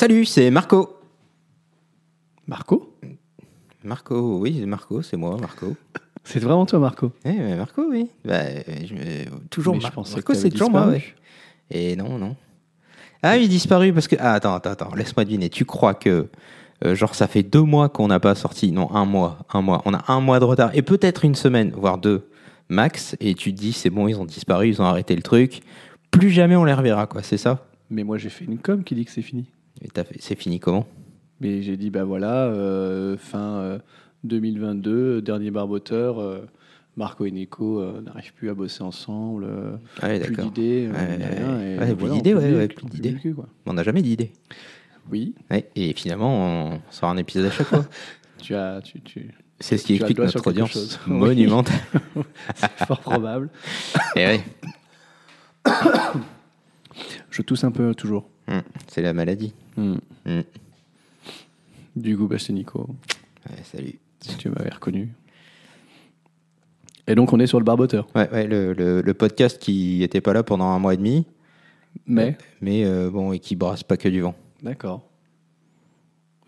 Salut, 0.00 0.24
c'est 0.24 0.50
Marco. 0.50 0.96
Marco? 2.46 2.96
Marco, 3.84 4.38
oui, 4.38 4.64
Marco, 4.64 5.02
c'est 5.02 5.18
moi, 5.18 5.36
Marco. 5.38 5.76
C'est 6.24 6.38
vraiment 6.38 6.64
toi, 6.64 6.78
Marco? 6.78 7.12
Eh, 7.26 7.32
mais 7.34 7.54
Marco, 7.54 7.82
oui. 7.90 8.08
Bah, 8.24 8.44
je 8.66 9.28
toujours 9.50 9.74
Mais 9.74 9.80
je 9.80 9.84
Mar- 9.84 9.92
pensais 9.92 10.14
Marco, 10.14 10.32
que 10.32 10.38
c'est 10.38 10.48
toujours 10.48 10.70
moi, 10.70 10.86
disparu. 10.90 11.02
ouais. 11.70 11.76
Et 11.92 11.96
non, 11.96 12.16
non. 12.16 12.34
Ah, 13.22 13.36
il 13.36 13.42
est 13.44 13.48
disparu 13.48 13.92
parce 13.92 14.08
que. 14.08 14.16
Ah, 14.18 14.32
attends, 14.32 14.54
attends, 14.54 14.70
attends, 14.70 14.94
laisse-moi 14.94 15.26
deviner. 15.26 15.50
Tu 15.50 15.66
crois 15.66 15.92
que. 15.92 16.28
euh, 16.86 16.94
genre, 16.94 17.14
ça 17.14 17.26
fait 17.28 17.42
deux 17.42 17.60
mois 17.60 17.90
qu'on 17.90 18.08
n'a 18.08 18.20
pas 18.20 18.34
sorti. 18.34 18.72
Non, 18.72 18.90
un 18.94 19.04
mois. 19.04 19.40
Un 19.52 19.60
mois. 19.60 19.82
On 19.84 19.92
a 19.92 20.02
un 20.10 20.20
mois 20.22 20.40
de 20.40 20.44
retard. 20.46 20.70
Et 20.72 20.80
peut-être 20.80 21.26
une 21.26 21.34
semaine, 21.34 21.72
voire 21.76 21.98
deux, 21.98 22.26
max. 22.70 23.16
Et 23.20 23.34
tu 23.34 23.52
te 23.54 23.58
dis, 23.60 23.74
c'est 23.74 23.90
bon, 23.90 24.08
ils 24.08 24.18
ont 24.18 24.24
disparu, 24.24 24.68
ils 24.68 24.80
ont 24.80 24.86
arrêté 24.86 25.14
le 25.14 25.22
truc. 25.22 25.60
Plus 26.10 26.30
jamais 26.30 26.56
on 26.56 26.64
les 26.64 26.72
reverra, 26.72 27.06
quoi. 27.06 27.22
C'est 27.22 27.36
ça? 27.36 27.66
Mais 27.90 28.02
moi, 28.02 28.16
j'ai 28.16 28.30
fait 28.30 28.46
une 28.46 28.56
com 28.58 28.82
qui 28.82 28.94
dit 28.94 29.04
que 29.04 29.10
c'est 29.10 29.20
fini. 29.20 29.44
C'est 30.18 30.36
fini 30.36 30.60
comment? 30.60 30.86
Mais 31.40 31.62
j'ai 31.62 31.76
dit, 31.76 31.90
bah 31.90 32.04
voilà, 32.04 32.44
euh, 32.46 33.16
fin 33.16 33.58
euh, 33.60 33.78
2022, 34.24 35.22
dernier 35.22 35.50
barboteur, 35.50 36.18
euh, 36.18 36.40
Marco 36.96 37.24
et 37.24 37.30
Nico 37.30 37.80
euh, 37.80 38.02
n'arrivent 38.02 38.34
plus 38.34 38.50
à 38.50 38.54
bosser 38.54 38.82
ensemble, 38.82 39.44
euh, 39.44 39.76
Ah, 40.02 40.08
plus 40.18 40.36
d'idées, 40.36 40.90
euh, 40.92 41.78
Ouais, 41.78 41.88
ouais, 41.88 41.94
plus 41.94 42.10
d'idées, 42.10 42.34
ouais, 42.34 42.68
plus 42.68 42.86
d'idées. 42.86 43.16
On 43.66 43.72
n'a 43.72 43.82
jamais 43.82 44.02
d'idée. 44.02 44.32
Oui, 45.10 45.34
et 45.74 45.92
finalement, 45.94 46.72
on 46.74 46.80
sort 46.90 47.08
un 47.08 47.16
épisode 47.16 47.46
à 47.46 47.50
chaque 47.50 47.66
fois. 47.66 47.86
tu 48.38 48.54
as, 48.54 48.80
tu, 48.82 49.00
tu, 49.00 49.34
C'est 49.58 49.78
ce 49.78 49.82
qui 49.84 49.94
Tu 49.94 50.02
explique 50.02 50.18
notre 50.18 50.46
audience 50.46 51.00
monumentale. 51.06 51.74
c'est 52.54 52.70
fort 52.86 53.00
probable. 53.00 53.48
Et 54.14 54.26
ouais, 54.26 54.40
Je 57.30 57.42
tousse 57.42 57.64
un 57.64 57.70
peu 57.70 57.94
toujours. 57.94 58.28
Hum, 58.50 58.62
c'est 58.88 59.02
la 59.02 59.12
maladie. 59.12 59.52
Hmm. 59.76 59.96
Hum. 60.26 60.42
Du 61.96 62.16
coup, 62.16 62.26
bah, 62.26 62.38
c'est 62.38 62.52
Nico, 62.52 62.88
Ouais, 63.48 63.56
salut. 63.64 63.98
si 64.20 64.36
tu 64.36 64.48
m'avais 64.50 64.70
reconnu. 64.70 65.08
Et 67.06 67.14
donc, 67.14 67.32
on 67.32 67.40
est 67.40 67.46
sur 67.46 67.58
le 67.58 67.64
barboteur. 67.64 68.06
Ouais, 68.14 68.30
ouais, 68.30 68.46
le, 68.46 68.72
le- 68.72 69.00
le 69.02 69.14
podcast 69.14 69.58
qui 69.58 70.02
était 70.02 70.20
pas 70.20 70.32
là 70.32 70.42
pendant 70.42 70.66
un 70.66 70.78
mois 70.78 70.94
et 70.94 70.96
demi, 70.96 71.26
Mais, 72.06 72.36
mais 72.60 72.84
euh, 72.84 73.10
bon, 73.10 73.32
et 73.32 73.38
qui 73.40 73.56
brasse 73.56 73.82
pas 73.82 73.96
que 73.96 74.08
du 74.08 74.20
vent. 74.20 74.34
d'accord. 74.62 75.02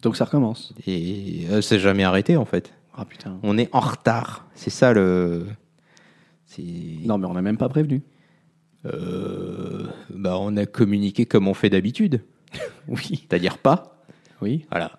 Donc, 0.03 0.17
ça 0.17 0.25
recommence. 0.25 0.75
Et 0.87 1.47
euh, 1.51 1.61
c'est 1.61 1.79
jamais 1.79 2.03
arrêté 2.03 2.37
en 2.37 2.45
fait. 2.45 2.73
Ah 2.95 3.05
putain. 3.05 3.39
On 3.45 3.57
est 3.57 3.69
en 3.73 3.79
retard. 3.81 4.47
C'est 4.55 4.69
ça 4.71 4.93
le. 4.93 5.47
Non, 7.05 7.19
mais 7.19 7.27
on 7.27 7.33
n'a 7.35 7.41
même 7.43 7.57
pas 7.57 7.69
prévenu. 7.69 8.03
Euh, 8.87 9.87
bah, 10.11 10.37
on 10.39 10.57
a 10.57 10.67
communiqué 10.67 11.27
comme 11.27 11.49
on 11.49 11.55
fait 11.55 11.71
d'habitude. 11.71 12.23
Oui. 12.89 13.27
C'est-à-dire 13.29 13.59
pas. 13.59 14.03
Oui, 14.41 14.67
Voilà. 14.71 14.99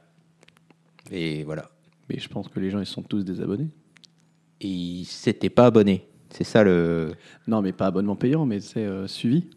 Et 1.12 1.44
voilà. 1.44 1.70
mais 2.10 2.18
je 2.18 2.30
pense 2.30 2.48
que 2.48 2.60
les 2.62 2.70
gens, 2.70 2.80
ils 2.80 2.86
sont 2.86 3.02
tous 3.04 3.24
désabonnés. 3.26 3.68
Et 4.62 4.68
ils 4.68 5.06
s'étaient 5.06 5.50
pas 5.50 5.66
abonnés. 5.66 6.08
C'est 6.30 6.46
ça 6.46 6.64
le. 6.64 7.12
Non, 7.48 7.62
mais 7.62 7.74
pas 7.74 7.88
abonnement 7.88 8.16
payant, 8.16 8.46
mais 8.46 8.60
c'est 8.62 8.86
euh, 8.86 9.06
suivi. 9.08 9.50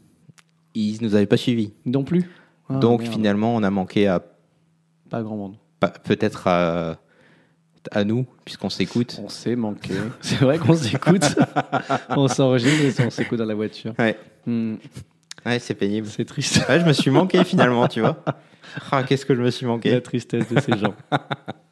Ils 0.74 0.98
nous 1.00 1.14
avaient 1.14 1.26
pas 1.26 1.36
suivis. 1.36 1.72
Non 1.86 2.02
plus. 2.04 2.24
Ah, 2.68 2.78
Donc 2.78 3.02
merde. 3.02 3.12
finalement, 3.14 3.54
on 3.54 3.62
a 3.62 3.70
manqué 3.70 4.08
à 4.08 4.22
Pas 5.08 5.22
grand 5.22 5.36
monde. 5.36 5.56
peut-être 6.04 6.48
à, 6.48 6.98
à 7.92 8.04
nous, 8.04 8.26
puisqu'on 8.44 8.70
s'écoute. 8.70 9.20
On 9.22 9.28
s'est 9.28 9.56
manqué. 9.56 9.94
c'est 10.20 10.40
vrai 10.40 10.58
qu'on 10.58 10.74
s'écoute. 10.76 11.24
on 12.10 12.28
s'enregistre 12.28 13.00
et 13.00 13.06
on 13.06 13.10
s'écoute 13.10 13.38
dans 13.38 13.44
la 13.44 13.54
voiture. 13.54 13.92
Ouais, 13.98 14.18
Hmm, 14.46 14.76
ouais 15.44 15.58
c'est 15.58 15.74
pénible. 15.74 16.06
C'est 16.08 16.24
triste. 16.24 16.64
Ouais, 16.68 16.78
je 16.80 16.84
me 16.84 16.92
suis 16.92 17.10
manqué 17.10 17.42
finalement, 17.44 17.88
tu 17.88 18.00
vois. 18.00 18.22
Ah, 18.92 19.02
qu'est-ce 19.02 19.26
que 19.26 19.34
je 19.34 19.42
me 19.42 19.50
suis 19.50 19.66
La 19.66 19.72
manqué. 19.72 20.00
tristesse 20.02 20.48
de 20.52 20.60
ces 20.60 20.76
gens. 20.78 20.94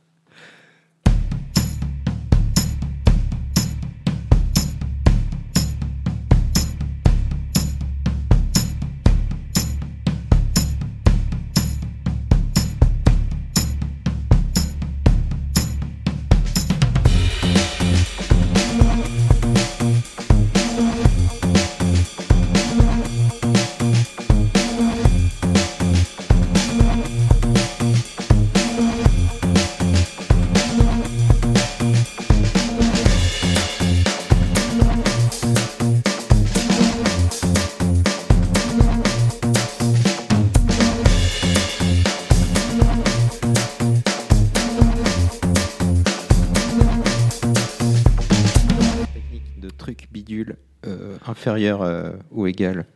euh, 51.46 51.50
inférieur 51.50 51.82
euh, 51.82 52.12
ou 52.30 52.46
égal 52.46 52.86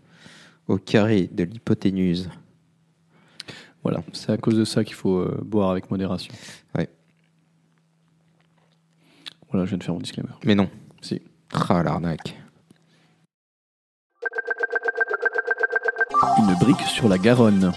au 0.67 0.79
carré 0.79 1.29
de 1.33 1.45
l'hypoténuse. 1.45 2.31
Voilà, 3.83 4.03
c'est 4.13 4.33
à 4.33 4.37
cause 4.37 4.57
de 4.57 4.65
ça 4.65 4.85
qu'il 4.85 4.95
faut 4.95 5.19
euh, 5.19 5.41
boire 5.45 5.71
avec 5.71 5.91
modération. 5.91 6.33
Ouais. 6.77 6.89
Voilà, 9.51 9.65
je 9.65 9.71
viens 9.71 9.79
de 9.79 9.85
faire 9.85 9.95
mon 9.95 10.01
disclaimer. 10.01 10.31
Mais 10.45 10.55
non. 10.55 10.69
Si. 11.01 11.23
Ah, 11.53 11.83
l'arnaque. 11.83 12.37
Une 16.39 16.55
brique 16.59 16.83
sur 16.83 17.09
la 17.09 17.19
Garonne. 17.19 17.73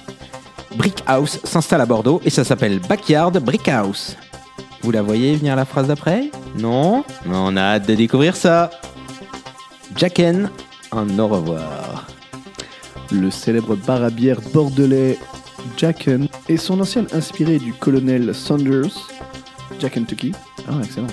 Brick 0.76 1.04
House 1.06 1.40
s'installe 1.44 1.81
à 1.81 1.86
Bordeaux 1.86 2.22
et 2.26 2.30
ça 2.30 2.44
s'appelle 2.44 2.80
Backyard 2.80 3.40
Brick 3.40 3.68
House. 3.68 4.18
Vous 4.81 4.92
la 4.92 5.02
voyez 5.02 5.36
venir 5.36 5.56
la 5.56 5.66
phrase 5.66 5.88
d'après? 5.88 6.31
Non? 6.58 7.04
Mais 7.26 7.36
on 7.36 7.56
a 7.56 7.62
hâte 7.62 7.88
de 7.88 7.94
découvrir 7.94 8.36
ça. 8.36 8.72
Jacken, 9.96 10.50
un 10.91 11.19
au 11.19 11.28
revoir. 11.28 12.07
Le 13.12 13.29
célèbre 13.29 13.75
bar 13.75 14.03
à 14.03 14.09
bière 14.09 14.40
bordelais 14.53 15.18
Jacken 15.78 16.28
et 16.50 16.57
son 16.57 16.79
ancienne 16.81 17.07
inspiré 17.13 17.59
du 17.59 17.74
colonel 17.74 18.34
Saunders, 18.34 19.09
Jack 19.80 19.94
Kentucky, 19.94 20.31
ah, 20.68 20.80
excellent, 20.84 21.07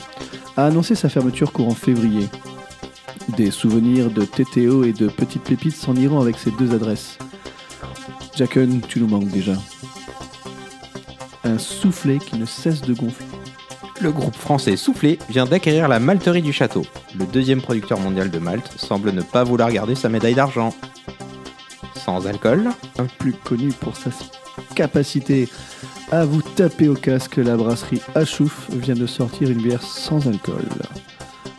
a 0.57 0.67
annoncé 0.67 0.95
sa 0.95 1.09
fermeture 1.09 1.53
courant 1.53 1.75
février. 1.75 2.29
Des 3.37 3.51
souvenirs 3.51 4.11
de 4.11 4.25
TTO 4.25 4.85
et 4.85 4.93
de 4.93 5.09
petites 5.09 5.45
pépites 5.45 5.77
s'en 5.77 5.95
iront 5.95 6.21
avec 6.21 6.39
ces 6.39 6.51
deux 6.53 6.75
adresses. 6.75 7.19
Jacken, 8.37 8.81
tu 8.81 9.01
nous 9.01 9.09
manques 9.09 9.31
déjà. 9.31 9.55
Un 11.45 11.59
soufflet 11.59 12.19
qui 12.19 12.37
ne 12.37 12.47
cesse 12.47 12.81
de 12.81 12.95
gonfler. 12.95 13.28
Le 14.01 14.13
groupe 14.13 14.37
français 14.37 14.77
Soufflé 14.77 15.19
vient 15.29 15.45
d'acquérir 15.45 15.89
la 15.89 15.99
malterie 15.99 16.43
du 16.43 16.53
château. 16.53 16.85
Le 17.19 17.27
deuxième 17.27 17.61
producteur 17.61 17.99
mondial 17.99 18.31
de 18.31 18.39
malt 18.39 18.71
semble 18.77 19.11
ne 19.11 19.23
pas 19.23 19.43
vouloir 19.43 19.73
garder 19.73 19.97
sa 19.97 20.09
médaille 20.09 20.37
d'argent. 20.37 20.73
Sans 21.95 22.27
alcool, 22.29 22.71
plus 23.19 23.33
connu 23.33 23.73
pour 23.73 23.97
sa 23.97 24.11
capacité 24.77 25.49
à 26.13 26.25
vous 26.25 26.43
taper 26.43 26.89
au 26.89 26.95
casque, 26.95 27.37
la 27.37 27.57
brasserie 27.57 28.01
Achouf 28.15 28.71
vient 28.71 28.95
de 28.95 29.07
sortir 29.07 29.51
une 29.51 29.63
bière 29.63 29.83
sans 29.83 30.29
alcool. 30.29 30.69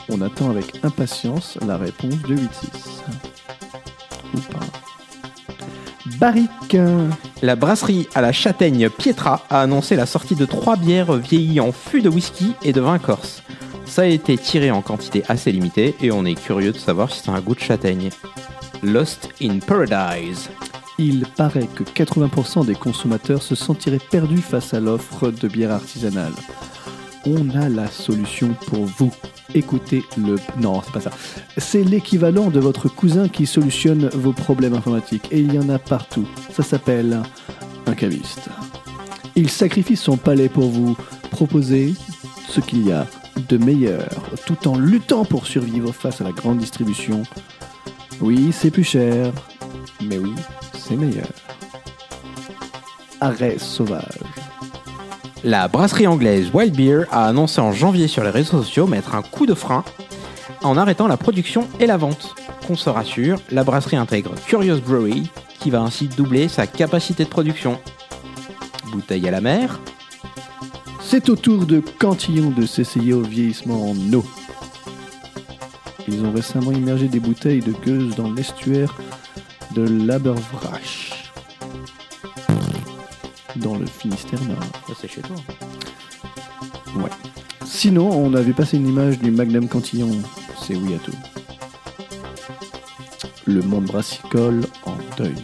On 0.07 0.21
attend 0.21 0.49
avec 0.49 0.83
impatience 0.83 1.57
la 1.67 1.77
réponse 1.77 2.21
de 2.21 2.35
8-6. 2.35 2.39
Barrique. 6.19 6.75
la 7.41 7.55
brasserie 7.55 8.09
à 8.13 8.21
la 8.21 8.33
châtaigne 8.33 8.89
Pietra 8.89 9.45
a 9.49 9.61
annoncé 9.61 9.95
la 9.95 10.05
sortie 10.05 10.35
de 10.35 10.45
trois 10.45 10.75
bières 10.75 11.13
vieillies 11.13 11.61
en 11.61 11.71
fût 11.71 12.01
de 12.01 12.09
whisky 12.09 12.55
et 12.61 12.73
de 12.73 12.81
vin 12.81 12.99
corse. 12.99 13.41
Ça 13.85 14.01
a 14.01 14.05
été 14.05 14.37
tiré 14.37 14.69
en 14.69 14.81
quantité 14.81 15.23
assez 15.29 15.51
limitée 15.51 15.95
et 16.01 16.11
on 16.11 16.25
est 16.25 16.35
curieux 16.35 16.73
de 16.73 16.77
savoir 16.77 17.11
si 17.11 17.29
a 17.29 17.33
un 17.33 17.39
goût 17.39 17.55
de 17.55 17.61
châtaigne. 17.61 18.09
Lost 18.83 19.29
in 19.41 19.59
Paradise. 19.59 20.49
Il 20.97 21.25
paraît 21.25 21.67
que 21.73 21.83
80% 21.83 22.65
des 22.65 22.75
consommateurs 22.75 23.41
se 23.41 23.55
sentiraient 23.55 23.97
perdus 24.11 24.41
face 24.41 24.73
à 24.73 24.81
l'offre 24.81 25.31
de 25.31 25.47
bière 25.47 25.71
artisanale. 25.71 26.33
On 27.25 27.49
a 27.49 27.69
la 27.69 27.87
solution 27.87 28.55
pour 28.67 28.85
vous. 28.85 29.11
Écoutez 29.53 30.03
le... 30.17 30.35
Non, 30.57 30.81
c'est 30.83 30.93
pas 30.93 31.01
ça. 31.01 31.11
C'est 31.57 31.83
l'équivalent 31.83 32.49
de 32.49 32.59
votre 32.59 32.87
cousin 32.87 33.27
qui 33.27 33.45
solutionne 33.45 34.09
vos 34.13 34.33
problèmes 34.33 34.73
informatiques. 34.73 35.27
Et 35.31 35.39
il 35.39 35.53
y 35.53 35.59
en 35.59 35.69
a 35.69 35.79
partout. 35.79 36.27
Ça 36.51 36.63
s'appelle 36.63 37.21
un 37.85 37.93
caviste. 37.93 38.49
Il 39.35 39.49
sacrifie 39.49 39.95
son 39.95 40.17
palais 40.17 40.49
pour 40.49 40.69
vous 40.69 40.95
proposer 41.31 41.93
ce 42.47 42.61
qu'il 42.61 42.85
y 42.87 42.91
a 42.91 43.05
de 43.47 43.57
meilleur, 43.57 44.09
tout 44.45 44.67
en 44.67 44.77
luttant 44.77 45.23
pour 45.23 45.47
survivre 45.47 45.91
face 45.93 46.19
à 46.21 46.23
la 46.23 46.31
grande 46.31 46.57
distribution. 46.57 47.23
Oui, 48.21 48.51
c'est 48.51 48.71
plus 48.71 48.83
cher, 48.83 49.31
mais 50.03 50.17
oui, 50.17 50.33
c'est 50.77 50.95
meilleur. 50.95 51.27
Arrêt 53.21 53.57
sauvage. 53.57 54.19
La 55.43 55.69
brasserie 55.69 56.05
anglaise 56.05 56.49
Wild 56.53 56.75
Beer 56.75 57.05
a 57.11 57.25
annoncé 57.25 57.61
en 57.61 57.71
janvier 57.71 58.09
sur 58.09 58.23
les 58.23 58.29
réseaux 58.29 58.61
sociaux 58.61 58.87
mettre 58.87 59.15
un 59.15 59.21
coup 59.21 59.45
de 59.45 59.53
frein 59.53 59.85
en 60.63 60.75
arrêtant 60.75 61.07
la 61.07 61.15
production 61.15 61.65
et 61.79 61.85
la 61.85 61.95
vente. 61.95 62.35
Qu'on 62.67 62.75
se 62.75 62.89
rassure, 62.89 63.39
la 63.49 63.63
brasserie 63.63 63.95
intègre 63.95 64.33
Curious 64.47 64.81
Brewery 64.81 65.29
qui 65.59 65.69
va 65.69 65.81
ainsi 65.81 66.07
doubler 66.07 66.49
sa 66.49 66.67
capacité 66.67 67.23
de 67.23 67.29
production. 67.29 67.79
Bouteille 68.91 69.27
à 69.27 69.31
la 69.31 69.41
mer, 69.41 69.79
C'est 71.01 71.29
au 71.29 71.35
tour 71.35 71.65
de 71.65 71.81
Cantillon 71.99 72.51
de 72.51 72.65
s'essayer 72.65 73.13
au 73.13 73.21
vieillissement 73.21 73.91
en 73.91 74.13
eau. 74.13 74.25
Ils 76.07 76.23
ont 76.25 76.31
récemment 76.33 76.71
immergé 76.71 77.07
des 77.07 77.19
bouteilles 77.19 77.61
de 77.61 77.71
gueuse 77.71 78.15
dans 78.15 78.31
l'estuaire 78.31 78.93
de 79.73 79.83
l'Abervrach, 79.83 81.08
dans 83.59 83.75
le 83.75 83.85
Finistère 83.85 84.41
Nord. 84.43 84.63
Ça, 84.87 84.93
c'est 84.99 85.07
chez 85.07 85.21
toi. 85.21 85.35
Sinon, 87.65 88.09
on 88.09 88.33
avait 88.33 88.53
passé 88.53 88.77
une 88.77 88.87
image 88.87 89.19
du 89.19 89.31
Magnum 89.31 89.67
Cantillon. 89.67 90.11
C'est 90.61 90.75
oui 90.75 90.95
à 90.95 90.97
tout. 90.97 91.15
Le 93.45 93.61
monde 93.61 93.85
brassicole 93.85 94.61
en 94.85 94.95
deuil. 95.17 95.35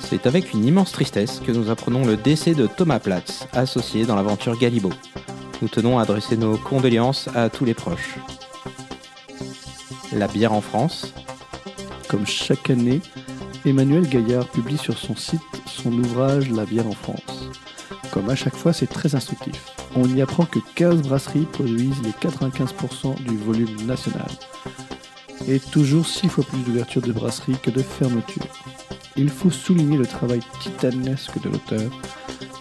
C'est 0.00 0.26
avec 0.26 0.52
une 0.52 0.64
immense 0.64 0.92
tristesse 0.92 1.40
que 1.44 1.52
nous 1.52 1.70
apprenons 1.70 2.04
le 2.04 2.16
décès 2.16 2.54
de 2.54 2.66
Thomas 2.66 3.00
Platz, 3.00 3.46
associé 3.52 4.04
dans 4.06 4.16
l'aventure 4.16 4.58
Galibo. 4.58 4.90
Nous 5.62 5.68
tenons 5.68 5.98
à 5.98 6.02
adresser 6.02 6.36
nos 6.36 6.56
condoléances 6.56 7.28
à 7.34 7.48
tous 7.48 7.64
les 7.64 7.74
proches. 7.74 8.16
La 10.12 10.28
bière 10.28 10.52
en 10.52 10.60
France, 10.60 11.12
Comme 12.08 12.26
chaque 12.26 12.70
année, 12.70 13.00
Emmanuel 13.64 14.08
Gaillard 14.08 14.46
publie 14.46 14.78
sur 14.78 14.96
son 14.96 15.16
site 15.16 15.40
son 15.76 15.92
ouvrage 15.92 16.50
La 16.50 16.64
bière 16.64 16.86
en 16.86 16.92
France. 16.92 17.50
Comme 18.10 18.30
à 18.30 18.34
chaque 18.34 18.56
fois, 18.56 18.72
c'est 18.72 18.86
très 18.86 19.14
instructif. 19.14 19.74
On 19.94 20.08
y 20.08 20.22
apprend 20.22 20.46
que 20.46 20.58
15 20.74 21.02
brasseries 21.02 21.46
produisent 21.52 22.02
les 22.02 22.10
95% 22.10 23.22
du 23.22 23.36
volume 23.36 23.76
national. 23.86 24.26
Et 25.46 25.60
toujours 25.60 26.06
6 26.06 26.28
fois 26.28 26.44
plus 26.44 26.60
d'ouverture 26.60 27.02
de 27.02 27.12
brasseries 27.12 27.58
que 27.62 27.70
de 27.70 27.82
fermetures. 27.82 28.48
Il 29.16 29.28
faut 29.28 29.50
souligner 29.50 29.98
le 29.98 30.06
travail 30.06 30.40
titanesque 30.60 31.38
de 31.42 31.50
l'auteur 31.50 31.90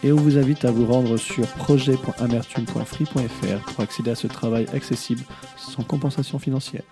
et 0.04 0.12
on 0.12 0.18
vous 0.18 0.38
invite 0.38 0.66
à 0.66 0.72
vous 0.72 0.86
rendre 0.86 1.16
sur 1.18 1.48
projet.amertume.free.fr 1.48 3.66
pour 3.66 3.80
accéder 3.84 4.12
à 4.12 4.16
ce 4.16 4.28
travail 4.28 4.68
accessible 4.74 5.24
sans 5.58 5.84
compensation 5.84 6.38
financière. 6.38 6.84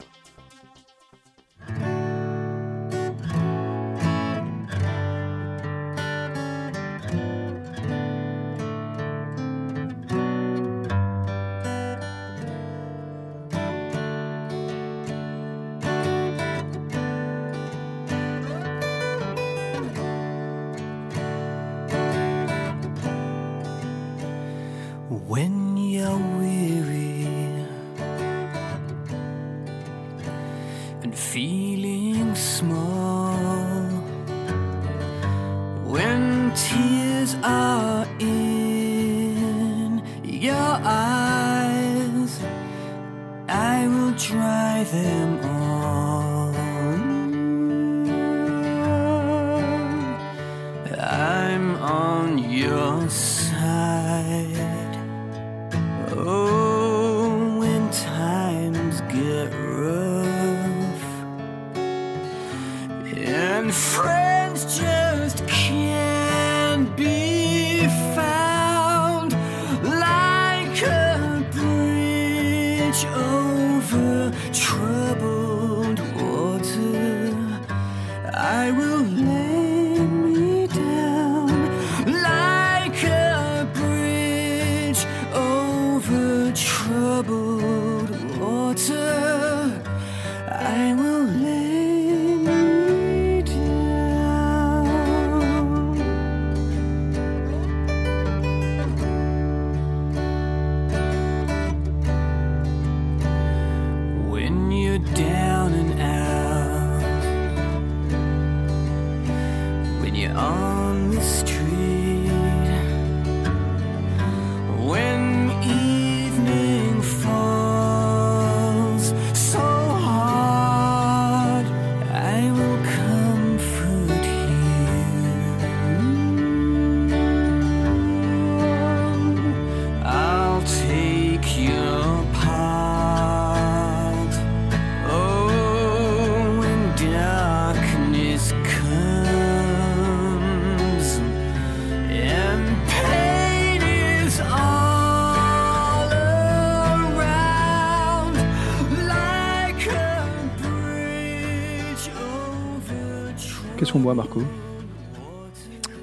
Qu'on 153.93 153.99
boit, 153.99 154.15
Marco? 154.15 154.41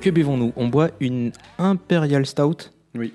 Que 0.01 0.11
buvons-nous? 0.11 0.53
On 0.55 0.69
boit 0.69 0.91
une 1.01 1.33
Imperial 1.59 2.25
Stout? 2.25 2.71
Oui. 2.95 3.13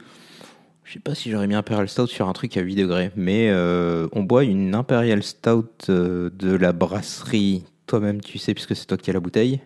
Je 0.84 0.92
sais 0.92 1.00
pas 1.00 1.16
si 1.16 1.32
j'aurais 1.32 1.48
mis 1.48 1.56
Imperial 1.56 1.88
Stout 1.88 2.08
sur 2.08 2.28
un 2.28 2.34
truc 2.34 2.58
à 2.58 2.60
8 2.60 2.76
degrés, 2.76 3.10
mais 3.16 3.50
euh, 3.52 4.10
on 4.12 4.24
boit 4.24 4.44
une 4.44 4.76
Imperial 4.76 5.24
Stout 5.24 5.70
euh, 5.88 6.30
de 6.30 6.54
la 6.54 6.74
brasserie. 6.74 7.64
Toi-même, 7.88 8.20
tu 8.20 8.38
sais, 8.38 8.54
puisque 8.54 8.76
c'est 8.76 8.86
toi 8.86 8.98
qui 8.98 9.10
as 9.10 9.14
la 9.14 9.22
bouteille. 9.22 9.62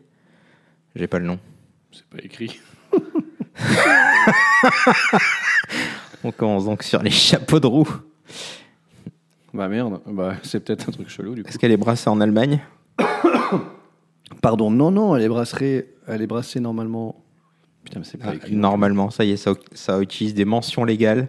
J'ai 0.95 1.07
pas 1.07 1.17
le 1.17 1.25
nom. 1.25 1.39
C'est 1.91 2.05
pas 2.05 2.19
écrit. 2.23 2.59
On 6.23 6.31
commence 6.31 6.65
donc 6.65 6.83
sur 6.83 7.01
les 7.01 7.09
chapeaux 7.09 7.59
de 7.59 7.65
roue. 7.65 7.89
Bah 9.55 9.69
merde, 9.69 10.01
bah, 10.05 10.35
c'est 10.43 10.59
peut-être 10.59 10.87
un 10.89 10.91
truc 10.91 11.09
chelou 11.09 11.33
du 11.33 11.41
coup. 11.41 11.49
Est-ce 11.49 11.57
qu'elle 11.57 11.71
est 11.71 11.77
brassée 11.77 12.11
en 12.11 12.21
Allemagne? 12.21 12.61
Pardon, 14.41 14.69
non, 14.71 14.91
non, 14.91 15.15
elle 15.15 15.23
est 15.23 15.29
brassée, 15.29 15.89
elle 16.07 16.21
est 16.21 16.27
brassée 16.27 16.59
normalement. 16.59 17.23
Putain, 17.83 17.99
mais 17.99 18.05
c'est 18.05 18.17
pas 18.17 18.27
Ah, 18.29 18.35
écrit. 18.35 18.55
Normalement, 18.55 19.09
ça 19.09 19.23
y 19.25 19.31
est, 19.31 19.37
ça, 19.37 19.53
ça 19.73 19.99
utilise 20.01 20.33
des 20.33 20.45
mentions 20.45 20.83
légales. 20.83 21.27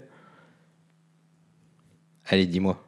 Allez, 2.27 2.47
dis-moi. 2.47 2.83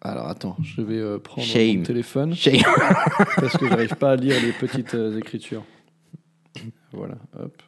Alors 0.00 0.28
attends, 0.28 0.56
je 0.62 0.80
vais 0.80 0.96
euh, 0.98 1.18
prendre 1.18 1.46
Shame. 1.46 1.78
mon 1.78 1.82
téléphone 1.82 2.32
Shame. 2.34 2.62
parce 3.36 3.56
que 3.56 3.66
j'arrive 3.68 3.96
pas 3.96 4.12
à 4.12 4.16
lire 4.16 4.36
les 4.40 4.52
petites 4.52 4.94
euh, 4.94 5.18
écritures. 5.18 5.64
Voilà, 6.92 7.16
hop. 7.38 7.60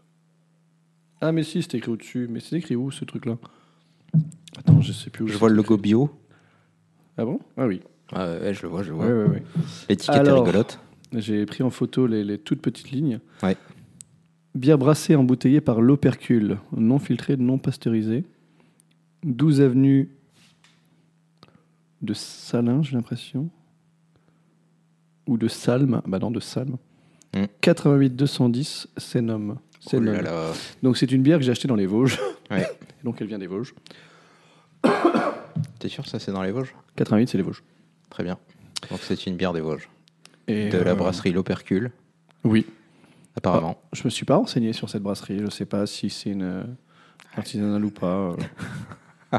Ah 1.21 1.33
mais 1.33 1.43
si, 1.43 1.61
c'est 1.63 1.75
écrit 1.75 1.91
au-dessus. 1.91 2.29
Mais 2.31 2.41
c'est 2.41 2.57
écrit 2.57 2.77
où 2.77 2.91
ce 2.91 3.05
truc-là? 3.05 3.37
Attends, 4.57 4.81
je 4.81 4.93
sais 4.93 5.11
plus 5.11 5.25
où. 5.25 5.29
Je 5.29 5.37
vois 5.37 5.49
le 5.49 5.57
logo 5.57 5.77
bio. 5.77 6.09
Ah 7.19 7.25
bon? 7.25 7.41
Ah 7.57 7.67
oui. 7.67 7.83
Ah 8.13 8.31
ouais, 8.41 8.55
je 8.55 8.63
le 8.63 8.69
vois, 8.69 8.83
je 8.85 8.91
le 8.91 8.97
vois. 8.97 9.07
Ouais, 9.07 9.13
ouais, 9.13 9.29
ouais. 9.29 9.43
L'étiquette 9.89 10.27
est 10.27 10.31
rigolote. 10.33 10.79
J'ai 11.13 11.45
pris 11.47 11.63
en 11.63 11.71
photo 11.71 12.07
les, 12.07 12.23
les 12.25 12.39
toutes 12.39 12.63
petites 12.63 12.91
lignes. 12.91 13.21
Ouais. 13.43 13.57
Bière 14.55 14.79
brassée 14.79 15.15
embouteillée 15.17 15.61
par 15.61 15.81
l'Opercule, 15.81 16.59
non 16.77 16.99
filtrée, 16.99 17.37
non 17.37 17.59
pasteurisée. 17.59 18.25
12 19.25 19.61
avenue 19.61 20.11
de 22.03 22.15
Salins, 22.15 22.83
j'ai 22.83 22.97
l'impression. 22.97 23.49
Ou 25.27 25.37
de 25.37 25.49
Salm. 25.49 26.01
Bah 26.07 26.19
non, 26.19 26.31
de 26.31 26.41
Salm. 26.41 26.77
Hmm. 27.35 27.45
88 27.61 28.17
210, 28.17 28.89
c'est 28.97 29.21
nom. 29.21 29.59
C'est 29.81 29.97
Oh 29.99 30.01
là 30.01 30.13
nom. 30.17 30.23
là. 30.23 30.53
Donc 30.83 30.97
c'est 30.97 31.11
une 31.13 31.23
bière 31.23 31.39
que 31.39 31.45
j'ai 31.45 31.53
achetée 31.53 31.69
dans 31.69 31.77
les 31.77 31.87
Vosges. 31.87 32.19
Ouais. 32.51 32.67
Donc 33.05 33.21
elle 33.21 33.29
vient 33.29 33.39
des 33.39 33.47
Vosges. 33.47 33.75
T'es 35.79 35.89
sûr 35.89 36.05
que 36.05 36.11
ça 36.11 36.19
c'est 36.19 36.33
dans 36.33 36.43
les 36.43 36.51
Vosges? 36.53 36.75
88, 36.97 37.29
c'est 37.29 37.39
les 37.39 37.45
Vosges. 37.45 37.63
Très 38.09 38.25
bien. 38.25 38.39
Donc 38.91 39.01
c'est 39.03 39.27
une 39.27 39.37
bière 39.37 39.53
des 39.53 39.61
Vosges. 39.61 39.89
Et, 40.51 40.69
De 40.69 40.79
la 40.79 40.93
euh, 40.93 40.95
brasserie 40.95 41.33
L'Opercule, 41.33 41.91
Oui. 42.45 42.67
apparemment. 43.37 43.79
Je 43.93 44.03
me 44.05 44.11
suis 44.11 44.25
pas 44.25 44.37
renseigné 44.37 44.73
sur 44.73 44.89
cette 44.91 45.03
brasserie. 45.03 45.39
Je 45.41 45.51
sais 45.51 45.67
pas 45.67 45.87
si 45.87 46.11
c'est 46.11 46.31
une 46.31 46.43
euh, 46.43 46.63
artisanale 47.37 47.85
ou 47.85 47.91
pas. 47.91 48.35
euh, 49.33 49.39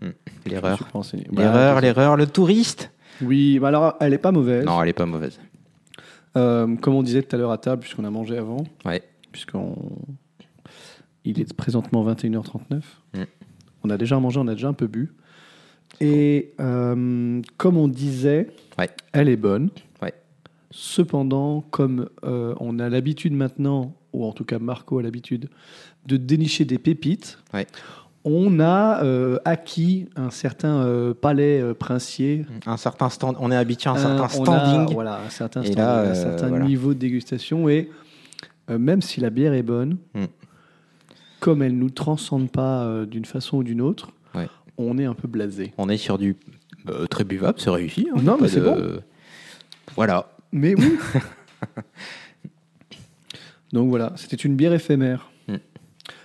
me 0.00 0.12
L'erreur. 0.46 0.78
Bah, 0.92 1.00
L'erreur, 1.32 1.80
l'erreur, 1.80 2.16
le 2.16 2.26
touriste 2.26 2.90
Oui, 3.22 3.58
bah 3.58 3.68
alors 3.68 3.94
elle 4.00 4.12
est 4.12 4.18
pas 4.18 4.32
mauvaise. 4.32 4.64
Non, 4.64 4.82
elle 4.82 4.88
est 4.88 4.92
pas 4.92 5.06
mauvaise. 5.06 5.38
Euh, 6.36 6.76
comme 6.76 6.94
on 6.94 7.02
disait 7.02 7.22
tout 7.22 7.34
à 7.34 7.38
l'heure 7.38 7.50
à 7.52 7.58
table, 7.58 7.80
puisqu'on 7.80 8.04
a 8.04 8.10
mangé 8.10 8.36
avant, 8.36 8.64
Ouais. 8.84 9.02
puisqu'on. 9.32 9.74
Il 11.24 11.40
est 11.40 11.52
présentement 11.54 12.04
21h39. 12.04 12.82
Mm. 13.14 13.22
On 13.84 13.90
a 13.90 13.96
déjà 13.96 14.18
mangé, 14.20 14.38
on 14.38 14.46
a 14.48 14.52
déjà 14.54 14.68
un 14.68 14.72
peu 14.74 14.86
bu. 14.86 15.12
Et 16.00 16.52
euh, 16.60 17.40
comme 17.56 17.76
on 17.76 17.88
disait, 17.88 18.48
Ouais. 18.78 18.90
elle 19.12 19.28
est 19.28 19.36
bonne. 19.36 19.70
Ouais. 20.02 20.12
Cependant, 20.70 21.62
comme 21.70 22.08
euh, 22.24 22.54
on 22.60 22.78
a 22.78 22.88
l'habitude 22.88 23.32
maintenant, 23.32 23.94
ou 24.12 24.24
en 24.24 24.32
tout 24.32 24.44
cas 24.44 24.58
Marco 24.58 24.98
a 24.98 25.02
l'habitude, 25.02 25.48
de 26.06 26.16
dénicher 26.18 26.64
des 26.66 26.78
pépites, 26.78 27.38
Ouais. 27.54 27.66
on 28.24 28.60
a 28.60 29.02
euh, 29.04 29.38
acquis 29.46 30.08
un 30.16 30.30
certain 30.30 31.14
palais 31.20 31.62
princier. 31.74 32.44
Un 32.66 32.76
certain 32.76 33.08
stand, 33.08 33.36
on 33.40 33.50
est 33.50 33.56
habitué 33.56 33.88
à 33.88 33.94
un 33.94 33.96
certain 33.96 34.20
on 34.20 34.24
a, 34.24 34.28
standing. 34.28 34.94
voilà, 34.94 35.20
un 35.24 35.30
certain, 35.30 35.62
standing, 35.62 35.78
là, 35.78 36.00
un 36.10 36.14
certain 36.14 36.48
voilà. 36.48 36.64
niveau 36.66 36.92
de 36.92 36.98
dégustation. 36.98 37.68
Et 37.70 37.88
même 38.68 39.00
si 39.00 39.20
la 39.20 39.30
bière 39.30 39.54
est 39.54 39.62
bonne, 39.62 39.96
Mm. 40.14 40.24
comme 41.40 41.62
elle 41.62 41.74
ne 41.74 41.80
nous 41.80 41.90
transcende 41.90 42.50
pas 42.50 43.04
d'une 43.06 43.24
façon 43.24 43.58
ou 43.58 43.62
d'une 43.62 43.80
autre. 43.80 44.10
On 44.78 44.98
est 44.98 45.04
un 45.04 45.14
peu 45.14 45.28
blasé. 45.28 45.72
On 45.78 45.88
est 45.88 45.96
sur 45.96 46.18
du 46.18 46.36
euh, 46.88 47.06
très 47.06 47.24
buvable, 47.24 47.58
c'est 47.60 47.70
réussi. 47.70 48.08
hein, 48.14 48.20
Non, 48.22 48.36
pas 48.36 48.42
mais 48.44 48.48
c'est 48.48 48.60
bon. 48.60 49.00
Voilà. 49.94 50.30
Mais 50.52 50.74
oui 50.74 50.96
Donc 53.72 53.88
voilà, 53.88 54.12
c'était 54.16 54.36
une 54.36 54.56
bière 54.56 54.72
éphémère. 54.72 55.30
Mm. 55.48 55.56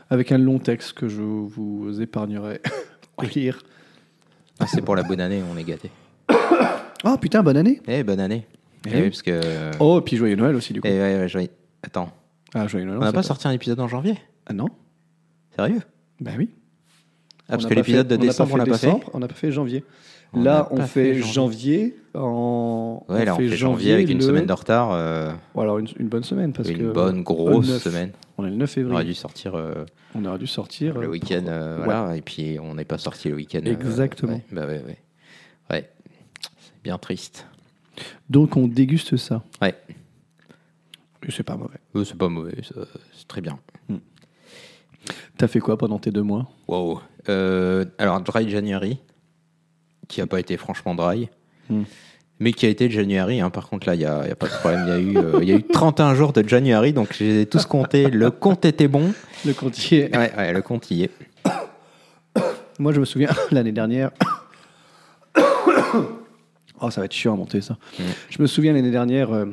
Avec 0.10 0.32
un 0.32 0.38
long 0.38 0.60
texte 0.60 0.94
que 0.94 1.08
je 1.08 1.22
vous 1.22 2.02
épargnerai 2.02 2.62
de 3.22 3.28
lire. 3.28 3.60
Ah, 4.60 4.68
c'est 4.68 4.82
pour 4.82 4.96
la 4.96 5.04
bonne 5.04 5.22
année, 5.22 5.42
on 5.52 5.58
est 5.58 5.64
gâté. 5.64 5.90
Oh 7.04 7.18
putain, 7.18 7.42
bonne 7.42 7.58
année 7.58 7.82
Eh, 7.88 8.04
bonne 8.04 8.20
année. 8.20 8.46
Eh 8.86 8.90
Eh 8.92 8.96
oui. 8.96 9.02
oui, 9.02 9.10
parce 9.10 9.24
que. 9.24 9.72
Oh, 9.80 9.98
et 10.00 10.04
puis 10.04 10.18
joyeux 10.18 10.36
Noël 10.36 10.56
aussi, 10.56 10.72
du 10.72 10.82
coup. 10.82 10.88
Eh, 10.88 10.92
ouais, 10.92 11.18
ouais, 11.22 11.28
joyeux- 11.28 11.50
Attends, 11.82 12.14
Ah, 12.54 12.68
joyeux 12.68 12.86
Noël. 12.86 13.00
on 13.00 13.02
n'a 13.02 13.08
c'est 13.08 13.14
pas 13.14 13.24
sorti 13.24 13.48
un 13.48 13.52
épisode 13.52 13.80
en 13.80 13.88
janvier? 13.88 14.20
Ah 14.46 14.54
non 14.54 14.68
Sérieux? 15.56 15.82
Ben 16.20 16.36
oui. 16.38 16.52
Ah, 17.52 17.56
parce 17.58 17.66
On 17.66 17.70
que 17.70 17.74
l'épisode 17.76 18.08
fait- 18.10 18.18
de 18.18 18.22
décembre, 18.22 18.54
on 18.54 18.58
l'a 18.58 18.66
pas 18.66 18.78
fait 18.78 18.88
décembre, 18.88 19.10
On 19.14 19.20
n'a 19.20 19.28
pas 19.28 19.34
fait 19.36 19.52
janvier. 19.52 19.84
On 20.34 20.42
là, 20.44 20.70
on 20.72 20.78
fait, 20.84 21.16
fait 21.16 21.22
janvier. 21.22 21.98
en. 22.14 23.04
Ouais, 23.10 23.26
là, 23.26 23.34
on 23.34 23.38
fait 23.38 23.50
janvier 23.50 23.92
avec 23.94 24.10
une 24.10 24.22
semaine 24.22 24.46
de 24.46 24.54
retard. 24.54 24.92
euh, 24.94 25.34
Ou 25.56 25.62
alors 25.62 25.78
une, 25.80 25.88
une 26.00 26.08
bonne 26.08 26.24
semaine 26.24 26.54
parce 26.54 26.70
une 26.70 26.78
que 26.78 26.92
bonne 26.92 27.22
grosse 27.24 27.78
semaine. 27.80 28.12
on 28.38 28.46
est 28.46 28.50
le 28.50 28.56
9 28.56 28.70
On 28.70 28.74
février. 28.74 28.96
aurait 28.96 29.04
dû 29.04 29.14
sortir 29.14 29.56
euh, 29.56 29.84
On 30.16 30.24
aurait 30.24 30.38
dû 30.40 30.48
sortir. 30.48 30.98
le 30.98 31.08
euh, 31.08 31.10
week-end, 31.12 31.44
euh, 31.48 31.80
ouais. 31.80 31.84
voilà, 31.84 32.16
et 32.16 32.22
puis 32.22 32.58
on 32.62 32.76
n'est 32.76 32.86
pas 32.86 32.98
sorti 32.98 33.28
le 33.28 33.36
week-end. 33.36 33.60
Exactement. 33.66 34.32
ouais, 34.36 34.44
bah 34.54 34.66
ouais, 34.68 34.82
ouais. 35.70 35.90
Bien 36.84 36.98
triste. 36.98 37.46
Donc 38.30 38.56
on 38.56 38.68
déguste 38.70 39.18
ça. 39.18 39.44
Ouais. 39.62 39.76
C'est 41.30 41.44
pas 41.44 41.56
mauvais. 41.58 41.78
C'est 42.06 42.18
pas 42.18 42.30
mauvais, 42.30 42.56
c'est 43.14 43.28
très 43.28 43.42
bien. 43.42 43.60
T'as 45.42 45.48
fait 45.48 45.60
quoi 45.60 45.76
pendant 45.76 45.98
tes 45.98 46.12
deux 46.12 46.22
mois? 46.22 46.48
Wow. 46.68 47.02
Euh, 47.28 47.84
alors, 47.98 48.22
Dry 48.22 48.48
January, 48.48 49.00
qui 50.08 50.22
a 50.22 50.28
pas 50.28 50.40
été 50.40 50.56
franchement 50.56 50.94
dry, 50.94 51.30
Hmm. 51.68 51.82
mais 52.40 52.54
qui 52.54 52.68
a 52.68 52.70
été 52.70 52.92
January. 52.92 53.42
hein. 53.42 53.50
Par 53.50 53.68
contre, 53.68 53.88
là, 53.88 53.96
il 53.96 54.00
n'y 54.00 54.06
a, 54.06 54.28
y 54.28 54.32
a 54.32 54.36
pas 54.36 54.46
de 54.46 54.52
problème. 54.52 54.84
Il 54.86 54.90
y, 54.90 54.92
a 54.92 55.00
eu, 55.00 55.18
euh, 55.18 55.44
y 55.44 55.52
a 55.52 55.56
eu 55.56 55.64
31 55.64 56.14
jours 56.14 56.32
de 56.32 56.48
January, 56.48 56.94
donc 56.94 57.14
j'ai 57.18 57.48
tous 57.48 57.66
compté. 57.66 58.12
Le 58.12 58.30
compte 58.30 58.66
était 58.66 58.88
bon. 58.88 59.14
Le 59.44 59.54
comptier. 59.54 60.12
Ouais, 60.16 60.32
ouais, 60.38 60.54
le 60.54 60.62
compte 60.62 60.92
y 60.92 61.06
est. 61.06 61.12
Moi, 62.78 62.92
je 62.94 63.00
me 63.00 63.06
souviens 63.06 63.30
l'année 63.52 63.72
dernière. 63.72 64.12
oh, 66.82 66.92
ça 66.92 67.02
va 67.02 67.06
être 67.06 67.14
chiant 67.14 67.34
à 67.34 67.38
monter 67.38 67.62
ça. 67.62 67.78
Mm. 67.98 68.04
Je 68.30 68.42
me 68.44 68.46
souviens 68.48 68.74
l'année 68.74 68.92
dernière, 68.92 69.32
euh, 69.34 69.46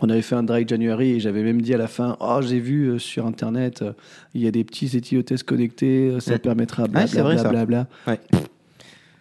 on 0.00 0.08
avait 0.10 0.22
fait 0.22 0.34
un 0.34 0.42
dry 0.42 0.66
January 0.66 1.12
et 1.12 1.20
j'avais 1.20 1.42
même 1.42 1.62
dit 1.62 1.72
à 1.74 1.78
la 1.78 1.86
fin 1.86 2.16
Oh, 2.20 2.40
j'ai 2.42 2.58
vu 2.58 2.86
euh, 2.88 2.98
sur 2.98 3.26
internet, 3.26 3.82
euh, 3.82 3.92
il 4.34 4.42
y 4.42 4.46
a 4.46 4.50
des 4.50 4.64
petits 4.64 4.96
éthylotestes 4.96 5.44
connectés, 5.44 6.08
euh, 6.10 6.20
ça 6.20 6.34
Mm. 6.34 6.38
permettra 6.40 6.86
Ah, 6.94 7.06
c'est 7.06 7.20
vrai, 7.20 7.36
ça. 7.36 7.44
blablabla. 7.44 7.86
Ouais. 8.06 8.18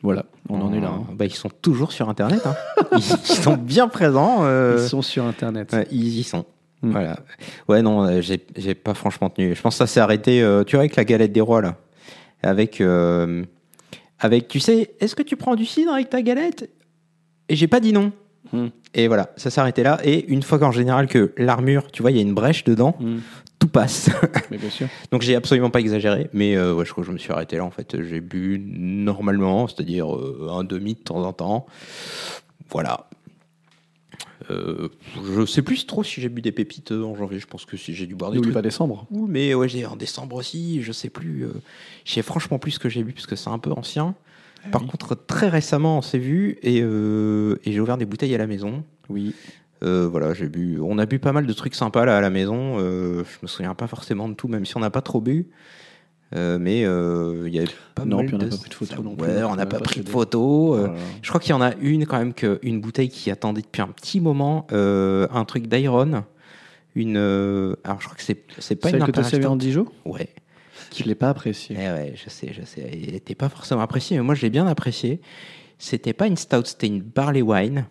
Voilà, 0.01 0.25
on 0.49 0.59
en 0.61 0.73
est 0.73 0.81
là. 0.81 0.89
hein. 0.89 1.03
Bah, 1.15 1.25
ils 1.25 1.33
sont 1.33 1.49
toujours 1.61 1.91
sur 1.93 2.09
Internet. 2.09 2.41
hein. 2.45 2.55
Ils, 2.93 2.97
ils 2.99 3.35
sont 3.35 3.55
bien 3.55 3.87
présents. 3.87 4.39
euh, 4.41 4.77
Ils 4.81 4.87
sont 4.89 5.01
sur 5.01 5.23
internet. 5.25 5.71
ouais, 5.73 5.87
ils 5.91 6.19
y 6.19 6.23
sont. 6.23 6.45
Mm. 6.81 6.91
Voilà. 6.91 7.19
Ouais, 7.69 7.81
non, 7.81 8.19
j'ai 8.21 8.41
j'ai 8.57 8.75
pas 8.75 8.93
franchement 8.93 9.29
tenu. 9.29 9.55
Je 9.55 9.61
pense 9.61 9.75
que 9.75 9.77
ça 9.77 9.87
s'est 9.87 10.01
arrêté, 10.01 10.41
euh, 10.43 10.63
tu 10.65 10.75
vois, 10.75 10.81
avec 10.81 10.95
la 10.97 11.05
galette 11.05 11.31
des 11.31 11.39
rois, 11.41 11.61
là. 11.61 11.77
Avec, 12.43 12.81
euh, 12.81 13.43
avec 14.19 14.49
tu 14.49 14.59
sais, 14.59 14.93
est-ce 14.99 15.15
que 15.15 15.23
tu 15.23 15.37
prends 15.37 15.55
du 15.55 15.65
cidre 15.65 15.93
avec 15.93 16.09
ta 16.09 16.21
galette? 16.21 16.69
Et 17.47 17.55
j'ai 17.55 17.67
pas 17.67 17.79
dit 17.79 17.93
non. 17.93 18.11
Mm. 18.53 18.67
Et 18.93 19.07
voilà, 19.07 19.31
ça 19.37 19.49
s'est 19.49 19.59
arrêté 19.59 19.83
là. 19.83 19.99
Et 20.03 20.25
une 20.31 20.43
fois 20.43 20.59
qu'en 20.59 20.71
général 20.71 21.07
que 21.07 21.33
l'armure, 21.37 21.91
tu 21.91 22.01
vois, 22.03 22.11
il 22.11 22.17
y 22.17 22.19
a 22.19 22.23
une 22.23 22.33
brèche 22.35 22.63
dedans, 22.63 22.95
Mm. 22.99 23.17
tout 23.59 23.67
passe. 23.67 24.09
Mais 24.51 24.57
bien 24.57 24.69
sûr. 24.69 24.87
Donc 25.11 25.21
j'ai 25.23 25.35
absolument 25.35 25.69
pas 25.71 25.79
exagéré, 25.79 26.29
mais 26.33 26.55
euh, 26.55 26.73
ouais, 26.73 26.85
je 26.85 26.91
crois 26.91 27.03
que 27.03 27.07
je 27.07 27.13
me 27.13 27.17
suis 27.17 27.31
arrêté 27.33 27.57
là 27.57 27.65
en 27.65 27.71
fait. 27.71 28.01
J'ai 28.03 28.21
bu 28.21 28.59
normalement, 28.65 29.67
c'est-à-dire 29.67 30.13
euh, 30.15 30.49
un 30.51 30.63
demi 30.63 30.93
de 30.93 30.99
temps 30.99 31.23
en 31.23 31.33
temps. 31.33 31.65
Voilà. 32.69 33.07
Euh, 34.51 34.89
je 35.37 35.45
sais 35.45 35.61
plus 35.61 35.85
trop 35.87 36.03
si 36.03 36.19
j'ai 36.19 36.27
bu 36.27 36.41
des 36.41 36.51
pépites 36.51 36.91
en 36.91 37.15
janvier. 37.15 37.39
Je 37.39 37.47
pense 37.47 37.65
que 37.65 37.77
si 37.77 37.93
j'ai 37.93 38.05
dû 38.05 38.15
boire 38.15 38.31
des 38.31 38.35
N'oublie 38.37 38.47
trucs 38.49 38.53
pas 38.55 38.61
décembre. 38.61 39.07
mais 39.11 39.53
ouais, 39.53 39.69
j'ai 39.69 39.85
en 39.85 39.95
décembre 39.95 40.35
aussi. 40.35 40.81
Je 40.81 40.91
sais 40.91 41.09
plus. 41.09 41.43
euh, 41.45 41.53
je 42.03 42.11
sais 42.13 42.21
franchement 42.21 42.59
plus 42.59 42.71
ce 42.71 42.79
que 42.79 42.89
j'ai 42.89 43.03
bu 43.03 43.13
parce 43.13 43.25
que 43.27 43.35
c'est 43.37 43.49
un 43.49 43.59
peu 43.59 43.71
ancien. 43.71 44.15
Par 44.71 44.81
oui. 44.81 44.87
contre, 44.87 45.15
très 45.15 45.49
récemment, 45.49 45.97
on 45.97 46.01
s'est 46.01 46.17
vu 46.19 46.57
et, 46.63 46.81
euh, 46.81 47.57
et 47.65 47.71
j'ai 47.71 47.79
ouvert 47.79 47.97
des 47.97 48.05
bouteilles 48.05 48.33
à 48.35 48.37
la 48.37 48.47
maison. 48.47 48.83
Oui. 49.09 49.33
Euh, 49.83 50.07
voilà, 50.09 50.33
j'ai 50.33 50.47
bu. 50.47 50.79
On 50.81 50.97
a 50.97 51.05
bu 51.05 51.19
pas 51.19 51.33
mal 51.33 51.45
de 51.45 51.53
trucs 51.53 51.75
sympas 51.75 52.05
là 52.05 52.17
à 52.17 52.21
la 52.21 52.29
maison. 52.29 52.75
Euh, 52.79 53.23
je 53.25 53.37
me 53.41 53.47
souviens 53.47 53.73
pas 53.75 53.87
forcément 53.87 54.29
de 54.29 54.33
tout, 54.33 54.47
même 54.47 54.65
si 54.65 54.77
on 54.77 54.79
n'a 54.79 54.89
pas 54.89 55.01
trop 55.01 55.19
bu. 55.19 55.47
Euh, 56.35 56.57
mais 56.59 56.83
euh, 56.85 57.43
il 57.47 57.53
y 57.53 57.59
avait 57.59 57.67
pas 57.93 58.05
Non, 58.05 58.17
mal 58.17 58.25
puis 58.25 58.35
on 58.35 58.37
n'a 58.39 58.45
de- 58.45 58.49
pas 58.49 58.57
pris 58.57 58.69
de 58.69 58.73
photos 58.73 59.03
non 59.05 59.15
plus, 59.15 59.27
Ouais, 59.27 59.43
on 59.43 59.55
n'a 59.55 59.65
pas 59.67 59.77
pas 59.77 59.83
pris 59.83 60.01
de 60.01 60.09
photos. 60.09 60.77
Euh, 60.77 60.79
Voilà. 60.87 60.93
Je 61.21 61.29
crois 61.29 61.39
qu'il 61.41 61.51
y 61.51 61.53
en 61.53 61.61
a 61.61 61.75
une 61.81 62.05
quand 62.07 62.17
même 62.17 62.33
que 62.33 62.59
une 62.63 62.81
bouteille 62.81 63.09
qui 63.09 63.29
attendait 63.29 63.61
depuis 63.61 63.81
un 63.83 63.87
petit 63.89 64.19
moment, 64.19 64.65
euh, 64.71 65.27
un 65.31 65.45
truc 65.45 65.67
d'Iron. 65.67 66.23
Une. 66.95 67.17
euh, 67.17 67.75
alors 67.83 67.99
je 68.01 68.05
crois 68.05 68.15
que 68.17 68.23
c'est 68.23 68.43
c'est 68.59 68.75
pas 68.75 68.89
Celle 68.89 68.99
une 69.01 69.05
que 69.07 69.11
tu 69.11 69.19
as 69.19 69.51
en. 69.51 69.55
Dijon? 69.55 69.85
Ouais. 70.05 70.29
Je 70.95 71.03
l'ai 71.05 71.15
pas 71.15 71.29
apprécié. 71.29 71.75
Eh 71.79 71.87
ouais, 71.91 72.13
je 72.15 72.29
sais, 72.29 72.51
je 72.53 72.63
sais. 72.65 72.81
Elle 72.81 73.11
n'était 73.13 73.35
pas 73.35 73.49
forcément 73.49 73.81
appréciée, 73.81 74.17
mais 74.17 74.23
moi 74.23 74.35
je 74.35 74.41
l'ai 74.41 74.49
bien 74.49 74.67
appréciée. 74.67 75.21
C'était 75.79 76.13
pas 76.13 76.27
une 76.27 76.37
stout, 76.37 76.65
c'était 76.65 76.87
une 76.87 77.01
barley 77.01 77.41
wine, 77.41 77.85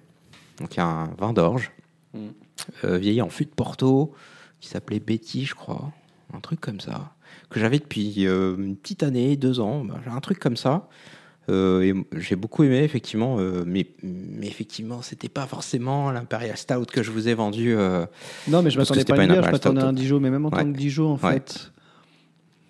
donc 0.61 0.79
un 0.79 1.11
vin 1.19 1.33
d'orge, 1.33 1.73
Mm. 2.15 2.29
euh, 2.85 2.99
vieilli 2.99 3.23
en 3.23 3.29
fût 3.31 3.45
de 3.47 3.51
Porto, 3.51 4.13
qui 4.61 4.69
s'appelait 4.69 5.01
Betty, 5.01 5.45
je 5.47 5.55
crois, 5.55 5.91
un 6.35 6.41
truc 6.41 6.61
comme 6.61 6.81
ça, 6.81 7.13
que 7.51 7.59
j'avais 7.59 7.79
depuis 7.79 8.27
euh, 8.27 8.55
une 8.57 8.77
petite 8.77 9.03
année, 9.03 9.37
deux 9.37 9.61
ans, 9.61 9.85
bah, 9.85 9.99
un 10.07 10.21
truc 10.21 10.39
comme 10.39 10.57
ça. 10.57 10.89
Euh, 11.49 12.03
j'ai 12.17 12.37
beaucoup 12.37 12.63
aimé 12.63 12.79
effectivement, 12.85 13.39
euh, 13.41 13.65
mais, 13.67 13.89
mais 14.05 14.47
effectivement, 14.47 15.03
c'était 15.03 15.29
pas 15.29 15.47
forcément 15.47 16.13
l'imperial 16.13 16.57
stout 16.57 16.87
que 16.93 17.03
je 17.03 17.11
vous 17.11 17.27
ai 17.29 17.35
vendu. 17.35 17.75
euh, 17.75 18.07
Non, 18.47 18.63
mais 18.63 18.71
je 18.71 18.79
m'attendais 18.79 19.05
pas 19.05 19.15
à 19.15 19.25
une 19.25 19.33
bière, 19.33 19.43
je 19.43 19.51
m'attendais 19.51 19.81
à 19.83 19.87
un. 19.89 19.93
Dijon, 19.93 20.21
mais 20.21 20.31
même 20.31 20.47
en 20.47 20.51
Ouais. 20.51 20.63
tant 20.63 20.73
que 20.73 20.77
Dijon, 20.79 21.15
en 21.15 21.19
Ouais. 21.27 21.33
fait, 21.35 21.73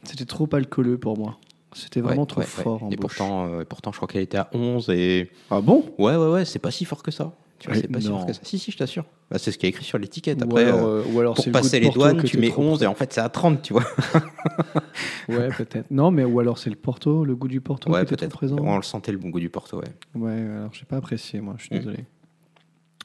c'était 0.05 0.25
trop 0.25 0.49
alcooleux 0.53 0.99
pour 0.99 1.17
moi. 1.19 1.39
C'était 1.75 2.01
vraiment 2.03 2.23
ouais, 2.23 2.27
trop 2.27 2.41
ouais, 2.41 2.47
fort 2.47 2.83
ouais. 2.83 2.89
en 2.89 2.91
Et 2.91 2.97
bouche. 2.97 3.17
pourtant, 3.17 3.47
euh, 3.47 3.65
pourtant, 3.65 3.93
je 3.93 3.97
crois 3.97 4.07
qu'elle 4.09 4.23
était 4.23 4.37
à 4.39 4.51
11 4.53 4.91
et 4.91 5.31
Ah 5.51 5.61
bon? 5.63 5.85
Ouais, 5.99 6.17
ouais, 6.17 6.29
ouais, 6.31 6.45
c'est 6.45 6.59
pas 6.59 6.71
si 6.71 6.85
fort 6.85 7.03
que 7.03 7.11
ça. 7.11 7.33
Tu 7.59 7.71
vois, 7.71 7.79
c'est 7.81 7.89
pas 7.89 8.01
si 8.01 8.09
non. 8.09 8.19
fort 8.19 8.27
que 8.27 8.33
ça. 8.35 8.41
Si, 8.43 8.59
si, 8.59 8.73
je 8.73 8.77
t'assure. 8.77 9.05
Bah, 9.31 9.39
c'est 9.39 9.53
ce 9.53 9.57
qui 9.59 9.65
est 9.67 9.69
écrit 9.71 9.85
sur 9.85 9.97
l'étiquette. 9.97 10.43
Après, 10.43 10.65
alors, 10.67 10.85
euh, 10.85 11.03
euh, 11.09 11.13
ou 11.15 11.21
alors 11.21 11.35
pour 11.35 11.47
le 11.47 11.53
passer 11.53 11.81
les 11.81 11.89
douanes, 11.91 12.23
tu 12.25 12.37
mets 12.39 12.51
trop 12.51 12.63
11 12.63 12.83
et 12.83 12.87
en 12.87 12.95
fait, 12.95 13.13
c'est 13.13 13.21
à 13.23 13.29
30, 13.31 13.63
tu 13.63 13.73
vois. 13.73 13.85
Ouais, 15.29 15.49
peut-être. 15.57 15.91
Non, 15.91 16.11
mais 16.11 16.25
ou 16.25 16.41
alors 16.41 16.59
c'est 16.59 16.69
le 16.71 16.77
Porto, 16.77 17.25
le 17.25 17.35
goût 17.37 17.49
du 17.49 17.61
Porto 17.61 17.91
ouais, 17.91 18.01
qui 18.05 18.15
était 18.15 18.17
trop 18.17 18.27
peut-être. 18.27 18.37
présent. 18.37 18.57
On 18.61 18.77
le 18.77 18.83
sentait 18.83 19.13
le 19.13 19.19
bon 19.19 19.31
goût 19.31 19.41
du 19.41 19.49
Porto, 19.51 19.79
ouais. 19.79 19.85
Ouais, 20.15 20.33
alors 20.33 20.71
j'ai 20.75 20.85
pas 20.85 20.97
apprécié, 20.97 21.41
moi, 21.41 21.55
je 21.59 21.65
suis 21.67 21.75
Mm. 21.75 21.79
désolé. 21.79 22.05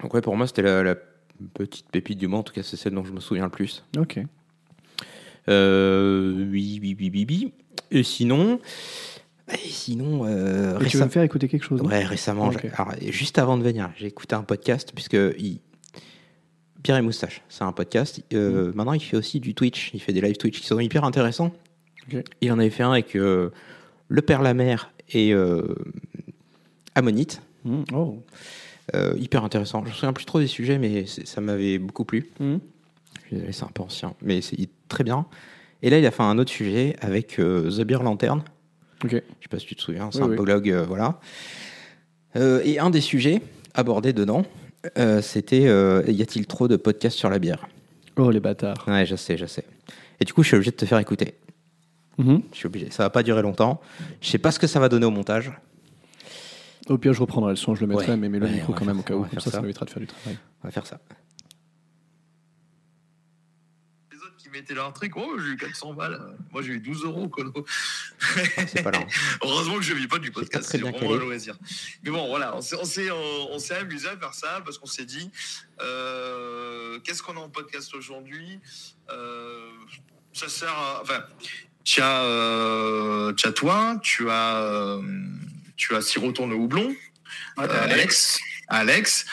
Donc, 0.02 0.14
ouais, 0.14 0.22
pour 0.22 0.36
moi, 0.36 0.48
c'était 0.48 0.64
la, 0.64 0.84
la 0.84 0.96
petite 1.54 1.88
pépite 1.90 2.18
du 2.18 2.28
mois. 2.28 2.40
En 2.40 2.44
tout 2.44 2.54
cas, 2.54 2.64
c'est 2.64 2.76
celle 2.78 2.94
dont 2.94 3.06
je 3.06 3.14
me 3.14 3.20
souviens 3.20 3.46
le 3.46 3.50
plus. 3.52 3.84
Ok. 3.98 4.20
Euh, 5.50 6.46
oui, 6.52 6.80
oui, 6.82 6.96
oui, 7.00 7.10
oui, 7.14 7.26
oui. 7.30 7.54
Et 7.92 8.04
sinon, 8.04 8.60
et 9.52 9.58
sinon, 9.70 10.26
euh, 10.26 10.78
Et 10.80 10.86
tu 10.88 10.98
veux 10.98 11.04
récem- 11.04 11.06
me 11.06 11.10
faire 11.12 11.24
écouter 11.24 11.48
quelque 11.48 11.64
chose 11.64 11.82
ouais, 11.82 12.04
récemment, 12.04 12.50
alors, 12.50 12.94
juste 13.10 13.38
avant 13.40 13.58
de 13.58 13.64
venir, 13.64 13.90
j'ai 13.98 14.08
écouté 14.08 14.36
un 14.36 14.44
podcast 14.44 14.92
puisque 14.94 15.18
il... 15.38 15.60
Pierre 16.84 16.98
et 16.98 17.02
Moustache, 17.02 17.42
c'est 17.50 17.64
un 17.64 17.72
podcast. 17.72 18.20
Mm. 18.20 18.36
Euh, 18.36 18.72
Maintenant, 18.74 18.94
il 18.94 19.00
fait 19.02 19.18
aussi 19.18 19.40
du 19.40 19.54
Twitch. 19.56 19.92
Il 19.94 20.02
fait 20.02 20.14
des 20.14 20.22
live 20.22 20.38
Twitch 20.38 20.60
qui 20.62 20.68
sont 20.68 20.80
hyper 20.80 21.04
intéressants. 21.06 21.52
Il 22.42 22.52
en 22.52 22.60
avait 22.60 22.70
fait 22.70 22.84
un 22.84 22.92
avec 22.92 23.16
euh, 23.16 23.50
le 24.08 24.22
père 24.22 24.42
la 24.42 24.54
mère 24.54 24.92
et 25.12 25.34
euh, 25.34 25.76
Ammonite. 26.96 27.42
Hmm, 27.66 27.84
Oh. 27.94 28.22
Hyper 29.18 29.44
intéressant. 29.44 29.84
Je 29.84 29.90
me 29.90 29.94
souviens 29.94 30.14
plus 30.14 30.24
trop 30.26 30.40
des 30.40 30.48
sujets, 30.48 30.78
mais 30.78 31.06
ça 31.08 31.42
m'avait 31.42 31.78
beaucoup 31.78 32.06
plu. 32.06 32.30
Hmm. 32.40 32.58
Je 33.16 33.28
suis 33.28 33.36
désolé, 33.36 33.52
c'est 33.52 33.64
un 33.66 33.70
peu 33.74 33.84
ancien, 33.84 34.14
mais 34.22 34.42
c'est 34.42 34.58
très 34.88 35.04
bien. 35.04 35.26
Et 35.82 35.90
là, 35.90 36.00
il 36.00 36.06
a 36.06 36.12
fait 36.12 36.24
un 36.24 36.38
autre 36.38 36.52
sujet 36.52 36.96
avec 37.02 37.40
euh, 37.40 37.70
The 37.70 37.82
Beer 37.82 38.02
Lantern. 38.04 38.42
Ok. 39.04 39.12
Je 39.12 39.18
sais 39.18 39.24
pas 39.50 39.60
si 39.60 39.66
tu 39.66 39.76
te 39.76 39.82
souviens, 39.82 40.10
c'est 40.12 40.20
Oui, 40.22 40.26
un 40.26 40.30
oui. 40.30 40.38
blog, 40.38 40.70
euh, 40.70 40.86
voilà. 40.86 41.20
Euh, 42.36 42.62
et 42.64 42.80
un 42.80 42.90
des 42.90 43.02
sujets 43.02 43.42
abordés 43.74 44.14
dedans, 44.14 44.44
euh, 44.98 45.22
c'était 45.22 45.62
y 45.64 46.22
a-t-il 46.22 46.48
trop 46.48 46.68
de 46.68 46.76
podcasts 46.78 47.18
sur 47.18 47.30
la 47.30 47.40
bière? 47.40 47.68
Oh, 48.18 48.32
les 48.32 48.40
bâtards. 48.40 48.84
Ouais, 48.88 49.06
je 49.06 49.16
sais, 49.16 49.38
je 49.38 49.46
sais. 49.46 49.66
Et 50.20 50.26
du 50.26 50.34
coup, 50.34 50.42
je 50.42 50.48
suis 50.48 50.56
obligé 50.56 50.72
de 50.72 50.76
te 50.78 50.86
faire 50.86 50.98
écouter. 51.00 51.36
Mhm. 52.18 52.42
Je 52.52 52.58
suis 52.58 52.66
obligé. 52.66 52.90
Ça 52.90 53.04
va 53.04 53.10
pas 53.12 53.22
durer 53.22 53.44
longtemps. 53.44 53.80
Je 54.22 54.30
sais 54.30 54.40
pas 54.40 54.50
ce 54.52 54.58
que 54.58 54.66
ça 54.66 54.80
va 54.80 54.90
donner 54.90 55.06
au 55.06 55.12
montage. 55.12 55.52
Au 56.90 56.98
pire, 56.98 57.14
je 57.14 57.22
reprendrai 57.22 57.52
le 57.52 57.56
son, 57.58 57.76
je 57.76 57.82
le 57.82 57.88
mettrai, 57.88 58.12
Ouais. 58.14 58.18
mais 58.18 58.30
mets 58.30 58.40
le 58.40 58.46
Ouais, 58.48 58.52
micro 58.54 58.74
quand 58.74 58.86
même 58.86 59.00
au 59.00 59.04
cas 59.04 59.14
où. 59.14 59.24
Comme 59.26 59.34
ça, 59.40 59.42
ça 59.42 59.52
ça. 59.52 59.62
m'évitera 59.62 59.86
de 59.86 59.92
faire 59.92 60.00
du 60.00 60.08
travail. 60.08 60.38
On 60.64 60.68
va 60.68 60.72
faire 60.72 60.88
ça. 60.88 61.00
Les 64.12 64.18
autres 64.18 64.37
qui 64.48 64.58
mettaient 64.58 64.74
leur 64.74 64.92
truc, 64.94 65.14
oh, 65.16 65.38
j'ai 65.40 65.52
eu 65.52 65.58
400 65.58 65.94
balles. 65.94 66.20
Moi, 66.52 66.62
j'ai 66.62 66.74
eu 66.74 66.80
12 66.80 67.04
euros, 67.06 67.28
colo. 67.28 67.52
Pas 67.52 67.64
hein. 68.94 69.06
Heureusement 69.44 69.76
que 69.76 69.82
je 69.84 69.94
ne 69.94 70.00
vis 70.00 70.08
pas 70.08 70.20
du 70.20 70.32
podcast, 70.32 70.68
c'est 70.72 70.78
vraiment 70.80 70.98
un 71.14 71.18
loisir. 71.18 71.56
Mais 72.04 72.12
bon, 72.12 72.28
voilà, 72.28 72.56
on 72.56 72.62
s'est, 72.62 72.76
on 72.80 72.86
s'est, 72.86 73.12
on- 73.12 73.52
on 73.52 73.60
s'est 73.60 73.76
amusé 73.76 74.08
à 74.08 74.18
faire 74.18 74.34
ça 74.34 74.62
parce 74.64 74.78
qu'on 74.78 74.86
s'est 74.88 75.06
dit, 75.06 75.30
euh, 75.82 77.00
qu'est-ce 77.00 77.22
qu'on 77.24 77.38
a 77.38 77.40
en 77.40 77.50
podcast 77.50 77.94
aujourd'hui? 77.96 78.60
Euh, 79.10 79.70
Ça 80.34 80.50
sert 80.50 80.72
à. 80.74 81.00
Enfin, 81.02 81.24
tu 81.84 82.02
as, 82.02 82.24
euh, 82.24 83.34
tu 83.34 83.48
as 83.48 83.52
toi, 83.52 84.00
tu 84.04 84.30
as, 84.30 84.58
euh, 84.58 85.02
tu 85.76 85.96
as 85.96 86.02
Siroton 86.02 86.48
le 86.48 86.56
houblon, 86.56 86.96
Ah, 87.58 87.64
euh, 87.64 87.84
Alex. 87.84 88.40
Alex, 88.68 89.26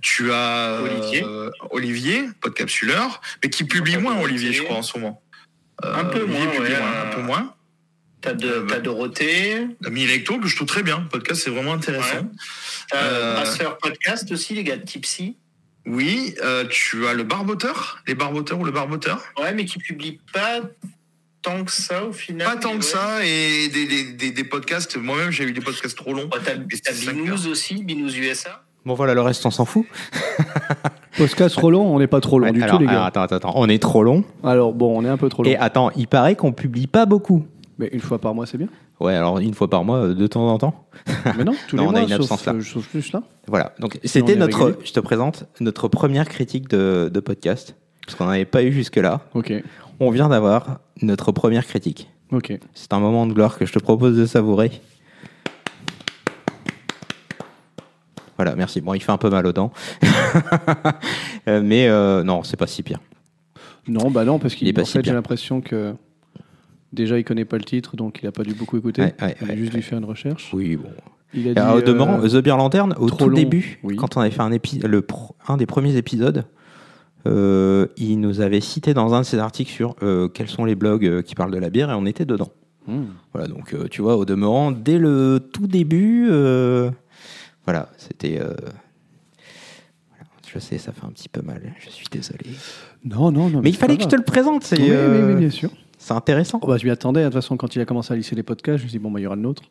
tu 0.00 0.32
as 0.32 0.80
euh, 0.80 0.80
Olivier. 0.82 1.24
Olivier, 1.70 2.28
podcapsuleur, 2.40 3.20
mais 3.42 3.50
qui 3.50 3.64
publie 3.64 3.96
moins. 3.96 4.20
Olivier, 4.20 4.52
je 4.52 4.62
crois, 4.62 4.76
en 4.76 4.82
ce 4.82 4.98
moment. 4.98 5.22
Un 5.82 6.04
peu 6.04 6.22
Olivier 6.22 6.38
moins, 6.38 6.52
ouais, 6.52 6.58
moins, 6.58 6.78
euh, 6.78 7.10
un 7.10 7.14
peu 7.14 7.22
moins. 7.22 7.54
T'as 8.20 8.34
de, 8.34 8.64
t'as 8.68 8.78
Dorothée, 8.78 9.66
Milecto, 9.90 10.38
que 10.38 10.46
je 10.46 10.54
trouve 10.54 10.68
très 10.68 10.84
bien. 10.84 11.00
Le 11.00 11.08
podcast, 11.08 11.42
c'est 11.42 11.50
vraiment 11.50 11.72
intéressant. 11.72 12.18
Ouais. 12.18 12.24
Euh, 12.94 13.34
Brasseur 13.34 13.78
Podcast 13.78 14.30
aussi, 14.30 14.54
les 14.54 14.62
gars 14.62 14.76
de 14.76 14.84
Tipsy. 14.84 15.36
Oui, 15.86 16.36
euh, 16.40 16.64
tu 16.68 17.08
as 17.08 17.14
le 17.14 17.24
barboteur, 17.24 18.00
les 18.06 18.14
barboteurs 18.14 18.60
ou 18.60 18.64
le 18.64 18.70
barboteur. 18.70 19.20
Ouais, 19.36 19.52
mais 19.52 19.64
qui 19.64 19.78
publie 19.78 20.20
pas 20.32 20.60
tant 21.42 21.64
que 21.64 21.72
ça 21.72 22.04
au 22.04 22.12
final. 22.12 22.46
Pas 22.46 22.56
tant 22.56 22.78
que 22.78 22.84
ouais. 22.84 22.90
ça, 22.90 23.26
et 23.26 23.68
des, 23.68 23.86
des, 23.86 24.04
des, 24.12 24.30
des 24.30 24.44
podcasts. 24.44 24.96
Moi-même, 24.96 25.32
j'ai 25.32 25.42
eu 25.42 25.52
des 25.52 25.60
podcasts 25.60 25.96
trop 25.96 26.14
longs. 26.14 26.30
Ouais, 26.32 26.40
t'as, 26.44 26.54
Binous 26.92 27.48
aussi, 27.48 27.82
Binous 27.82 28.14
USA. 28.14 28.64
Bon, 28.84 28.94
voilà, 28.94 29.14
le 29.14 29.20
reste, 29.20 29.44
on 29.46 29.50
s'en 29.50 29.64
fout. 29.64 29.86
Podcast 31.18 31.54
trop 31.56 31.70
long, 31.70 31.94
on 31.94 31.98
n'est 31.98 32.06
pas 32.06 32.20
trop 32.20 32.38
long 32.38 32.46
Ouais, 32.46 32.52
du 32.52 32.62
alors, 32.62 32.76
tout, 32.76 32.80
les 32.82 32.86
gars. 32.88 33.04
attends, 33.04 33.22
attends, 33.22 33.36
attends. 33.36 33.52
On 33.54 33.68
est 33.68 33.80
trop 33.80 34.02
long. 34.02 34.24
Alors, 34.42 34.72
bon, 34.72 34.98
on 34.98 35.04
est 35.04 35.08
un 35.08 35.16
peu 35.16 35.28
trop 35.28 35.42
long. 35.42 35.50
Et 35.50 35.56
attends, 35.56 35.90
il 35.96 36.08
paraît 36.08 36.34
qu'on 36.36 36.52
publie 36.52 36.86
pas 36.86 37.06
beaucoup. 37.06 37.44
Mais 37.78 37.88
une 37.92 38.00
fois 38.00 38.18
par 38.18 38.34
mois, 38.34 38.46
c'est 38.46 38.58
bien. 38.58 38.68
Ouais, 39.00 39.14
alors 39.14 39.38
une 39.38 39.54
fois 39.54 39.68
par 39.68 39.84
mois, 39.84 39.98
euh, 39.98 40.14
de 40.14 40.26
temps 40.26 40.46
en 40.48 40.58
temps. 40.58 40.86
Mais 41.36 41.44
non, 41.44 41.52
tous 41.68 41.76
Non, 41.76 41.82
les 41.84 41.88
on 41.88 41.90
a 41.90 41.92
mois, 41.92 42.02
une 42.02 42.08
sauf, 42.08 42.20
absence, 42.32 42.46
là. 42.46 42.52
euh, 42.54 42.60
sauf 42.60 42.86
plus 42.88 43.12
là. 43.12 43.22
Voilà. 43.46 43.72
Donc 43.78 43.98
on 44.02 44.08
c'était 44.08 44.36
notre, 44.36 44.78
je 44.84 44.92
te 44.92 45.00
présente 45.00 45.44
notre 45.60 45.88
première 45.88 46.28
critique 46.28 46.68
de, 46.68 47.10
de 47.12 47.20
podcast, 47.20 47.76
parce 48.06 48.16
qu'on 48.16 48.26
n'avait 48.26 48.44
pas 48.44 48.62
eu 48.62 48.72
jusque 48.72 48.96
là. 48.96 49.20
Ok, 49.34 49.52
On 50.00 50.10
vient 50.10 50.28
d'avoir 50.28 50.80
notre 51.02 51.32
première 51.32 51.66
critique. 51.66 52.10
ok. 52.32 52.58
C'est 52.74 52.92
un 52.92 53.00
moment 53.00 53.26
de 53.26 53.32
gloire 53.32 53.58
que 53.58 53.66
je 53.66 53.72
te 53.72 53.78
propose 53.78 54.16
de 54.16 54.26
savourer. 54.26 54.70
Voilà, 58.42 58.56
merci. 58.56 58.80
Bon, 58.80 58.92
il 58.94 59.00
fait 59.00 59.12
un 59.12 59.18
peu 59.18 59.30
mal 59.30 59.46
aux 59.46 59.52
dents, 59.52 59.70
Euh, 61.48 61.60
mais 61.64 61.88
euh, 61.88 62.22
non, 62.24 62.42
c'est 62.42 62.56
pas 62.56 62.66
si 62.66 62.82
pire. 62.82 62.98
Non, 63.86 64.10
bah 64.10 64.24
non, 64.24 64.38
parce 64.40 64.54
Il 64.54 64.56
est 64.56 64.58
qu'il 64.66 64.74
pas 64.74 64.82
en 64.82 64.84
si 64.84 64.92
fait, 64.94 65.04
j'ai 65.04 65.12
l'impression 65.12 65.60
que 65.60 65.94
déjà, 66.92 67.18
il 67.18 67.24
connaît 67.24 67.44
pas 67.44 67.56
le 67.56 67.64
titre, 67.64 67.94
donc 67.96 68.18
il 68.22 68.26
a 68.26 68.32
pas 68.32 68.42
dû 68.42 68.54
beaucoup 68.54 68.76
écouter. 68.78 69.02
Ouais, 69.02 69.14
ouais, 69.22 69.36
il 69.42 69.46
a 69.46 69.50
ouais, 69.52 69.56
juste 69.58 69.72
ouais. 69.74 69.78
dû 69.80 69.82
faire 69.86 69.98
une 69.98 70.04
recherche. 70.06 70.50
Oui, 70.52 70.74
bon. 70.76 70.88
Il 71.34 71.48
a 71.48 71.54
dit, 71.54 71.60
Alors, 71.60 71.76
au 71.76 71.78
euh, 71.78 71.82
demeurant, 71.82 72.18
The 72.20 72.36
Beer 72.42 72.56
Lantern, 72.56 72.94
au 72.98 73.10
tout 73.10 73.28
long, 73.28 73.34
début, 73.36 73.78
oui. 73.84 73.94
quand 73.96 74.16
on 74.16 74.20
avait 74.20 74.30
fait 74.32 74.42
un, 74.42 74.50
épi- 74.50 74.84
le 74.84 75.02
pro- 75.02 75.34
un 75.48 75.56
des 75.56 75.66
premiers 75.66 75.96
épisodes, 75.96 76.44
euh, 77.28 77.86
il 77.96 78.18
nous 78.20 78.40
avait 78.40 78.60
cité 78.60 78.92
dans 78.94 79.14
un 79.14 79.20
de 79.20 79.26
ses 79.26 79.38
articles 79.38 79.70
sur 79.70 79.94
euh, 80.02 80.26
quels 80.28 80.48
sont 80.48 80.64
les 80.64 80.74
blogs 80.74 81.06
euh, 81.06 81.22
qui 81.22 81.34
parlent 81.36 81.52
de 81.52 81.58
la 81.58 81.70
bière 81.70 81.90
et 81.90 81.94
on 81.94 82.06
était 82.06 82.24
dedans. 82.24 82.50
hmm. 82.88 83.02
Voilà, 83.32 83.46
donc 83.48 83.72
euh, 83.74 83.86
tu 83.88 84.02
vois, 84.02 84.16
au 84.16 84.24
demeurant, 84.24 84.72
dès 84.72 84.98
le 84.98 85.40
tout 85.52 85.66
début, 85.66 86.28
euh, 86.30 86.90
voilà, 87.64 87.90
c'était. 87.96 88.38
euh, 88.40 88.54
voilà, 90.08 90.24
je 90.52 90.58
sais, 90.58 90.78
ça 90.78 90.92
fait 90.92 91.04
un 91.04 91.10
petit 91.10 91.28
peu 91.28 91.42
mal, 91.42 91.74
je 91.80 91.88
suis 91.90 92.06
désolé. 92.10 92.46
Non, 93.04 93.30
non, 93.32 93.48
non. 93.48 93.60
Mais 93.62 93.70
il 93.70 93.76
fallait 93.76 93.96
que 93.96 94.02
je 94.04 94.08
te 94.08 94.16
le 94.16 94.22
présente, 94.24 94.64
c'est 94.64 94.80
Oui, 94.80 94.88
euh, 94.90 95.26
oui, 95.28 95.32
oui, 95.34 95.40
bien 95.40 95.50
sûr. 95.50 95.70
c'est 95.98 96.12
intéressant. 96.14 96.58
Oh, 96.62 96.66
bah, 96.66 96.76
je 96.78 96.84
m'y 96.84 96.90
attendais. 96.90 97.20
De 97.20 97.26
toute 97.26 97.34
façon, 97.34 97.56
quand 97.56 97.74
il 97.74 97.80
a 97.80 97.84
commencé 97.84 98.12
à 98.12 98.16
lisser 98.16 98.34
les 98.36 98.42
podcasts, 98.42 98.78
je 98.78 98.84
me 98.84 98.88
suis 98.88 98.98
dit, 98.98 99.02
bon, 99.02 99.10
bah, 99.10 99.20
il 99.20 99.24
y 99.24 99.26
aura 99.26 99.36
le 99.36 99.42
nôtre. 99.42 99.62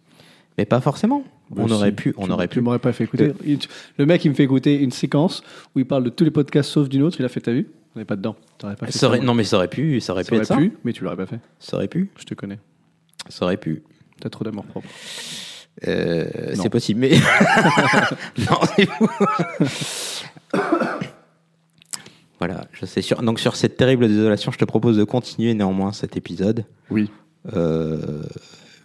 Mais 0.57 0.65
pas 0.65 0.81
forcément. 0.81 1.23
Bah, 1.49 1.63
on 1.63 1.67
si. 1.67 1.73
aurait 1.73 1.91
pu, 1.93 2.13
on 2.17 2.25
Tu- 2.25 2.31
aurait 2.31 2.47
Tu 2.47 2.55
pu. 2.55 2.61
m'aurais 2.61 2.79
pas 2.79 2.91
fait 2.91 3.05
écouter. 3.05 3.31
Il- 3.45 3.59
Le 3.97 4.05
mec, 4.05 4.23
il 4.25 4.29
me 4.29 4.35
fait 4.35 4.43
écouter 4.43 4.81
une 4.81 4.91
séquence 4.91 5.43
où 5.75 5.79
il 5.79 5.85
parle 5.85 6.03
de 6.03 6.09
tous 6.09 6.23
les 6.25 6.31
podcasts 6.31 6.69
sauf 6.69 6.89
d'une 6.89 7.03
autre. 7.03 7.17
Il 7.19 7.25
a 7.25 7.29
fait, 7.29 7.39
t'as 7.41 7.53
vu? 7.53 7.69
On 7.95 7.99
n'est 7.99 8.05
pas 8.05 8.15
dedans. 8.17 8.35
Pas 8.57 8.75
fait 8.75 8.91
Ça 8.91 9.07
aurait- 9.07 9.19
ça. 9.19 9.23
non, 9.23 9.33
mais 9.33 9.43
ça 9.45 9.57
aurait 9.57 9.67
pu, 9.69 9.99
ça 10.01 10.11
aurait 10.13 10.23
Ça 10.23 10.29
pu 10.29 10.35
aurait 10.35 10.41
être 10.43 10.47
ça. 10.47 10.57
pu, 10.57 10.73
mais 10.83 10.91
tu 10.93 11.03
l'aurais 11.03 11.15
pas 11.17 11.25
fait. 11.25 11.39
Ça 11.59 11.75
aurait 11.77 11.87
pu, 11.87 12.09
Je 12.17 12.23
te 12.25 12.33
connais. 12.33 12.59
ça 13.29 13.45
aurait 13.45 13.57
pu. 13.57 13.83
T'as 14.19 14.29
trop 14.29 14.43
d'amour 14.43 14.65
propre. 14.65 14.87
Euh, 15.87 16.25
c'est 16.53 16.69
possible, 16.69 16.99
mais. 17.01 17.11
non, 18.37 18.59
c'est 18.75 18.85
fou. 18.87 19.07
voilà, 22.39 22.65
je 22.73 22.85
sais. 22.85 23.01
Sur... 23.01 23.21
Donc, 23.21 23.39
sur 23.39 23.55
cette 23.55 23.77
terrible 23.77 24.07
désolation, 24.07 24.51
je 24.51 24.57
te 24.57 24.65
propose 24.65 24.97
de 24.97 25.03
continuer 25.03 25.53
néanmoins 25.53 25.91
cet 25.91 26.17
épisode. 26.17 26.65
Oui. 26.89 27.09
Euh, 27.55 28.23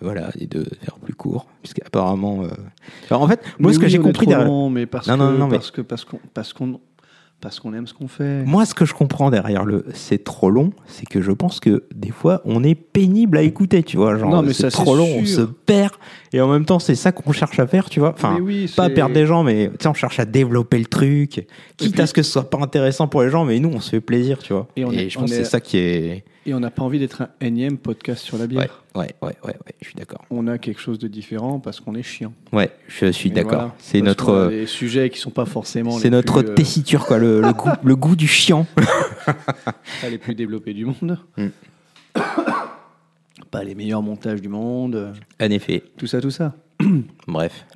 voilà, 0.01 0.31
et 0.39 0.47
de 0.47 0.65
faire 0.83 0.97
plus 0.99 1.15
court. 1.15 1.47
Puisqu'apparemment. 1.63 2.45
Euh... 2.45 2.49
alors, 3.11 3.23
en 3.23 3.29
fait, 3.29 3.41
moi, 3.59 3.71
Mais 3.71 3.75
ce 3.75 3.79
que 3.79 3.85
oui, 3.85 3.91
j'ai 3.91 3.99
on 3.99 4.03
est 4.03 4.05
compris 4.05 4.27
trop 4.27 4.31
derrière. 4.31 4.47
long, 4.49 4.71
mais 4.71 4.87
parce 4.87 5.07
Non, 5.09 5.17
non, 5.17 5.33
non, 5.33 5.47
mais- 5.47 5.57
parce 5.57 5.71
que 5.71 5.81
parce 5.81 6.05
qu'on 6.05 6.21
parce 6.35 6.53
qu'on 6.53 6.81
parce 7.41 7.61
qu'on 7.61 7.73
aime 7.75 7.87
ce 7.87 7.95
qu'on 7.95 8.09
fait. 8.09 8.43
Moi, 8.45 8.65
ce 8.67 8.75
que 8.75 8.85
je 8.85 8.95
comprends 8.95 9.31
derrière 9.31 9.65
le 9.65 9.85
c'est 9.95 10.25
trop 10.25 10.51
long, 10.51 10.73
c'est 10.87 11.07
que 11.07 11.21
je 11.21 11.31
pense 11.31 11.61
que 11.61 11.85
des 11.95 12.11
fois, 12.11 12.41
on 12.45 12.65
est 12.65 12.75
pénible 12.75 13.37
à 13.39 13.43
écouter, 13.43 13.83
tu 13.83 13.97
vois. 13.97 14.17
Genre, 14.19 14.31
Non, 14.31 14.43
mais 14.43 14.53
c'est 14.53 14.71
trop 14.71 14.97
long, 14.97 15.09
on 15.19 15.25
se 15.25 15.43
perd. 15.43 15.93
Et 16.33 16.41
en 16.41 16.49
même 16.49 16.65
temps, 16.65 16.79
c'est 16.79 16.95
ça 16.95 17.13
qu'on 17.13 17.33
cherche 17.33 17.59
à 17.61 17.67
faire, 17.67 17.89
tu 17.91 18.01
vois. 18.01 18.13
Enfin, 18.15 18.39
oui, 18.41 18.71
pas 18.75 18.85
à 18.85 18.91
perdre 18.91 19.15
des 19.15 19.27
gens, 19.27 19.43
mais 19.45 19.69
tu 19.71 19.77
sais, 19.83 19.89
on 19.89 19.95
cherche 19.95 20.19
à 20.19 20.25
développer 20.25 20.79
le 20.79 20.87
truc, 20.87 21.47
quitte 21.77 21.93
puis- 21.93 22.01
à 22.03 22.07
ce 22.07 22.15
que 22.15 22.23
ce 22.23 22.33
soit 22.33 22.49
pas 22.51 22.59
intéressant 22.59 23.07
pour 23.07 23.23
les 23.23 23.31
gens, 23.31 23.45
mais 23.45 23.59
nous, 23.61 23.71
on 23.73 23.81
se 23.81 23.91
fait 23.91 24.01
plaisir, 24.01 24.39
tu 24.39 24.53
vois. 24.53 24.67
Et 24.77 24.81
Et, 24.81 24.85
on 24.85 24.93
est- 24.93 25.09
je 25.11 25.19
on 25.19 25.23
pense 25.23 25.31
que 25.31 25.37
est- 25.37 25.39
c'est 25.45 25.51
ça 25.51 25.61
qui 25.61 25.77
est. 25.79 26.25
Et 26.49 26.55
on 26.55 26.61
n'a 26.61 26.71
pas 26.71 26.83
envie 26.85 27.01
d'être 27.01 27.23
un 27.23 27.29
énième 27.41 27.77
podcast 27.77 28.23
sur 28.25 28.39
la 28.39 28.47
bière. 28.47 28.85
Ouais, 28.95 29.01
ouais, 29.03 29.15
ouais, 29.23 29.37
ouais, 29.45 29.57
ouais, 29.67 29.75
je 29.81 29.87
suis 29.89 29.97
d'accord. 29.97 30.25
On 30.31 30.47
a 30.47 30.59
quelque 30.59 30.81
chose 30.81 30.99
de 31.01 31.09
différent 31.09 31.59
parce 31.59 31.81
qu'on 31.81 31.95
est 31.97 32.05
chiant. 32.05 32.33
Ouais, 32.53 32.71
je 32.87 33.07
suis 33.11 33.31
d'accord. 33.33 33.53
voilà. 33.59 33.75
C'est 33.79 34.01
notre. 34.01 34.47
des 34.49 34.67
sujets 34.67 35.11
qui 35.11 35.19
sont 35.19 35.31
pas 35.33 35.45
forcément. 35.45 35.91
C'est 35.99 36.05
les 36.05 36.11
notre 36.11 36.43
plus, 36.43 36.51
euh, 36.53 36.55
tessiture, 36.55 37.05
quoi, 37.07 37.19
le, 37.19 37.41
le 37.41 37.53
goût, 37.53 37.71
le 37.83 37.97
goût 37.97 38.15
du 38.15 38.29
chiant. 38.29 38.65
pas 38.77 40.09
les 40.09 40.19
plus 40.19 40.37
développés 40.37 40.73
du 40.73 40.85
monde. 40.87 41.19
Mm. 41.37 41.47
pas 43.51 43.65
les 43.65 43.75
meilleurs 43.75 44.03
montages 44.03 44.41
du 44.41 44.49
monde. 44.49 45.13
En 45.41 45.51
effet. 45.51 45.83
Tout 45.97 46.07
ça, 46.07 46.21
tout 46.21 46.31
ça. 46.31 46.55
Bref. 47.27 47.67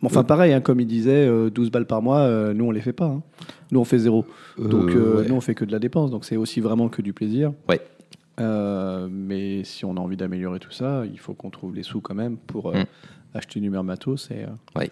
Bon, 0.00 0.08
enfin, 0.08 0.22
pareil, 0.22 0.52
hein, 0.52 0.60
comme 0.60 0.80
il 0.80 0.86
disait, 0.86 1.26
euh, 1.26 1.50
12 1.50 1.70
balles 1.70 1.86
par 1.86 2.02
mois, 2.02 2.18
euh, 2.20 2.52
nous, 2.52 2.66
on 2.66 2.70
les 2.70 2.80
fait 2.82 2.92
pas. 2.92 3.06
hein. 3.06 3.22
Nous, 3.70 3.80
on 3.80 3.84
fait 3.84 3.98
zéro. 3.98 4.26
Donc, 4.58 4.90
Euh, 4.90 4.94
euh, 4.96 5.20
ouais. 5.22 5.28
nous, 5.28 5.34
on 5.34 5.40
fait 5.40 5.54
que 5.54 5.64
de 5.64 5.72
la 5.72 5.78
dépense. 5.78 6.10
Donc, 6.10 6.24
c'est 6.26 6.36
aussi 6.36 6.60
vraiment 6.60 6.88
que 6.88 7.00
du 7.02 7.12
plaisir. 7.12 7.52
Ouais. 7.68 7.80
Euh, 8.40 9.08
mais 9.10 9.62
si 9.64 9.84
on 9.84 9.96
a 9.96 10.00
envie 10.00 10.16
d'améliorer 10.16 10.58
tout 10.58 10.70
ça, 10.72 11.04
il 11.06 11.18
faut 11.18 11.34
qu'on 11.34 11.50
trouve 11.50 11.74
les 11.74 11.82
sous 11.84 12.00
quand 12.00 12.14
même 12.14 12.36
pour 12.36 12.70
euh, 12.70 12.80
Mm. 12.82 12.86
acheter 13.34 13.60
du 13.60 13.70
meilleur 13.70 13.84
matos. 13.84 14.30
Et, 14.30 14.44
euh, 14.44 14.48
Ouais. 14.76 14.90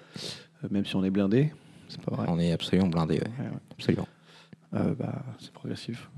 même 0.71 0.85
si 0.87 0.95
on 0.97 1.05
est 1.05 1.11
blindé, 1.11 1.53
c'est 1.89 2.01
pas 2.03 2.15
vrai. 2.15 2.27
On 2.29 2.39
est 2.39 2.53
absolument 2.53 2.89
blindé, 2.89 3.15
ouais. 3.15 3.21
Ouais, 3.39 3.51
ouais. 3.51 3.59
Absolument. 3.73 4.09
Bah, 4.73 5.23
c'est 5.39 5.53
progressif. 5.53 6.09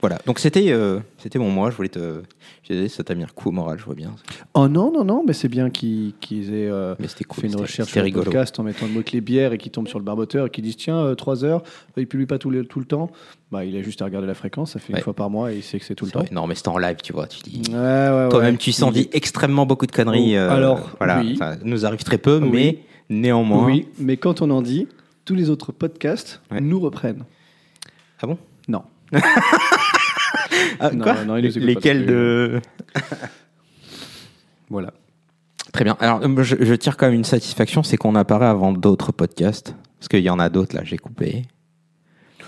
Voilà. 0.00 0.18
Donc 0.26 0.38
c'était 0.38 0.70
euh, 0.72 1.00
c'était 1.18 1.38
mon 1.38 1.50
mois. 1.50 1.70
Je 1.70 1.76
voulais 1.76 1.88
te. 1.90 2.22
j'ai 2.62 2.88
Ça 2.88 3.04
t'a 3.04 3.14
mis 3.14 3.22
un 3.22 3.26
coup 3.26 3.50
au 3.50 3.52
moral, 3.52 3.78
je 3.78 3.84
vois 3.84 3.94
bien. 3.94 4.12
Oh 4.54 4.66
non, 4.66 4.90
non, 4.90 5.04
non, 5.04 5.22
mais 5.26 5.34
c'est 5.34 5.48
bien 5.48 5.68
qu'ils 5.68 6.14
qu'ils 6.20 6.54
aient 6.54 6.68
euh, 6.70 6.94
cool. 7.28 7.40
fait 7.42 7.46
une 7.48 7.56
recherche 7.56 7.90
sur 7.90 8.02
le 8.02 8.10
podcast 8.10 8.58
en 8.58 8.62
mettant 8.62 8.86
le 8.86 8.92
mot-clé 8.92 9.20
bière 9.20 9.52
et 9.52 9.58
qui 9.58 9.68
tombe 9.70 9.88
sur 9.88 9.98
le 9.98 10.04
barboteur 10.04 10.46
et 10.46 10.50
qui 10.50 10.62
disent 10.62 10.78
tiens, 10.78 11.14
3 11.14 11.44
heures, 11.44 11.62
il 11.98 12.06
publie 12.06 12.24
pas 12.26 12.38
tout 12.38 12.48
le, 12.50 12.64
tout 12.64 12.78
le 12.78 12.86
temps. 12.86 13.10
Bah, 13.52 13.64
il 13.64 13.76
a 13.76 13.82
juste 13.82 14.00
à 14.00 14.06
regarder 14.06 14.26
la 14.26 14.34
fréquence, 14.34 14.72
ça 14.72 14.78
fait 14.78 14.92
Ouais. 14.94 15.00
une 15.00 15.04
fois 15.04 15.12
par 15.14 15.28
mois 15.28 15.52
et 15.52 15.56
il 15.56 15.62
sait 15.62 15.78
que 15.78 15.84
c'est 15.84 15.94
tout 15.94 16.04
le 16.06 16.10
C'est 16.10 16.14
temps. 16.14 16.20
vrai. 16.20 16.28
Non, 16.32 16.46
mais 16.46 16.54
c'était 16.54 16.68
en 16.68 16.78
live, 16.78 16.96
tu 17.02 17.12
vois. 17.12 17.26
Tu 17.26 17.40
dis. 17.42 17.62
Ouais, 17.70 17.76
ouais, 17.76 18.28
Toi-même, 18.30 18.56
tu 18.56 18.72
sens 18.72 18.92
Il- 18.94 19.02
dit 19.02 19.08
extrêmement 19.12 19.66
beaucoup 19.66 19.86
de 19.86 19.92
conneries. 19.92 20.36
Euh, 20.36 20.50
alors, 20.50 20.92
voilà, 20.98 21.20
oui. 21.20 21.36
ça 21.36 21.56
nous 21.62 21.84
arrive 21.84 22.04
très 22.04 22.16
peu, 22.18 22.38
Oui. 22.42 22.48
mais 22.50 22.78
néanmoins. 23.10 23.66
Oui, 23.66 23.88
mais 23.98 24.16
quand 24.16 24.40
on 24.40 24.50
en 24.50 24.62
dit, 24.62 24.86
tous 25.26 25.34
les 25.34 25.50
autres 25.50 25.72
podcasts 25.72 26.40
nous 26.58 26.80
reprennent. 26.80 27.24
Ah 28.22 28.26
bon? 28.28 28.38
Non. 28.68 28.82
Ah, 30.78 30.90
Non, 30.90 31.02
quoi 31.04 31.24
non, 31.24 31.34
Lesquels 31.36 32.06
de. 32.06 32.60
Voilà. 34.70 34.92
Très 35.72 35.84
bien. 35.84 35.96
Alors, 36.00 36.20
euh, 36.22 36.42
je, 36.42 36.56
je 36.60 36.74
tire 36.74 36.96
quand 36.96 37.06
même 37.06 37.14
une 37.14 37.24
satisfaction, 37.24 37.82
c'est 37.82 37.96
qu'on 37.96 38.14
apparaît 38.14 38.46
avant 38.46 38.72
d'autres 38.72 39.12
podcasts. 39.12 39.74
Parce 39.98 40.08
qu'il 40.08 40.20
y 40.20 40.30
en 40.30 40.38
a 40.38 40.48
d'autres, 40.48 40.74
là, 40.76 40.82
j'ai 40.84 40.96
coupé. 40.98 41.44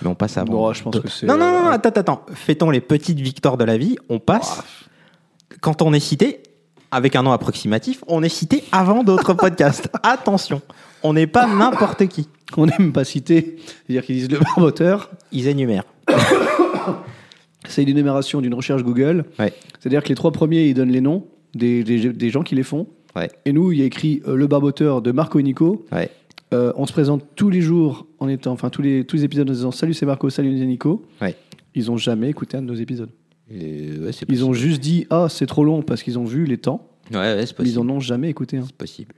Mais 0.03 0.09
on 0.09 0.15
passe 0.15 0.37
avant. 0.39 0.53
Non, 0.53 0.73
je 0.73 0.83
pense 0.83 0.93
d'autres. 0.93 1.05
que 1.07 1.11
c'est, 1.11 1.27
Non, 1.27 1.37
non, 1.37 1.51
non, 1.51 1.69
euh, 1.69 1.73
attends, 1.73 1.91
attends. 1.91 2.27
Fêtons 2.35 2.71
les 2.71 2.81
petites 2.81 3.21
victoires 3.21 3.57
de 3.57 3.65
la 3.65 3.77
vie. 3.77 3.97
On 4.09 4.19
passe. 4.19 4.63
Quand 5.61 5.83
on 5.83 5.93
est 5.93 6.01
cité, 6.01 6.43
avec 6.91 7.15
un 7.17 7.23
nom 7.23 7.33
approximatif, 7.33 8.03
on 8.07 8.23
est 8.23 8.29
cité 8.29 8.65
avant 8.73 9.05
d'autres 9.05 9.35
podcasts. 9.35 9.89
Attention. 10.03 10.63
On 11.03 11.13
n'est 11.13 11.27
pas 11.27 11.47
n'importe 11.47 12.07
qui. 12.07 12.29
On 12.57 12.67
n'aime 12.67 12.93
pas 12.93 13.05
citer, 13.05 13.57
c'est-à-dire 13.87 14.05
qu'ils 14.05 14.17
disent 14.17 14.31
le 14.31 14.39
barboteur, 14.39 15.11
Ils 15.33 15.49
énumèrent. 15.49 15.85
c'est 17.69 17.83
une 17.83 17.89
énumération 17.89 18.41
d'une 18.41 18.55
recherche 18.55 18.83
Google. 18.83 19.25
Ouais. 19.39 19.53
C'est-à-dire 19.81 20.03
que 20.03 20.09
les 20.09 20.15
trois 20.15 20.33
premiers, 20.33 20.67
ils 20.69 20.75
donnent 20.75 20.91
les 20.93 21.01
noms 21.01 21.25
des, 21.55 21.85
des- 21.85 22.13
des 22.13 22.31
gens 22.31 22.43
qui 22.43 22.55
les 22.55 22.63
font. 22.63 22.87
Ouais. 23.15 23.31
Et 23.45 23.53
nous, 23.53 23.73
il 23.73 23.79
y 23.79 23.83
a 23.83 23.85
écrit 23.85 24.23
euh, 24.27 24.37
le 24.37 24.47
barboteur 24.47 25.03
de 25.03 25.13
Marco 25.13 25.39
et 25.39 25.43
Nico. 25.43 25.85
Ouais. 25.93 26.11
Euh, 26.55 26.73
on 26.77 26.87
se 26.87 26.93
présente 26.93 27.25
tous 27.35 27.49
les 27.51 27.61
jours 27.63 28.07
en 28.19 28.29
étant, 28.29 28.53
enfin 28.53 28.69
tous 28.69 28.83
les, 28.83 29.05
tous 29.05 29.17
les 29.17 29.25
épisodes 29.25 29.49
en 29.49 29.53
disant 29.53 29.71
salut 29.71 29.95
c'est 29.95 30.05
Marco, 30.07 30.29
salut 30.31 30.59
c'est 30.59 30.67
Nico. 30.67 31.05
Ils 31.75 31.91
ont 31.91 31.97
jamais 31.97 32.29
écouté 32.29 32.59
un 32.59 32.63
de 32.63 32.67
nos 32.67 32.75
épisodes. 32.75 33.09
Et 33.51 33.91
Ils 34.29 34.45
ont 34.45 34.53
juste 34.53 34.81
dit 34.81 35.07
ah 35.11 35.27
c'est 35.31 35.47
trop 35.47 35.65
long 35.65 35.83
parce 35.83 36.03
qu'ils 36.03 36.19
ont 36.19 36.25
vu 36.25 36.45
les 36.45 36.59
temps. 36.59 36.89
Ouais, 37.13 37.37
Mais 37.37 37.43
ils 37.45 37.55
possible. 37.55 37.79
en 37.81 37.89
ont 37.95 38.01
jamais 38.01 38.29
écouté 38.31 38.57
un. 38.59 38.63
C'est 38.65 38.77
possible. 38.77 39.15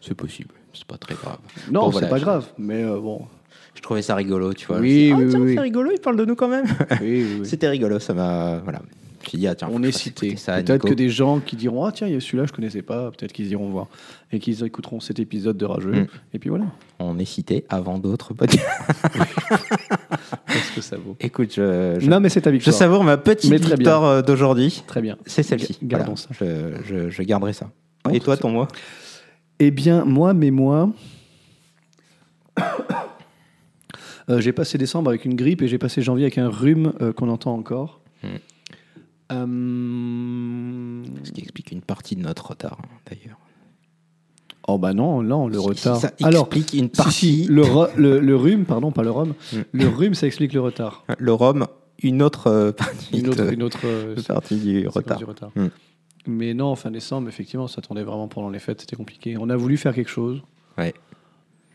C'est 0.00 0.14
possible. 0.14 0.50
C'est 0.72 0.84
pas 0.84 0.98
très 0.98 1.14
grave. 1.14 1.38
Non, 1.70 1.80
Bon, 1.80 1.86
c'est 1.86 1.92
voilà, 1.92 2.08
pas 2.08 2.18
je- 2.18 2.22
grave. 2.24 2.48
Mais 2.58 2.82
euh, 2.84 2.98
bon. 3.00 3.22
Je 3.74 3.80
trouvais 3.80 4.02
ça 4.02 4.14
rigolo, 4.14 4.52
tu 4.54 4.66
vois. 4.66 4.78
Oui, 4.78 5.08
Je 5.08 5.14
ah, 5.14 5.16
tiens, 5.30 5.40
oui, 5.40 5.48
c'est 5.54 5.58
oui. 5.58 5.58
rigolo, 5.58 5.90
il 5.92 6.00
parle 6.00 6.16
de 6.16 6.24
nous 6.24 6.36
quand 6.36 6.48
même. 6.48 6.66
Oui, 7.00 7.26
oui. 7.40 7.46
C'était 7.46 7.68
rigolo, 7.68 7.98
ça 7.98 8.14
m'a. 8.14 8.58
Voilà. 8.64 8.80
Je 9.22 9.26
me 9.26 9.28
suis 9.30 9.38
dit, 9.38 9.46
ah, 9.46 9.54
tiens, 9.54 9.68
On 9.72 9.82
est 9.84 9.92
je 9.92 9.98
cité. 9.98 10.34
Peut-être 10.34 10.88
que 10.88 10.94
des 10.94 11.08
gens 11.08 11.38
qui 11.38 11.54
diront 11.54 11.84
Ah, 11.84 11.92
tiens, 11.92 12.08
il 12.08 12.12
y 12.14 12.16
a 12.16 12.20
celui-là, 12.20 12.44
je 12.44 12.52
connaissais 12.52 12.82
pas. 12.82 13.10
Peut-être 13.12 13.32
qu'ils 13.32 13.46
iront 13.52 13.70
voir. 13.70 13.86
Et 14.32 14.40
qu'ils 14.40 14.64
écouteront 14.64 14.98
cet 15.00 15.20
épisode 15.20 15.56
de 15.56 15.64
Rageux. 15.64 15.92
Mm. 15.92 16.06
Et 16.34 16.38
puis 16.40 16.50
voilà. 16.50 16.64
On 16.98 17.18
est 17.20 17.24
cité 17.24 17.64
avant 17.68 17.98
d'autres 17.98 18.34
podcasts. 18.34 18.66
Qu'est-ce 20.48 20.74
que 20.74 20.80
ça 20.80 20.96
vaut 20.96 21.16
Écoute, 21.20 21.52
je, 21.54 21.98
je, 22.00 22.10
Non, 22.10 22.18
mais 22.18 22.28
c'est 22.30 22.40
ta 22.42 22.50
je 22.50 22.56
victoire. 22.56 22.74
savoure 22.74 23.04
ma 23.04 23.16
petite 23.16 23.50
Mais 23.50 23.58
très 23.60 23.76
victoire 23.76 24.04
euh, 24.04 24.22
d'aujourd'hui. 24.22 24.82
Très 24.88 25.00
bien. 25.00 25.16
C'est 25.24 25.42
celle-ci. 25.44 25.78
Ga- 25.84 25.98
gardons 25.98 26.16
ça. 26.16 26.28
Je, 26.32 26.72
je, 26.84 27.08
je 27.08 27.22
garderai 27.22 27.52
ça. 27.52 27.70
Bon, 28.04 28.10
Et 28.10 28.18
toi, 28.20 28.34
c'est- 28.34 28.42
ton 28.42 28.50
mois 28.50 28.66
Eh 29.60 29.70
bien, 29.70 30.04
moi, 30.04 30.34
mais 30.34 30.50
moi. 30.50 30.90
Euh, 34.32 34.40
j'ai 34.40 34.52
passé 34.52 34.78
décembre 34.78 35.10
avec 35.10 35.24
une 35.24 35.34
grippe 35.34 35.62
et 35.62 35.68
j'ai 35.68 35.78
passé 35.78 36.02
janvier 36.02 36.24
avec 36.24 36.38
un 36.38 36.48
rhume 36.48 36.92
euh, 37.00 37.12
qu'on 37.12 37.28
entend 37.28 37.54
encore. 37.54 38.00
Mm. 38.22 38.26
Euh, 39.32 41.02
Ce 41.24 41.32
qui 41.32 41.40
explique 41.40 41.72
une 41.72 41.80
partie 41.82 42.16
de 42.16 42.22
notre 42.22 42.48
retard, 42.50 42.78
hein, 42.82 42.88
d'ailleurs. 43.10 43.38
Oh 44.68 44.78
bah 44.78 44.92
non, 44.94 45.22
non, 45.22 45.48
le 45.48 45.58
Si, 45.58 45.66
retard. 45.66 45.96
si, 45.96 46.02
ça 46.02 46.12
Alors, 46.22 46.46
explique 46.46 46.72
une 46.74 46.88
partie. 46.88 47.12
si, 47.12 47.46
le, 47.48 47.62
ro- 47.62 47.88
le, 47.96 48.20
le 48.20 48.36
rhume, 48.36 48.64
pardon, 48.64 48.92
pas 48.92 49.02
le 49.02 49.10
rhum. 49.10 49.30
Mm. 49.52 49.56
Le 49.72 49.88
rhume, 49.88 50.14
ça 50.14 50.26
explique 50.26 50.52
le 50.52 50.60
retard. 50.60 51.04
Le 51.18 51.32
rhum, 51.32 51.66
une 52.02 52.22
autre 52.22 52.70
partie, 52.76 53.18
Une 53.18 53.28
autre, 53.28 53.52
une 53.52 53.62
autre 53.62 53.80
partie 54.28 54.56
du 54.56 54.86
retard. 54.86 55.18
du 55.18 55.24
retard. 55.24 55.50
Mm. 55.56 55.66
Mais 56.28 56.54
non, 56.54 56.76
fin 56.76 56.92
décembre, 56.92 57.28
effectivement, 57.28 57.66
ça 57.66 57.80
attendait 57.80 58.04
vraiment 58.04 58.28
pendant 58.28 58.50
les 58.50 58.60
fêtes, 58.60 58.80
c'était 58.82 58.94
compliqué. 58.94 59.36
On 59.40 59.50
a 59.50 59.56
voulu 59.56 59.76
faire 59.76 59.92
quelque 59.94 60.10
chose. 60.10 60.40
Ouais. 60.78 60.94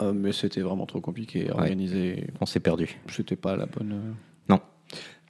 Euh, 0.01 0.13
mais 0.13 0.31
c'était 0.31 0.62
vraiment 0.62 0.86
trop 0.86 1.01
compliqué 1.01 1.49
à 1.49 1.55
organiser. 1.55 2.27
On 2.41 2.45
s'est 2.45 2.60
perdu. 2.60 2.97
C'était 3.10 3.36
pas 3.36 3.55
la 3.55 3.65
bonne. 3.65 3.91
euh, 3.93 4.12
Non. 4.49 4.60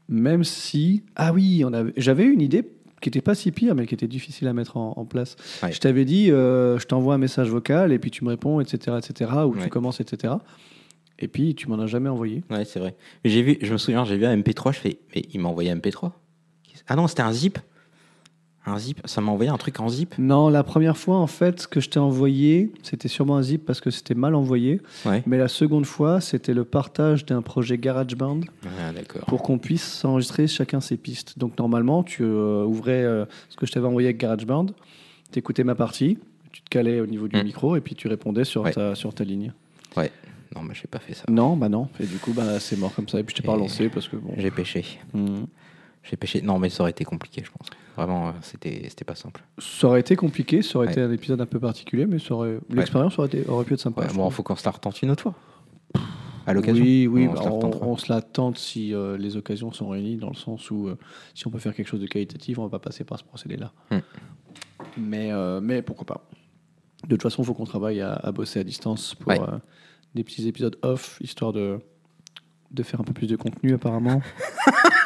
Même 0.09 0.43
si. 0.43 1.03
Ah 1.15 1.33
oui, 1.33 1.63
on 1.65 1.73
avait... 1.73 1.93
j'avais 1.97 2.25
une 2.25 2.41
idée 2.41 2.67
qui 3.01 3.09
était 3.09 3.21
pas 3.21 3.35
si 3.35 3.51
pire, 3.51 3.75
mais 3.75 3.85
qui 3.85 3.93
était 3.93 4.07
difficile 4.07 4.47
à 4.47 4.53
mettre 4.53 4.75
en, 4.77 4.93
en 4.97 5.05
place. 5.05 5.35
Ouais. 5.63 5.71
Je 5.71 5.79
t'avais 5.79 6.03
dit, 6.03 6.31
euh, 6.31 6.79
je 6.79 6.85
t'envoie 6.87 7.13
un 7.15 7.17
message 7.19 7.49
vocal 7.49 7.91
et 7.93 7.99
puis 7.99 8.09
tu 8.11 8.23
me 8.23 8.29
réponds, 8.29 8.59
etc., 8.59 8.97
etc., 8.97 9.31
ou 9.45 9.53
Ouais. 9.55 9.63
tu 9.63 9.69
commences, 9.69 9.99
etc. 10.01 10.33
Et 11.19 11.27
puis 11.27 11.55
tu 11.55 11.67
m'en 11.69 11.79
as 11.79 11.87
jamais 11.87 12.09
envoyé. 12.09 12.43
Ouais, 12.49 12.65
c'est 12.65 12.79
vrai. 12.79 12.95
Mais 13.23 13.29
J'ai 13.29 13.41
vu, 13.43 13.57
je 13.61 13.71
me 13.71 13.77
souviens, 13.77 14.03
j'ai 14.05 14.17
vu 14.17 14.25
un 14.25 14.35
MP3, 14.35 14.73
je 14.73 14.79
fais, 14.79 14.99
mais 15.15 15.23
il 15.31 15.39
m'a 15.39 15.49
envoyé 15.49 15.69
un 15.71 15.75
MP3 15.77 16.11
Ah 16.87 16.95
non, 16.95 17.07
c'était 17.07 17.21
un 17.23 17.31
zip. 17.33 17.59
Un 18.69 18.77
zip, 18.77 18.99
ça 19.05 19.21
m'a 19.21 19.31
envoyé 19.31 19.49
un 19.49 19.57
truc 19.57 19.79
en 19.79 19.87
zip. 19.87 20.13
Non, 20.19 20.49
la 20.49 20.61
première 20.63 20.97
fois, 20.97 21.15
en 21.17 21.25
fait, 21.27 21.61
ce 21.61 21.67
que 21.69 21.79
je 21.79 21.89
t'ai 21.89 21.99
envoyé, 21.99 22.71
c'était 22.83 23.07
sûrement 23.07 23.37
un 23.37 23.41
zip 23.41 23.65
parce 23.65 23.79
que 23.79 23.89
c'était 23.91 24.13
mal 24.13 24.35
envoyé. 24.35 24.81
Ouais. 25.05 25.23
Mais 25.25 25.37
la 25.37 25.47
seconde 25.47 25.85
fois, 25.85 26.19
c'était 26.19 26.53
le 26.53 26.65
partage 26.65 27.25
d'un 27.25 27.41
projet 27.41 27.77
GarageBand 27.77 28.41
Ah, 28.65 28.91
pour 29.27 29.41
qu'on 29.41 29.57
puisse 29.57 30.03
enregistrer 30.03 30.47
chacun 30.47 30.81
ses 30.81 30.97
pistes. 30.97 31.39
Donc 31.39 31.57
normalement, 31.57 32.03
tu 32.03 32.23
euh, 32.23 32.65
ouvrais 32.65 33.03
euh, 33.03 33.25
ce 33.49 33.55
que 33.55 33.65
je 33.65 33.71
t'avais 33.71 33.87
envoyé 33.87 34.09
avec 34.09 34.17
GarageBand, 34.19 34.67
tu 35.31 35.39
écoutais 35.39 35.63
ma 35.63 35.75
partie, 35.75 36.17
tu 36.51 36.61
te 36.61 36.69
calais 36.69 36.99
au 36.99 37.05
niveau 37.07 37.27
du 37.29 37.37
Mm. 37.37 37.43
micro 37.43 37.75
et 37.77 37.81
puis 37.81 37.95
tu 37.95 38.07
répondais 38.09 38.43
sur, 38.43 38.63
Ouais. 38.63 38.71
ta, 38.71 38.95
sur 38.95 39.13
ta 39.13 39.23
ligne. 39.23 39.53
Non, 40.55 40.61
mais 40.63 40.73
j'ai 40.73 40.87
pas 40.87 40.99
fait 40.99 41.13
ça. 41.13 41.23
Non, 41.29 41.57
bah 41.57 41.67
non. 41.69 41.89
Et 41.99 42.05
du 42.05 42.17
coup, 42.19 42.31
bah, 42.31 42.59
c'est 42.61 42.77
mort 42.77 42.93
comme 42.95 43.07
ça. 43.09 43.19
Et 43.19 43.23
puis 43.23 43.35
je 43.35 43.41
t'ai 43.41 43.45
pas 43.45 43.53
relancé 43.53 43.89
parce 43.89 44.07
que 44.07 44.15
bon. 44.15 44.33
J'ai 44.37 44.49
pêché. 44.49 44.83
Mm. 45.13 45.43
J'ai 46.09 46.15
pêché. 46.17 46.41
Non, 46.41 46.57
mais 46.59 46.69
ça 46.69 46.83
aurait 46.83 46.91
été 46.91 47.03
compliqué, 47.03 47.41
je 47.45 47.51
pense. 47.51 47.67
Vraiment, 47.97 48.29
euh, 48.29 48.31
c'était, 48.41 48.85
c'était 48.89 49.05
pas 49.05 49.15
simple. 49.15 49.43
Ça 49.59 49.87
aurait 49.87 49.99
été 49.99 50.15
compliqué, 50.15 50.61
ça 50.61 50.77
aurait 50.77 50.87
Ouais. 50.87 50.93
été 50.93 51.01
un 51.01 51.11
épisode 51.11 51.41
un 51.41 51.45
peu 51.45 51.59
particulier, 51.59 52.05
mais 52.05 52.19
ça 52.19 52.33
aurait... 52.35 52.59
l'expérience 52.69 53.17
aurait, 53.19 53.27
été- 53.27 53.47
aurait 53.49 53.65
pu 53.65 53.73
être 53.73 53.79
sympa. 53.81 54.01
Ouais, 54.03 54.07
bon, 54.09 54.13
trouve. 54.21 54.33
faut 54.33 54.43
qu'on 54.43 54.55
se 54.55 54.63
la 54.65 54.71
retente 54.71 55.01
une 55.01 55.11
autre 55.11 55.23
fois. 55.23 55.33
À 56.45 56.53
l'occasion. 56.53 56.81
Oui, 56.83 57.07
oui, 57.07 57.27
On 57.27 57.33
bah, 57.33 57.39
se 57.39 57.43
la 57.45 57.51
on, 57.51 57.55
retentera. 57.55 57.85
on 57.87 57.97
se 57.97 58.11
l'attente 58.13 58.57
si 58.57 58.93
euh, 58.93 59.17
les 59.17 59.35
occasions 59.35 59.71
sont 59.73 59.89
réunies, 59.89 60.15
dans 60.15 60.29
le 60.29 60.35
sens 60.35 60.71
où 60.71 60.87
euh, 60.87 60.97
si 61.33 61.45
on 61.45 61.49
peut 61.49 61.59
faire 61.59 61.73
quelque 61.75 61.87
chose 61.87 61.99
de 61.99 62.07
qualitatif, 62.07 62.57
on 62.59 62.63
va 62.63 62.69
pas 62.69 62.79
passer 62.79 63.03
par 63.03 63.19
ce 63.19 63.23
procédé-là. 63.25 63.73
Hmm. 63.91 63.97
Mais, 64.97 65.31
euh, 65.33 65.59
mais 65.59 65.81
pourquoi 65.81 66.05
pas 66.05 66.29
De 67.03 67.09
toute 67.15 67.23
façon, 67.23 67.41
il 67.43 67.45
faut 67.45 67.53
qu'on 67.53 67.65
travaille 67.65 67.99
à, 67.99 68.13
à 68.13 68.31
bosser 68.31 68.61
à 68.61 68.63
distance 68.63 69.13
pour 69.15 69.33
des 70.15 70.23
petits 70.23 70.47
épisodes 70.47 70.77
off, 70.83 71.17
histoire 71.21 71.51
de, 71.51 71.79
de 72.71 72.83
faire 72.83 73.01
un 73.01 73.03
peu 73.03 73.13
plus 73.13 73.27
de 73.27 73.35
contenu 73.35 73.73
apparemment. 73.73 74.21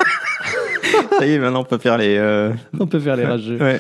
Ça 1.20 1.26
y 1.26 1.34
est, 1.34 1.40
maintenant 1.40 1.62
on 1.62 1.64
peut 1.64 1.78
faire 1.78 1.98
les. 1.98 2.18
euh, 2.18 2.52
on 2.80 2.88
peut 2.88 3.00
faire 3.00 3.16
les 3.16 3.26
rageux. 3.26 3.58
Ouais. 3.60 3.80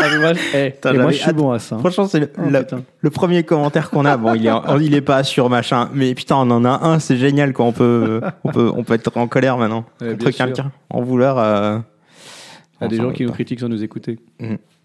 Ah, 0.00 0.04
mais 0.12 0.18
moi, 0.18 0.32
je- 0.34 0.56
eh, 0.56 0.70
Putain, 0.70 0.90
et 0.90 0.92
moi, 0.94 1.02
j'avais 1.06 1.16
je 1.16 1.22
suis 1.22 1.32
bon 1.32 1.50
à 1.52 1.58
ça. 1.58 1.74
hein. 1.76 1.78
Franchement, 1.80 2.06
c'est 2.06 2.20
le, 2.20 2.30
Oh, 2.38 2.48
la- 2.50 2.60
putain. 2.62 2.82
le 3.00 3.10
premier 3.10 3.42
commentaire 3.42 3.90
qu'on 3.90 4.04
a. 4.04 4.16
Bon, 4.16 4.34
il 4.34 4.46
est, 4.46 4.50
en- 4.50 4.78
il 4.78 4.94
est 4.94 5.00
pas 5.00 5.24
sur 5.24 5.50
machin, 5.50 5.88
mais 5.92 6.14
putain, 6.14 6.36
on 6.36 6.50
en 6.50 6.64
a 6.64 6.84
un, 6.86 6.98
c'est 7.00 7.16
génial 7.16 7.52
quoi. 7.52 7.64
On 7.66 7.72
peut, 7.72 8.20
on 8.44 8.52
peut, 8.52 8.70
on 8.76 8.84
peut 8.84 8.94
être 8.94 9.16
en 9.16 9.26
colère 9.26 9.56
maintenant 9.58 9.84
Ouais, 10.00 10.08
contre 10.10 10.18
bien 10.24 10.30
sûr. 10.32 10.44
quelqu'un, 10.46 10.70
en 10.90 11.02
vouloir. 11.02 11.38
euh, 11.38 11.78
Il 12.80 12.82
y 12.82 12.84
a 12.84 12.86
on 12.86 12.90
des 12.90 12.96
gens 12.96 13.12
qui 13.12 13.22
nous 13.24 13.28
pas. 13.30 13.34
critiquent 13.34 13.60
sans 13.60 13.68
nous 13.68 13.82
écouter. 13.82 14.18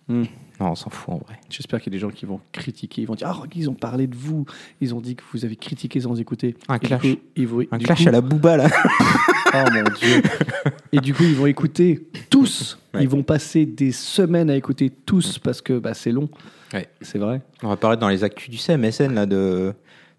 Non, 0.10 0.24
on 0.60 0.76
s'en 0.76 0.90
fout 0.90 1.14
en 1.14 1.18
vrai. 1.18 1.40
J'espère 1.50 1.82
qu'il 1.82 1.92
y 1.92 1.96
a 1.96 1.98
des 1.98 2.02
gens 2.02 2.10
qui 2.10 2.26
vont 2.26 2.40
critiquer, 2.52 3.02
ils 3.02 3.06
vont 3.08 3.16
dire 3.16 3.28
Ah, 3.30 3.44
ils 3.56 3.70
ont 3.70 3.74
parlé 3.74 4.06
de 4.08 4.16
vous, 4.16 4.46
ils 4.82 4.94
ont 4.94 5.00
dit 5.02 5.16
que 5.16 5.24
vous 5.34 5.46
avez 5.46 5.56
critiqué 5.56 6.00
sans 6.02 6.20
écouter. 6.20 6.56
Un 6.68 6.78
clash. 6.80 7.02
coup, 7.02 7.08
ils 7.36 7.48
vont- 7.48 7.64
Un 7.72 7.78
clash 7.78 8.04
coup- 8.04 8.10
à 8.10 8.12
la 8.12 8.22
booba 8.22 8.58
là. 8.58 8.68
Oh 9.56 9.70
mon 9.72 9.84
dieu. 9.84 10.24
Et 10.92 10.98
du 11.00 11.14
coup, 11.14 11.22
ils 11.22 11.36
vont 11.36 11.46
écouter 11.46 12.08
tous. 12.32 12.80
Ouais. 12.92 13.04
Ils 13.04 13.08
vont 13.08 13.22
passer 13.22 13.68
des 13.68 13.92
semaines 13.92 14.50
à 14.50 14.56
écouter 14.56 14.90
tous 14.90 15.38
parce 15.38 15.62
que 15.62 15.78
bah, 15.78 15.94
c'est 15.94 16.12
long. 16.12 16.28
Ouais. 16.74 16.88
C'est 17.02 17.20
vrai. 17.20 17.40
On 17.62 17.68
va 17.68 17.78
parler 17.78 17.98
dans 17.98 18.10
les 18.10 18.24
actus 18.24 18.50
du 18.50 18.58
CMSN 18.58 19.14
là 19.14 19.28
de. 19.28 19.74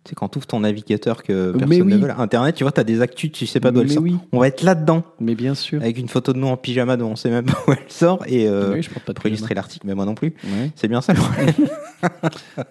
Tu 0.05 0.11
sais, 0.11 0.15
quand 0.15 0.29
tu 0.29 0.37
ouvres 0.37 0.47
ton 0.47 0.61
navigateur 0.61 1.23
que 1.23 1.53
Mais 1.53 1.61
personne 1.61 1.87
oui. 1.87 1.93
ne 1.95 1.97
veut, 1.97 2.09
là, 2.09 2.19
Internet, 2.21 2.55
tu 2.57 2.63
vois, 2.65 2.73
tu 2.73 2.81
as 2.81 2.85
des 2.85 3.01
actus, 3.01 3.33
tu 3.33 3.47
sais 3.47 3.59
pas 3.59 3.71
d'où 3.71 3.81
elles 3.81 3.91
sortent. 3.91 4.05
oui. 4.05 4.17
On 4.33 4.39
va 4.39 4.49
être 4.49 4.63
là-dedans, 4.63 5.03
Mais 5.19 5.35
bien 5.35 5.55
sûr. 5.55 5.81
avec 5.81 5.97
une 5.97 6.09
photo 6.09 6.35
de 6.35 6.39
nous 6.39 6.47
en 6.47 6.59
pyjama 6.59 6.99
dont 6.99 7.09
on 7.13 7.17
sait 7.17 7.31
même 7.31 7.47
pas 7.47 7.59
où 7.67 7.73
elle 7.73 7.79
sort, 7.91 8.23
et 8.27 8.47
euh, 8.47 8.75
oui, 8.75 8.83
je 8.83 8.91
porte 8.91 9.07
pas 9.07 9.13
de 9.15 9.19
pour 9.19 9.27
illustrer 9.29 9.55
l'article, 9.55 9.87
mais 9.87 9.95
moi 9.95 10.05
non 10.05 10.15
plus. 10.15 10.35
Ouais. 10.45 10.71
C'est 10.77 10.89
bien 10.89 11.01
ça 11.01 11.15
le 11.15 11.21
problème. 11.21 11.55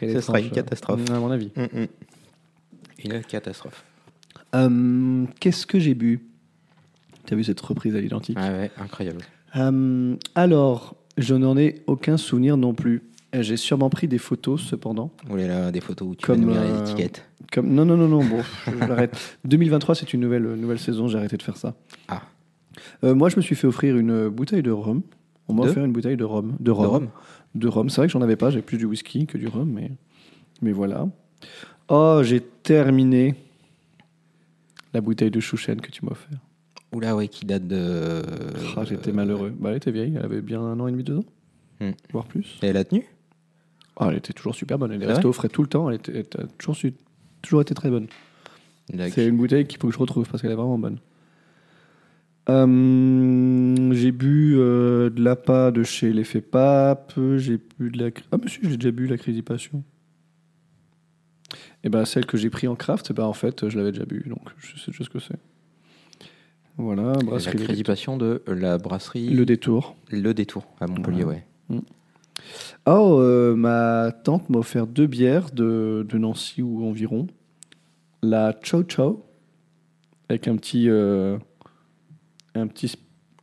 Ce 0.00 0.20
sera 0.22 0.40
une 0.40 0.50
catastrophe. 0.50 1.00
euh, 1.10 1.14
À 1.16 1.18
mon 1.20 1.30
avis. 1.30 1.50
Mm, 1.56 1.62
mm. 1.82 1.86
Une 3.04 3.20
catastrophe. 3.22 3.84
Euh, 4.54 5.24
Qu'est-ce 5.40 5.66
que 5.66 5.78
j'ai 5.78 5.94
bu? 5.94 6.20
T'as 7.26 7.36
vu 7.36 7.44
cette 7.44 7.60
reprise 7.60 7.94
à 7.96 8.00
l'identique? 8.00 8.38
Ah 8.40 8.50
ouais, 8.50 8.70
incroyable. 8.80 9.20
Euh, 9.56 10.14
Alors, 10.34 10.96
je 11.18 11.34
n'en 11.34 11.56
ai 11.58 11.82
aucun 11.86 12.16
souvenir 12.16 12.56
non 12.56 12.72
plus. 12.72 13.02
Euh, 13.34 13.42
J'ai 13.42 13.56
sûrement 13.56 13.90
pris 13.90 14.08
des 14.08 14.18
photos 14.18 14.62
cependant. 14.62 15.10
Vous 15.24 15.30
voulez 15.32 15.46
là 15.46 15.70
des 15.70 15.80
photos 15.80 16.08
où 16.08 16.14
tu 16.14 16.24
Comme, 16.26 16.48
lire 16.48 16.60
euh, 16.60 16.72
les 16.74 16.80
étiquettes 16.90 17.24
Comme... 17.52 17.68
Non, 17.74 17.84
non, 17.84 17.96
non, 17.96 18.08
non, 18.08 18.24
bon, 18.24 18.40
je- 18.66 18.78
j'arrête. 18.86 19.38
2023, 19.44 19.94
c'est 19.96 20.12
une 20.14 20.20
nouvelle, 20.20 20.42
nouvelle 20.54 20.78
saison, 20.78 21.08
j'ai 21.08 21.18
arrêté 21.18 21.36
de 21.36 21.42
faire 21.42 21.56
ça. 21.56 21.74
Ah. 22.08 22.22
Euh, 23.04 23.14
moi, 23.14 23.28
je 23.28 23.36
me 23.36 23.42
suis 23.42 23.54
fait 23.54 23.66
offrir 23.66 23.96
une 23.98 24.28
bouteille 24.28 24.62
de 24.62 24.70
rhum. 24.70 25.02
On 25.48 25.54
m'a 25.54 25.64
offert 25.64 25.84
une 25.84 25.92
bouteille 25.92 26.16
de 26.16 26.24
rhum. 26.24 26.56
De 26.60 26.64
De 26.64 26.70
rhum. 26.70 27.08
De 27.54 27.68
rhum. 27.68 27.88
C'est 27.90 27.96
vrai 28.00 28.06
que 28.06 28.12
j'en 28.12 28.20
avais 28.22 28.36
pas. 28.36 28.50
J'ai 28.50 28.62
plus 28.62 28.76
du 28.78 28.84
whisky 28.86 29.26
que 29.26 29.36
du 29.38 29.46
rhum, 29.48 29.70
mais, 29.70 29.90
mais 30.62 30.72
voilà. 30.72 31.08
Oh, 31.88 32.20
j'ai 32.22 32.40
terminé 32.40 33.34
la 34.94 35.00
bouteille 35.00 35.30
de 35.30 35.40
chouchen 35.40 35.80
que 35.80 35.90
tu 35.90 36.04
m'as 36.04 36.12
offert. 36.12 36.38
Oula, 36.94 37.14
ouais, 37.16 37.28
qui 37.28 37.44
date 37.46 37.66
de. 37.66 38.22
Ah, 38.76 38.84
J'étais 38.84 39.12
malheureux. 39.12 39.52
Bah, 39.58 39.70
elle 39.70 39.76
était 39.76 39.90
vieille. 39.90 40.14
Elle 40.16 40.24
avait 40.24 40.40
bien 40.40 40.60
un 40.60 40.78
an 40.80 40.86
et 40.86 40.90
demi, 40.92 41.02
deux 41.04 41.18
ans. 41.18 41.24
Hmm. 41.80 41.90
Voire 42.12 42.26
plus. 42.26 42.58
Et 42.62 42.66
elle 42.66 42.76
a 42.76 42.84
tenu? 42.84 43.04
Ah, 43.98 44.08
elle 44.10 44.16
était 44.16 44.32
toujours 44.32 44.54
super 44.54 44.78
bonne. 44.78 44.92
Elle 44.92 45.02
est 45.02 45.06
restée 45.06 45.26
au 45.26 45.32
frais 45.32 45.48
tout 45.48 45.62
le 45.62 45.68
temps. 45.68 45.90
Elle, 45.90 45.96
était, 45.96 46.12
elle 46.12 46.44
a 46.44 46.46
toujours, 46.58 46.76
su- 46.76 46.94
toujours 47.42 47.60
été 47.62 47.74
très 47.74 47.90
bonne. 47.90 48.06
C'est 49.10 49.26
une 49.26 49.36
bouteille 49.36 49.66
qu'il 49.66 49.78
faut 49.78 49.88
que 49.88 49.94
je 49.94 49.98
retrouve 49.98 50.26
parce 50.28 50.40
qu'elle 50.40 50.52
est 50.52 50.56
vraiment 50.56 50.78
bonne. 50.78 50.98
Euh, 52.48 53.92
j'ai 53.92 54.12
bu 54.12 54.54
euh, 54.56 55.10
de 55.10 55.22
l'APA 55.22 55.70
de 55.70 55.82
chez 55.82 56.12
l'effet 56.12 56.40
Pape. 56.40 57.12
J'ai 57.36 57.58
bu 57.78 57.90
de 57.90 57.98
la. 58.02 58.10
Ah, 58.32 58.38
monsieur, 58.42 58.62
j'ai 58.68 58.76
déjà 58.76 58.90
bu 58.90 59.06
la 59.06 59.18
Crazy 59.18 59.42
Passion. 59.42 59.82
Et 61.84 61.88
ben 61.90 62.04
celle 62.04 62.26
que 62.26 62.36
j'ai 62.36 62.50
pris 62.50 62.66
en 62.66 62.74
craft, 62.74 63.12
ben, 63.12 63.24
en 63.24 63.32
fait, 63.32 63.68
je 63.68 63.76
l'avais 63.78 63.92
déjà 63.92 64.04
bu, 64.04 64.24
donc 64.26 64.40
je 64.58 64.78
sais 64.80 64.90
déjà 64.90 65.04
ce 65.04 65.10
que 65.10 65.20
c'est. 65.20 65.36
Voilà, 66.76 67.12
La 67.12 67.18
brasserie. 67.24 67.58
Le, 67.58 67.64
créditation 67.64 68.16
de 68.16 68.42
la 68.46 68.78
brasserie. 68.78 69.28
le 69.30 69.44
détour. 69.44 69.96
Le 70.10 70.32
détour 70.34 70.64
à 70.80 70.86
Montpellier, 70.86 71.24
Voilà. 71.24 71.40
ouais. 71.70 71.80
Oh, 72.86 73.18
euh, 73.20 73.54
ma 73.54 74.12
tante 74.24 74.48
m'a 74.50 74.58
offert 74.58 74.86
deux 74.86 75.06
bières 75.06 75.50
de, 75.50 76.06
de 76.08 76.18
Nancy 76.18 76.62
ou 76.62 76.84
environ. 76.86 77.26
La 78.22 78.54
Chow 78.62 78.82
Chow, 78.88 79.24
avec 80.28 80.48
un 80.48 80.56
petit. 80.56 80.88
euh, 80.88 81.38
un 82.54 82.66
petit. 82.66 82.94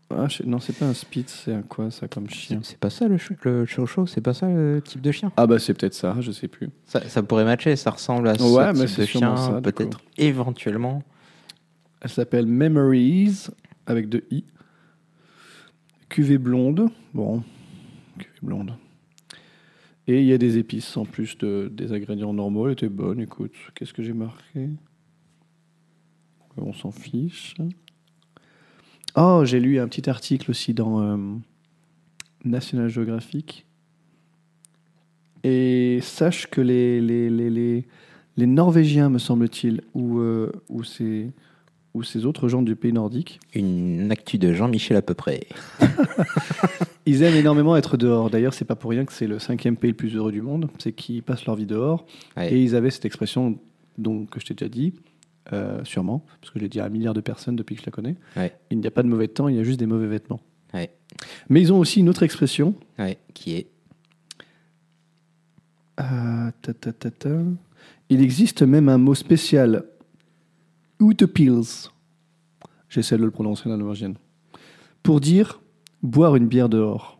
Ah, 0.10 0.28
je- 0.28 0.44
non, 0.44 0.60
c'est 0.60 0.74
pas 0.78 0.86
un 0.86 0.94
spitz, 0.94 1.42
c'est 1.46 1.54
un 1.54 1.62
quoi 1.64 1.90
ça 1.92 2.08
comme 2.08 2.30
chien? 2.30 2.60
C'est 2.64 2.78
pas 2.78 2.90
ça 2.92 3.08
le, 3.08 3.18
ch- 3.18 3.38
le 3.44 3.66
chow 3.66 3.86
chow, 3.88 4.06
c'est 4.06 4.22
pas 4.22 4.34
ça 4.36 4.48
le 4.48 4.82
type 4.84 5.02
de 5.02 5.12
chien? 5.12 5.32
Ah, 5.38 5.48
bah 5.48 5.58
c'est 5.60 5.74
peut-être 5.74 5.96
ça, 5.96 6.16
je 6.20 6.32
sais 6.32 6.48
plus. 6.48 6.70
ça, 6.86 7.08
ça 7.10 7.24
pourrait 7.24 7.44
matcher, 7.46 7.76
ça 7.76 7.90
ressemble 7.92 8.28
à 8.28 8.38
ce 8.38 8.44
Ouais, 8.44 8.72
mais 8.74 8.86
type 8.86 8.98
de 9.00 9.06
chien, 9.06 9.62
peut-être 9.64 10.00
éventuellement. 10.18 11.02
Elle 12.02 12.10
s'appelle 12.12 12.46
Memories, 12.46 13.48
avec 13.88 14.10
deux 14.10 14.24
i. 14.30 14.44
Cuvée 16.10 16.38
blonde. 16.38 16.90
Bon, 17.14 17.44
cuvée 18.20 18.40
blonde. 18.44 18.74
Et 20.08 20.22
il 20.22 20.28
y 20.28 20.34
a 20.34 20.38
des 20.38 20.58
épices 20.58 20.98
en 20.98 21.06
plus 21.06 21.38
de, 21.38 21.72
des 21.74 21.92
ingrédients 21.92 22.34
normaux. 22.34 22.68
Elle 22.68 22.74
était 22.74 22.90
bonne, 22.90 23.20
écoute. 23.20 23.54
Qu'est-ce 23.74 23.94
que 23.94 24.04
j'ai 24.04 24.14
marqué? 24.14 24.70
On 26.58 26.74
s'en 26.74 26.92
fiche. 26.92 27.56
Oh, 29.16 29.42
j'ai 29.46 29.60
lu 29.60 29.80
un 29.80 29.88
petit 29.88 30.10
article 30.10 30.52
aussi 30.52 30.74
dans 30.74 31.02
euh, 31.02 31.18
National 32.44 32.90
Geographic. 32.90 33.66
Et 35.44 36.00
sache 36.02 36.48
que 36.48 36.62
les, 36.62 37.02
les, 37.02 37.30
les, 37.30 37.50
les, 37.50 37.88
les 38.38 38.46
Norvégiens, 38.46 39.10
me 39.10 39.20
semble-t-il, 39.20 39.82
ou, 39.94 40.20
euh, 40.20 40.52
ou, 40.70 40.84
ces, 40.84 41.32
ou 41.94 42.04
ces 42.04 42.26
autres 42.26 42.48
gens 42.48 42.62
du 42.62 42.76
pays 42.76 42.94
nordique, 42.94 43.40
Une 43.54 44.12
actu 44.12 44.38
de 44.38 44.54
Jean-Michel 44.54 44.98
à 44.98 45.02
peu 45.02 45.14
près. 45.14 45.48
Ils 47.06 47.22
aiment 47.22 47.36
énormément 47.36 47.76
être 47.78 47.98
dehors. 47.98 48.30
D'ailleurs, 48.30 48.54
c'est 48.54 48.66
pas 48.66 48.76
pour 48.76 48.90
rien 48.92 49.06
que 49.06 49.14
c'est 49.14 49.28
le 49.28 49.38
cinquième 49.40 49.78
pays 49.78 49.92
le 49.92 49.98
plus 49.98 50.16
heureux 50.16 50.32
du 50.32 50.42
monde. 50.42 50.70
C'est 50.80 50.92
qu'ils 50.92 51.22
passent 51.24 51.46
leur 51.46 51.56
vie 51.56 51.68
dehors. 51.68 52.06
Ouais. 52.36 52.52
Et 52.54 52.64
ils 52.64 52.76
avaient 52.76 52.90
cette 52.90 53.06
expression 53.06 53.60
donc, 53.98 54.32
que 54.32 54.40
je 54.40 54.46
t'ai 54.48 54.54
déjà 54.56 54.70
dit, 54.70 54.94
euh, 55.54 55.84
sûrement, 55.86 56.26
parce 56.42 56.52
que 56.52 56.60
je 56.60 56.64
l'ai 56.64 56.70
dit 56.70 56.80
à 56.80 56.86
un 56.86 56.90
milliard 56.90 57.14
de 57.14 57.22
personnes 57.22 57.56
depuis 57.56 57.76
que 57.76 57.82
je 57.82 57.86
la 57.86 57.92
connais. 57.92 58.16
Ouais. 58.36 58.58
Il 58.72 58.80
n'y 58.80 58.88
a 58.88 58.92
pas 58.92 59.04
de 59.04 59.08
mauvais 59.08 59.28
temps, 59.28 59.48
il 59.48 59.56
y 59.56 59.60
a 59.60 59.64
juste 59.64 59.80
des 59.80 59.86
mauvais 59.86 60.08
vêtements. 60.08 60.42
Ouais. 60.74 60.90
Mais 61.50 61.62
ils 61.62 61.72
ont 61.72 61.78
aussi 61.80 62.00
une 62.00 62.10
autre 62.10 62.24
expression. 62.24 62.74
Ouais, 62.98 63.18
qui 63.34 63.54
est 63.54 63.68
Euh, 66.00 66.52
ta, 66.62 66.74
ta, 66.74 66.92
ta, 66.92 67.12
ta. 67.12 67.30
Il 68.10 68.22
existe 68.22 68.64
même 68.64 68.90
un 68.90 68.98
mot 68.98 69.16
spécial. 69.16 69.86
Utopils. 71.00 71.90
J'essaie 72.90 73.18
de 73.18 73.24
le 73.24 73.32
prononcer 73.32 73.70
la 73.70 73.78
norvégienne. 73.78 74.16
Pour 75.04 75.22
dire 75.22 75.62
boire 76.04 76.36
une 76.36 76.48
bière 76.48 76.70
dehors. 76.70 77.20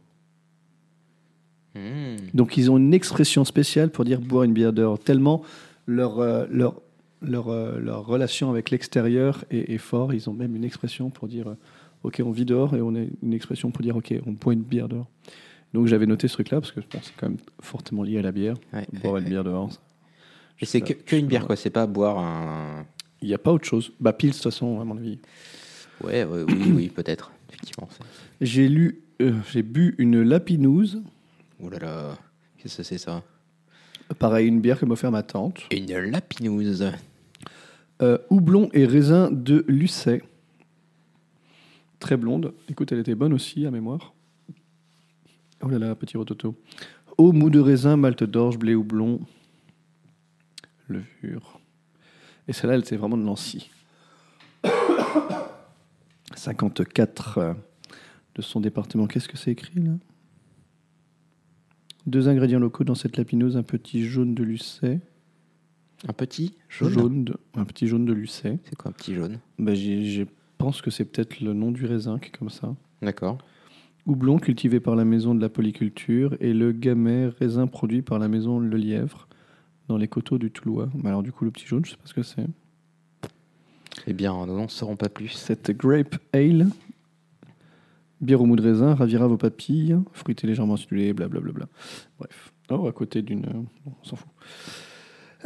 Hmm. 1.76 2.16
Donc 2.34 2.58
ils 2.58 2.72
ont 2.72 2.78
une 2.78 2.94
expression 2.94 3.44
spéciale 3.46 3.90
pour 3.90 4.06
dire 4.06 4.22
boire 4.22 4.44
une 4.44 4.54
bière 4.54 4.74
dehors, 4.74 4.98
tellement 4.98 5.44
leur, 5.88 6.20
euh, 6.20 6.46
leur, 6.50 6.82
leur, 7.22 7.50
euh, 7.50 7.80
leur 7.80 8.06
relation 8.06 8.50
avec 8.50 8.72
l'extérieur 8.72 9.44
est, 9.52 9.74
est 9.74 9.78
fort. 9.78 10.14
Ils 10.14 10.30
ont 10.30 10.34
même 10.34 10.56
une 10.56 10.64
expression 10.64 11.10
pour 11.10 11.28
dire 11.28 11.50
euh, 11.50 11.58
ok 12.04 12.22
on 12.26 12.32
vit 12.32 12.46
dehors 12.46 12.76
et 12.76 12.82
on 12.82 12.96
a 12.96 13.00
une 13.24 13.34
expression 13.34 13.72
pour 13.72 13.82
dire 13.82 13.96
ok 13.98 14.14
on 14.26 14.32
boit 14.32 14.54
une 14.54 14.64
bière 14.64 14.88
dehors. 14.88 15.08
Donc 15.74 15.88
j'avais 15.88 16.06
noté 16.06 16.30
ce 16.30 16.34
truc-là 16.34 16.62
parce 16.62 16.72
que 16.72 16.80
bon, 16.80 17.00
c'est 17.02 17.14
quand 17.18 17.28
même 17.28 17.38
fortement 17.60 18.04
lié 18.04 18.20
à 18.20 18.22
la 18.22 18.32
bière. 18.32 18.56
Ouais, 18.72 18.88
Boire 18.94 19.16
ouais, 19.16 19.20
une 19.20 19.26
ouais. 19.26 19.32
bière 19.32 19.44
dehors. 19.44 19.70
Et 20.62 20.66
c'est 20.66 20.82
que, 20.82 21.16
une 21.16 21.28
bière, 21.28 21.46
quoi. 21.46 21.56
C'est 21.56 21.70
pas 21.70 21.86
boire 21.86 22.18
un. 22.18 22.86
Il 23.22 23.28
n'y 23.28 23.34
a 23.34 23.38
pas 23.38 23.52
autre 23.52 23.66
chose. 23.66 23.92
Bah 24.00 24.14
pile 24.14 24.30
de 24.30 24.36
toute 24.36 24.44
façon 24.44 24.80
à 24.80 24.86
mon 24.86 24.98
avis. 24.98 25.20
Ouais, 26.04 26.24
oui, 26.24 26.72
oui, 26.74 26.90
peut-être. 26.96 27.32
Effectivement. 27.56 27.88
c'est- 27.92 28.04
J'ai 28.46 28.68
lu, 28.70 29.02
euh, 29.22 29.34
j'ai 29.52 29.64
bu 29.64 29.96
une 29.98 30.22
lapinouse, 30.22 31.02
Oh 31.64 31.70
là 31.70 31.80
là, 31.80 32.18
qu'est-ce 32.58 32.78
que 32.78 32.84
c'est 32.84 32.98
ça? 32.98 33.24
Pareil 34.20 34.48
une 34.48 34.60
bière 34.60 34.78
que 34.80 34.86
m'a 34.86 34.94
offert 34.94 35.10
ma 35.12 35.24
tante. 35.24 35.62
Une 35.72 35.98
lapinouse. 36.12 36.92
Euh, 38.02 38.18
houblon 38.30 38.70
et 38.74 38.86
raisin 38.86 39.32
de 39.32 39.64
Lucet. 39.70 40.22
Très 42.00 42.18
blonde. 42.18 42.54
Écoute, 42.70 42.92
elle 42.92 43.00
était 43.00 43.16
bonne 43.16 43.32
aussi 43.34 43.66
à 43.66 43.72
mémoire. 43.72 44.14
Oh 45.64 45.70
là 45.70 45.80
là, 45.80 45.96
petit 45.96 46.18
rototo. 46.18 46.56
Eau, 47.18 47.32
mou 47.32 47.50
de 47.50 47.60
raisin, 47.60 47.96
malte 47.96 48.26
d'orge, 48.26 48.60
blé 48.60 48.76
houblon, 48.76 49.22
levure. 50.90 51.60
Et 52.50 52.54
celle-là, 52.54 52.76
elle 52.76 52.82
était 52.82 52.98
vraiment 52.98 53.18
de 53.18 53.24
Nancy. 53.24 53.72
54 56.36 57.38
euh, 57.38 57.54
de 58.36 58.42
son 58.42 58.60
département. 58.60 59.08
Qu'est-ce 59.08 59.28
que 59.28 59.38
c'est 59.38 59.52
écrit 59.52 59.82
là? 59.82 59.94
Deux 62.06 62.30
ingrédients 62.30 62.60
locaux 62.60 62.84
dans 62.84 62.96
cette 62.96 63.18
lapinouse, 63.18 63.58
un 63.58 63.64
petit 63.64 64.06
jaune 64.06 64.36
de 64.36 64.44
Lucet. 64.44 65.00
Un 66.08 66.14
petit 66.14 66.54
jaune. 66.70 67.24
de, 67.24 67.36
un 67.56 67.66
petit 67.66 67.88
jaune 67.88 68.06
de 68.06 68.14
Lucet. 68.14 68.60
C'est 68.66 68.76
quoi 68.76 68.90
un 68.90 68.94
petit 68.94 69.16
jaune? 69.16 69.40
Bah, 69.58 69.74
je 69.74 70.24
pense 70.58 70.82
que 70.82 70.92
c'est 70.92 71.06
peut-être 71.06 71.42
le 71.42 71.54
nom 71.54 71.72
du 71.72 71.86
raisin 71.86 72.20
qui 72.20 72.28
est 72.28 72.38
comme 72.38 72.50
ça. 72.50 72.76
D'accord. 73.02 73.40
Houblon 74.06 74.38
cultivé 74.38 74.80
par 74.80 74.96
la 74.96 75.04
maison 75.04 75.34
de 75.34 75.42
la 75.42 75.50
polyculture 75.50 76.38
et 76.40 76.54
le 76.54 76.72
gamay 76.74 77.28
raisin 77.40 77.66
produit 77.66 78.04
par 78.04 78.20
la 78.20 78.28
maison 78.28 78.60
Le 78.60 78.78
Lièvre 78.78 79.28
dans 79.88 79.98
les 79.98 80.08
coteaux 80.08 80.38
du 80.38 80.52
Toulois. 80.52 80.90
Bah, 80.94 81.10
alors 81.10 81.24
du 81.24 81.32
coup 81.32 81.44
le 81.44 81.52
petit 81.52 81.66
jaune, 81.66 81.86
je 81.86 81.92
sais 81.92 81.98
pas 81.98 82.06
ce 82.06 82.14
que 82.14 82.24
c'est. 82.24 82.46
Eh 84.08 84.14
bien, 84.14 84.34
nous 84.46 84.58
n'en 84.58 84.68
saurons 84.68 84.96
pas 84.96 85.10
plus. 85.10 85.30
Cette 85.30 85.72
grape 85.72 86.16
ale, 86.34 86.68
bière 88.22 88.42
au 88.42 88.46
mou 88.46 88.56
de 88.56 88.62
raisin, 88.62 88.94
ravira 88.96 89.28
vos 89.28 89.38
papilles, 89.38 89.98
fruité 90.14 90.48
légèrement 90.48 90.76
acidulé, 90.76 91.14
blablabla. 91.14 91.66
Bref. 92.20 92.52
Oh, 92.72 92.88
à 92.88 92.92
côté 92.92 93.22
d'une... 93.22 93.42
bon, 93.42 93.66
on 93.86 94.06
s'en 94.06 94.16
fout. 94.16 94.28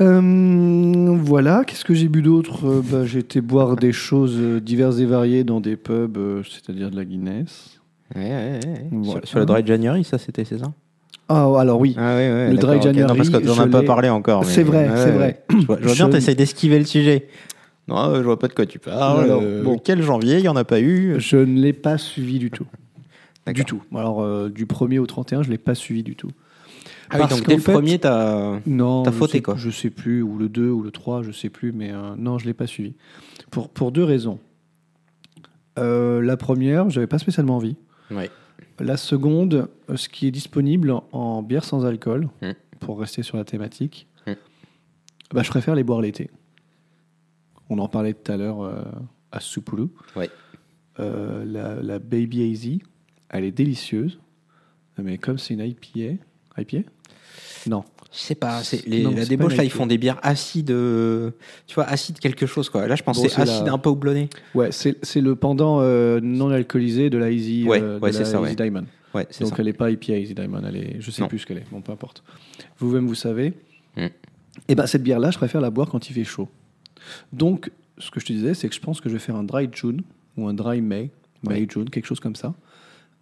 Euh, 0.02 1.18
voilà, 1.22 1.64
qu'est-ce 1.66 1.84
que 1.84 1.94
j'ai 1.94 2.08
bu 2.08 2.22
d'autre? 2.22 2.66
Euh, 2.66 2.82
bah, 2.90 3.06
J'ai 3.06 3.20
été 3.20 3.42
boire 3.42 3.76
des 3.76 3.92
choses 3.92 4.38
diverses 4.62 5.00
et 5.00 5.06
variées 5.06 5.44
dans 5.44 5.60
des 5.60 5.76
pubs, 5.76 6.18
euh, 6.18 6.42
c'est-à-dire 6.44 6.90
de 6.90 6.96
la 6.96 7.04
Guinness. 7.04 7.80
Ouais, 8.16 8.22
ouais, 8.22 8.60
ouais. 8.66 8.88
Voilà. 8.92 9.20
Sur, 9.22 9.28
sur 9.28 9.40
le 9.40 9.46
Dry 9.46 9.66
January, 9.66 10.04
ça, 10.06 10.18
c'était 10.18 10.46
c'est 10.46 10.58
ça? 10.60 10.72
Ah, 11.28 11.48
alors 11.60 11.80
oui, 11.80 11.96
Ah 11.98 12.16
ouais, 12.16 12.30
ouais. 12.32 12.50
Le 12.52 12.58
Dry. 12.58 12.82
January, 12.82 13.10
Non, 13.12 13.16
parce 13.18 13.30
qu'on 13.30 13.40
je 13.54 13.62
n'a 13.62 13.68
pas 13.68 13.84
parlé 13.84 14.10
encore. 14.10 14.42
mais- 14.42 14.48
C'est 14.54 14.64
vrai, 14.64 14.90
ouais, 14.90 14.96
c'est 14.98 15.12
vrai. 15.12 15.44
Je 15.50 15.66
vois, 15.66 15.78
je 15.80 15.86
vois 15.86 15.94
bien, 15.94 16.08
Je- 16.08 16.12
t'essayes 16.14 16.36
d'esquiver 16.36 16.80
le 16.80 16.86
sujet. 16.86 17.28
Non, 17.89 18.15
je 18.15 18.21
vois 18.21 18.39
pas 18.39 18.47
de 18.47 18.54
quoi 18.54 18.65
tu 18.65 18.80
parles. 18.80 19.23
Alors, 19.25 19.41
Euh, 19.43 19.63
bon. 19.63 19.78
Quel 19.78 20.02
janvier 20.02 20.38
Il 20.38 20.41
n'y 20.41 20.47
en 20.47 20.56
a 20.56 20.63
pas 20.63 20.80
eu? 20.80 21.15
Je 21.19 21.38
ne 21.38 21.60
l'ai 21.60 21.73
pas 21.73 21.97
suivi 21.97 22.39
du 22.39 22.52
tout. 22.52 22.67
Du 23.47 23.65
tout. 23.65 23.82
Alors, 23.95 24.21
euh, 24.21 24.49
du 24.49 24.65
1er 24.67 24.99
au 24.99 25.08
31, 25.08 25.41
je 25.41 25.47
ne 25.47 25.54
l'ai 25.54 25.58
pas 25.58 25.73
suivi 25.75 26.04
du 26.04 26.15
tout. 26.15 26.30
Ah 27.10 27.17
oui, 27.19 27.28
donc 27.28 27.47
dès 27.47 27.56
le 27.56 27.62
fait- 27.62 27.71
premier, 27.71 27.97
t'as. 27.97 28.60
Non, 28.67 29.02
T'as 29.02 29.12
je 29.12 29.15
fauté, 29.17 29.32
sais- 29.38 29.41
quoi. 29.41 29.56
Je 29.58 29.71
sais 29.71 29.89
plus, 29.89 30.21
ou 30.21 30.38
le 30.38 30.47
2 30.49 30.69
ou 30.69 30.84
le 30.84 30.91
3, 30.91 31.23
je 31.23 31.32
sais 31.32 31.49
plus, 31.49 31.71
mais 31.71 31.91
euh, 31.91 32.13
non, 32.15 32.38
je 32.38 32.45
l'ai 32.45 32.54
pas 32.54 32.67
suivi. 32.67 32.93
Pour, 33.49 33.69
pour 33.69 33.91
deux 33.91 34.04
raisons. 34.04 34.38
Euh, 35.80 36.21
la 36.21 36.38
première, 36.38 36.89
j'avais 36.89 37.08
pas 37.08 37.17
spécialement 37.19 37.56
envie. 37.56 37.75
Ouais. 38.12 38.30
La 38.80 38.97
seconde, 38.97 39.67
euh, 39.89 39.95
ce 39.97 40.10
qui 40.10 40.28
est 40.28 40.32
disponible 40.32 40.93
en 41.12 41.41
bière 41.41 41.63
sans 41.63 41.86
alcool, 41.86 42.30
Mm. 42.41 42.52
pour 42.80 42.99
rester 42.99 43.23
sur 43.23 43.38
la 43.38 43.43
thématique, 43.45 44.08
Mm. 44.28 44.34
bah, 45.34 45.41
je 45.43 45.49
préfère 45.49 45.73
les 45.75 45.84
boire 45.84 46.02
l'été. 46.02 46.30
On 47.69 47.77
en 47.79 47.88
parlait 47.88 48.13
tout 48.13 48.32
à 48.32 48.38
l'heure 48.38 48.62
euh, 48.63 48.82
à 49.32 49.39
Soupoulou. 49.39 49.91
Ouais. 50.15 50.29
Euh, 50.99 51.45
la, 51.45 51.75
la 51.82 51.99
Baby 51.99 52.41
Easy, 52.41 52.82
elle 53.29 53.45
est 53.45 53.51
délicieuse, 53.51 54.19
mais 54.97 55.17
comme 55.17 55.38
c'est 55.38 55.53
une 55.53 55.62
IPA, 55.62 56.21
IPA 56.58 56.77
Non, 57.67 57.86
Je 58.12 58.17
sais 58.17 58.36
pas, 58.36 58.62
c'est 58.63 58.86
les, 58.86 59.03
Non, 59.03 59.12
la 59.12 59.21
c'est 59.23 59.29
débauche 59.29 59.53
pas 59.53 59.58
là, 59.58 59.63
ils 59.63 59.69
font 59.71 59.86
des 59.88 59.97
bières 59.97 60.19
acides, 60.23 60.71
euh, 60.71 61.32
tu 61.67 61.75
vois, 61.75 61.86
acide 61.86 62.19
quelque 62.19 62.45
chose 62.45 62.69
quoi. 62.69 62.86
Là, 62.88 62.95
je 62.95 63.03
pense 63.03 63.17
Bon, 63.21 63.29
c'est 63.29 63.39
acide 63.41 63.67
la- 63.67 63.73
un 63.73 63.77
peu 63.77 63.89
houblonné. 63.89 64.29
Ouais, 64.55 64.71
c'est 64.73 64.97
c'est 65.05 65.21
le 65.21 65.36
pendant 65.36 65.79
euh, 65.82 66.19
non 66.21 66.49
alcoolisé 66.49 67.10
de 67.10 67.17
la 67.17 67.32
Easy, 67.32 67.63
Ouais, 67.65 67.82
euh, 67.82 67.95
de 67.97 68.03
ouais, 68.03 68.12
la 68.12 68.17
c'est 68.17 68.25
ça, 68.25 68.39
Easy 68.39 68.49
ouais. 68.49 68.55
Diamond. 68.55 68.86
Ouais, 69.13 69.25
c'est 69.29 69.43
Donc 69.45 69.51
ça. 69.51 69.55
elle 69.60 69.65
n'est 69.67 69.73
pas 69.73 69.89
IPA 69.91 70.17
Easy 70.17 70.34
Diamond, 70.36 70.62
elle 70.67 70.75
est, 70.75 70.95
je 70.99 71.12
sais 71.12 71.21
Non. 71.21 71.29
plus 71.29 71.39
ce 71.39 71.45
qu'elle 71.45 71.60
est, 71.60 71.65
bon 71.71 71.82
peu 71.82 71.93
importe. 71.93 72.23
Vous-même 72.79 73.08
vous 73.08 73.15
savez. 73.15 73.53
Mm. 73.95 74.08
Et 74.67 74.75
ben 74.75 74.86
cette 74.86 75.03
bière-là, 75.03 75.32
je 75.32 75.38
préfère 75.38 75.62
la 75.62 75.69
boire 75.69 75.88
quand 75.88 76.10
il 76.10 76.13
fait 76.13 76.25
chaud. 76.25 76.49
Donc 77.34 77.72
ce 77.98 78.12
que 78.12 78.20
je 78.20 78.26
te 78.26 78.34
disais, 78.34 78.54
c'est 78.54 78.70
que 78.70 78.76
je 78.76 78.80
pense 78.80 79.02
que 79.02 79.10
je 79.10 79.14
vais 79.16 79.20
faire 79.20 79.36
un 79.36 79.44
dry 79.44 79.70
June 79.72 80.02
ou 80.38 80.48
un 80.48 80.54
dry 80.54 80.82
May, 80.82 81.12
May 81.48 81.68
June, 81.70 81.90
quelque 81.90 82.06
chose 82.06 82.20
comme 82.20 82.36
ça. 82.36 82.54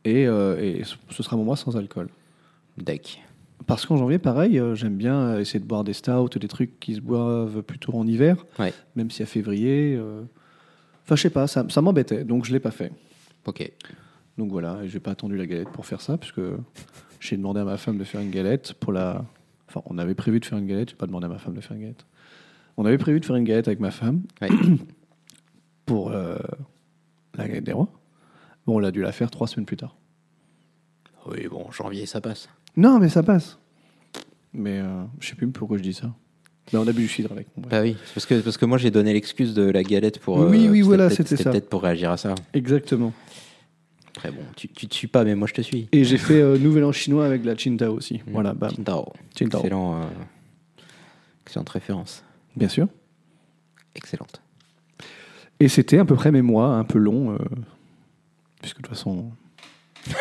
Et, 0.06 0.28
euh, 0.28 0.58
et 0.60 0.84
ce 1.10 1.24
sera 1.24 1.36
mon 1.36 1.44
mois 1.44 1.56
sans 1.58 1.76
alcool. 1.78 2.10
Deck. 2.78 3.22
Parce 3.66 3.86
qu'en 3.86 3.98
janvier, 3.98 4.20
pareil, 4.20 4.60
euh, 4.60 4.76
j'aime 4.76 4.96
bien 4.96 5.40
essayer 5.40 5.60
de 5.60 5.66
boire 5.66 5.84
des 5.84 5.94
stouts, 5.94 6.30
des 6.40 6.48
trucs 6.48 6.80
qui 6.80 6.96
se 6.96 7.02
boivent 7.02 7.62
plutôt 7.64 7.94
en 7.96 8.06
hiver, 8.08 8.46
Ouais. 8.60 8.74
même 8.96 9.10
si 9.12 9.24
à 9.24 9.26
février. 9.26 9.96
euh, 9.98 10.22
Enfin, 11.04 11.16
je 11.16 11.22
sais 11.24 11.30
pas, 11.30 11.48
ça, 11.48 11.66
ça 11.70 11.82
m'embêtait, 11.82 12.24
donc 12.26 12.46
je 12.46 12.52
l'ai 12.54 12.60
pas 12.60 12.72
fait. 12.72 12.92
Ok. 13.46 13.72
Donc 14.38 14.52
voilà, 14.52 14.86
j'ai 14.86 15.00
pas 15.00 15.12
attendu 15.12 15.36
la 15.38 15.46
galette 15.48 15.70
pour 15.70 15.86
faire 15.86 16.02
ça, 16.02 16.18
puisque 16.18 16.42
j'ai 17.20 17.38
demandé 17.38 17.60
à 17.62 17.64
ma 17.64 17.78
femme 17.78 17.98
de 17.98 18.04
faire 18.04 18.22
une 18.22 18.30
galette 18.30 18.74
pour 18.74 18.92
la. 18.94 19.24
Enfin, 19.70 19.82
on 19.86 19.98
avait 19.98 20.16
prévu 20.16 20.40
de 20.40 20.46
faire 20.46 20.58
une 20.60 20.68
galette, 20.68 20.90
j'ai 20.92 20.96
pas 20.96 21.08
demandé 21.08 21.26
à 21.26 21.30
ma 21.30 21.40
femme 21.40 21.54
de 21.56 21.62
faire 21.62 21.76
une 21.76 21.82
galette. 21.84 22.06
On 22.78 22.86
avait 22.86 22.98
prévu 22.98 23.20
de 23.20 23.26
faire 23.26 23.36
une 23.36 23.44
galette 23.44 23.68
avec 23.68 23.80
ma 23.80 23.92
femme 23.92 24.22
Ouais. 24.42 24.50
pour 25.86 26.12
euh, 26.12 26.38
la 27.36 27.48
galette 27.48 27.64
des 27.64 27.72
rois. 27.74 27.90
Bon, 28.66 28.80
on 28.80 28.84
a 28.84 28.92
dû 28.92 29.02
la 29.02 29.12
faire 29.12 29.32
trois 29.32 29.48
semaines 29.48 29.66
plus 29.66 29.78
tard. 29.78 29.96
oui, 31.30 31.48
bon, 31.50 31.72
janvier, 31.72 32.06
ça 32.06 32.22
passe. 32.22 32.50
Non, 32.76 33.00
mais 33.00 33.10
ça 33.10 33.24
passe. 33.24 33.58
Mais 34.54 34.80
euh, 34.80 35.04
je 35.20 35.30
sais 35.30 35.36
plus 35.36 35.48
pourquoi 35.50 35.78
je 35.78 35.84
dis 35.84 35.94
ça. 35.94 36.14
Mais 36.74 36.80
on 36.80 36.88
a 36.88 36.92
bu 36.92 37.04
du 37.04 37.08
cidre 37.08 37.32
avec. 37.32 37.48
Bah 37.56 37.82
oui, 37.82 37.96
parce 38.14 38.26
que 38.26 38.42
parce 38.42 38.58
que 38.58 38.66
moi 38.66 38.78
j'ai 38.78 38.92
donné 38.92 39.14
l'excuse 39.14 39.54
de 39.54 39.64
la 39.64 39.84
galette 39.84 40.20
pour. 40.20 40.42
euh, 40.42 40.50
Oui, 40.50 40.68
oui, 40.70 40.82
voilà, 40.82 41.10
c'était 41.10 41.38
ça. 41.38 41.50
peut-être 41.52 41.70
pour 41.70 41.82
réagir 41.82 42.12
à 42.12 42.18
ça. 42.18 42.36
Exactement. 42.54 43.14
Après 44.10 44.32
bon, 44.32 44.42
tu, 44.58 44.68
tu 44.68 44.86
te 44.88 44.94
suis 44.94 45.08
pas, 45.08 45.24
mais 45.24 45.36
moi 45.36 45.48
je 45.48 45.54
te 45.54 45.62
suis. 45.62 45.88
Et 45.94 46.04
j'ai 46.04 46.18
fait 46.18 46.42
euh, 46.42 46.58
Nouvel 46.58 46.84
An 46.84 46.92
chinois 46.92 47.26
avec 47.26 47.46
la 47.46 47.56
Qingdao 47.56 47.96
aussi. 47.96 48.22
Voilà, 48.28 48.54
bam. 48.54 48.70
Qingdao. 48.74 49.14
Qingdao. 49.34 49.60
Excellent. 49.62 50.02
euh, 50.02 50.06
excellente 51.46 51.70
référence. 51.70 52.24
Bien 52.58 52.68
sûr. 52.68 52.88
Excellente. 53.96 54.42
Et 55.60 55.68
c'était 55.70 56.00
à 56.00 56.06
peu 56.06 56.16
près 56.16 56.32
mes 56.32 56.42
mois, 56.42 56.70
un 56.70 56.84
peu 56.84 56.98
long, 57.00 57.32
euh, 57.34 57.38
puisque 58.62 58.78
de 58.78 58.82
toute 58.84 58.96
façon. 58.96 59.32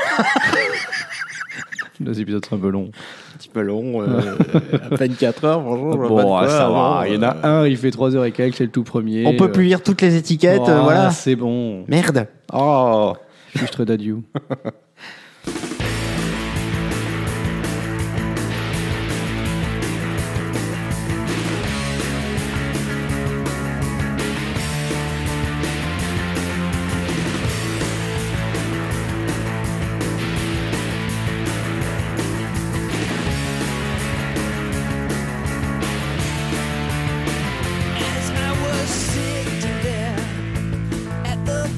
Les 1.98 2.20
épisodes 2.20 2.44
sont 2.44 2.56
un 2.56 2.58
peu 2.58 2.68
longs. 2.68 2.90
Un 3.34 3.38
petit 3.38 3.48
peu 3.48 3.62
long, 3.62 4.02
euh, 4.02 4.36
à 4.90 4.96
peine 4.98 5.14
4 5.14 5.44
heures, 5.44 5.60
bonjour. 5.62 5.96
Bon, 6.08 6.36
ah, 6.36 6.46
ça 6.46 6.68
va. 6.68 7.04
Il 7.08 7.14
y 7.14 7.16
en 7.16 7.22
a 7.22 7.46
un, 7.48 7.66
il 7.66 7.78
fait 7.78 7.90
3 7.90 8.14
heures 8.16 8.26
et 8.26 8.32
quelques, 8.32 8.56
c'est 8.56 8.64
le 8.64 8.70
tout 8.70 8.84
premier. 8.84 9.26
On 9.26 9.34
peut 9.34 9.44
Euh, 9.44 9.48
plus 9.48 9.64
lire 9.64 9.82
toutes 9.82 10.02
les 10.02 10.14
étiquettes, 10.16 10.60
oh, 10.62 10.68
euh, 10.68 10.82
voilà. 10.82 11.10
C'est 11.10 11.36
bon. 11.36 11.84
Merde. 11.88 12.28
Oh. 12.52 13.14
Juste 13.54 13.80
d'adieu. 13.80 14.18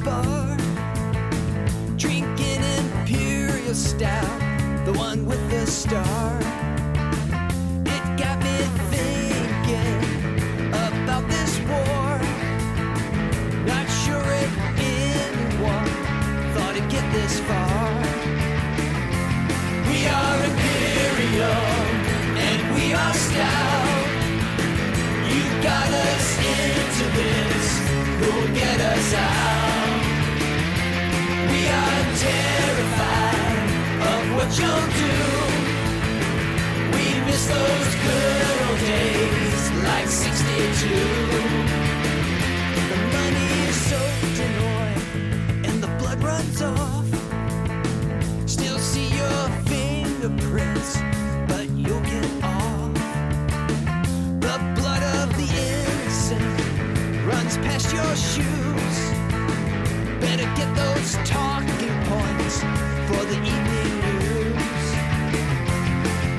bar, 0.08 0.56
drinking 1.96 2.62
Imperial 2.78 3.74
Stout, 3.74 4.40
the 4.86 4.92
one 4.94 5.26
with 5.26 5.42
the 5.50 5.66
star, 5.66 6.30
it 7.94 8.04
got 8.22 8.38
me 8.46 8.56
thinking 8.92 10.00
about 10.86 11.24
this 11.34 11.52
war. 11.70 12.12
Not 13.72 13.86
sure 14.02 14.28
if 14.44 14.52
anyone 14.96 15.92
thought 16.54 16.74
it'd 16.76 16.90
get 16.90 17.06
this 17.12 17.34
far. 17.48 17.90
We 19.88 19.98
are 20.20 20.38
Imperial 20.50 21.64
and 22.48 22.60
we 22.76 22.86
are 23.02 23.14
Stout. 23.26 24.08
You 25.34 25.44
got 25.70 25.90
us 26.08 26.26
into 26.56 27.06
this, 27.20 27.66
who'll 28.20 28.54
get 28.54 28.80
us 28.80 29.14
out? 29.14 29.77
Past 57.62 57.92
your 57.92 58.16
shoes. 58.16 58.96
Better 60.20 60.48
get 60.56 60.74
those 60.74 61.16
for 62.60 63.22
the 63.30 63.38
evening 63.54 63.92
news. 64.02 64.86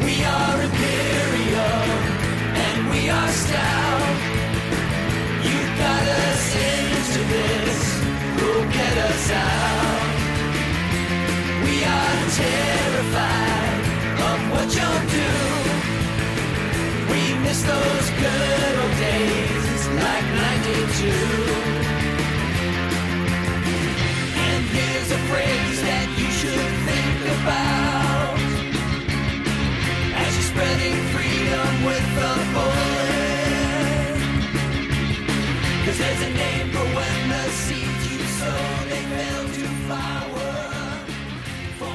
We 0.05 0.15
are 0.23 0.57
imperial 0.67 1.83
and 2.65 2.79
we 2.91 3.09
are 3.09 3.31
stout. 3.43 4.17
You 5.47 5.59
got 5.83 6.05
us 6.25 6.43
into 6.71 7.21
this, 7.33 7.77
who'll 8.37 8.69
get 8.79 8.95
us 9.09 9.25
out? 9.31 10.11
We 11.65 11.75
are 11.97 12.17
terrified 12.43 13.81
of 14.29 14.39
what 14.51 14.67
you'll 14.75 15.05
do. 15.19 15.31
We 17.11 17.21
miss 17.45 17.61
those 17.63 18.07
good 18.23 18.73
old 18.83 18.95
days 19.07 19.81
like 20.03 20.27
92. 20.35 21.98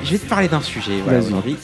Je 0.03 0.11
vais 0.11 0.19
te 0.19 0.29
parler 0.29 0.49
d'un 0.49 0.61
sujet 0.61 1.01
voilà, 1.01 1.21
Vas-y. 1.21 1.29
aujourd'hui. 1.29 1.57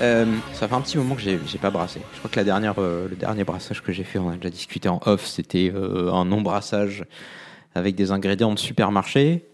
Euh, 0.00 0.26
ça 0.54 0.66
fait 0.66 0.74
un 0.74 0.80
petit 0.80 0.98
moment 0.98 1.14
que 1.14 1.22
j'ai 1.22 1.38
j'ai 1.46 1.58
pas 1.58 1.70
brassé. 1.70 2.00
Je 2.14 2.18
crois 2.18 2.30
que 2.30 2.36
la 2.36 2.44
dernière, 2.44 2.74
euh, 2.78 3.08
le 3.08 3.16
dernier 3.16 3.44
brassage 3.44 3.80
que 3.82 3.92
j'ai 3.92 4.04
fait, 4.04 4.18
on 4.18 4.28
a 4.28 4.36
déjà 4.36 4.50
discuté 4.50 4.88
en 4.88 5.00
off, 5.06 5.24
c'était 5.24 5.72
euh, 5.74 6.12
un 6.12 6.24
non-brassage 6.24 7.04
avec 7.76 7.94
des 7.94 8.10
ingrédients 8.10 8.52
de 8.52 8.58
supermarché. 8.58 9.46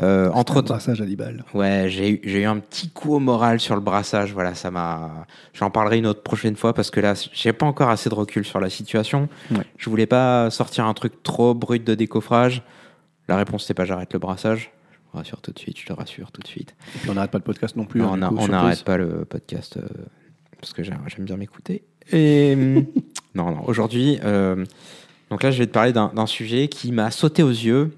Euh, 0.00 0.30
entre 0.32 0.62
brassage 0.62 1.00
à 1.02 1.04
10 1.04 1.16
balles. 1.16 1.44
Ouais, 1.52 1.86
j'ai 1.88 2.08
eu, 2.40 2.44
un 2.44 2.58
petit 2.58 2.88
coup 2.88 3.14
au 3.14 3.18
moral 3.18 3.60
sur 3.60 3.74
le 3.74 3.80
brassage. 3.80 4.32
Voilà, 4.32 4.54
ça 4.54 4.70
m'a. 4.70 5.26
J'en 5.52 5.70
parlerai 5.70 5.98
une 5.98 6.06
autre 6.06 6.22
prochaine 6.22 6.56
fois 6.56 6.72
parce 6.72 6.90
que 6.90 7.00
là, 7.00 7.14
j'ai 7.32 7.52
pas 7.52 7.66
encore 7.66 7.90
assez 7.90 8.08
de 8.08 8.14
recul 8.14 8.44
sur 8.44 8.60
la 8.60 8.70
situation. 8.70 9.28
Ouais. 9.50 9.58
Je 9.76 9.90
voulais 9.90 10.06
pas 10.06 10.48
sortir 10.50 10.86
un 10.86 10.94
truc 10.94 11.22
trop 11.22 11.52
brut 11.54 11.84
de 11.86 11.94
décoffrage. 11.94 12.62
La 13.28 13.36
réponse 13.36 13.64
c'est 13.66 13.74
pas 13.74 13.84
j'arrête 13.84 14.12
le 14.12 14.18
brassage. 14.18 14.70
Je 14.92 15.12
te 15.12 15.16
rassure 15.18 15.40
tout 15.40 15.52
de 15.52 15.58
suite, 15.58 15.78
je 15.78 15.86
te 15.86 15.92
rassure 15.92 16.32
tout 16.32 16.40
de 16.40 16.46
suite. 16.46 16.74
Et 16.96 16.98
puis 17.00 17.10
on 17.10 17.14
n'arrête 17.14 17.30
pas 17.30 17.38
le 17.38 17.44
podcast 17.44 17.76
non 17.76 17.84
plus. 17.84 18.00
Non, 18.00 18.14
hein, 18.14 18.30
on 18.36 18.48
n'arrête 18.48 18.82
pas 18.84 18.96
le 18.96 19.24
podcast 19.24 19.76
euh, 19.76 19.86
parce 20.60 20.72
que 20.72 20.82
j'ai- 20.82 20.92
j'aime 21.08 21.24
bien 21.26 21.36
m'écouter. 21.36 21.82
Et 22.12 22.56
non, 23.34 23.50
non. 23.50 23.62
Aujourd'hui, 23.66 24.18
euh, 24.24 24.64
donc 25.30 25.42
là, 25.42 25.50
je 25.50 25.58
vais 25.58 25.66
te 25.66 25.72
parler 25.72 25.92
d'un 25.92 26.26
sujet 26.26 26.68
qui 26.68 26.90
m'a 26.90 27.10
sauté 27.10 27.42
aux 27.42 27.50
yeux. 27.50 27.92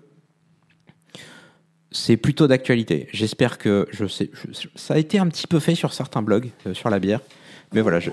C'est 1.93 2.17
plutôt 2.17 2.47
d'actualité. 2.47 3.09
J'espère 3.13 3.59
que 3.59 3.87
je 3.91 4.07
sais. 4.07 4.31
je- 4.53 4.69
ça 4.75 4.95
a 4.95 4.99
été 4.99 5.19
un 5.19 5.27
petit 5.29 5.47
peu 5.47 5.59
fait 5.61 5.75
sur 5.75 5.93
certains 5.93 6.23
blogs 6.23 6.51
euh, 6.67 6.75
sur 6.75 6.91
la 6.91 6.99
bière, 6.99 7.21
mais 7.73 7.81
voilà, 7.81 8.01
je, 8.01 8.11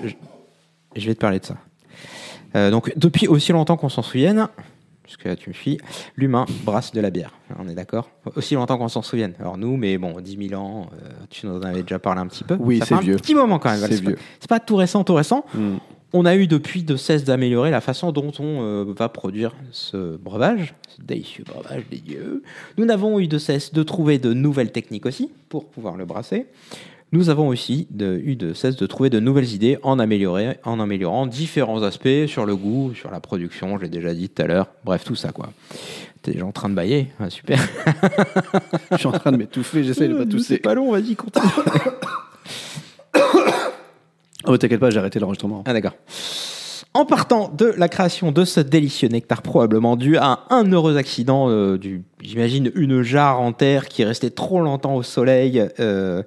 vais 0.95 1.15
te 1.15 1.19
parler 1.19 1.39
de 1.39 1.45
ça. 1.45 1.55
Euh, 2.55 2.71
donc, 2.71 2.91
depuis 2.97 3.27
aussi 3.27 3.51
longtemps 3.51 3.77
qu'on 3.77 3.89
s'en 3.89 4.01
souvienne, 4.01 4.47
puisque 5.03 5.25
là 5.25 5.35
tu 5.35 5.49
me 5.49 5.53
suis, 5.53 5.77
l'humain 6.15 6.45
brasse 6.63 6.91
de 6.91 7.01
la 7.01 7.09
bière. 7.09 7.33
On 7.57 7.67
est 7.67 7.73
d'accord? 7.75 8.09
Aussi 8.35 8.55
longtemps 8.55 8.77
qu'on 8.77 8.87
s'en 8.89 9.01
souvienne. 9.01 9.33
Alors 9.39 9.57
nous, 9.57 9.77
mais 9.77 9.97
bon, 9.97 10.19
10 10.19 10.49
000 10.49 10.61
ans, 10.61 10.89
euh, 11.03 11.09
tu 11.29 11.47
nous 11.47 11.57
en 11.57 11.61
avais 11.63 11.81
déjà 11.83 11.99
parlé 11.99 12.21
un 12.21 12.27
petit 12.27 12.43
peu. 12.43 12.57
Oui, 12.59 12.79
c'est 12.85 12.99
vieux. 12.99 13.15
un 13.15 13.17
petit 13.17 13.35
moment 13.35 13.59
quand 13.59 13.69
même. 13.71 13.79
C'est 13.79 14.03
pas- 14.03 14.09
vieux. 14.11 14.17
C'est 14.39 14.49
pas 14.49 14.59
tout 14.59 14.75
récent, 14.75 15.03
tout 15.03 15.15
récent. 15.15 15.45
Mm. 15.53 15.77
On 16.11 16.25
a 16.25 16.35
eu 16.35 16.47
depuis 16.47 16.81
de 16.83 16.95
cesse 16.95 17.23
d'améliorer 17.23 17.69
la 17.69 17.81
façon 17.81 18.11
dont 18.11 18.31
on 18.39 18.63
euh, 18.63 18.85
va 18.97 19.09
produire 19.09 19.53
ce 19.71 20.17
breuvage, 20.17 20.73
ce 20.95 21.01
délicieux 21.03 21.43
breuvage 21.43 21.83
des 21.91 21.97
dieux. 21.99 22.41
Nous 22.79 22.85
n'avons 22.85 23.19
eu 23.19 23.27
de 23.27 23.37
cesse 23.37 23.73
de 23.73 23.83
trouver 23.83 24.17
de 24.17 24.33
nouvelles 24.33 24.71
techniques 24.71 25.05
aussi 25.05 25.29
pour 25.49 25.65
pouvoir 25.69 25.97
le 25.97 26.05
brasser. 26.05 26.47
Nous 27.11 27.29
avons 27.29 27.47
aussi 27.47 27.87
de- 27.91 28.19
eu 28.23 28.35
de 28.35 28.53
cesse 28.53 28.75
de 28.75 28.85
trouver 28.87 29.09
de 29.11 29.19
nouvelles 29.19 29.53
idées 29.53 29.77
en, 29.83 29.99
améliorer, 29.99 30.57
en 30.63 30.79
améliorant 30.79 31.27
différents 31.27 31.83
aspects 31.83 32.25
sur 32.27 32.45
le 32.45 32.55
goût, 32.55 32.93
sur 32.95 33.11
la 33.11 33.19
production, 33.19 33.77
j'ai 33.79 33.87
déjà 33.89 34.13
dit 34.13 34.29
tout 34.29 34.41
à 34.41 34.47
l'heure. 34.47 34.67
Bref, 34.85 35.03
tout 35.03 35.15
ça 35.15 35.31
quoi. 35.31 35.49
T'es 36.23 36.31
déjà 36.33 36.45
en 36.45 36.51
train 36.51 36.69
de 36.69 36.75
bailler 36.75 37.07
Ah, 37.19 37.29
Super. 37.29 37.59
Je 38.91 38.97
suis 38.97 39.07
en 39.07 39.11
train 39.11 39.31
de 39.31 39.37
m'étouffer, 39.37 39.83
j'essaie 39.83 40.07
de 40.07 40.13
pas 40.15 40.23
C'est 40.23 40.29
tousser. 40.29 40.57
pas 40.57 40.73
long, 40.73 40.91
vas-y, 40.91 41.15
continue. 41.15 41.45
Oh, 44.49 44.57
t'inquiète 44.57 44.79
pas, 44.79 44.89
j'ai 44.89 44.97
arrêté 44.99 45.19
l'enregistrement. 45.19 45.63
Ah 45.67 45.73
d'accord. 45.73 45.93
En 46.95 47.05
partant 47.05 47.49
de 47.55 47.65
la 47.77 47.87
création 47.87 48.31
de 48.31 48.43
ce 48.45 48.59
délicieux 48.59 49.09
nectar, 49.09 49.43
probablement 49.43 49.95
dû 49.95 50.17
à 50.17 50.39
un 50.49 50.63
heureux 50.71 50.97
accident, 50.97 51.47
euh, 51.49 51.77
du, 51.77 52.03
j'imagine 52.19 52.71
une 52.73 53.03
jarre 53.03 53.39
en 53.41 53.53
terre 53.53 53.87
qui 53.87 54.01
est 54.01 54.05
restée 54.05 54.31
trop 54.31 54.59
longtemps 54.61 54.95
au 54.95 55.03
soleil, 55.03 55.63
euh, 55.79 56.23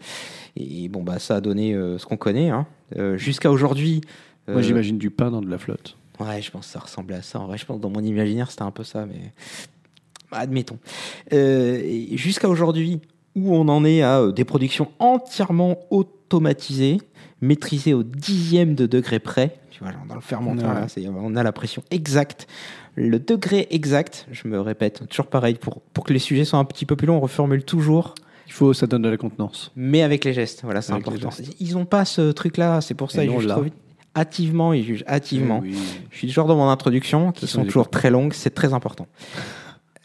et 0.57 0.89
bon 0.89 1.03
bah 1.03 1.18
ça 1.18 1.37
a 1.37 1.41
donné 1.41 1.75
euh, 1.75 1.99
ce 1.99 2.07
qu'on 2.07 2.16
connaît. 2.16 2.51
hein. 2.51 2.66
Euh, 2.97 3.16
Jusqu'à 3.16 3.51
aujourd'hui. 3.51 4.03
Moi, 4.49 4.62
j'imagine 4.62 4.99
du 4.99 5.11
pain 5.11 5.31
dans 5.31 5.41
de 5.41 5.49
la 5.51 5.59
flotte. 5.59 5.97
Ouais, 6.20 6.43
je 6.43 6.51
pense 6.51 6.66
que 6.66 6.73
ça 6.73 6.79
ressemblait 6.81 7.16
à 7.16 7.23
ça. 7.23 7.41
En 7.41 7.47
vrai, 7.47 7.59
je 7.59 7.64
pense 7.66 7.79
que 7.79 7.83
dans 7.83 7.91
mon 7.91 8.01
imaginaire, 8.03 8.51
c'était 8.51 8.62
un 8.62 8.70
peu 8.73 8.85
ça, 8.85 9.07
mais 9.07 9.33
bah, 10.31 10.39
admettons. 10.39 10.79
Euh, 11.33 11.81
et 11.83 12.16
Jusqu'à 12.16 12.49
aujourd'hui, 12.49 13.01
où 13.35 13.55
on 13.55 13.66
en 13.68 13.85
est 13.85 14.03
à 14.03 14.20
euh, 14.20 14.33
des 14.33 14.45
productions 14.45 14.89
entièrement 14.99 15.79
automatisées, 15.91 16.99
maîtrisées 17.43 17.93
au 17.93 18.03
dixième 18.03 18.74
de 18.74 18.86
degré 18.86 19.18
près. 19.18 19.59
Tu 19.70 19.80
vois, 19.82 19.93
genre 19.93 20.07
dans 20.09 20.14
le 20.14 20.20
fermenteur, 20.22 20.68
Ouais. 20.70 20.80
là, 20.80 20.88
c'est- 20.88 21.07
on 21.09 21.36
a 21.36 21.43
la 21.43 21.53
pression 21.53 21.82
exacte. 21.90 22.47
Le 22.95 23.18
degré 23.18 23.66
exact, 23.70 24.26
je 24.32 24.49
me 24.49 24.61
répète, 24.61 25.07
toujours 25.09 25.26
pareil, 25.26 25.55
pour, 25.55 25.80
pour 25.80 26.05
que 26.05 26.12
les 26.12 26.18
sujets 26.18 26.45
soient 26.45 26.59
un 26.59 26.64
petit 26.64 26.86
peu 26.86 26.95
plus 26.97 27.07
longs, 27.07 27.16
on 27.16 27.20
reformule 27.20 27.64
toujours, 27.64 28.14
Il 28.47 28.53
faut, 28.53 28.72
ça 28.74 28.86
donne 28.86 29.03
de 29.03 29.09
la 29.09 29.16
contenance. 29.16 29.72
mais 29.76 30.03
avec 30.03 30.24
les 30.24 30.32
gestes. 30.34 30.61
Voilà, 30.62 30.82
c'est 30.82 30.93
Avec 30.93 31.07
important. 31.09 31.30
Ils 31.61 31.72
n'ont 31.74 31.84
pas 31.86 32.05
ce 32.05 32.32
truc-là, 32.32 32.80
c'est 32.80 32.95
pour 32.95 33.11
ça 33.11 33.24
ils 33.24 33.30
jugent 33.30 33.47
l'a. 33.47 33.55
trop 33.55 33.62
vite. 33.64 33.74
Hâtivement, 34.14 34.74
ils 34.74 34.84
jugent 34.84 35.05
hâtivement. 35.09 35.62
Eh 35.64 35.68
oui. 35.70 35.78
Je 36.11 36.18
suis 36.18 36.26
toujours 36.28 36.45
dans 36.47 36.57
mon 36.57 36.68
introduction, 36.68 37.32
qui 37.32 37.47
Ça, 37.47 37.55
sont 37.55 37.64
toujours 37.64 37.88
très 37.88 38.11
longues, 38.11 38.34
c'est 38.34 38.51
très 38.55 38.74
important. 38.74 39.07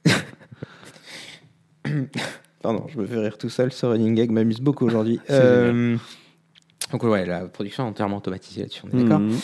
Pardon, 2.62 2.86
je 2.90 2.98
me 3.00 3.06
fais 3.06 3.18
rire 3.18 3.38
tout 3.38 3.50
seul, 3.50 3.72
ce 3.72 3.86
running 3.86 4.16
gag 4.16 4.32
m'amuse 4.32 4.60
beaucoup 4.60 4.86
aujourd'hui. 4.86 5.20
Euh, 5.30 5.98
donc 6.92 7.04
ouais, 7.04 7.26
la 7.26 7.42
production 7.42 7.86
est 7.86 7.90
entièrement 7.90 8.18
automatisée 8.18 8.62
là-dessus, 8.62 8.82
on 8.86 8.98
est 8.98 9.04
d'accord. 9.04 9.20
Mhm. 9.20 9.38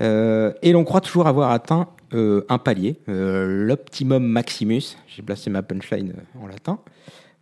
Euh, 0.00 0.52
et 0.62 0.72
l'on 0.72 0.84
croit 0.84 1.00
toujours 1.00 1.26
avoir 1.26 1.50
atteint 1.50 1.88
euh, 2.14 2.44
un 2.48 2.58
palier, 2.58 2.96
euh, 3.08 3.66
l'optimum 3.66 4.24
maximus, 4.24 4.96
j'ai 5.06 5.22
placé 5.22 5.50
ma 5.50 5.62
punchline 5.62 6.14
en 6.40 6.46
latin, 6.46 6.78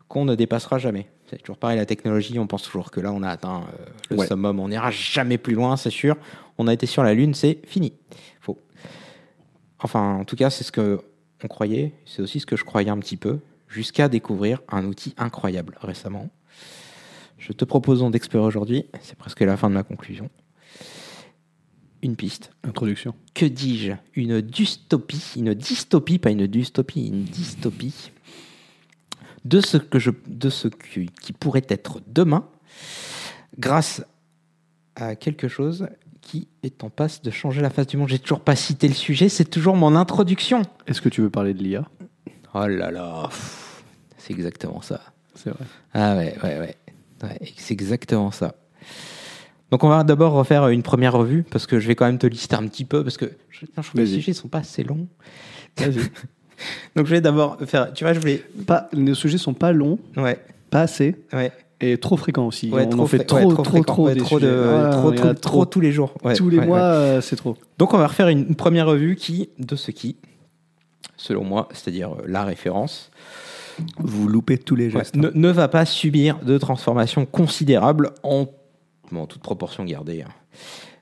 qu'on 0.09 0.25
ne 0.25 0.35
dépassera 0.35 0.79
jamais. 0.79 1.07
C'est 1.31 1.39
toujours 1.39 1.59
pareil, 1.59 1.77
la 1.77 1.87
technologie, 1.87 2.39
on 2.39 2.47
pense 2.47 2.63
toujours 2.63 2.91
que 2.91 3.01
là, 3.01 3.13
on 3.13 3.23
a 3.23 3.29
atteint 3.29 3.63
le 4.11 4.17
Ouais. 4.17 4.27
summum, 4.27 4.59
on 4.59 4.69
n'ira 4.69 4.91
jamais 4.91 5.39
plus 5.39 5.55
loin, 5.55 5.77
c'est 5.77 5.91
sûr. 5.91 6.17
On 6.57 6.67
a 6.67 6.73
été 6.73 6.87
sur 6.87 7.03
la 7.03 7.13
Lune, 7.15 7.35
c'est 7.35 7.59
fini. 7.67 7.93
Faux. 8.41 8.59
Enfin, 9.81 10.17
en 10.17 10.25
tout 10.25 10.37
cas, 10.37 10.51
c'est 10.51 10.65
ce 10.65 10.73
que 10.73 11.01
on 11.45 11.49
croyait, 11.49 11.93
c'est 12.05 12.23
aussi 12.23 12.41
ce 12.41 12.47
que 12.47 12.57
je 12.57 12.65
croyais 12.65 12.91
un 12.91 12.99
petit 12.99 13.17
peu, 13.17 13.39
jusqu'à 13.69 14.09
découvrir 14.09 14.61
un 14.71 14.85
outil 14.87 15.15
incroyable 15.19 15.77
récemment. 15.83 16.31
Je 17.39 17.53
te 17.53 17.65
propose 17.65 18.01
donc 18.01 18.13
d'explorer 18.13 18.47
aujourd'hui, 18.47 18.87
c'est 19.01 19.17
presque 19.17 19.41
la 19.41 19.57
fin 19.57 19.69
de 19.69 19.75
ma 19.75 19.85
conclusion, 19.85 20.29
une 22.03 22.17
piste 22.17 22.51
Introduction. 22.65 23.15
que 23.35 23.47
dis-je? 23.47 23.93
Une 24.15 24.41
dystopie, 24.41 25.25
une 25.37 25.55
dystopie, 25.55 26.19
pas 26.19 26.31
une 26.31 26.47
dystopie, 26.47 27.07
une 27.07 27.25
dystopie 27.25 28.11
de 29.45 29.61
ce 29.61 29.77
que 29.77 29.99
je, 29.99 30.11
de 30.27 30.51
ce 30.51 30.69
qui, 30.69 31.07
qui 31.07 31.33
pourrait 31.33 31.67
être 31.69 32.01
demain, 32.07 32.49
grâce 33.59 34.05
à 34.97 35.17
quelque 35.17 35.49
chose 35.49 35.89
qui 36.21 36.49
est 36.63 36.85
en 36.85 36.91
passe 36.91 37.23
de 37.23 37.31
changer 37.31 37.63
la 37.63 37.71
face 37.71 37.87
du 37.87 37.97
monde. 37.97 38.09
J'ai 38.09 38.19
toujours 38.19 38.41
pas 38.41 38.57
cité 38.57 38.89
le 38.89 38.95
sujet, 38.95 39.29
c'est 39.29 39.47
toujours 39.47 39.77
mon 39.77 39.97
introduction. 39.97 40.63
Est-ce 40.87 41.01
que 41.01 41.09
tu 41.09 41.23
veux 41.23 41.31
parler 41.31 41.55
de 41.55 41.63
l'IA 41.63 41.89
Oh 42.55 42.67
là 42.67 42.91
là, 42.91 43.31
c'est 44.19 44.33
exactement 44.33 44.83
ça. 44.83 45.01
C'est 45.35 45.51
vrai. 45.51 45.65
Ah 45.95 46.17
ouais, 46.17 46.37
ouais, 46.43 46.59
ouais. 46.59 46.77
Ouais, 47.23 47.39
c'est 47.57 47.75
exactement 47.75 48.31
ça. 48.31 48.55
Donc 49.71 49.85
on 49.85 49.89
va 49.89 50.03
d'abord 50.05 50.33
refaire 50.33 50.69
une 50.69 50.83
première 50.83 51.13
revue 51.13 51.43
parce 51.43 51.67
que 51.67 51.79
je 51.79 51.89
vais 51.89 51.95
quand 51.95 52.07
même 52.07 52.19
te 52.19 52.27
lister 52.27 52.57
un 52.57 52.67
petit 52.67 52.85
peu 52.87 53.05
parce 53.05 53.17
que 53.19 53.27
je, 53.51 53.67
non, 53.67 53.71
je 53.77 53.83
trouve 53.83 53.93
que 53.93 53.99
les 53.99 54.07
sujets 54.07 54.33
sont 54.33 54.49
pas 54.49 54.59
assez 54.59 54.83
longs. 54.83 55.07
Donc 56.97 57.07
je 57.07 57.11
vais 57.11 57.21
d'abord 57.21 57.57
faire. 57.67 57.93
Tu 57.93 58.05
vois, 58.05 58.13
je 58.15 58.21
voulais. 58.21 58.43
pas, 58.67 58.89
les 58.93 59.15
sujets 59.15 59.39
sont 59.39 59.55
pas 59.55 59.73
longs, 59.73 59.99
Ouais, 60.17 60.39
pas 60.71 60.81
assez, 60.81 61.15
ouais. 61.33 61.53
et 61.81 61.99
trop 61.99 62.17
fréquents 62.17 62.47
aussi. 62.47 62.71
ouais 62.71 62.85
on 62.87 62.91
trop 62.91 63.03
en 63.03 63.07
fait 63.07 63.25
trop, 63.25 63.53
trop, 63.53 63.63
fréquent. 63.65 63.93
trop, 63.95 64.07
Ouais, 64.07 64.15
des 64.15 64.21
trop 64.21 64.41
de. 64.41 64.65
Ah, 64.67 64.91
trop, 64.91 65.13
trop, 65.13 65.35
trop 65.35 65.65
tous 65.67 65.81
les 65.81 65.93
jours. 65.93 66.15
Tous 66.37 66.49
les 66.49 66.61
mois, 66.61 66.81
euh, 66.81 67.21
c'est 67.21 67.37
trop. 67.37 67.57
Donc 67.79 67.95
on 67.95 67.99
va 67.99 68.07
refaire 68.09 68.29
une, 68.29 68.41
une 68.49 68.57
première 68.57 68.87
revue 68.87 69.15
qui, 69.17 69.51
de 69.59 69.77
ce 69.77 69.91
qui, 69.93 70.17
selon 71.17 71.45
moi, 71.45 71.69
c'est-à-dire 71.73 72.13
euh, 72.15 72.25
la 72.27 72.45
référence, 72.45 73.11
Vous 73.99 74.29
loupez 74.29 74.59
tous 74.59 74.77
les 74.77 74.95
Ouais, 74.95 75.03
ne, 75.15 75.31
ne 75.33 75.49
va 75.51 75.69
pas 75.69 75.85
subir 75.85 76.39
de 76.41 76.59
transformation 76.59 77.27
considérable 77.27 78.11
en, 78.23 78.47
bon, 79.11 79.23
en 79.23 79.27
toute 79.27 79.43
proportion 79.43 79.85
gardée. 79.85 80.23
hein. 80.23 80.31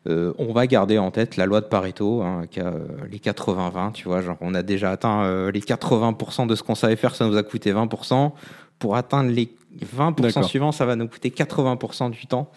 Euh, 0.08 0.32
on 0.38 0.52
va 0.52 0.66
garder 0.68 0.98
en 0.98 1.10
tête 1.10 1.36
la 1.36 1.46
loi 1.46 1.60
de 1.60 1.66
Pareto, 1.66 2.22
hein, 2.22 2.42
qui 2.48 2.60
a, 2.60 2.66
euh, 2.68 2.86
les 3.10 3.18
80-20, 3.18 3.92
tu 3.92 4.06
vois, 4.06 4.20
genre 4.22 4.36
on 4.40 4.54
a 4.54 4.62
déjà 4.62 4.92
atteint 4.92 5.24
euh, 5.24 5.50
les 5.50 5.60
80% 5.60 6.46
de 6.46 6.54
ce 6.54 6.62
qu'on 6.62 6.76
savait 6.76 6.94
faire, 6.94 7.16
ça 7.16 7.26
nous 7.26 7.36
a 7.36 7.42
coûté 7.42 7.72
20%. 7.72 8.32
Pour 8.78 8.94
atteindre 8.94 9.30
les 9.30 9.48
20% 9.96 10.20
D'accord. 10.20 10.44
suivants, 10.44 10.70
ça 10.70 10.86
va 10.86 10.94
nous 10.96 11.08
coûter 11.08 11.30
80% 11.30 12.10
du 12.10 12.26
temps 12.26 12.50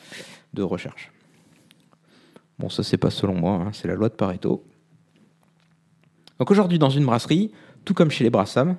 de 0.53 0.61
recherche. 0.61 1.11
Bon, 2.59 2.70
ça 2.70 2.84
c'est 2.84 2.97
pas 2.97 3.09
selon 3.09 3.34
moi, 3.36 3.53
hein, 3.53 3.70
c'est 3.74 3.88
la 3.88 3.95
loi 3.95 4.09
de 4.09 4.13
Pareto. 4.15 4.63
Donc 6.38 6.51
aujourd'hui, 6.51 6.78
dans 6.78 6.89
une 6.89 7.05
brasserie, 7.05 7.51
tout 7.86 7.93
comme 7.93 8.11
chez 8.11 8.24
les 8.24 8.30
Brassam, 8.30 8.76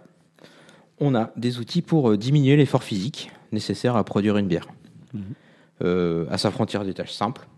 on 1.00 1.14
a 1.14 1.30
des 1.36 1.58
outils 1.58 1.82
pour 1.82 2.10
euh, 2.10 2.16
diminuer 2.16 2.56
l'effort 2.56 2.84
physique 2.84 3.30
nécessaire 3.52 3.96
à 3.96 4.04
produire 4.04 4.36
une 4.36 4.46
bière, 4.46 4.68
Euh, 5.82 6.26
à 6.30 6.36
s'affranchir 6.36 6.84
des 6.84 6.92
tâches 6.92 7.14
simples 7.14 7.48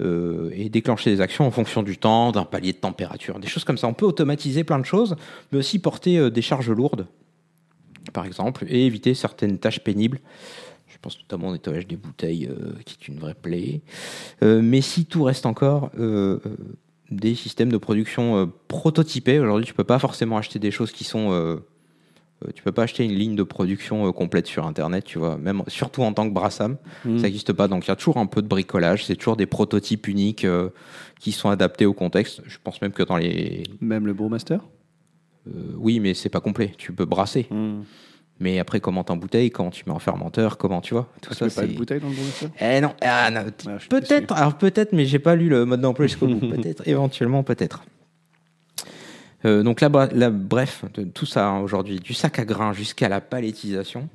euh, 0.00 0.50
et 0.52 0.68
déclencher 0.68 1.10
des 1.14 1.20
actions 1.20 1.46
en 1.46 1.52
fonction 1.52 1.84
du 1.84 1.96
temps, 1.96 2.32
d'un 2.32 2.44
palier 2.44 2.72
de 2.72 2.78
température, 2.78 3.38
des 3.38 3.46
choses 3.46 3.64
comme 3.64 3.78
ça. 3.78 3.86
On 3.86 3.94
peut 3.94 4.04
automatiser 4.04 4.64
plein 4.64 4.80
de 4.80 4.84
choses, 4.84 5.14
mais 5.50 5.58
aussi 5.58 5.78
porter 5.78 6.30
des 6.30 6.42
charges 6.42 6.70
lourdes, 6.70 7.06
par 8.12 8.26
exemple, 8.26 8.64
et 8.68 8.84
éviter 8.84 9.14
certaines 9.14 9.58
tâches 9.58 9.80
pénibles. 9.80 10.18
Je 10.88 10.98
pense 11.00 11.18
notamment 11.18 11.48
au 11.48 11.52
nettoyage 11.52 11.86
des 11.86 11.96
bouteilles, 11.96 12.46
euh, 12.46 12.74
qui 12.84 12.96
est 13.00 13.08
une 13.08 13.18
vraie 13.18 13.34
plaie. 13.34 13.80
Euh, 14.42 14.60
mais 14.62 14.80
si 14.80 15.06
tout 15.06 15.24
reste 15.24 15.46
encore 15.46 15.90
euh, 15.98 16.38
des 17.10 17.34
systèmes 17.34 17.72
de 17.72 17.78
production 17.78 18.52
prototypés, 18.68 19.38
aujourd'hui, 19.38 19.66
tu 19.66 19.74
peux 19.74 19.84
pas 19.84 19.98
forcément 19.98 20.36
acheter 20.36 20.58
des 20.58 20.70
choses 20.70 20.92
qui 20.92 21.04
sont 21.04 21.60
tu 22.54 22.62
peux 22.62 22.72
pas 22.72 22.82
acheter 22.84 23.04
une 23.04 23.12
ligne 23.12 23.36
de 23.36 23.42
production 23.42 24.06
euh, 24.06 24.12
complète 24.12 24.46
sur 24.46 24.66
internet, 24.66 25.04
tu 25.04 25.18
vois, 25.18 25.36
même 25.36 25.62
surtout 25.68 26.02
en 26.02 26.12
tant 26.12 26.28
que 26.28 26.34
Brassam, 26.34 26.76
Mm. 27.04 27.18
ça 27.18 27.22
n'existe 27.24 27.52
pas. 27.52 27.68
Donc 27.68 27.84
il 27.86 27.88
y 27.88 27.90
a 27.92 27.96
toujours 27.96 28.16
un 28.18 28.26
peu 28.26 28.42
de 28.42 28.48
bricolage, 28.48 29.04
c'est 29.06 29.16
toujours 29.16 29.36
des 29.36 29.46
prototypes 29.46 30.08
uniques 30.08 30.44
euh, 30.44 30.70
qui 31.20 31.32
sont 31.32 31.48
adaptés 31.50 31.86
au 31.86 31.92
contexte. 31.94 32.42
Je 32.46 32.58
pense 32.62 32.80
même 32.82 32.92
que 32.92 33.02
dans 33.02 33.16
les, 33.16 33.64
Même 33.80 34.06
le 34.06 34.12
brewmaster? 34.12 34.60
Euh, 35.48 35.50
oui, 35.76 36.00
mais 36.00 36.14
c'est 36.14 36.28
pas 36.28 36.40
complet. 36.40 36.72
Tu 36.78 36.92
peux 36.92 37.04
brasser, 37.04 37.48
mais 38.40 38.58
après 38.58 38.80
comment 38.80 39.04
t'embouteilles, 39.04 39.50
comment 39.50 39.70
tu 39.70 39.84
mets 39.86 39.92
en 39.92 39.98
fermenteur, 39.98 40.56
comment 40.58 40.80
tu 40.80 40.94
vois, 40.94 41.08
tout 41.20 41.30
Tu 41.30 41.36
ça 41.36 41.44
mets 41.46 41.50
pas 41.50 41.66
de 41.66 41.76
bouteille 41.76 42.00
dans 42.00 42.08
le 42.08 42.14
brewmaster? 42.14 42.50
Eh 42.60 42.80
non, 42.80 42.92
ah, 43.02 43.30
non, 43.30 43.40
Ah, 43.66 43.78
peut-être, 43.88 44.32
alors 44.34 44.56
peut-être, 44.58 44.92
mais 44.92 45.04
j'ai 45.04 45.18
pas 45.18 45.34
lu 45.36 45.48
le 45.48 45.64
mode 45.64 45.80
d'emploi 45.80 46.06
jusqu'au 46.06 46.26
bout. 46.28 46.40
Peut-être, 46.54 46.86
éventuellement, 46.88 47.42
peut-être. 47.42 47.84
Euh, 49.44 49.62
donc 49.62 49.80
là, 49.80 49.88
là, 50.12 50.30
bref, 50.30 50.84
de 50.94 51.04
tout 51.04 51.26
ça 51.26 51.48
hein, 51.48 51.60
aujourd'hui, 51.60 51.98
du 51.98 52.14
sac 52.14 52.38
à 52.38 52.44
grains 52.44 52.72
jusqu'à 52.72 53.08
la 53.08 53.20
palettisation, 53.20 54.08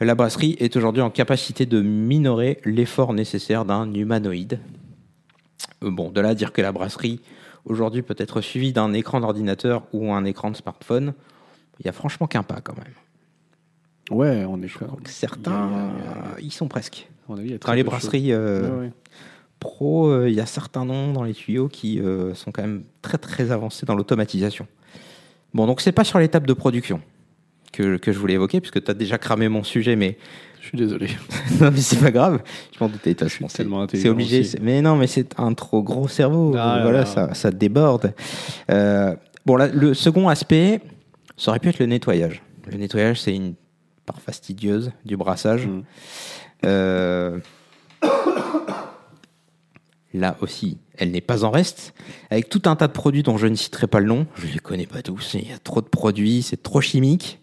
la 0.00 0.14
brasserie 0.14 0.56
est 0.60 0.76
aujourd'hui 0.76 1.02
en 1.02 1.10
capacité 1.10 1.66
de 1.66 1.82
minorer 1.82 2.60
l'effort 2.64 3.12
nécessaire 3.12 3.64
d'un 3.64 3.92
humanoïde. 3.92 4.60
Euh, 5.84 5.90
bon, 5.90 6.10
de 6.10 6.20
là 6.20 6.30
à 6.30 6.34
dire 6.34 6.52
que 6.52 6.62
la 6.62 6.72
brasserie 6.72 7.20
aujourd'hui 7.64 8.02
peut 8.02 8.14
être 8.18 8.40
suivie 8.40 8.72
d'un 8.72 8.92
écran 8.92 9.20
d'ordinateur 9.20 9.82
ou 9.92 10.12
un 10.12 10.24
écran 10.24 10.50
de 10.50 10.56
smartphone, 10.56 11.14
il 11.80 11.86
y 11.86 11.88
a 11.88 11.92
franchement 11.92 12.26
qu'un 12.26 12.42
pas 12.42 12.60
quand 12.62 12.76
même. 12.76 12.86
Ouais, 14.10 14.44
on 14.48 14.62
est 14.62 14.80
Donc 14.80 15.06
certains, 15.06 15.68
Il 15.98 16.04
y 16.04 16.06
a- 16.08 16.10
euh, 16.10 16.40
ils 16.40 16.52
sont 16.52 16.68
presque. 16.68 17.08
On 17.28 17.36
a 17.36 17.40
vu, 17.40 17.46
il 17.48 17.50
y 17.50 17.54
a 17.54 17.58
Dans 17.58 17.66
très 17.66 17.76
les 17.76 17.82
brasseries 17.84 18.32
euh, 18.32 18.62
Ouais, 18.62 18.80
ouais. 18.86 18.92
Pro, 19.58 20.08
euh, 20.08 20.28
il 20.28 20.34
y 20.34 20.40
a 20.40 20.46
certains 20.46 20.84
noms 20.84 21.12
dans 21.12 21.24
les 21.24 21.34
tuyaux 21.34 21.68
qui 21.68 22.00
euh, 22.00 22.34
sont 22.34 22.52
quand 22.52 22.62
même 22.62 22.84
très 23.02 23.18
très 23.18 23.50
avancés 23.50 23.86
dans 23.86 23.94
l'automatisation. 23.94 24.66
Bon, 25.54 25.66
donc 25.66 25.80
c'est 25.80 25.92
pas 25.92 26.04
sur 26.04 26.18
l'étape 26.18 26.46
de 26.46 26.52
production 26.52 27.00
que, 27.72 27.96
que 27.96 28.12
je 28.12 28.18
voulais 28.18 28.34
évoquer, 28.34 28.60
puisque 28.60 28.82
tu 28.82 28.90
as 28.90 28.94
déjà 28.94 29.18
cramé 29.18 29.48
mon 29.48 29.62
sujet, 29.62 29.96
mais 29.96 30.18
Je 30.60 30.68
suis 30.68 30.78
désolé. 30.78 31.08
non, 31.60 31.70
mais 31.70 31.80
c'est 31.80 32.00
pas 32.00 32.10
grave. 32.10 32.40
Je 32.76 32.82
m'en 32.82 32.90
doutais 32.90 33.14
C'est 33.98 34.08
obligé. 34.08 34.42
Mais 34.60 34.82
non, 34.82 34.96
mais 34.96 35.06
c'est 35.06 35.38
un 35.38 35.54
trop 35.54 35.82
gros 35.82 36.08
cerveau. 36.08 36.54
Ah 36.56 36.76
là 36.76 36.82
voilà, 36.82 36.98
là. 37.00 37.06
ça, 37.06 37.34
ça 37.34 37.50
déborde. 37.50 38.14
Euh, 38.70 39.14
bon, 39.46 39.56
là, 39.56 39.68
le 39.68 39.94
second 39.94 40.28
aspect, 40.28 40.80
ça 41.36 41.50
aurait 41.50 41.60
pu 41.60 41.68
être 41.68 41.78
le 41.78 41.86
nettoyage. 41.86 42.42
Le 42.70 42.76
nettoyage, 42.76 43.20
c'est 43.20 43.34
une 43.34 43.54
part 44.04 44.20
fastidieuse 44.20 44.92
du 45.04 45.16
brassage. 45.16 45.66
Mm. 45.66 45.82
Là 50.14 50.36
aussi, 50.40 50.78
elle 50.96 51.10
n'est 51.10 51.20
pas 51.20 51.44
en 51.44 51.50
reste, 51.50 51.92
avec 52.30 52.48
tout 52.48 52.62
un 52.64 52.76
tas 52.76 52.86
de 52.88 52.92
produits 52.92 53.22
dont 53.22 53.36
je 53.36 53.46
ne 53.46 53.54
citerai 53.54 53.86
pas 53.86 54.00
le 54.00 54.06
nom. 54.06 54.26
Je 54.36 54.46
ne 54.46 54.52
les 54.52 54.58
connais 54.58 54.86
pas 54.86 55.02
tous. 55.02 55.34
Il 55.34 55.48
y 55.48 55.52
a 55.52 55.58
trop 55.58 55.82
de 55.82 55.86
produits, 55.88 56.42
c'est 56.42 56.62
trop 56.62 56.80
chimique. 56.80 57.40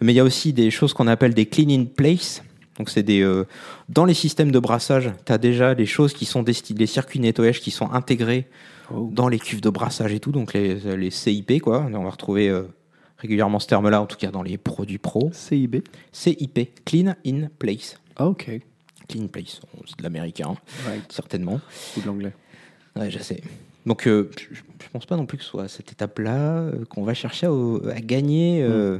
Mais 0.00 0.12
il 0.12 0.16
y 0.16 0.20
a 0.20 0.24
aussi 0.24 0.52
des 0.52 0.70
choses 0.70 0.92
qu'on 0.92 1.06
appelle 1.06 1.34
des 1.34 1.46
clean 1.46 1.70
in 1.70 1.84
place. 1.84 2.42
Donc 2.78 2.90
c'est 2.90 3.04
des 3.04 3.20
euh, 3.22 3.44
dans 3.88 4.04
les 4.04 4.14
systèmes 4.14 4.50
de 4.50 4.58
brassage, 4.58 5.12
tu 5.24 5.32
as 5.32 5.38
déjà 5.38 5.76
des 5.76 5.86
choses 5.86 6.12
qui 6.12 6.24
sont 6.24 6.42
destinés, 6.42 6.80
les 6.80 6.86
circuits 6.86 7.20
nettoyage 7.20 7.60
qui 7.60 7.70
sont 7.70 7.90
intégrés 7.92 8.48
Oh. 8.92 9.08
dans 9.10 9.28
les 9.28 9.38
cuves 9.38 9.62
de 9.62 9.70
brassage 9.70 10.12
et 10.12 10.20
tout, 10.20 10.30
donc 10.30 10.52
les, 10.52 10.74
les 10.74 11.10
CIP 11.10 11.62
quoi. 11.62 11.86
On 11.90 12.02
va 12.04 12.10
retrouver 12.10 12.48
euh, 12.48 12.64
régulièrement 13.16 13.58
ce 13.58 13.66
terme-là, 13.66 14.02
en 14.02 14.06
tout 14.06 14.16
cas 14.16 14.30
dans 14.30 14.42
les 14.42 14.58
produits 14.58 14.98
pro. 14.98 15.30
CIB. 15.32 15.76
CIP, 16.12 16.84
clean 16.84 17.14
in 17.26 17.48
place. 17.58 17.98
Ah, 18.16 18.26
ok. 18.26 18.60
Clean 19.08 19.26
place, 19.26 19.60
c'est 19.86 19.98
de 19.98 20.02
l'américain, 20.02 20.56
certainement. 21.08 21.60
Ou 21.96 22.00
de 22.00 22.06
l'anglais. 22.06 22.32
Ouais, 22.96 23.10
je 23.10 23.18
sais. 23.18 23.42
Donc, 23.86 24.06
euh, 24.06 24.30
je, 24.38 24.54
je 24.54 24.88
pense 24.92 25.04
pas 25.04 25.16
non 25.16 25.26
plus 25.26 25.36
que 25.38 25.44
ce 25.44 25.50
soit 25.50 25.64
à 25.64 25.68
cette 25.68 25.92
étape-là 25.92 26.58
euh, 26.58 26.84
qu'on 26.86 27.02
va 27.04 27.12
chercher 27.12 27.46
à, 27.46 27.50
à 27.90 28.00
gagner, 28.00 28.62
euh, 28.62 28.98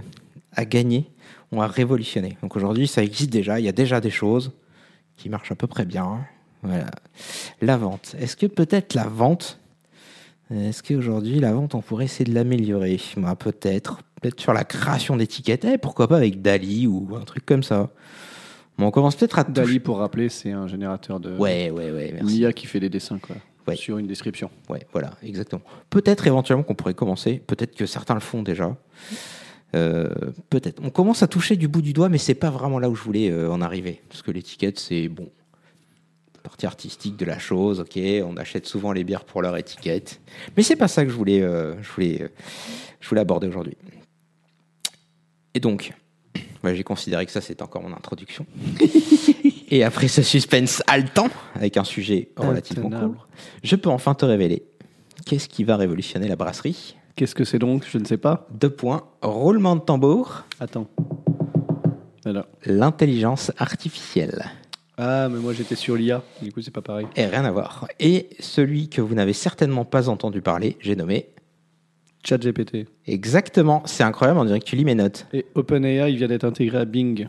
à 0.52 0.64
gagner. 0.64 1.10
On 1.52 1.58
va 1.58 1.68
révolutionner. 1.68 2.36
Donc 2.42 2.56
aujourd'hui, 2.56 2.86
ça 2.86 3.02
existe 3.02 3.30
déjà. 3.30 3.60
Il 3.60 3.64
y 3.64 3.68
a 3.68 3.72
déjà 3.72 4.00
des 4.00 4.10
choses 4.10 4.52
qui 5.16 5.28
marchent 5.28 5.52
à 5.52 5.54
peu 5.54 5.66
près 5.66 5.86
bien. 5.86 6.26
Voilà. 6.62 6.90
La 7.62 7.76
vente. 7.76 8.14
Est-ce 8.18 8.36
que 8.36 8.46
peut-être 8.46 8.94
la 8.94 9.04
vente, 9.06 9.58
est-ce 10.50 10.82
qu'aujourd'hui 10.82 11.40
la 11.40 11.52
vente, 11.52 11.74
on 11.74 11.80
pourrait 11.80 12.06
essayer 12.06 12.24
de 12.24 12.34
l'améliorer? 12.34 13.00
Moi, 13.16 13.34
peut-être. 13.36 14.00
Peut-être 14.20 14.40
sur 14.40 14.52
la 14.52 14.64
création 14.64 15.16
d'étiquettes. 15.16 15.64
Eh, 15.64 15.78
pourquoi 15.78 16.08
pas 16.08 16.16
avec 16.16 16.42
Dali 16.42 16.86
ou 16.86 17.14
un 17.14 17.24
truc 17.24 17.46
comme 17.46 17.62
ça. 17.62 17.90
Bon, 18.78 18.86
on 18.86 18.90
commence 18.90 19.14
peut-être 19.14 19.38
à 19.38 19.44
Dali, 19.44 19.78
pour 19.78 19.98
rappeler, 19.98 20.28
c'est 20.28 20.50
un 20.50 20.66
générateur 20.66 21.20
de. 21.20 21.36
Ouais, 21.36 21.70
ouais, 21.70 21.90
ouais. 21.90 22.12
Merci. 22.14 22.38
IA 22.38 22.52
qui 22.52 22.66
fait 22.66 22.80
des 22.80 22.88
dessins, 22.88 23.18
quoi. 23.18 23.36
Ouais. 23.66 23.76
Sur 23.76 23.98
une 23.98 24.06
description. 24.06 24.50
Ouais, 24.68 24.86
voilà, 24.92 25.12
exactement. 25.22 25.62
Peut-être 25.88 26.26
éventuellement 26.26 26.64
qu'on 26.64 26.74
pourrait 26.74 26.94
commencer, 26.94 27.40
peut-être 27.46 27.74
que 27.74 27.86
certains 27.86 28.14
le 28.14 28.20
font 28.20 28.42
déjà. 28.42 28.76
Euh, 29.74 30.10
peut-être. 30.50 30.82
On 30.84 30.90
commence 30.90 31.22
à 31.22 31.28
toucher 31.28 31.56
du 31.56 31.66
bout 31.66 31.82
du 31.82 31.92
doigt, 31.92 32.08
mais 32.08 32.18
c'est 32.18 32.34
pas 32.34 32.50
vraiment 32.50 32.78
là 32.78 32.90
où 32.90 32.94
je 32.94 33.02
voulais 33.02 33.30
euh, 33.30 33.50
en 33.50 33.60
arriver. 33.60 34.02
Parce 34.08 34.22
que 34.22 34.30
l'étiquette, 34.30 34.78
c'est 34.78 35.08
bon. 35.08 35.30
Partie 36.42 36.66
artistique 36.66 37.16
de 37.16 37.24
la 37.24 37.38
chose, 37.38 37.80
ok. 37.80 37.98
On 38.24 38.36
achète 38.36 38.66
souvent 38.66 38.92
les 38.92 39.02
bières 39.02 39.24
pour 39.24 39.40
leur 39.40 39.56
étiquette. 39.56 40.20
Mais 40.56 40.62
c'est 40.62 40.76
pas 40.76 40.88
ça 40.88 41.04
que 41.04 41.10
je 41.10 41.16
voulais, 41.16 41.40
euh, 41.40 41.80
je 41.82 41.90
voulais, 41.90 42.30
je 43.00 43.08
voulais 43.08 43.22
aborder 43.22 43.46
aujourd'hui. 43.46 43.78
Et 45.54 45.60
donc, 45.60 45.94
j'ai 46.72 46.84
considéré 46.84 47.26
que 47.26 47.32
ça, 47.32 47.40
c'était 47.40 47.62
encore 47.62 47.82
mon 47.82 47.92
introduction. 47.92 48.46
Et 49.70 49.82
après 49.82 50.08
ce 50.08 50.22
suspense 50.22 50.82
haletant, 50.86 51.28
avec 51.54 51.76
un 51.76 51.84
sujet 51.84 52.28
relativement 52.36 52.90
court, 52.90 53.26
je 53.62 53.76
peux 53.76 53.90
enfin 53.90 54.14
te 54.14 54.24
révéler 54.24 54.62
qu'est-ce 55.26 55.48
qui 55.48 55.64
va 55.64 55.76
révolutionner 55.76 56.28
la 56.28 56.36
brasserie. 56.36 56.96
Qu'est-ce 57.16 57.34
que 57.34 57.44
c'est 57.44 57.58
donc 57.58 57.84
Je 57.88 57.98
ne 57.98 58.04
sais 58.04 58.16
pas. 58.16 58.46
Deux 58.50 58.70
points, 58.70 59.04
roulement 59.22 59.76
de 59.76 59.80
tambour, 59.80 60.44
Attends. 60.60 60.88
L'intelligence 62.64 63.52
artificielle. 63.58 64.50
Ah, 64.96 65.28
mais 65.28 65.38
moi 65.38 65.52
j'étais 65.52 65.74
sur 65.74 65.96
l'IA. 65.96 66.22
Du 66.40 66.52
coup, 66.52 66.62
c'est 66.62 66.70
pas 66.70 66.80
pareil. 66.80 67.06
Et 67.16 67.26
rien 67.26 67.44
à 67.44 67.50
voir. 67.50 67.86
Et 68.00 68.30
celui 68.40 68.88
que 68.88 69.00
vous 69.00 69.14
n'avez 69.14 69.32
certainement 69.32 69.84
pas 69.84 70.08
entendu 70.08 70.40
parler, 70.40 70.76
j'ai 70.80 70.96
nommé 70.96 71.28
ChatGPT. 72.26 72.88
exactement, 73.06 73.82
c'est 73.84 74.02
incroyable, 74.02 74.40
on 74.40 74.44
dirait 74.44 74.60
que 74.60 74.64
tu 74.64 74.76
lis 74.76 74.84
mes 74.84 74.94
notes. 74.94 75.26
Et 75.32 75.46
OpenAI, 75.54 76.10
il 76.10 76.16
vient 76.16 76.28
d'être 76.28 76.44
intégré 76.44 76.78
à 76.78 76.84
Bing. 76.84 77.28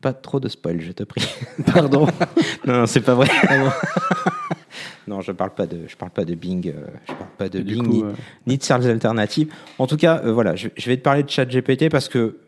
Pas 0.00 0.12
trop 0.12 0.40
de 0.40 0.48
spoil, 0.48 0.80
je 0.80 0.92
te 0.92 1.04
prie. 1.04 1.26
Pardon. 1.72 2.06
non, 2.66 2.80
non, 2.80 2.86
c'est 2.86 3.02
pas 3.02 3.14
vrai. 3.14 3.28
non, 5.06 5.20
je 5.20 5.32
parle 5.32 5.54
pas 5.54 5.66
de, 5.66 5.86
je 5.86 5.96
parle 5.96 6.10
pas 6.10 6.24
de 6.24 6.34
Bing, 6.34 6.68
euh, 6.68 6.86
je 7.08 7.12
parle 7.12 7.30
pas 7.38 7.48
de 7.48 7.58
Et 7.60 7.62
Bing 7.62 7.84
coup, 7.84 7.92
ni, 7.92 8.02
euh, 8.02 8.12
ni 8.46 8.58
de 8.58 8.62
services 8.62 8.88
alternatives. 8.88 9.52
En 9.78 9.86
tout 9.86 9.96
cas, 9.96 10.22
euh, 10.24 10.32
voilà, 10.32 10.56
je, 10.56 10.68
je 10.76 10.86
vais 10.86 10.96
te 10.96 11.02
parler 11.02 11.22
de 11.22 11.28
ChatGPT 11.28 11.90
parce 11.90 12.08
que 12.08 12.38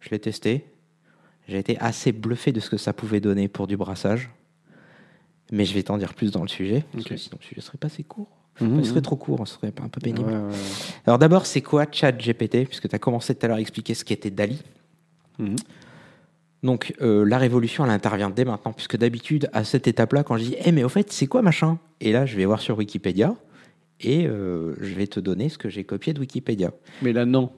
je 0.00 0.10
l'ai 0.10 0.18
testé. 0.18 0.66
J'ai 1.48 1.58
été 1.58 1.78
assez 1.78 2.12
bluffé 2.12 2.52
de 2.52 2.60
ce 2.60 2.68
que 2.68 2.76
ça 2.76 2.92
pouvait 2.92 3.20
donner 3.20 3.48
pour 3.48 3.66
du 3.66 3.76
brassage. 3.76 4.30
Mais 5.52 5.64
je 5.64 5.74
vais 5.74 5.84
t'en 5.84 5.96
dire 5.96 6.14
plus 6.14 6.32
dans 6.32 6.42
le 6.42 6.48
sujet. 6.48 6.84
Parce 6.92 7.04
que 7.04 7.16
sinon, 7.16 7.38
le 7.40 7.46
sujet 7.46 7.60
serait 7.60 7.78
pas 7.78 7.86
assez 7.86 8.02
court. 8.02 8.28
Enfin, 8.60 8.74
il 8.78 8.86
serait 8.86 9.02
trop 9.02 9.16
court, 9.16 9.46
ce 9.46 9.54
serait 9.54 9.72
un 9.82 9.88
peu 9.88 10.00
pénible. 10.00 10.28
Ouais, 10.30 10.36
ouais, 10.36 10.42
ouais. 10.42 10.54
Alors 11.06 11.18
d'abord, 11.18 11.46
c'est 11.46 11.60
quoi 11.60 11.84
ChatGPT? 11.90 12.64
Puisque 12.66 12.88
tu 12.88 12.94
as 12.94 12.98
commencé 12.98 13.34
tout 13.34 13.44
à 13.44 13.48
l'heure 13.48 13.58
à 13.58 13.60
expliquer 13.60 13.94
ce 13.94 14.04
qu'était 14.04 14.30
DALI. 14.30 14.62
Mhm. 15.38 15.56
Donc 16.62 16.94
euh, 17.02 17.24
la 17.24 17.38
révolution, 17.38 17.84
elle 17.84 17.90
intervient 17.90 18.30
dès 18.30 18.44
maintenant, 18.44 18.72
puisque 18.72 18.96
d'habitude, 18.96 19.48
à 19.52 19.62
cette 19.64 19.86
étape-là, 19.86 20.24
quand 20.24 20.36
je 20.38 20.44
dis 20.44 20.56
Eh, 20.64 20.72
mais 20.72 20.84
au 20.84 20.88
fait, 20.88 21.12
c'est 21.12 21.26
quoi 21.26 21.42
machin? 21.42 21.78
Et 22.00 22.12
là, 22.12 22.26
je 22.26 22.36
vais 22.36 22.44
voir 22.44 22.60
sur 22.60 22.78
Wikipédia 22.78 23.34
et 24.00 24.26
euh, 24.26 24.74
je 24.80 24.94
vais 24.94 25.06
te 25.06 25.20
donner 25.20 25.48
ce 25.48 25.58
que 25.58 25.68
j'ai 25.68 25.84
copié 25.84 26.12
de 26.12 26.20
Wikipédia. 26.20 26.70
Mais 27.02 27.12
là, 27.12 27.24
non. 27.26 27.50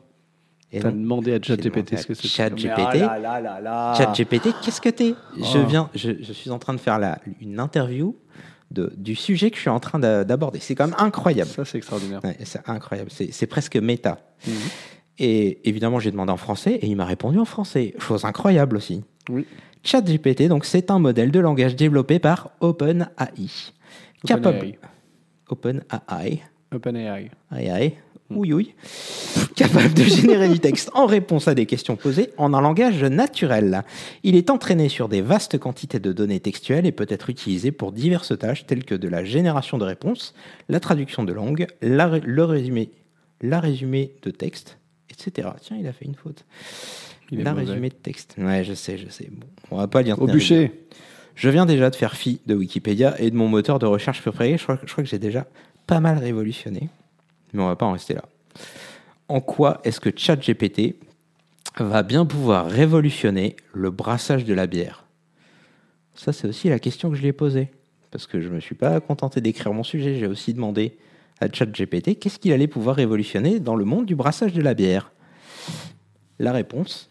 Et 0.71 0.81
T'as 0.81 0.91
non, 0.91 1.01
demandé 1.01 1.33
à 1.33 1.39
ChatGPT 1.41 1.97
ce 1.97 2.07
que 2.07 2.13
c'est. 2.15 2.29
ChatGPT. 2.29 3.03
Ah. 3.03 3.95
ChatGPT, 3.97 4.49
qu'est-ce 4.63 4.81
que 4.83 4.91
t'es? 4.91 5.15
Je, 5.37 5.59
Oh. 5.59 5.67
viens, 5.67 5.89
je, 5.95 6.11
je 6.21 6.33
suis 6.35 6.51
en 6.51 6.59
train 6.59 6.75
de 6.75 6.81
faire 6.81 6.99
la, 6.99 7.19
une 7.41 7.59
interview 7.59 8.15
de, 8.71 8.93
du 8.97 9.15
sujet 9.15 9.51
que 9.51 9.57
je 9.57 9.63
suis 9.63 9.71
en 9.71 9.81
train 9.81 9.99
d'a- 9.99 10.25
d'aborder. 10.25 10.59
C'est 10.61 10.75
quand 10.75 10.87
même 10.87 10.97
incroyable. 10.99 11.51
Ça, 11.51 11.65
c'est 11.65 11.79
extraordinaire. 11.79 12.21
Ouais, 12.25 12.37
c'est 12.45 12.61
incroyable. 12.69 13.11
C'est 13.11 13.47
presque 13.47 13.77
méta. 13.77 14.19
Mhm. 14.47 14.55
Et 15.21 15.69
évidemment, 15.69 15.99
j'ai 15.99 16.11
demandé 16.13 16.31
en 16.33 16.37
français 16.37 16.75
et 16.75 16.87
il 16.87 16.95
m'a 16.97 17.05
répondu 17.05 17.39
en 17.39 17.45
français. 17.45 17.95
Chose 17.99 18.25
incroyable 18.25 18.77
aussi. 18.77 19.03
Oui. 19.29 19.47
ChatGPT, 19.83 20.49
donc 20.49 20.65
c'est 20.65 20.91
un 20.91 20.99
modèle 20.99 21.31
de 21.31 21.41
langage 21.41 21.75
développé 21.77 22.19
par 22.19 22.51
OpenAI. 22.61 23.49
Capable. 24.27 24.75
OpenAI. 25.49 26.43
OpenAI. 26.75 27.31
Oui, 28.31 28.53
oui. 28.53 28.75
Capable 29.57 29.95
de 29.95 30.03
générer 30.03 30.51
du 30.51 30.61
texte 30.61 30.91
en 30.95 31.07
réponse 31.07 31.49
à 31.49 31.55
des 31.55 31.65
questions 31.65 31.97
posées 31.97 32.31
en 32.37 32.53
un 32.53 32.61
langage 32.61 33.03
naturel. 33.03 33.85
Il 34.23 34.37
est 34.37 34.51
entraîné 34.51 34.91
sur 34.91 35.09
des 35.09 35.23
vastes 35.23 35.59
quantités 35.59 35.99
de 35.99 36.13
données 36.13 36.41
textuelles 36.41 36.85
et 36.85 36.93
peut 36.93 37.07
être 37.09 37.31
utilisé 37.31 37.73
pour 37.73 37.91
diverses 37.91 38.39
tâches 38.39 38.67
telles 38.67 38.85
que 38.85 38.95
de 38.95 39.09
la 39.09 39.25
génération 39.25 39.79
de 39.79 39.85
réponses, 39.85 40.35
la 40.69 40.79
traduction 40.79 41.25
de 41.25 41.33
langue, 41.33 41.67
la, 41.81 42.19
le 42.19 42.45
résumé, 42.45 42.91
la 43.41 43.61
résumé 43.61 44.13
de 44.23 44.31
texte, 44.31 44.79
etc. 45.11 45.49
Tiens, 45.63 45.79
il 45.81 45.87
a 45.87 45.93
fait 45.93 46.05
une 46.05 46.15
faute. 46.15 46.45
Il 47.31 47.43
la 47.43 47.55
résumé 47.55 47.89
de 47.89 47.95
texte. 47.95 48.35
Ouais, 48.39 48.63
je 48.63 48.75
sais, 48.75 48.99
je 48.99 49.09
sais. 49.09 49.29
Bon, 49.31 49.47
on 49.71 49.77
va 49.77 49.87
pas 49.87 50.03
lire. 50.03 50.21
Au 50.21 50.27
bûcher. 50.27 50.73
Je 51.35 51.49
viens 51.49 51.67
déjà 51.67 51.89
de 51.89 51.95
faire 51.95 52.15
fi 52.15 52.41
de 52.47 52.55
Wikipédia 52.55 53.15
et 53.21 53.31
de 53.31 53.37
mon 53.37 53.49
moteur 53.49 53.79
de 53.79 53.87
recherche 53.87 54.21
préféré. 54.21 54.59
Je 54.59 54.63
crois, 54.65 54.79
je 54.85 54.91
crois 54.91 55.05
que 55.05 55.11
j'ai 55.11 55.19
déjà 55.19 55.47
pas 55.87 56.01
mal 56.01 56.19
révolutionné. 56.19 56.89
Mais 57.53 57.63
on 57.63 57.67
va 57.67 57.77
pas 57.77 57.87
en 57.87 57.93
rester 57.93 58.15
là. 58.15 58.25
En 59.29 59.41
quoi 59.41 59.81
est-ce 59.85 60.01
que 60.01 60.11
ChatGPT 60.15 60.97
va 61.79 62.03
bien 62.03 62.27
pouvoir 62.27 62.69
révolutionner 62.69 63.57
le 63.73 63.91
brassage 63.91 64.45
de 64.45 64.55
la 64.55 64.67
bière? 64.67 65.05
Ça, 66.15 66.33
c'est 66.33 66.49
aussi 66.49 66.69
la 66.69 66.79
question 66.79 67.11
que 67.11 67.17
je 67.17 67.23
lui 67.23 67.29
ai 67.29 67.33
posée. 67.33 67.71
Parce 68.11 68.27
que 68.27 68.41
je 68.41 68.49
ne 68.49 68.55
me 68.55 68.61
suis 68.61 68.75
pas 68.75 69.01
contenté 69.01 69.41
d'écrire 69.41 69.73
mon 69.73 69.85
sujet. 69.85 70.19
J'ai 70.19 70.27
aussi 70.27 70.55
demandé 70.55 70.97
à 71.41 71.47
ChatGPT 71.53 72.19
qu'est-ce 72.19 72.39
qu'il 72.39 72.53
allait 72.53 72.67
pouvoir 72.67 72.97
révolutionner 72.97 73.61
dans 73.61 73.77
le 73.77 73.85
monde 73.85 74.07
du 74.07 74.17
brassage 74.17 74.53
de 74.53 74.63
la 74.63 74.75
bière? 74.75 75.13
La 76.39 76.53
réponse 76.53 77.11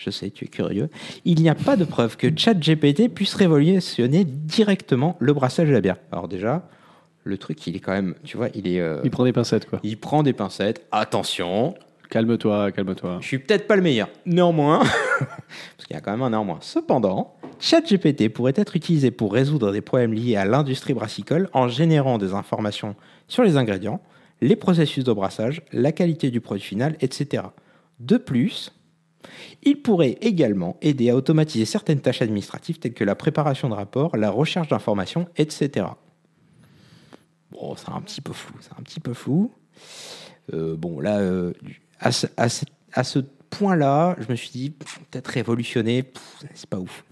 je 0.00 0.08
sais, 0.08 0.30
tu 0.30 0.46
es 0.46 0.48
curieux. 0.48 0.88
Il 1.26 1.42
n'y 1.42 1.50
a 1.50 1.54
pas 1.54 1.76
de 1.76 1.84
preuve 1.84 2.16
que 2.16 2.26
ChatGPT 2.34 3.10
puisse 3.10 3.34
révolutionner 3.34 4.24
directement 4.24 5.16
le 5.20 5.34
brassage 5.34 5.68
de 5.68 5.74
la 5.74 5.82
bière. 5.82 5.98
Alors 6.10 6.26
déjà, 6.26 6.66
le 7.24 7.38
truc, 7.38 7.66
il 7.66 7.76
est 7.76 7.80
quand 7.80 7.92
même, 7.92 8.14
tu 8.24 8.36
vois, 8.36 8.48
il 8.54 8.66
est, 8.66 8.80
euh, 8.80 9.00
Il 9.04 9.10
prend 9.10 9.24
des 9.24 9.32
pincettes, 9.32 9.68
quoi. 9.68 9.80
il 9.82 9.98
prend 9.98 10.22
des 10.22 10.32
pincettes. 10.32 10.86
Attention, 10.90 11.74
Calme-toi, 12.10 12.72
calme-toi. 12.72 13.18
je 13.20 13.26
suis 13.26 13.38
peut-être 13.38 13.68
pas 13.68 13.76
le 13.76 13.82
meilleur. 13.82 14.08
Néanmoins, 14.26 14.80
parce 15.18 15.86
qu'il 15.86 15.94
y 15.94 15.96
a 15.96 16.00
quand 16.00 16.10
même 16.10 16.22
un 16.22 16.30
néanmoins. 16.30 16.58
Cependant, 16.60 17.36
ChatGPT 17.60 18.28
pourrait 18.30 18.54
être 18.56 18.74
utilisé 18.74 19.12
pour 19.12 19.32
résoudre 19.32 19.70
des 19.70 19.80
problèmes 19.80 20.12
liés 20.12 20.34
à 20.34 20.44
l'industrie 20.44 20.92
brassicole 20.92 21.48
en 21.52 21.68
générant 21.68 22.18
des 22.18 22.34
informations 22.34 22.96
sur 23.28 23.44
les 23.44 23.56
ingrédients, 23.56 24.00
les 24.40 24.56
processus 24.56 25.04
de 25.04 25.12
brassage, 25.12 25.62
la 25.72 25.92
qualité 25.92 26.30
du 26.30 26.40
produit 26.40 26.64
final, 26.64 26.96
etc. 27.00 27.44
De 28.00 28.16
plus, 28.16 28.72
il 29.62 29.80
pourrait 29.80 30.18
également 30.20 30.78
aider 30.82 31.10
à 31.10 31.16
automatiser 31.16 31.64
certaines 31.64 32.00
tâches 32.00 32.22
administratives 32.22 32.80
telles 32.80 32.94
que 32.94 33.04
la 33.04 33.14
préparation 33.14 33.68
de 33.68 33.74
rapports, 33.74 34.16
la 34.16 34.30
recherche 34.30 34.68
d'informations, 34.68 35.28
etc. 35.36 35.86
Bon, 37.52 37.74
c'est 37.76 37.90
un 37.90 38.00
petit 38.00 38.20
peu 38.20 38.32
flou, 38.32 38.54
c'est 38.60 38.72
un 38.78 38.82
petit 38.82 39.00
peu 39.00 39.12
flou. 39.14 39.50
Euh, 40.54 40.76
bon, 40.76 41.00
là, 41.00 41.18
euh, 41.18 41.52
à 41.98 42.12
ce, 42.12 42.26
à 42.36 42.48
ce- 42.48 42.64
à 42.92 43.04
ce 43.04 43.18
point-là, 43.50 44.16
je 44.20 44.30
me 44.30 44.36
suis 44.36 44.50
dit, 44.50 44.70
peut-être 44.70 45.28
révolutionner, 45.28 46.04
c'est 46.54 46.68
pas 46.68 46.78
ouf. 46.78 47.04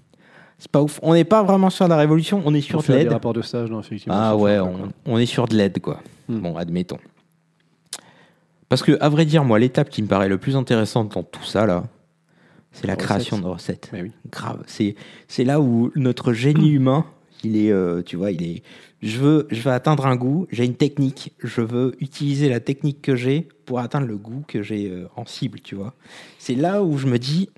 C'est 0.58 0.70
pas 0.70 0.82
ouf. 0.82 0.98
On 1.02 1.14
n'est 1.14 1.24
pas 1.24 1.42
vraiment 1.44 1.70
sur 1.70 1.86
la 1.86 1.96
révolution, 1.96 2.42
on 2.44 2.52
est 2.54 2.60
sur 2.60 2.82
Pour 2.82 2.92
de 2.92 2.98
l'aide. 2.98 3.08
rapports 3.12 3.32
de 3.32 3.42
stage, 3.42 3.70
non, 3.70 3.80
effectivement. 3.80 4.16
Ah 4.18 4.36
ouais, 4.36 4.58
on, 4.58 4.88
on 5.06 5.18
est 5.18 5.26
sur 5.26 5.46
de 5.46 5.56
l'aide, 5.56 5.80
quoi. 5.80 6.00
Hmm. 6.28 6.40
Bon, 6.40 6.56
admettons. 6.56 6.98
Parce 8.68 8.82
que, 8.82 8.98
à 9.00 9.08
vrai 9.08 9.24
dire, 9.24 9.44
moi, 9.44 9.58
l'étape 9.58 9.88
qui 9.88 10.02
me 10.02 10.08
paraît 10.08 10.28
le 10.28 10.38
plus 10.38 10.56
intéressante 10.56 11.14
dans 11.14 11.22
tout 11.22 11.44
ça, 11.44 11.64
là, 11.64 11.84
c'est 12.72 12.86
la 12.86 12.92
La 12.92 12.96
création 12.96 13.38
de 13.38 13.46
recettes. 13.46 13.90
Oui. 13.92 14.12
Grave. 14.30 14.62
C'est 14.66 15.44
là 15.44 15.60
où 15.60 15.90
notre 15.94 16.32
génie 16.32 16.70
humain, 16.70 17.06
il 17.44 17.56
est, 17.56 17.70
euh, 17.70 18.02
tu 18.02 18.16
vois, 18.16 18.30
il 18.30 18.42
est. 18.42 18.62
Je 19.02 19.18
veux, 19.18 19.46
je 19.50 19.60
veux 19.60 19.70
atteindre 19.70 20.06
un 20.06 20.16
goût, 20.16 20.46
j'ai 20.50 20.64
une 20.64 20.74
technique, 20.74 21.32
je 21.42 21.60
veux 21.60 21.94
utiliser 22.00 22.48
la 22.48 22.60
technique 22.60 23.00
que 23.00 23.14
j'ai 23.14 23.48
pour 23.64 23.78
atteindre 23.78 24.06
le 24.06 24.16
goût 24.16 24.44
que 24.46 24.62
j'ai 24.62 24.90
euh, 24.90 25.08
en 25.16 25.24
cible, 25.24 25.60
tu 25.60 25.74
vois. 25.74 25.94
C'est 26.38 26.54
là 26.54 26.82
où 26.82 26.98
je 26.98 27.06
me 27.06 27.18
dis, 27.18 27.48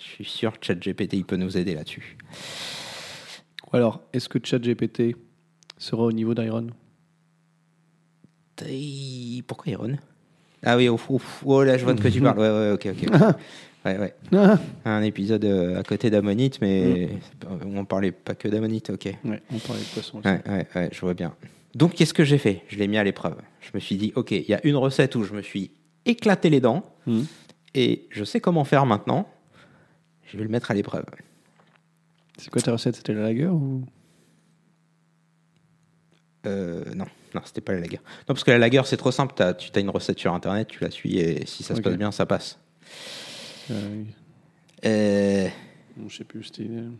je 0.00 0.06
suis 0.06 0.24
sûr 0.24 0.58
que 0.58 0.66
ChatGPT, 0.66 1.14
il 1.14 1.24
peut 1.24 1.36
nous 1.36 1.56
aider 1.56 1.74
là-dessus. 1.74 2.16
Alors, 3.72 4.02
est-ce 4.12 4.28
que 4.28 4.38
ChatGPT 4.42 5.14
sera 5.76 6.02
au 6.02 6.12
niveau 6.12 6.34
d'Iron? 6.34 6.68
Pourquoi 9.46 9.72
Iron? 9.72 9.96
Ah 10.64 10.76
oui, 10.76 10.88
ouf. 10.88 11.42
oh 11.44 11.62
là, 11.62 11.78
je 11.78 11.84
vois 11.84 11.94
de 11.94 12.00
quoi 12.00 12.10
tu 12.10 12.20
parles. 12.22 12.38
Ouais, 12.38 12.50
ouais, 12.50 12.72
ok, 12.72 12.88
ok. 12.90 13.10
ouais, 13.84 13.98
ouais. 13.98 14.14
Ah 14.32 14.58
Un 14.84 15.02
épisode 15.02 15.44
euh, 15.44 15.78
à 15.78 15.82
côté 15.82 16.10
d'Ammonite, 16.10 16.60
mais 16.60 17.08
pas- 17.40 17.48
on 17.64 17.84
parlait 17.84 18.12
pas 18.12 18.34
que 18.34 18.48
d'Ammonite, 18.48 18.90
ok. 18.90 19.04
Ouais, 19.24 19.42
on 19.52 19.58
parlait 19.58 19.82
de 19.82 19.86
poisson 19.92 20.18
aussi. 20.18 20.28
Ouais, 20.28 20.42
ouais, 20.48 20.66
ouais, 20.74 20.88
je 20.92 21.00
vois 21.00 21.14
bien. 21.14 21.34
Donc, 21.74 21.94
qu'est-ce 21.94 22.14
que 22.14 22.24
j'ai 22.24 22.38
fait? 22.38 22.62
Je 22.68 22.76
l'ai 22.78 22.88
mis 22.88 22.96
à 22.98 23.04
l'épreuve. 23.04 23.36
Je 23.60 23.70
me 23.74 23.80
suis 23.80 23.96
dit, 23.96 24.12
ok, 24.16 24.30
il 24.32 24.48
y 24.48 24.54
a 24.54 24.60
une 24.66 24.76
recette 24.76 25.14
où 25.16 25.22
je 25.22 25.32
me 25.34 25.42
suis 25.42 25.70
éclaté 26.06 26.50
les 26.50 26.60
dents 26.60 26.84
Mhm. 27.06 27.26
et 27.74 28.06
je 28.10 28.24
sais 28.24 28.40
comment 28.40 28.64
faire 28.64 28.86
maintenant. 28.86 29.28
Je 30.26 30.36
vais 30.36 30.42
le 30.44 30.50
mettre 30.50 30.70
à 30.70 30.74
l'épreuve. 30.74 31.04
C'est 32.38 32.50
quoi 32.50 32.62
ta 32.62 32.72
recette? 32.72 32.96
C'était 32.96 33.14
la 33.14 33.22
lager 33.22 33.46
ou? 33.46 33.84
Euh, 36.46 36.84
non, 36.94 37.06
non, 37.34 37.40
c'était 37.44 37.60
pas 37.60 37.72
la 37.72 37.80
lager. 37.80 37.96
Non, 37.96 38.34
parce 38.34 38.44
que 38.44 38.50
la 38.50 38.58
lager, 38.58 38.82
c'est 38.84 38.96
trop 38.96 39.10
simple. 39.10 39.34
Tu 39.58 39.70
as 39.74 39.80
une 39.80 39.90
recette 39.90 40.18
sur 40.18 40.32
Internet, 40.32 40.68
tu 40.68 40.82
la 40.82 40.90
suis 40.90 41.18
et 41.18 41.44
si 41.46 41.62
ça 41.62 41.74
se 41.74 41.80
passe 41.80 41.96
bien, 41.96 42.12
ça 42.12 42.26
passe. 42.26 42.58
Euh. 43.70 44.04
Euh, 44.84 45.48
Je 46.08 46.16
sais 46.16 46.24
plus, 46.24 46.44
c'était 46.44 46.64
une, 46.64 46.96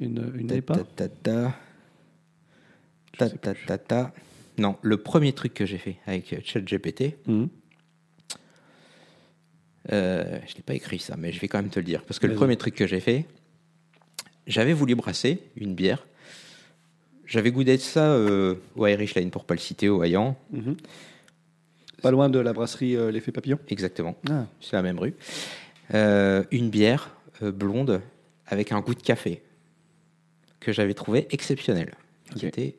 une, 0.00 0.46
ta, 0.46 0.54
EPA 0.56 0.74
ta, 0.76 0.84
ta, 0.84 1.08
ta. 1.08 1.54
Je 3.12 3.18
Ta, 3.18 3.28
sais 3.28 3.38
ta, 3.38 3.54
plus. 3.54 3.66
ta, 3.66 3.78
ta. 3.78 4.14
Non, 4.58 4.76
le 4.82 4.96
premier 4.96 5.32
truc 5.32 5.52
que 5.54 5.66
j'ai 5.66 5.78
fait 5.78 5.96
avec 6.06 6.34
ChatGPT, 6.44 7.16
Mhm. 7.26 7.48
Euh, 9.92 10.38
je 10.48 10.54
l'ai 10.56 10.62
pas 10.62 10.72
écrit 10.74 10.98
ça, 10.98 11.14
mais 11.18 11.30
je 11.30 11.38
vais 11.38 11.46
quand 11.48 11.58
même 11.60 11.68
te 11.70 11.78
le 11.78 11.84
dire. 11.84 12.02
Parce 12.04 12.18
que 12.18 12.26
le 12.26 12.34
premier 12.34 12.56
truc 12.56 12.74
que 12.74 12.86
j'ai 12.86 13.00
fait, 13.00 13.26
j'avais 14.46 14.72
voulu 14.72 14.94
brasser 14.94 15.40
une 15.56 15.74
bière. 15.74 16.06
J'avais 17.26 17.50
goûté 17.52 17.76
de 17.76 17.82
ça 17.82 18.12
euh, 18.12 18.54
au 18.76 18.86
Irish 18.86 19.14
Line, 19.14 19.30
pour 19.30 19.44
pas 19.44 19.52
le 19.52 19.60
citer, 19.60 19.90
au 19.90 20.02
Hayan. 20.02 20.38
Pas 22.04 22.10
loin 22.10 22.28
de 22.28 22.38
la 22.38 22.52
brasserie 22.52 22.96
euh, 22.96 23.10
L'Effet 23.10 23.32
Papillon 23.32 23.58
Exactement, 23.68 24.14
Ah, 24.28 24.44
c'est 24.60 24.76
la 24.76 24.82
même 24.82 24.98
rue. 24.98 25.14
Euh, 25.94 26.44
une 26.50 26.68
bière 26.68 27.16
euh, 27.42 27.50
blonde 27.50 28.02
avec 28.46 28.72
un 28.72 28.80
goût 28.80 28.94
de 28.94 29.00
café 29.00 29.42
que 30.60 30.70
j'avais 30.70 30.92
trouvé 30.92 31.26
exceptionnel. 31.30 31.94
Qui, 32.36 32.44
était, 32.44 32.76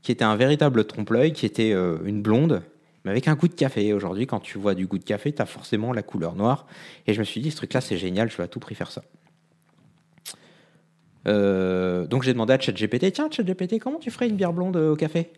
qui 0.00 0.12
était 0.12 0.22
un 0.22 0.36
véritable 0.36 0.84
trompe-l'œil, 0.84 1.32
qui 1.32 1.44
était 1.44 1.72
une 1.72 2.22
blonde, 2.22 2.62
mais 3.04 3.10
avec 3.10 3.26
un 3.26 3.34
goût 3.34 3.48
de 3.48 3.54
café. 3.54 3.92
Aujourd'hui, 3.92 4.28
quand 4.28 4.38
tu 4.38 4.58
vois 4.58 4.76
du 4.76 4.86
goût 4.86 4.98
de 4.98 5.04
café, 5.04 5.32
tu 5.32 5.42
as 5.42 5.46
forcément 5.46 5.92
la 5.92 6.02
couleur 6.02 6.36
noire. 6.36 6.68
Et 7.08 7.14
je 7.14 7.18
me 7.18 7.24
suis 7.24 7.40
dit, 7.40 7.50
ce 7.50 7.56
truc-là, 7.56 7.80
c'est 7.80 7.96
génial, 7.96 8.30
je 8.30 8.36
vais 8.36 8.44
à 8.44 8.48
tout 8.48 8.60
prix 8.60 8.76
faire 8.76 8.92
ça. 8.92 9.02
Donc 11.26 12.22
j'ai 12.22 12.32
demandé 12.32 12.52
à 12.52 12.60
ChatGPT, 12.60 13.12
tiens 13.12 13.28
ChatGPT, 13.28 13.80
comment 13.80 13.98
tu 13.98 14.12
ferais 14.12 14.28
une 14.28 14.36
bière 14.36 14.52
blonde 14.52 14.76
au 14.76 14.94
café? 14.94 15.32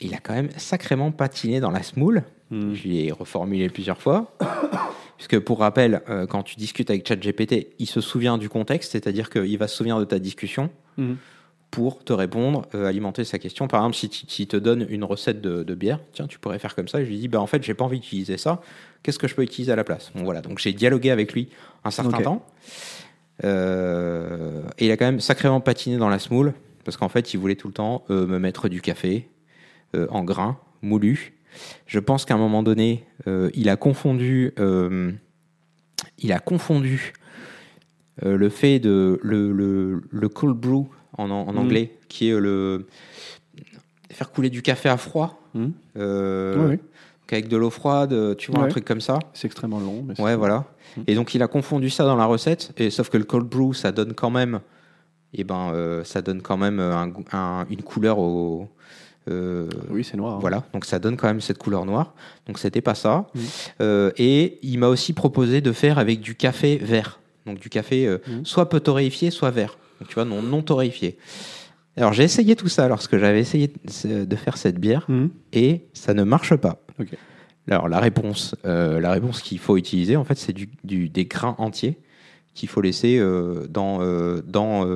Il 0.00 0.14
a 0.14 0.18
quand 0.18 0.34
même 0.34 0.50
sacrément 0.56 1.10
patiné 1.10 1.60
dans 1.60 1.70
la 1.70 1.82
smoule. 1.82 2.22
Mhm. 2.50 2.74
Je 2.74 2.88
l'ai 2.88 3.12
reformulé 3.12 3.68
plusieurs 3.68 4.00
fois. 4.00 4.36
Puisque 5.16 5.38
pour 5.38 5.60
rappel, 5.60 6.02
euh, 6.10 6.26
quand 6.26 6.42
tu 6.42 6.56
discutes 6.56 6.90
avec 6.90 7.08
ChatGPT, 7.08 7.68
il 7.78 7.86
se 7.86 8.00
souvient 8.02 8.36
du 8.36 8.48
contexte, 8.50 8.92
c'est-à-dire 8.92 9.30
qu'il 9.30 9.56
va 9.56 9.66
se 9.68 9.76
souvenir 9.76 9.98
de 9.98 10.04
ta 10.04 10.18
discussion 10.18 10.68
Mhm. 10.98 11.16
pour 11.70 12.04
te 12.04 12.12
répondre, 12.12 12.66
euh, 12.74 12.86
alimenter 12.86 13.24
sa 13.24 13.38
question. 13.38 13.66
Par 13.68 13.80
exemple, 13.80 13.96
si 13.96 14.08
tu- 14.10 14.26
s'il 14.28 14.46
te 14.46 14.56
donne 14.58 14.86
une 14.90 15.04
recette 15.04 15.40
de, 15.40 15.62
de 15.62 15.74
bière, 15.74 16.00
tiens, 16.12 16.26
tu 16.26 16.38
pourrais 16.38 16.58
faire 16.58 16.74
comme 16.74 16.88
ça. 16.88 17.00
Et 17.00 17.04
je 17.06 17.10
lui 17.10 17.18
dis, 17.18 17.28
bah, 17.28 17.40
en 17.40 17.46
fait, 17.46 17.62
j'ai 17.62 17.72
pas 17.74 17.84
envie 17.84 17.98
d'utiliser 18.00 18.36
ça. 18.36 18.60
Qu'est-ce 19.02 19.18
que 19.18 19.26
je 19.28 19.34
peux 19.34 19.42
utiliser 19.42 19.72
à 19.72 19.76
la 19.76 19.84
place? 19.84 20.12
Bon, 20.14 20.22
voilà. 20.24 20.42
Donc, 20.42 20.58
j'ai 20.58 20.72
dialogué 20.74 21.10
avec 21.10 21.32
lui 21.32 21.48
un 21.84 21.90
certain 21.90 22.20
temps. 22.22 22.46
Euh, 23.44 24.62
et 24.78 24.86
il 24.86 24.90
a 24.92 24.96
quand 24.96 25.04
même 25.06 25.20
sacrément 25.20 25.60
patiné 25.60 25.96
dans 25.98 26.08
la 26.08 26.18
smoule, 26.18 26.54
parce 26.84 26.96
qu'en 26.96 27.08
fait, 27.08 27.34
il 27.34 27.38
voulait 27.38 27.56
tout 27.56 27.68
le 27.68 27.74
temps 27.74 28.04
me 28.08 28.38
mettre 28.38 28.68
du 28.68 28.80
café 28.80 29.28
en 29.94 30.24
grains, 30.24 30.58
moulu. 30.82 31.34
Je 31.86 31.98
pense 31.98 32.24
qu'à 32.24 32.34
un 32.34 32.38
moment 32.38 32.62
donné, 32.62 33.06
euh, 33.26 33.50
il 33.54 33.68
a 33.68 33.76
confondu, 33.76 34.52
euh, 34.58 35.12
il 36.18 36.32
a 36.32 36.38
confondu 36.38 37.12
euh, 38.24 38.36
le 38.36 38.48
fait 38.48 38.78
de 38.78 39.18
le, 39.22 39.52
le, 39.52 40.02
le 40.10 40.28
cold 40.28 40.56
brew 40.56 40.86
en, 41.18 41.30
en 41.30 41.52
Mhm. 41.52 41.58
anglais, 41.58 41.92
qui 42.08 42.28
est 42.28 42.38
le 42.38 42.86
faire 44.10 44.30
couler 44.30 44.50
du 44.50 44.62
café 44.62 44.88
à 44.88 44.96
froid, 44.96 45.40
euh, 45.96 46.68
ouais. 46.68 46.80
avec 47.30 47.48
de 47.48 47.56
l'eau 47.56 47.70
froide, 47.70 48.36
tu 48.36 48.50
vois 48.52 48.64
un 48.64 48.68
truc 48.68 48.84
comme 48.84 49.00
ça. 49.00 49.18
C'est 49.34 49.46
extrêmement 49.46 49.80
long. 49.80 50.04
mais 50.06 50.18
Ouais, 50.20 50.36
voilà. 50.36 50.64
Mhm. 50.96 51.04
Et 51.06 51.14
donc 51.14 51.34
il 51.34 51.42
a 51.42 51.48
confondu 51.48 51.90
ça 51.90 52.04
dans 52.04 52.16
la 52.16 52.26
recette, 52.26 52.72
et 52.76 52.90
sauf 52.90 53.08
que 53.10 53.18
le 53.18 53.24
cold 53.24 53.46
brew, 53.46 53.72
ça 53.74 53.92
donne 53.92 54.14
quand 54.14 54.30
même, 54.30 54.60
et 55.34 55.44
ben, 55.44 55.70
euh, 55.72 56.04
ça 56.04 56.22
donne 56.22 56.40
quand 56.42 56.56
même 56.56 56.80
un 56.80 57.08
goût- 57.08 57.24
un- 57.32 57.66
une 57.70 57.82
couleur 57.82 58.18
au. 58.18 58.68
Euh, 59.28 59.68
Oui, 59.90 60.04
c'est 60.04 60.16
noir. 60.16 60.34
hein. 60.34 60.38
voilà, 60.40 60.64
donc 60.72 60.84
ça 60.84 60.98
donne 60.98 61.16
quand 61.16 61.26
même 61.28 61.40
cette 61.40 61.58
couleur 61.58 61.84
noire. 61.84 62.14
Donc 62.46 62.58
c'était 62.58 62.80
pas 62.80 62.94
ça. 62.94 63.26
Mhm. 63.34 63.42
Euh, 63.80 64.10
et 64.16 64.58
il 64.62 64.78
m'a 64.78 64.88
aussi 64.88 65.12
proposé 65.12 65.60
de 65.60 65.72
faire 65.72 65.98
avec 65.98 66.20
du 66.20 66.34
café 66.34 66.76
vert. 66.76 67.20
Donc 67.46 67.58
du 67.60 67.68
café 67.68 68.06
euh, 68.06 68.18
Mhm. 68.28 68.44
soit 68.44 68.68
peu 68.68 68.80
torréfié, 68.80 69.30
soit 69.30 69.50
vert. 69.50 69.78
Donc 70.00 70.08
tu 70.08 70.14
vois, 70.14 70.24
non, 70.24 70.42
non 70.42 70.62
torréfié. 70.62 71.16
Alors 71.96 72.12
j'ai 72.12 72.24
essayé 72.24 72.56
tout 72.56 72.68
ça 72.68 72.88
lorsque 72.88 73.16
j'avais 73.16 73.40
essayé 73.40 73.72
de 74.04 74.36
faire 74.36 74.56
cette 74.58 74.78
bière 74.78 75.06
Mhm. 75.08 75.30
et 75.52 75.82
ça 75.94 76.12
ne 76.14 76.24
marche 76.24 76.54
pas. 76.56 76.82
Alors 77.70 77.88
la 77.88 77.98
réponse, 78.00 78.54
euh, 78.64 79.00
la 79.00 79.10
réponse 79.10 79.40
qu'il 79.42 79.58
faut 79.58 79.76
utiliser, 79.76 80.16
en 80.16 80.24
fait, 80.24 80.36
c'est 80.38 80.52
du, 80.52 80.68
du- 80.84 81.08
des 81.08 81.24
grains 81.24 81.56
entiers 81.58 81.98
qu'il 82.54 82.68
faut 82.68 82.80
laisser 82.80 83.18
dans, 83.68 83.98
dans, 84.46 84.86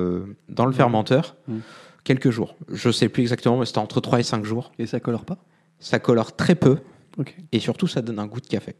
dans 0.49 0.65
le 0.65 0.71
fermenteur 0.71 1.35
Mhm. 1.47 1.61
Quelques 2.03 2.29
jours. 2.31 2.55
Je 2.71 2.89
sais 2.91 3.09
plus 3.09 3.21
exactement, 3.21 3.57
mais 3.57 3.65
c'était 3.65 3.79
entre 3.79 4.01
3 4.01 4.19
et 4.19 4.23
5 4.23 4.43
jours. 4.45 4.71
Et 4.79 4.85
ça 4.87 4.99
colore 4.99 5.25
pas? 5.25 5.37
Ça 5.79 5.99
colore 5.99 6.35
très 6.35 6.55
peu 6.55 6.77
et 7.51 7.59
surtout 7.59 7.87
ça 7.87 8.01
donne 8.01 8.19
un 8.19 8.25
goût 8.27 8.39
de 8.41 8.47
café. 8.47 8.75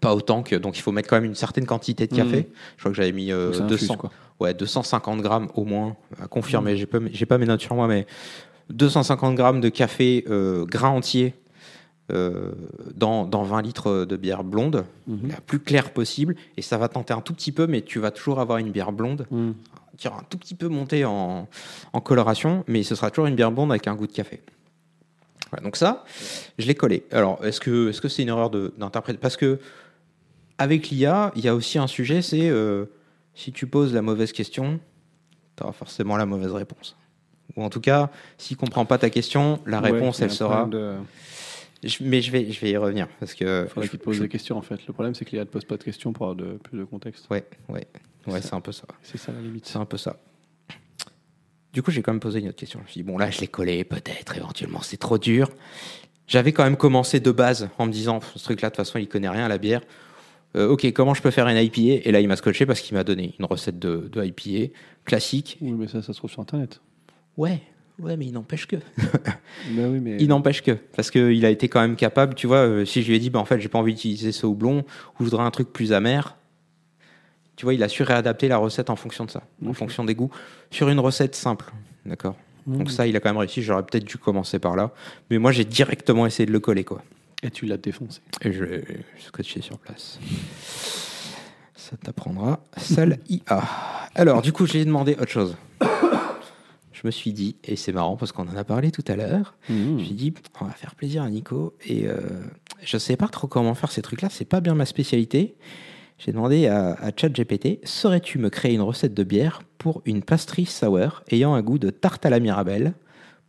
Pas 0.00 0.14
autant 0.14 0.42
que 0.42 0.54
donc 0.56 0.76
il 0.76 0.82
faut 0.82 0.92
mettre 0.92 1.08
quand 1.08 1.16
même 1.16 1.24
une 1.24 1.34
certaine 1.34 1.64
quantité 1.64 2.06
de 2.06 2.14
café. 2.14 2.48
Je 2.76 2.82
crois 2.82 2.90
que 2.90 2.96
j'avais 2.96 3.12
mis 3.12 3.32
euh, 3.32 3.46
Donc 3.46 3.54
ça 3.54 3.64
infuse, 3.64 3.80
200, 3.88 3.96
quoi. 3.96 4.10
ouais 4.40 4.52
250 4.52 5.22
grammes 5.22 5.48
au 5.54 5.64
moins 5.64 5.96
à 6.20 6.28
confirmer. 6.28 6.76
J'ai 6.76 6.84
pas 6.86 6.98
j'ai 7.10 7.24
pas 7.26 7.38
mes 7.38 7.46
notes 7.46 7.62
sur 7.62 7.74
moi, 7.74 7.88
mais 7.88 8.06
250 8.70 9.34
grammes 9.34 9.60
de 9.62 9.70
café 9.70 10.24
euh, 10.28 10.66
grain 10.66 10.90
entier 10.90 11.34
euh, 12.12 12.52
dans, 12.94 13.24
dans 13.26 13.42
20 13.44 13.62
litres 13.62 14.04
de 14.04 14.16
bière 14.16 14.44
blonde, 14.44 14.84
Mhm. 15.06 15.28
la 15.30 15.40
plus 15.40 15.58
claire 15.58 15.90
possible, 15.92 16.36
et 16.56 16.62
ça 16.62 16.76
va 16.78 16.88
tenter 16.88 17.12
un 17.14 17.20
tout 17.20 17.32
petit 17.34 17.52
peu, 17.52 17.66
mais 17.66 17.80
tu 17.82 17.98
vas 17.98 18.10
toujours 18.10 18.40
avoir 18.40 18.58
une 18.58 18.70
bière 18.70 18.92
blonde 18.92 19.26
Mhm. 19.30 19.54
Qui 19.98 20.08
aura 20.08 20.20
un 20.20 20.24
tout 20.30 20.38
petit 20.38 20.54
peu 20.54 20.68
monté 20.68 21.04
en, 21.04 21.46
en 21.92 22.00
coloration, 22.00 22.64
mais 22.68 22.82
ce 22.84 22.94
sera 22.94 23.10
toujours 23.10 23.26
une 23.26 23.34
bière 23.34 23.50
blonde 23.52 23.70
avec 23.70 23.86
un 23.88 23.94
goût 23.94 24.06
de 24.06 24.12
café. 24.12 24.40
Voilà, 25.50 25.64
donc 25.64 25.76
ça, 25.76 26.04
je 26.58 26.66
l'ai 26.66 26.74
collé. 26.74 27.04
Alors, 27.10 27.44
est-ce 27.44 27.60
que 27.60 27.88
est-ce 27.90 28.00
que 28.00 28.08
c'est 28.08 28.22
une 28.22 28.28
erreur 28.28 28.48
d'interpréter? 28.50 29.18
Parce 29.18 29.36
que 29.36 29.58
avec 30.58 30.88
l'IA, 30.90 31.32
il 31.36 31.44
y 31.44 31.48
a 31.48 31.54
aussi 31.54 31.78
un 31.78 31.86
sujet, 31.86 32.22
c'est 32.22 32.48
euh, 32.48 32.86
si 33.34 33.52
tu 33.52 33.66
poses 33.66 33.92
la 33.94 34.02
mauvaise 34.02 34.32
question, 34.32 34.80
tu 35.56 35.62
auras 35.62 35.72
forcément 35.72 36.16
la 36.16 36.26
mauvaise 36.26 36.52
réponse. 36.52 36.96
Ou 37.56 37.62
en 37.64 37.70
tout 37.70 37.80
cas, 37.80 38.10
s'il 38.36 38.56
comprend 38.56 38.84
pas 38.84 38.98
ta 38.98 39.08
question, 39.10 39.60
la 39.66 39.80
Ouais, 39.80 39.90
réponse, 39.90 40.18
il 40.18 40.24
elle 40.24 40.30
sera. 40.30 40.60
problème 40.62 40.80
de- 40.80 40.96
Je- 41.88 42.02
mais 42.02 42.20
je 42.20 42.30
vais, 42.32 42.50
je 42.50 42.60
vais 42.60 42.70
y 42.70 42.76
revenir 42.76 43.06
parce 43.20 43.34
que. 43.34 43.66
Faudrait 43.68 43.86
je- 43.86 43.90
qu'il 43.92 44.00
pose 44.00 44.16
je- 44.16 44.22
des 44.22 44.28
questions 44.28 44.56
en 44.58 44.62
fait. 44.62 44.84
Le 44.86 44.92
problème 44.92 45.14
c'est 45.14 45.24
qu'il 45.24 45.38
ne 45.38 45.44
pose 45.44 45.64
pas 45.64 45.76
de 45.76 45.82
questions 45.84 46.12
pour 46.12 46.26
avoir 46.28 46.36
de, 46.36 46.58
plus 46.58 46.78
de 46.78 46.84
contexte. 46.84 47.26
Ouais, 47.30 47.44
ouais, 47.68 47.86
ouais, 48.28 48.42
c'est 48.42 48.54
un 48.54 48.60
peu 48.60 48.72
ça. 48.72 48.84
C'est 49.02 49.18
ça 49.18 49.32
la 49.32 49.40
limite. 49.40 49.66
C'est 49.66 49.78
un 49.78 49.84
peu 49.84 49.96
ça. 49.96 50.16
Du 51.72 51.82
coup, 51.82 51.90
j'ai 51.90 52.02
quand 52.02 52.12
même 52.12 52.20
posé 52.20 52.40
une 52.40 52.48
autre 52.48 52.56
question. 52.56 52.80
Je 52.80 52.84
me 52.84 52.88
suis 52.88 53.02
dit, 53.02 53.06
bon, 53.06 53.18
là, 53.18 53.30
je 53.30 53.40
l'ai 53.40 53.46
collé, 53.46 53.84
peut-être, 53.84 54.36
éventuellement, 54.36 54.80
c'est 54.82 54.96
trop 54.96 55.18
dur. 55.18 55.50
J'avais 56.26 56.52
quand 56.52 56.64
même 56.64 56.76
commencé 56.76 57.20
de 57.20 57.30
base 57.30 57.68
en 57.78 57.86
me 57.86 57.92
disant, 57.92 58.20
ce 58.34 58.42
truc-là, 58.42 58.68
de 58.70 58.74
toute 58.74 58.84
façon, 58.84 58.98
il 58.98 59.08
connaît 59.08 59.28
rien 59.28 59.44
à 59.44 59.48
la 59.48 59.58
bière. 59.58 59.82
Euh, 60.56 60.68
ok, 60.68 60.90
comment 60.92 61.14
je 61.14 61.22
peux 61.22 61.30
faire 61.30 61.46
une 61.46 61.56
IPA 61.56 62.08
Et 62.08 62.12
là, 62.12 62.20
il 62.20 62.28
m'a 62.28 62.36
scotché 62.36 62.64
parce 62.64 62.80
qu'il 62.80 62.96
m'a 62.96 63.04
donné 63.04 63.34
une 63.38 63.44
recette 63.44 63.78
de, 63.78 64.08
de 64.10 64.24
IPA 64.24 64.72
classique. 65.04 65.58
Oui, 65.60 65.72
mais 65.72 65.88
ça, 65.88 66.02
ça 66.02 66.12
se 66.12 66.18
trouve 66.18 66.30
sur 66.30 66.40
internet. 66.40 66.80
Ouais, 67.36 67.60
Ouais, 67.98 68.16
mais 68.16 68.26
il 68.26 68.32
n'empêche 68.32 68.66
que. 68.66 68.76
Oui, 69.76 70.00
mais. 70.00 70.16
Il 70.20 70.28
n'empêche 70.28 70.62
que. 70.62 70.72
Parce 70.72 71.10
qu'il 71.10 71.44
a 71.44 71.50
été 71.50 71.68
quand 71.68 71.80
même 71.80 71.96
capable, 71.96 72.34
tu 72.34 72.46
vois, 72.46 72.58
euh, 72.58 72.84
si 72.84 73.02
je 73.02 73.08
lui 73.08 73.16
ai 73.16 73.18
dit, 73.18 73.28
bah, 73.28 73.40
en 73.40 73.44
fait, 73.44 73.58
j'ai 73.60 73.68
pas 73.68 73.78
envie 73.78 73.94
d'utiliser 73.94 74.30
ce 74.30 74.46
houblon, 74.46 74.78
ou 74.78 74.84
je 75.20 75.24
voudrais 75.24 75.44
un 75.44 75.50
truc 75.50 75.72
plus 75.72 75.92
amer, 75.92 76.36
tu 77.58 77.66
vois, 77.66 77.74
il 77.74 77.82
a 77.82 77.88
su 77.88 78.04
réadapter 78.04 78.46
la 78.46 78.56
recette 78.56 78.88
en 78.88 78.94
fonction 78.94 79.24
de 79.24 79.32
ça, 79.32 79.42
en 79.66 79.72
fonction 79.72 80.04
des 80.04 80.14
goûts, 80.14 80.30
sur 80.70 80.88
une 80.90 81.00
recette 81.00 81.34
simple. 81.34 81.72
D'accord? 82.06 82.36
Mmh. 82.68 82.78
Donc 82.78 82.90
ça, 82.92 83.04
il 83.08 83.16
a 83.16 83.20
quand 83.20 83.30
même 83.30 83.36
réussi. 83.36 83.62
J'aurais 83.62 83.82
peut-être 83.82 84.04
dû 84.04 84.16
commencer 84.16 84.60
par 84.60 84.76
là. 84.76 84.92
Mais 85.28 85.38
moi, 85.38 85.50
j'ai 85.50 85.64
directement 85.64 86.24
essayé 86.24 86.46
de 86.46 86.52
le 86.52 86.60
coller, 86.60 86.84
quoi. 86.84 87.02
Et 87.42 87.50
tu 87.50 87.66
l'as 87.66 87.76
défoncé. 87.76 88.20
Et 88.42 88.52
je 88.52 88.62
l'ai 88.62 88.84
scotché 89.18 89.60
sur 89.60 89.76
place. 89.76 90.20
Ça 91.74 91.96
t'apprendra. 91.96 92.60
Salle 92.76 93.18
IA. 93.28 93.64
Alors, 94.14 94.40
du 94.40 94.52
coup, 94.52 94.64
j'ai 94.64 94.84
demandé 94.84 95.16
autre 95.20 95.26
chose. 95.26 95.56
Je 95.80 97.00
me 97.04 97.10
suis 97.10 97.32
dit, 97.32 97.56
et 97.64 97.74
c'est 97.74 97.92
marrant 97.92 98.16
parce 98.16 98.30
qu'on 98.30 98.46
en 98.46 98.56
a 98.56 98.62
parlé 98.62 98.92
tout 98.92 99.04
à 99.08 99.16
l'heure, 99.16 99.56
je 99.68 99.72
me 99.72 100.04
suis 100.04 100.14
dit, 100.14 100.32
on 100.60 100.64
va 100.64 100.72
faire 100.72 100.94
plaisir 100.94 101.24
à 101.24 101.30
Nico. 101.30 101.74
Et 101.84 102.06
euh, 102.06 102.20
je 102.82 102.94
ne 102.96 103.00
sais 103.00 103.16
pas 103.16 103.26
trop 103.26 103.48
comment 103.48 103.74
faire 103.74 103.90
ces 103.90 104.02
trucs-là. 104.02 104.28
C'est 104.30 104.44
pas 104.44 104.60
bien 104.60 104.76
ma 104.76 104.86
spécialité. 104.86 105.56
J'ai 106.18 106.32
demandé 106.32 106.66
à, 106.66 106.94
à 106.94 107.10
ChatGPT, 107.16 107.78
saurais-tu 107.84 108.38
me 108.38 108.50
créer 108.50 108.74
une 108.74 108.80
recette 108.80 109.14
de 109.14 109.22
bière 109.22 109.62
pour 109.78 110.02
une 110.04 110.22
pastry 110.22 110.66
sour 110.66 111.22
ayant 111.30 111.54
un 111.54 111.62
goût 111.62 111.78
de 111.78 111.90
tarte 111.90 112.26
à 112.26 112.30
la 112.30 112.40
Mirabelle 112.40 112.92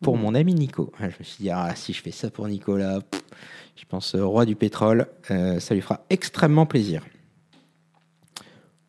pour 0.02 0.18
mon 0.18 0.36
ami 0.36 0.54
Nico? 0.54 0.94
Ah, 1.00 1.10
Je 1.10 1.16
me 1.18 1.24
suis 1.24 1.44
dit, 1.44 1.50
ah, 1.50 1.74
si 1.76 1.94
je 1.94 2.02
fais 2.02 2.12
ça 2.12 2.30
pour 2.30 2.48
Nicolas, 2.48 3.02
pff, 3.02 3.24
je 3.76 3.86
pense 3.86 4.14
euh, 4.14 4.24
roi 4.24 4.46
du 4.46 4.56
pétrole, 4.56 5.08
euh, 5.32 5.60
ça 5.60 5.74
lui 5.74 5.82
fera 5.82 6.06
extrêmement 6.12 6.68
plaisir. 6.68 7.04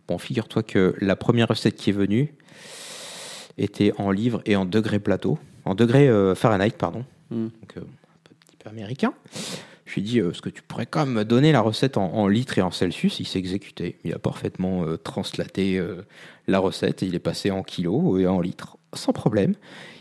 Bon, 0.07 0.19
figure-toi 0.19 0.63
que 0.63 0.95
la 1.01 1.17
première 1.17 1.49
recette 1.49 1.77
qui 1.77 1.91
est 1.91 1.95
venue 1.95 2.35
était 3.57 3.93
en 3.97 4.11
livre 4.11 4.43
et 4.45 4.57
en 4.57 4.67
degré 4.67 4.99
plateau, 4.99 5.39
en 5.65 5.75
degré 5.75 6.07
euh, 6.09 6.35
Fahrenheit, 6.35 6.77
pardon. 6.77 7.05
Mm. 7.31 7.45
Donc, 7.45 7.77
euh, 7.77 7.81
un 7.81 8.35
petit 8.47 8.57
peu 8.59 8.69
américain. 8.69 9.15
Je 9.91 9.97
lui 9.97 10.03
ai 10.03 10.05
dit, 10.05 10.21
euh, 10.21 10.31
est-ce 10.31 10.41
que 10.41 10.51
tu 10.51 10.63
pourrais 10.63 10.87
quand 10.87 11.05
même 11.05 11.15
me 11.15 11.25
donner 11.25 11.51
la 11.51 11.61
recette 11.61 11.97
en, 11.97 12.29
litres 12.29 12.59
et 12.59 12.63
en 12.63 12.71
Celsius? 12.71 13.19
Il 13.19 13.27
s'est 13.27 13.41
exécuté. 13.41 13.99
Il 14.05 14.15
a 14.15 14.21
parfaitement 14.21 14.85
euh, 14.85 14.97
translaté 14.97 15.79
euh, 15.79 16.07
la 16.47 16.61
recette. 16.61 17.03
Il 17.03 17.17
est 17.17 17.19
passé 17.21 17.51
en 17.51 17.65
kilos 17.65 18.21
et 18.21 18.29
en 18.29 18.41
litres, 18.41 18.77
sans 18.93 19.13
problème. 19.13 19.55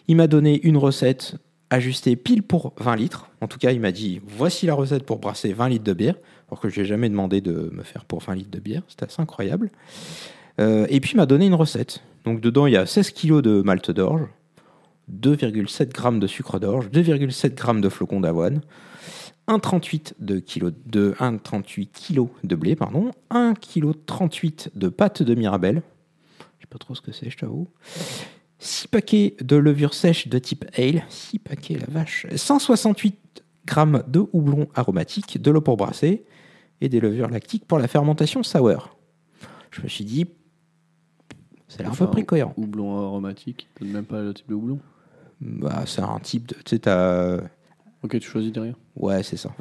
Il 0.07 0.17
m'a 0.17 0.27
donné 0.27 0.61
une 0.61 0.77
recette 0.77 1.37
ajustée 1.71 2.15
pile 2.15 2.43
pour 2.43 2.73
20 2.77 2.97
litres. 2.97 3.31
En 3.41 3.47
tout 3.47 3.57
cas, 3.57 3.71
il 3.71 3.79
m'a 3.79 3.91
dit, 3.91 4.21
voici 4.27 4.67
la 4.67 4.75
recette 4.75 5.07
pour 5.07 5.17
brasser 5.17 5.53
20 5.53 5.69
litres 5.69 5.85
de 5.85 5.93
bière. 5.93 6.15
Alors 6.49 6.59
que 6.59 6.69
je 6.69 6.81
n'ai 6.81 6.85
jamais 6.85 7.09
demandé 7.09 7.41
de 7.41 7.71
me 7.73 7.81
faire 7.81 8.05
pour 8.05 8.19
20 8.19 8.35
litres 8.35 8.51
de 8.51 8.59
bière. 8.59 8.83
C'était 8.89 9.05
assez 9.05 9.21
incroyable. 9.21 9.71
Et 10.59 10.99
puis, 10.99 11.13
il 11.13 11.17
m'a 11.17 11.25
donné 11.25 11.45
une 11.45 11.55
recette. 11.55 12.03
Donc, 12.25 12.41
dedans, 12.41 12.67
il 12.67 12.73
y 12.73 12.77
a 12.77 12.85
16 12.85 13.11
kilos 13.11 13.41
de 13.41 13.61
malt 13.61 13.89
d'orge, 13.91 14.23
2,7 15.09 15.93
grammes 15.93 16.19
de 16.19 16.27
sucre 16.27 16.59
d'orge, 16.59 16.89
2,7 16.89 17.55
grammes 17.55 17.79
de 17.79 17.87
flocons 17.87 18.19
d'avoine, 18.19 18.61
1,38 19.49 20.13
de 20.19 20.39
kilo 20.39 20.69
de 20.85 21.15
1,38 21.19 21.87
kg 21.91 22.29
de 22.43 22.55
blé, 22.55 22.75
pardon, 22.75 23.11
1 23.31 23.55
kg 23.55 23.93
38 24.05 24.71
de 24.75 24.89
pâte 24.89 25.23
de 25.23 25.33
Mirabelle. 25.33 25.81
Je 26.59 26.63
sais 26.63 26.67
pas 26.69 26.77
trop 26.77 26.93
ce 26.93 27.01
que 27.01 27.11
c'est, 27.11 27.31
je 27.31 27.37
t'avoue. 27.37 27.67
6 28.59 28.87
paquets 28.89 29.35
de 29.41 29.55
levure 29.55 29.95
sèche 29.95 30.27
de 30.27 30.37
type 30.37 30.65
ale, 30.77 31.03
6 31.09 31.39
paquets 31.39 31.79
la 31.79 31.87
vache, 31.87 32.27
168 32.33 33.43
grammes 33.65 34.03
de 34.07 34.23
houblon 34.33 34.67
aromatique, 34.75 35.41
de 35.41 35.49
l'eau 35.49 35.61
pour 35.61 35.77
brasser 35.77 36.25
et 36.81 36.87
des 36.87 36.99
levures 36.99 37.29
lactiques 37.29 37.65
pour 37.65 37.79
la 37.79 37.87
fermentation 37.87 38.43
sour. 38.43 38.95
Je 39.71 39.81
me 39.81 39.87
suis 39.87 40.05
dit 40.05 40.27
ça 41.67 41.79
a 41.79 41.83
l'air 41.83 41.93
à 41.93 41.95
peu 41.95 42.07
près 42.07 42.23
cohérent. 42.23 42.53
Houblon 42.57 42.97
aromatique, 42.97 43.67
même 43.81 44.05
pas 44.05 44.21
le 44.21 44.33
type 44.33 44.49
de 44.49 44.55
houblon. 44.55 44.79
Bah, 45.41 45.83
c'est 45.85 46.01
un 46.01 46.19
type 46.19 46.47
de 46.47 46.55
tu 46.55 46.61
sais 46.75 46.79
t'as 46.79 47.37
Ok, 48.03 48.17
tu 48.19 48.29
choisis 48.29 48.51
derrière. 48.51 48.75
Ouais, 48.95 49.23
c'est 49.23 49.37
ça. 49.37 49.51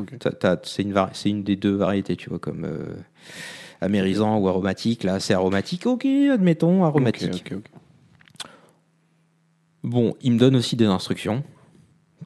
C'est 0.63 1.31
une, 1.31 1.43
des 1.43 1.57
deux 1.57 1.75
variétés, 1.75 2.17
tu 2.17 2.31
vois, 2.31 2.39
comme 2.39 2.65
euh, 2.65 2.95
amérisant 3.81 4.39
ou 4.39 4.49
aromatique. 4.49 5.03
Là, 5.03 5.19
c'est 5.19 5.35
aromatique. 5.35 5.87
Ok, 5.87 6.05
admettons, 6.05 6.85
aromatique. 6.85 7.35
Ok, 7.35 7.53
ok, 7.53 7.59
ok. 7.59 7.81
Bon, 9.83 10.15
il 10.23 10.33
me 10.33 10.39
donne 10.39 10.55
aussi 10.55 10.77
des 10.77 10.87
instructions. 10.87 11.43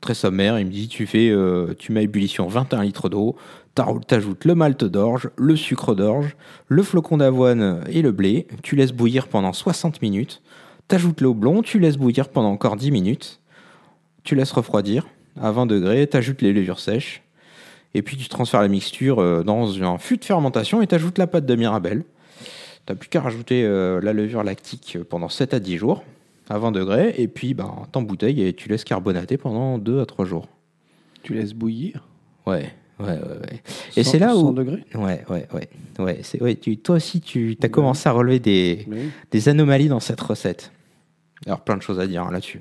Très 0.01 0.15
sommaire. 0.15 0.59
Il 0.59 0.67
me 0.67 0.71
dit 0.71 0.89
tu 0.89 1.07
fais, 1.07 1.31
euh, 1.31 1.75
tu 1.79 1.93
mets 1.93 2.01
à 2.01 2.03
ébullition 2.03 2.47
21 2.47 2.83
litres 2.83 3.09
d'eau. 3.09 3.37
T'ajoutes 3.75 4.45
le 4.45 4.55
malt 4.55 4.85
d'orge, 4.85 5.31
le 5.37 5.57
sucre 5.57 5.95
d'orge, 5.95 6.37
le 6.69 6.83
flocon 6.83 7.17
d'avoine 7.17 7.83
et 7.89 8.03
le 8.03 8.13
blé. 8.13 8.47
Tu 8.63 8.77
laisses 8.77 8.93
bouillir 8.93 9.29
pendant 9.29 9.55
60 9.55 10.03
minutes. 10.03 10.43
T'ajoutes 10.89 11.23
le 11.23 11.29
houblon, 11.29 11.63
tu 11.63 11.79
laisses 11.79 11.97
bouillir 11.97 12.29
pendant 12.29 12.51
encore 12.51 12.77
10 12.77 12.91
minutes. 12.91 13.41
Tu 14.25 14.35
laisses 14.35 14.53
refroidir 14.53 15.07
à 15.41 15.51
20 15.53 15.67
degrés. 15.67 16.07
T'ajoutes 16.07 16.43
les 16.43 16.53
levures 16.53 16.81
sèches. 16.81 17.23
Et 17.95 18.03
puis 18.03 18.17
tu 18.17 18.29
transfères 18.29 18.63
la 18.63 18.69
mixture 18.69 19.19
euh, 19.21 19.43
dans 19.43 19.83
un 19.83 19.99
fût 19.99 20.17
de 20.17 20.25
fermentation 20.25 20.81
et 20.81 20.87
t'ajoutes 20.87 21.19
la 21.19 21.27
pâte 21.27 21.45
de 21.47 21.55
Mirabelle. 21.55 22.05
T'as 22.87 22.95
plus 22.95 23.09
qu'à 23.09 23.21
rajouter 23.21 23.65
euh, 23.65 24.01
la 24.01 24.13
levure 24.13 24.43
lactique 24.43 24.99
pendant 25.09 25.29
7 25.29 25.55
à 25.55 25.61
10 25.61 25.77
jours 25.79 26.03
à 26.49 26.59
20 26.59 26.73
degrés 26.73 27.15
et 27.19 27.29
puis 27.29 27.55
ben, 27.55 27.71
t'embouteilles 27.93 28.43
et 28.43 28.53
tu 28.55 28.69
laisses 28.69 28.85
carbonater 28.85 29.37
pendant 29.37 29.79
2 29.79 30.01
à 30.01 30.07
3 30.07 30.25
jours. 30.25 30.49
Tu 31.23 31.35
laisses 31.35 31.53
bouillir? 31.55 32.09
Ouais, 32.47 32.71
ouais, 32.99 33.07
ouais. 33.07 33.13
ouais. 33.13 33.63
Et 33.97 34.03
100 34.03 34.11
c'est 34.11 34.19
là 34.19 34.35
où- 34.35 34.41
100 34.41 34.53
degrés? 34.55 34.85
Ouais, 34.95 35.25
ouais, 35.29 35.47
ouais. 35.55 35.69
ouais, 35.99 36.21
ouais 36.41 36.55
tu, 36.57 36.79
toi 36.79 36.97
aussi, 36.97 37.21
tu 37.21 37.57
as 37.63 37.69
commencé 37.69 38.09
à 38.09 38.13
relever 38.13 38.41
des, 38.41 38.87
oui. 38.91 39.11
des 39.31 39.49
anomalies 39.49 39.89
dans 39.89 40.01
cette 40.01 40.21
recette. 40.21 40.73
Alors, 41.47 41.61
plein 41.61 41.77
de 41.77 41.83
choses 41.83 42.01
à 42.01 42.07
dire 42.07 42.23
hein, 42.25 42.31
là-dessus. 42.33 42.61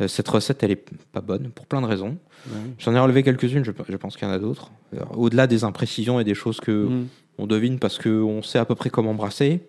Euh, 0.00 0.08
cette 0.08 0.28
recette, 0.28 0.62
elle 0.62 0.70
est 0.70 0.84
pas 1.12 1.20
bonne 1.20 1.50
pour 1.50 1.66
plein 1.66 1.80
de 1.82 1.86
raisons. 1.86 2.16
Ouais. 2.48 2.54
J'en 2.78 2.94
ai 2.94 2.98
relevé 2.98 3.22
quelques-unes, 3.22 3.64
je, 3.64 3.72
je 3.88 3.96
pense 3.96 4.16
qu'il 4.16 4.26
y 4.26 4.30
en 4.30 4.34
a 4.34 4.38
d'autres. 4.38 4.70
Alors, 4.96 5.18
Au-delà 5.18 5.46
des 5.46 5.64
imprécisions 5.64 6.18
et 6.18 6.24
des 6.24 6.34
choses 6.34 6.60
que 6.60 6.86
Mm. 6.86 7.06
on 7.38 7.46
devine 7.46 7.78
parce 7.78 7.98
qu'on 7.98 8.42
sait 8.42 8.58
à 8.58 8.64
peu 8.64 8.74
près 8.74 8.90
comment 8.90 9.14
brasser. 9.14 9.68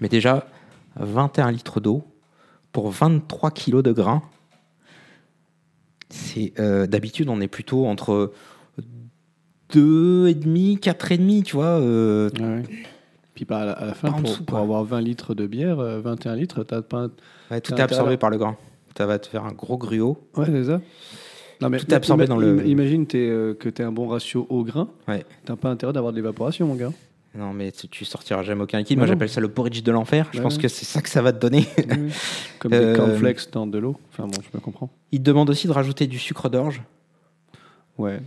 Mais 0.00 0.08
déjà, 0.08 0.46
21 0.96 1.50
litres 1.50 1.80
d'eau 1.80 2.04
pour 2.70 2.90
23 2.90 3.50
kilos 3.50 3.82
de 3.82 3.92
grains. 3.92 4.22
C'est 6.08 6.52
euh, 6.60 6.86
d'habitude 6.86 7.28
on 7.28 7.40
est 7.40 7.48
plutôt 7.48 7.86
entre 7.86 8.32
2,5, 9.72 10.78
4,5, 10.78 11.42
tu 11.42 11.56
vois. 11.56 11.64
euh, 11.80 12.28
Ouais. 12.38 12.62
Puis 13.34 13.46
par 13.46 13.62
à 13.62 13.64
la, 13.64 13.72
à 13.72 13.86
la 13.86 13.94
fin, 13.94 14.08
Pas 14.08 14.14
pour, 14.14 14.22
dessous, 14.22 14.44
pour 14.44 14.54
quoi. 14.56 14.60
avoir 14.60 14.84
20 14.84 15.00
litres 15.00 15.34
de 15.34 15.46
bière, 15.46 15.80
euh, 15.80 16.00
21 16.00 16.36
litres, 16.36 16.64
t'as 16.64 16.82
pas. 16.82 17.08
ouais, 17.50 17.60
tout 17.62 17.72
est 17.74 17.80
absorbé 17.80 18.18
par 18.18 18.28
le 18.28 18.36
grain. 18.36 18.56
Ça 18.96 19.06
va 19.06 19.18
te 19.18 19.26
faire 19.26 19.44
un 19.44 19.52
gros 19.52 19.78
gruau. 19.78 20.18
Ouais, 20.36 20.46
c'est 20.46 20.64
ça. 20.64 20.80
Non, 21.60 21.68
mais 21.70 21.78
Tout 21.78 21.86
est 21.90 21.94
absorbé 21.94 22.26
dans 22.26 22.36
le- 22.36 22.58
ima- 22.60 22.66
Imagine 22.66 23.06
euh, 23.14 23.54
que 23.54 23.68
tu 23.68 23.82
as 23.82 23.86
un 23.86 23.92
bon 23.92 24.08
ratio 24.08 24.46
au 24.50 24.64
grain. 24.64 24.88
Ouais. 25.06 25.24
T'as 25.44 25.56
pas 25.56 25.70
intérêt 25.70 25.92
d'avoir 25.92 26.12
de 26.12 26.16
l'évaporation, 26.16 26.66
mon 26.66 26.74
gars. 26.74 26.92
Non, 27.34 27.52
mais 27.54 27.72
tu, 27.72 27.88
tu 27.88 28.04
sortiras 28.04 28.42
jamais 28.42 28.62
aucun 28.62 28.78
liquide. 28.78 28.98
Moi, 28.98 29.06
j'appelle 29.06 29.28
ça 29.30 29.40
le 29.40 29.48
porridge 29.48 29.82
de 29.82 29.90
l'enfer. 29.92 30.28
Je 30.32 30.38
Bah 30.38 30.42
pense 30.42 30.56
ouais. 30.56 30.62
que 30.62 30.68
c'est 30.68 30.84
ça 30.84 31.00
que 31.00 31.08
ça 31.08 31.22
va 31.22 31.32
te 31.32 31.38
donner. 31.38 31.64
Comme 32.58 32.72
Euh, 32.74 32.92
des 32.92 32.98
cornflakes 32.98 33.50
dans 33.52 33.66
de 33.66 33.78
l'eau. 33.78 33.96
Enfin 34.10 34.24
bon, 34.26 34.38
je 34.42 34.48
me 34.56 34.60
comprends. 34.60 34.90
Il 35.12 35.20
te 35.20 35.24
demande 35.24 35.48
aussi 35.48 35.66
de 35.66 35.72
rajouter 35.72 36.06
du 36.06 36.18
sucre 36.18 36.48
d'orge. 36.50 36.82
Ouais, 37.96 38.20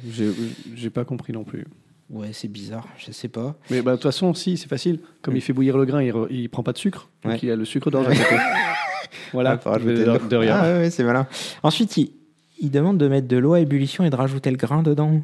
j'ai 0.76 0.90
pas 0.90 1.04
compris 1.06 1.34
non 1.34 1.44
plus. 1.44 1.66
Ouais, 2.10 2.30
c'est 2.34 2.48
bizarre. 2.48 2.88
Je 2.98 3.12
sais 3.12 3.28
pas. 3.28 3.56
Mais 3.70 3.82
bah, 3.82 3.92
de 3.92 3.96
toute 3.98 4.04
façon, 4.04 4.34
si, 4.34 4.58
c'est 4.58 4.68
facile. 4.70 5.00
Comme 5.22 5.36
il 5.36 5.42
fait 5.42 5.54
bouillir 5.54 5.78
le 5.78 5.86
grain, 5.86 6.02
il, 6.04 6.12
re- 6.12 6.28
il 6.30 6.50
prend 6.50 6.64
pas 6.64 6.72
de 6.74 6.78
sucre. 6.78 7.10
Donc 7.24 7.42
il 7.44 7.50
a 7.52 7.56
le 7.56 7.66
sucre 7.66 7.90
d'orge 7.92 8.08
à 8.08 8.16
côté. 8.16 8.36
voilà, 9.34 9.60
Ah, 9.66 9.80
de, 9.80 10.28
de 10.30 10.36
rien. 10.36 10.56
Ah 10.62 10.78
ouais, 10.80 10.90
c'est 10.90 11.04
malin. 11.04 11.28
Ensuite, 11.64 11.98
il, 11.98 12.12
il 12.60 12.72
demande 12.72 12.98
de 12.98 13.08
mettre 13.08 13.28
de 13.28 13.38
l'eau 13.38 13.54
à 13.54 13.60
ébullition 13.60 14.04
et 14.06 14.10
de 14.10 14.16
rajouter 14.16 14.50
le 14.52 14.58
grain 14.58 14.82
dedans. 14.84 15.22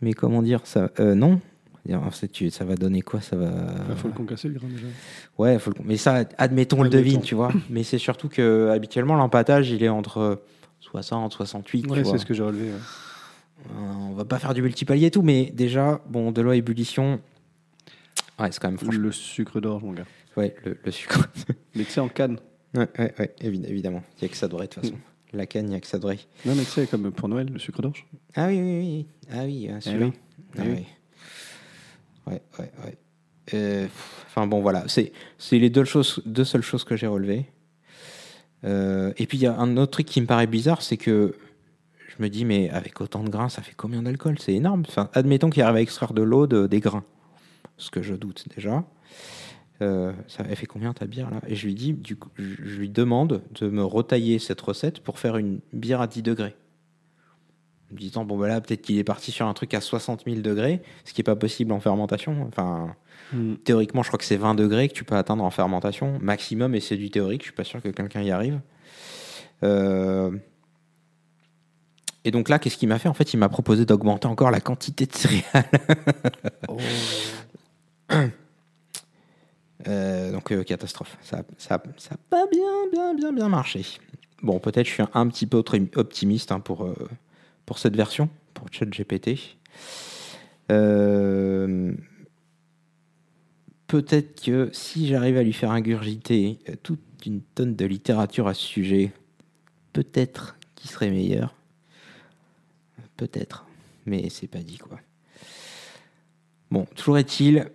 Mais 0.00 0.12
comment 0.12 0.42
dire 0.42 0.60
ça 0.64 0.90
euh, 1.00 1.14
Non. 1.14 1.40
En 1.92 2.10
fait, 2.10 2.28
tu- 2.28 2.50
ça 2.50 2.64
va 2.64 2.76
donner 2.76 3.02
quoi 3.02 3.20
Ça 3.20 3.36
va. 3.36 3.50
Il 3.90 3.96
faut 3.96 4.08
le 4.08 4.14
concasser, 4.14 4.48
le 4.48 4.54
grain 4.54 4.68
déjà. 4.68 4.86
Ouais, 5.38 5.58
faut 5.58 5.70
le... 5.70 5.76
mais 5.84 5.96
ça, 5.98 6.24
admettons, 6.38 6.80
on 6.80 6.82
le 6.82 6.88
devine, 6.90 7.20
tu 7.20 7.34
vois. 7.34 7.52
mais 7.70 7.82
c'est 7.82 7.98
surtout 7.98 8.28
que 8.28 8.70
habituellement 8.70 9.16
l'empâtage, 9.16 9.70
il 9.70 9.82
est 9.82 9.88
entre 9.90 10.42
60, 10.80 11.32
68. 11.32 11.82
tu 11.82 11.88
Ouais, 11.90 12.02
vois. 12.02 12.12
c'est 12.12 12.18
ce 12.18 12.24
que 12.26 12.32
j'ai 12.34 12.42
relevé. 12.42 12.66
ouais. 12.68 12.78
Euh, 13.70 13.92
On 14.10 14.12
va 14.14 14.24
pas 14.24 14.38
faire 14.38 14.54
du 14.54 14.62
multipalier 14.62 15.06
et 15.06 15.10
tout, 15.10 15.22
mais 15.22 15.52
déjà, 15.54 16.00
bon, 16.08 16.32
de 16.32 16.40
l'eau 16.42 16.50
à 16.50 16.56
ébullition. 16.56 17.20
Ouais, 18.38 18.50
c'est 18.50 18.60
quand 18.60 18.68
même 18.68 18.78
franchement. 18.78 19.00
Le 19.02 19.12
sucre 19.12 19.60
d'orge, 19.60 19.82
mon 19.82 19.92
gars. 19.92 20.04
Ouais, 20.36 20.54
le, 20.64 20.76
le 20.82 20.90
sucre. 20.90 21.28
Mais 21.74 21.84
tu 21.84 21.90
sais, 21.90 22.00
en 22.00 22.08
canne. 22.08 22.38
Ouais, 22.74 22.88
ouais, 22.98 23.14
ouais, 23.18 23.34
évi- 23.40 23.64
évidemment. 23.66 24.02
Il 24.18 24.24
n'y 24.24 24.26
a 24.26 24.28
que 24.30 24.36
ça 24.36 24.48
de 24.48 24.52
vrai, 24.54 24.66
de 24.66 24.72
toute 24.72 24.82
façon. 24.84 24.96
La 25.32 25.46
canne, 25.46 25.66
il 25.66 25.70
n'y 25.70 25.74
a 25.76 25.80
que 25.80 25.86
ça 25.86 25.98
de 25.98 26.02
vrai. 26.02 26.18
Non, 26.44 26.54
mais 26.54 26.62
tu 26.64 26.70
sais, 26.70 26.86
comme 26.86 27.10
pour 27.10 27.28
Noël, 27.28 27.48
le 27.52 27.58
sucre 27.58 27.82
d'orge. 27.82 28.06
Ah 28.36 28.46
oui, 28.46 28.60
oui, 28.60 28.78
oui. 28.78 29.06
Ah 29.32 29.44
oui, 29.44 29.68
euh, 29.70 29.80
celui-là. 29.80 30.06
oui. 30.06 30.12
Ah 30.58 30.62
Eh 30.64 30.68
oui. 30.70 30.74
oui. 30.76 30.86
Ouais, 32.26 32.42
ouais, 32.58 32.72
ouais. 32.84 32.98
Euh, 33.54 33.86
Enfin 34.26 34.46
bon, 34.46 34.60
voilà. 34.60 34.84
C'est 34.88 35.12
c'est 35.38 35.58
les 35.58 35.70
deux, 35.70 35.84
choses, 35.84 36.22
deux 36.26 36.44
seules 36.44 36.62
choses 36.62 36.84
que 36.84 36.96
j'ai 36.96 37.06
relevées. 37.06 37.46
Euh, 38.64 39.12
et 39.18 39.26
puis 39.26 39.38
il 39.38 39.42
y 39.42 39.46
a 39.46 39.56
un 39.58 39.76
autre 39.76 39.92
truc 39.92 40.06
qui 40.06 40.20
me 40.20 40.26
paraît 40.26 40.46
bizarre, 40.46 40.82
c'est 40.82 40.96
que 40.96 41.34
je 42.08 42.22
me 42.22 42.28
dis, 42.28 42.44
mais 42.44 42.70
avec 42.70 43.00
autant 43.00 43.22
de 43.22 43.28
grains, 43.28 43.48
ça 43.48 43.60
fait 43.62 43.74
combien 43.76 44.02
d'alcool? 44.02 44.36
C'est 44.38 44.54
énorme. 44.54 44.84
Enfin, 44.88 45.10
admettons 45.14 45.50
qu'il 45.50 45.62
arrive 45.62 45.76
à 45.76 45.80
extraire 45.82 46.14
de 46.14 46.22
l'eau 46.22 46.46
de- 46.46 46.66
des 46.66 46.80
grains. 46.80 47.04
Ce 47.76 47.90
que 47.90 48.02
je 48.02 48.14
doute 48.14 48.44
déjà. 48.54 48.84
Euh, 49.84 50.12
ça 50.26 50.44
elle 50.48 50.56
fait 50.56 50.66
combien 50.66 50.92
ta 50.92 51.06
bière 51.06 51.30
là? 51.30 51.40
Et 51.46 51.54
je 51.54 51.66
lui 51.66 51.74
dis, 51.74 51.92
du 51.92 52.16
coup, 52.16 52.28
je 52.38 52.76
lui 52.76 52.88
demande 52.88 53.42
de 53.60 53.68
me 53.68 53.84
retailler 53.84 54.38
cette 54.38 54.60
recette 54.60 55.00
pour 55.00 55.18
faire 55.18 55.36
une 55.36 55.60
bière 55.72 56.00
à 56.00 56.06
10 56.06 56.22
degrés. 56.22 56.56
En 57.90 57.94
me 57.94 57.98
disant, 58.00 58.24
bon, 58.24 58.36
bah 58.38 58.48
là, 58.48 58.60
peut-être 58.60 58.82
qu'il 58.82 58.98
est 58.98 59.04
parti 59.04 59.30
sur 59.30 59.46
un 59.46 59.54
truc 59.54 59.74
à 59.74 59.80
60 59.80 60.24
000 60.26 60.40
degrés, 60.40 60.82
ce 61.04 61.12
qui 61.12 61.20
n'est 61.20 61.24
pas 61.24 61.36
possible 61.36 61.72
en 61.72 61.80
fermentation. 61.80 62.44
Enfin, 62.48 62.94
Mm. 63.32 63.54
théoriquement, 63.64 64.02
je 64.02 64.08
crois 64.08 64.18
que 64.18 64.24
c'est 64.24 64.36
20 64.36 64.54
degrés 64.54 64.86
que 64.88 64.92
tu 64.92 65.02
peux 65.02 65.16
atteindre 65.16 65.42
en 65.44 65.50
fermentation, 65.50 66.18
maximum, 66.20 66.74
et 66.74 66.80
c'est 66.80 66.96
du 66.98 67.10
théorique. 67.10 67.40
Je 67.40 67.46
suis 67.46 67.54
pas 67.54 67.64
sûr 67.64 67.80
que 67.80 67.88
quelqu'un 67.88 68.20
y 68.22 68.30
arrive. 68.30 68.60
Euh, 69.62 70.30
Et 72.26 72.30
donc 72.30 72.48
là, 72.48 72.58
qu'est-ce 72.58 72.76
qu'il 72.76 72.88
m'a 72.88 72.98
fait? 72.98 73.08
En 73.08 73.14
fait, 73.14 73.32
il 73.32 73.38
m'a 73.38 73.48
proposé 73.48 73.86
d'augmenter 73.86 74.26
encore 74.28 74.50
la 74.50 74.60
quantité 74.60 75.06
de 75.06 75.14
céréales. 75.14 75.64
Oh. 76.68 76.76
Euh, 79.88 80.32
donc 80.32 80.50
euh, 80.52 80.62
catastrophe. 80.62 81.16
Ça, 81.22 81.42
ça, 81.58 81.82
ça 81.96 82.14
a 82.14 82.18
pas 82.30 82.46
bien, 82.50 82.88
bien, 82.92 83.14
bien, 83.14 83.32
bien 83.32 83.48
marché. 83.48 83.84
Bon, 84.42 84.58
peut-être 84.58 84.86
je 84.86 84.92
suis 84.92 85.02
un, 85.12 85.28
petit 85.28 85.46
peu 85.46 85.58
optimiste 85.58 86.52
hein, 86.52 86.60
pour, 86.60 86.84
euh, 86.84 86.94
pour 87.66 87.78
cette 87.78 87.96
version, 87.96 88.28
pour 88.52 88.66
ChatGPT. 88.70 89.56
Peut-être 93.86 94.42
que 94.42 94.70
si 94.72 95.06
j'arrive 95.06 95.36
à 95.36 95.42
lui 95.42 95.52
faire 95.52 95.70
ingurgiter 95.70 96.58
toute 96.82 97.00
une 97.26 97.42
tonne 97.42 97.76
de 97.76 97.84
littérature 97.84 98.48
à 98.48 98.54
ce 98.54 98.62
sujet, 98.62 99.12
peut-être 99.92 100.56
qu'il 100.74 100.90
serait 100.90 101.10
meilleur. 101.10 101.54
Peut-être. 103.16 103.66
Mais 104.06 104.28
c'est 104.30 104.48
pas 104.48 104.58
dit 104.58 104.78
quoi. 104.78 104.98
Bon, 106.70 106.86
toujours 106.96 107.18
est-il, 107.18 107.70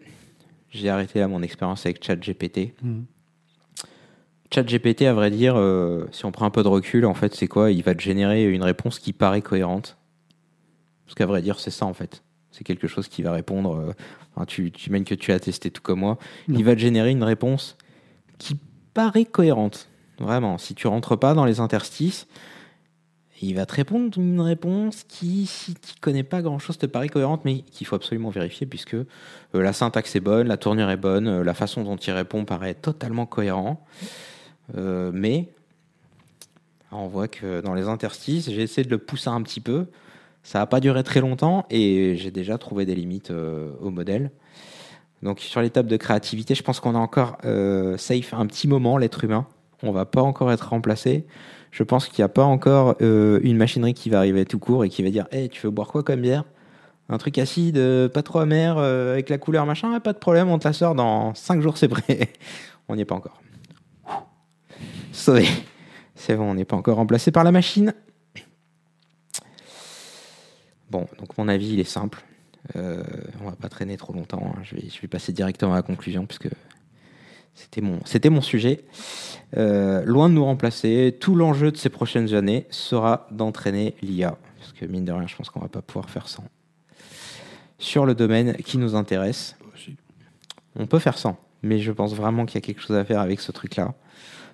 j'ai 0.72 0.90
arrêté 0.90 1.20
là 1.20 1.28
mon 1.28 1.42
expérience 1.42 1.86
avec 1.86 2.04
ChatGPT. 2.04 2.74
Mm. 2.82 3.02
ChatGPT, 4.54 5.04
à 5.04 5.14
vrai 5.14 5.32
dire, 5.32 5.56
euh, 5.58 6.08
si 6.12 6.26
on 6.26 6.32
prend 6.32 6.46
un 6.46 6.50
peu 6.50 6.64
de 6.64 6.68
recul, 6.68 7.06
en 7.06 7.14
fait, 7.14 7.36
c'est 7.36 7.48
quoi? 7.48 7.72
Il 7.72 7.84
va 7.84 7.94
te 7.94 8.02
générer 8.02 8.46
une 8.52 8.64
réponse 8.64 9.00
qui 9.00 9.14
paraît 9.14 9.42
cohérente. 9.42 9.98
Parce 11.06 11.16
qu'à 11.16 11.26
vrai 11.26 11.42
dire, 11.42 11.60
c'est 11.60 11.72
ça, 11.72 11.86
en 11.86 11.94
fait. 11.94 12.24
C'est 12.52 12.64
quelque 12.64 12.88
chose 12.88 13.08
qui 13.08 13.22
va 13.22 13.32
répondre. 13.32 13.76
euh, 13.76 13.94
enfin, 14.36 14.46
tu, 14.46 14.72
tu 14.72 14.90
imagines 14.90 15.06
que 15.06 15.16
tu 15.16 15.32
as 15.32 15.40
testé 15.40 15.70
tout 15.70 15.82
comme 15.82 16.00
moi. 16.00 16.18
Il 16.48 16.64
va 16.64 16.74
te 16.76 16.80
générer 16.80 17.12
une 17.12 17.24
réponse 17.24 17.78
qui 18.40 18.56
paraît 18.94 19.26
cohérente. 19.26 19.88
Vraiment. 20.20 20.58
Si 20.58 20.76
tu 20.76 20.88
rentres 20.88 21.18
pas 21.18 21.34
dans 21.34 21.46
les 21.46 21.60
interstices, 21.60 22.28
il 23.42 23.56
va 23.56 23.66
te 23.66 23.76
répondre 23.76 24.18
une 24.18 24.42
réponse 24.42 25.04
qui, 25.08 25.46
si 25.46 25.74
tu 25.74 25.94
connais 26.02 26.24
pas 26.24 26.42
grand 26.42 26.60
chose, 26.60 26.78
te 26.78 26.86
paraît 26.86 27.10
cohérente, 27.10 27.46
mais 27.46 27.60
qu'il 27.60 27.88
faut 27.88 27.96
absolument 27.96 28.30
vérifier 28.30 28.68
puisque 28.68 28.96
euh, 28.96 29.06
la 29.54 29.72
syntaxe 29.72 30.16
est 30.16 30.20
bonne, 30.20 30.48
la 30.48 30.58
tournure 30.58 30.90
est 30.90 30.98
bonne, 30.98 31.28
euh, 31.28 31.44
la 31.44 31.54
façon 31.54 31.84
dont 31.84 31.96
il 31.96 32.12
répond 32.12 32.44
paraît 32.44 32.74
totalement 32.74 33.26
cohérent. 33.26 33.86
Euh, 34.78 35.12
mais 35.14 35.50
on 36.92 37.08
voit 37.08 37.28
que 37.28 37.62
dans 37.62 37.74
les 37.74 37.88
interstices, 37.88 38.50
j'ai 38.50 38.62
essayé 38.62 38.84
de 38.84 38.90
le 38.90 38.98
pousser 38.98 39.30
un 39.30 39.42
petit 39.42 39.62
peu. 39.62 39.86
Ça 40.44 40.60
n'a 40.60 40.66
pas 40.66 40.80
duré 40.80 41.04
très 41.04 41.22
longtemps 41.22 41.66
et 41.70 42.16
j'ai 42.18 42.32
déjà 42.32 42.58
trouvé 42.58 42.86
des 42.86 42.96
limites 42.96 43.32
au 43.32 43.90
modèle. 43.90 44.32
Donc 45.22 45.42
sur 45.42 45.62
l'étape 45.62 45.86
de 45.86 45.98
créativité, 45.98 46.56
je 46.56 46.64
pense 46.64 46.80
qu'on 46.80 46.96
a 46.96 46.98
encore 46.98 47.38
safe 47.98 48.34
un 48.34 48.48
petit 48.48 48.68
moment, 48.68 48.98
l'être 48.98 49.24
humain. 49.24 49.46
On 49.84 49.92
va 49.92 50.06
pas 50.06 50.22
encore 50.22 50.52
être 50.52 50.70
remplacé. 50.70 51.28
Je 51.72 51.84
pense 51.84 52.08
qu'il 52.08 52.22
n'y 52.22 52.26
a 52.26 52.30
pas 52.30 52.44
encore 52.44 52.96
euh, 53.02 53.40
une 53.44 53.58
machinerie 53.58 53.94
qui 53.94 54.10
va 54.10 54.18
arriver 54.18 54.46
tout 54.46 54.60
court 54.60 54.84
et 54.84 54.90
qui 54.90 55.04
va 55.04 55.10
dire 55.10 55.28
hey, 55.32 55.50
tu 55.50 55.62
veux 55.62 55.72
boire 55.72 55.88
quoi 55.88 56.04
comme 56.04 56.22
bière? 56.22 56.44
Un 57.10 57.18
truc 57.18 57.38
acide, 57.38 57.78
euh, 57.78 58.08
pas 58.08 58.22
trop 58.22 58.40
amer, 58.40 58.78
euh, 58.78 59.14
avec 59.14 59.30
la 59.30 59.38
couleur 59.38 59.66
machin, 59.66 60.00
pas 60.00 60.14
de 60.14 60.20
problème, 60.20 60.50
on 60.50 60.60
te 60.60 60.68
la 60.68 60.74
sort 60.74 60.94
dans 60.96 61.34
5 61.34 61.62
jours, 61.62 61.78
c'est 61.78 61.88
prêt. 61.88 62.30
on 62.88 62.96
n'y 62.96 63.02
est 63.02 63.06
pas 63.06 63.16
encore. 63.16 63.42
Sauvé. 65.12 65.48
C'est 66.16 66.36
bon, 66.36 66.52
on 66.52 66.54
n'est 66.54 66.66
pas 66.66 66.76
encore 66.76 66.98
remplacé 66.98 67.32
par 67.32 67.44
la 67.44 67.52
machine. 67.52 67.94
Bon, 70.92 71.08
donc 71.20 71.38
mon 71.38 71.48
avis, 71.48 71.74
il 71.74 71.80
est 71.80 71.84
simple. 71.84 72.24
Euh, 72.76 73.04
on 73.42 73.50
va 73.50 73.56
pas 73.56 73.70
traîner 73.70 73.96
trop 73.98 74.14
longtemps. 74.14 74.54
hein. 74.56 74.60
Je, 74.64 74.76
vais, 74.76 74.84
je 74.90 75.02
vais 75.02 75.08
passer 75.08 75.32
directement 75.32 75.74
à 75.74 75.78
la 75.78 75.82
conclusion 75.82 76.26
puisque 76.26 76.50
c'était 77.62 77.82
mon, 77.82 78.00
c'était 78.06 78.30
mon 78.30 78.42
sujet. 78.42 78.82
Euh, 79.58 80.04
loin 80.06 80.30
de 80.30 80.34
nous 80.36 80.46
remplacer, 80.46 81.16
tout 81.20 81.36
l'enjeu 81.36 81.72
de 81.72 81.78
ces 81.78 81.90
prochaines 81.90 82.34
années 82.34 82.66
sera 82.70 83.28
d'entraîner 83.32 83.96
l'IA. 84.02 84.38
Parce 84.60 84.74
que 84.74 84.86
mine 84.86 85.06
de 85.06 85.12
rien, 85.12 85.28
je 85.28 85.36
pense 85.36 85.50
qu'on 85.50 85.60
va 85.60 85.68
pas 85.68 85.82
pouvoir 85.82 86.10
faire 86.10 86.28
sans. 86.28 86.44
Sur 87.78 88.06
le 88.06 88.14
domaine 88.16 88.56
qui 88.58 88.78
nous 88.78 88.96
intéresse, 88.96 89.56
on 90.76 90.86
peut 90.86 91.00
faire 91.00 91.18
sans. 91.18 91.38
Mais 91.64 91.80
je 91.80 91.92
pense 91.92 92.14
vraiment 92.14 92.46
qu'il 92.46 92.56
y 92.56 92.64
a 92.64 92.66
quelque 92.66 92.82
chose 92.82 92.96
à 92.96 93.04
faire 93.06 93.20
avec 93.20 93.40
ce 93.40 93.52
truc-là. 93.52 93.94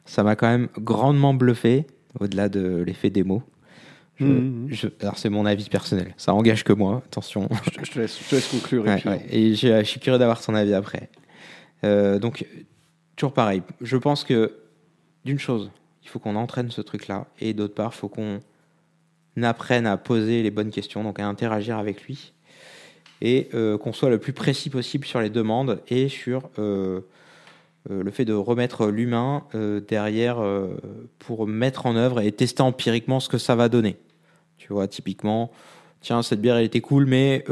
Ça 0.05 0.23
m'a 0.23 0.35
quand 0.35 0.47
même 0.47 0.67
grandement 0.77 1.33
bluffé, 1.33 1.85
au-delà 2.19 2.49
de 2.49 2.83
l'effet 2.85 3.09
démo. 3.09 3.43
Je- 4.17 4.25
Mhm. 4.25 4.67
je- 4.69 4.87
alors 5.01 5.17
c'est 5.17 5.29
mon 5.29 5.45
avis 5.45 5.67
personnel. 5.69 6.13
Ça 6.17 6.33
engage 6.33 6.63
que 6.63 6.71
moi, 6.71 7.01
attention. 7.05 7.49
Je, 7.65 7.85
je 7.85 7.91
te 7.91 7.99
laisse, 7.99 8.17
je 8.23 8.29
te 8.29 8.35
laisse 8.35 8.47
conclure. 8.47 8.85
et 8.87 8.91
Ouais, 8.91 8.97
puis- 8.97 9.09
ouais. 9.09 9.25
Et 9.29 9.55
je, 9.55 9.79
je 9.79 9.83
suis 9.83 9.99
curieux 9.99 10.17
d'avoir 10.19 10.41
ton 10.41 10.55
avis 10.55 10.73
après. 10.73 11.09
Euh, 11.83 12.17
donc, 12.19 12.45
toujours 13.15 13.33
pareil. 13.33 13.61
Je 13.81 13.97
pense 13.97 14.23
que, 14.23 14.53
d'une 15.23 15.39
chose, 15.39 15.71
il 16.03 16.09
faut 16.09 16.19
qu'on 16.19 16.35
entraîne 16.35 16.71
ce 16.71 16.81
truc-là. 16.81 17.27
Et 17.39 17.53
d'autre 17.53 17.73
part, 17.73 17.91
il 17.93 17.97
faut 17.97 18.09
qu'on 18.09 18.39
apprenne 19.41 19.87
à 19.87 19.97
poser 19.97 20.43
les 20.43 20.51
bonnes 20.51 20.69
questions, 20.69 21.03
donc 21.03 21.19
à 21.19 21.27
interagir 21.27 21.77
avec 21.77 22.03
lui. 22.03 22.33
Et 23.21 23.49
euh, 23.53 23.77
qu'on 23.77 23.93
soit 23.93 24.09
le 24.09 24.19
plus 24.19 24.33
précis 24.33 24.69
possible 24.69 25.05
sur 25.05 25.19
les 25.19 25.29
demandes 25.29 25.81
et 25.87 26.09
sur 26.09 26.49
euh, 26.59 27.01
euh, 27.89 28.03
le 28.03 28.11
fait 28.11 28.25
de 28.25 28.33
remettre 28.33 28.87
l'humain 28.87 29.43
derrière 29.87 30.43
pour 31.19 31.47
mettre 31.47 31.85
en 31.85 31.95
œuvre 31.95 32.21
et 32.21 32.31
tester 32.31 32.61
empiriquement 32.61 33.19
ce 33.19 33.29
que 33.29 33.37
ça 33.37 33.55
va 33.55 33.69
donner. 33.69 33.97
Tu 34.57 34.73
vois, 34.73 34.87
typiquement, 34.87 35.51
tiens, 36.01 36.21
cette 36.21 36.41
bière, 36.41 36.57
elle 36.57 36.65
était 36.65 36.81
cool, 36.81 37.05
mais 37.05 37.45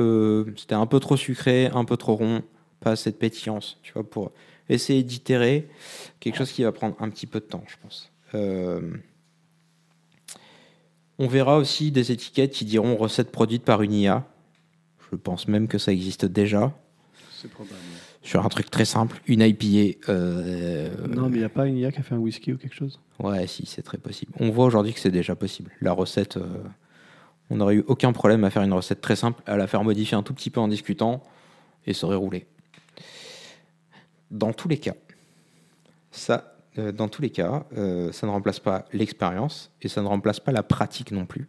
c'était 0.57 0.75
un 0.75 0.85
peu 0.85 0.99
trop 0.99 1.17
sucré, 1.17 1.67
un 1.73 1.85
peu 1.85 1.97
trop 1.97 2.15
rond, 2.15 2.43
pas 2.81 2.91
assez 2.91 3.11
de 3.11 3.15
pétillance, 3.15 3.79
tu 3.81 3.93
vois, 3.93 4.03
pour 4.03 4.31
essayer 4.69 5.03
d'itérer 5.03 5.67
quelque 6.19 6.37
chose 6.37 6.51
qui 6.51 6.63
va 6.63 6.71
prendre 6.71 6.95
un 6.99 7.09
petit 7.09 7.27
peu 7.27 7.39
de 7.39 7.45
temps, 7.45 7.63
je 7.67 7.75
pense. 7.81 8.11
Euh, 8.35 8.81
on 11.19 11.27
verra 11.27 11.57
aussi 11.57 11.91
des 11.91 12.11
étiquettes 12.11 12.51
qui 12.51 12.65
diront 12.65 12.95
recette 12.95 13.31
produite 13.31 13.63
par 13.63 13.81
une 13.81 13.93
IA. 13.93 14.25
Je 15.11 15.15
pense 15.15 15.47
même 15.47 15.67
que 15.67 15.77
ça 15.77 15.91
existe 15.91 16.25
déjà. 16.25 16.73
C'est 17.39 17.49
probable. 17.51 17.75
Sur 18.23 18.45
un 18.45 18.49
truc 18.49 18.71
très 18.71 18.85
simple, 18.85 19.21
une 19.27 19.41
IPA. 19.41 19.99
euh, 20.09 20.89
Non, 21.07 21.29
mais 21.29 21.35
il 21.35 21.39
n'y 21.39 21.45
a 21.45 21.49
pas 21.49 21.67
une 21.67 21.77
IA 21.77 21.91
qui 21.91 21.99
a 21.99 22.03
fait 22.03 22.15
un 22.15 22.19
whisky 22.19 22.53
ou 22.53 22.57
quelque 22.57 22.73
chose? 22.73 22.99
Ouais, 23.19 23.45
si, 23.47 23.65
c'est 23.65 23.81
très 23.83 23.97
possible. 23.97 24.31
On 24.39 24.49
voit 24.49 24.65
aujourd'hui 24.65 24.93
que 24.93 24.99
c'est 24.99 25.11
déjà 25.11 25.35
possible. 25.35 25.71
La 25.81 25.91
recette, 25.91 26.37
euh, 26.37 26.63
on 27.49 27.57
n'aurait 27.57 27.75
eu 27.75 27.83
aucun 27.87 28.13
problème 28.13 28.43
à 28.45 28.49
faire 28.49 28.63
une 28.63 28.73
recette 28.73 29.01
très 29.01 29.17
simple, 29.17 29.43
à 29.45 29.57
la 29.57 29.67
faire 29.67 29.83
modifier 29.83 30.15
un 30.15 30.23
tout 30.23 30.33
petit 30.33 30.49
peu 30.49 30.61
en 30.61 30.69
discutant, 30.69 31.21
et 31.85 31.93
ça 31.93 32.07
aurait 32.07 32.15
roulé. 32.15 32.47
Dans 34.33 34.51
tous 34.51 34.67
les 34.67 34.77
cas, 34.77 34.95
ça, 36.09 36.55
euh, 36.79 36.91
dans 36.91 37.07
tous 37.07 37.21
les 37.21 37.29
cas, 37.29 37.65
euh, 37.77 38.11
ça 38.11 38.25
ne 38.25 38.31
remplace 38.31 38.59
pas 38.59 38.85
l'expérience 38.91 39.71
et 39.83 39.87
ça 39.87 40.01
ne 40.01 40.07
remplace 40.07 40.39
pas 40.39 40.51
la 40.51 40.63
pratique 40.63 41.11
non 41.11 41.27
plus 41.27 41.47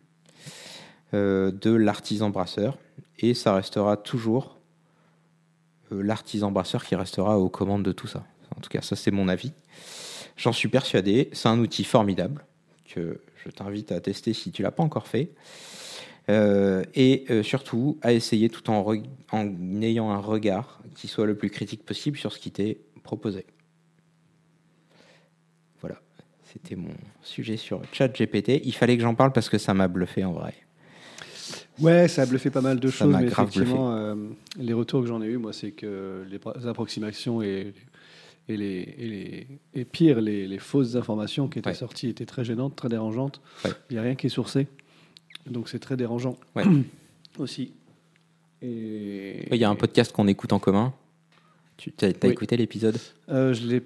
euh, 1.15 1.51
de 1.51 1.71
l'artisan 1.71 2.29
brasseur, 2.29 2.77
et 3.19 3.33
ça 3.33 3.55
restera 3.55 3.97
toujours 3.97 4.59
l'artisan 5.91 6.51
brasseur 6.51 6.85
qui 6.85 6.95
restera 6.95 7.39
aux 7.39 7.49
commandes 7.49 7.85
de 7.85 7.93
tout 7.93 8.07
ça. 8.07 8.25
En 8.55 8.61
tout 8.61 8.69
cas, 8.69 8.83
ça 8.83 8.97
c'est 8.97 9.11
mon 9.11 9.29
avis. 9.29 9.53
J'en 10.37 10.53
suis 10.53 10.69
persuadé. 10.69 11.31
C'est 11.33 11.49
un 11.49 11.59
outil 11.61 11.85
formidable 11.85 12.45
que 12.87 13.21
je 13.45 13.51
t'invite 13.51 13.93
à 13.93 14.01
tester 14.01 14.35
si 14.35 14.53
tu 14.53 14.63
l'as 14.63 14.73
pas 14.73 14.83
encore 14.83 15.07
fait. 15.07 15.31
Euh, 16.31 16.83
et 16.95 17.27
euh, 17.31 17.43
surtout 17.43 17.99
à 18.01 18.13
essayer 18.15 18.49
tout 18.49 18.71
en, 18.71 18.83
re- 18.83 19.05
en 19.31 19.47
ayant 19.83 20.11
un 20.11 20.19
regard 20.19 20.81
qui 20.95 21.07
soit 21.07 21.27
le 21.27 21.37
plus 21.37 21.51
critique 21.51 21.85
possible 21.85 22.17
sur 22.17 22.33
ce 22.33 22.39
qui 22.39 22.51
t'est 22.51 22.79
proposé. 23.03 23.45
Voilà, 25.81 26.01
c'était 26.51 26.77
mon 26.77 26.95
sujet 27.23 27.59
sur 27.59 27.83
ChatGPT. 27.93 28.63
Il 28.65 28.73
fallait 28.75 28.97
que 28.97 29.03
j'en 29.03 29.15
parle 29.15 29.33
parce 29.33 29.51
que 29.51 29.59
ça 29.59 29.75
m'a 29.75 29.87
bluffé 29.89 30.25
en 30.25 30.33
vrai. 30.33 30.55
Ouais, 31.79 32.09
ça 32.09 32.23
a 32.23 32.27
bluffé 32.27 32.49
pas 32.51 32.63
mal 32.63 32.81
de 32.81 32.89
Ça 32.89 33.05
choses, 33.05 33.13
m'a 33.13 33.21
mais 33.21 33.27
grave 33.27 33.49
effectivement, 33.49 33.95
euh, 33.95 34.15
les 34.59 34.73
retours 34.73 35.03
que 35.03 35.07
j'en 35.09 35.21
ai 35.21 35.27
eu, 35.27 35.37
moi, 35.37 35.53
c'est 35.53 35.73
que 35.73 36.25
les 36.31 36.39
pro- 36.39 36.53
approximations 36.67 37.43
et, 37.43 37.75
et 38.49 38.57
les, 38.57 38.95
et 38.97 39.09
les 39.09 39.47
et 39.75 39.85
pire, 39.85 40.21
les, 40.23 40.47
les 40.47 40.59
fausses 40.59 40.95
informations 40.97 41.49
qui 41.49 41.59
étaient 41.59 41.71
Ouais. 41.71 41.75
sorties 41.75 42.09
étaient 42.09 42.25
très 42.27 42.45
gênantes, 42.45 42.77
très 42.77 42.89
dérangeantes. 42.89 43.43
Il 43.65 43.69
Ouais. 43.69 43.75
n'y 43.91 43.99
a 43.99 44.03
rien 44.03 44.15
qui 44.15 44.29
est 44.29 44.31
sourcé, 44.31 44.69
donc 45.47 45.69
c'est 45.69 45.79
très 45.79 45.97
dérangeant 45.97 46.37
Ouais. 46.55 46.65
aussi. 47.39 47.73
Et 48.63 49.47
Il 49.55 49.61
y 49.61 49.65
a 49.65 49.71
un 49.71 49.75
podcast 49.75 50.13
qu'on 50.13 50.27
écoute 50.29 50.53
en 50.53 50.59
commun. 50.59 50.93
Tu 51.77 51.93
as, 52.03 52.07
Oui. 52.07 52.31
écouté 52.31 52.57
l'épisode? 52.57 52.97
Euh, 53.29 53.53
je 53.53 53.67
l'ai 53.67 53.83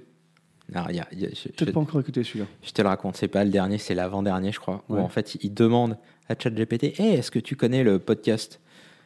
Non, 0.74 0.82
il 0.90 0.96
y 0.96 1.00
a- 1.00 1.08
il 1.12 1.20
y 1.20 1.24
a- 1.26 1.30
je- 1.30 1.48
peut-être 1.48 1.72
pas 1.72 1.80
encore 1.80 2.00
écouté 2.00 2.22
celui-là. 2.22 2.44
Je 2.62 2.70
te 2.72 2.82
le 2.82 2.88
raconte, 2.88 3.16
c'est 3.16 3.26
pas 3.28 3.42
le 3.44 3.50
dernier, 3.50 3.78
c'est 3.78 3.94
l'avant-dernier, 3.94 4.52
je 4.52 4.60
crois. 4.60 4.84
Ouais. 4.90 5.00
Où 5.00 5.02
en 5.02 5.08
fait, 5.08 5.38
il 5.42 5.54
demande 5.54 5.96
à 6.28 6.34
ChatGPT 6.38 7.00
hey, 7.00 7.14
est-ce 7.14 7.30
que 7.30 7.38
tu 7.38 7.56
connais 7.56 7.82
le 7.82 7.98
podcast? 7.98 8.60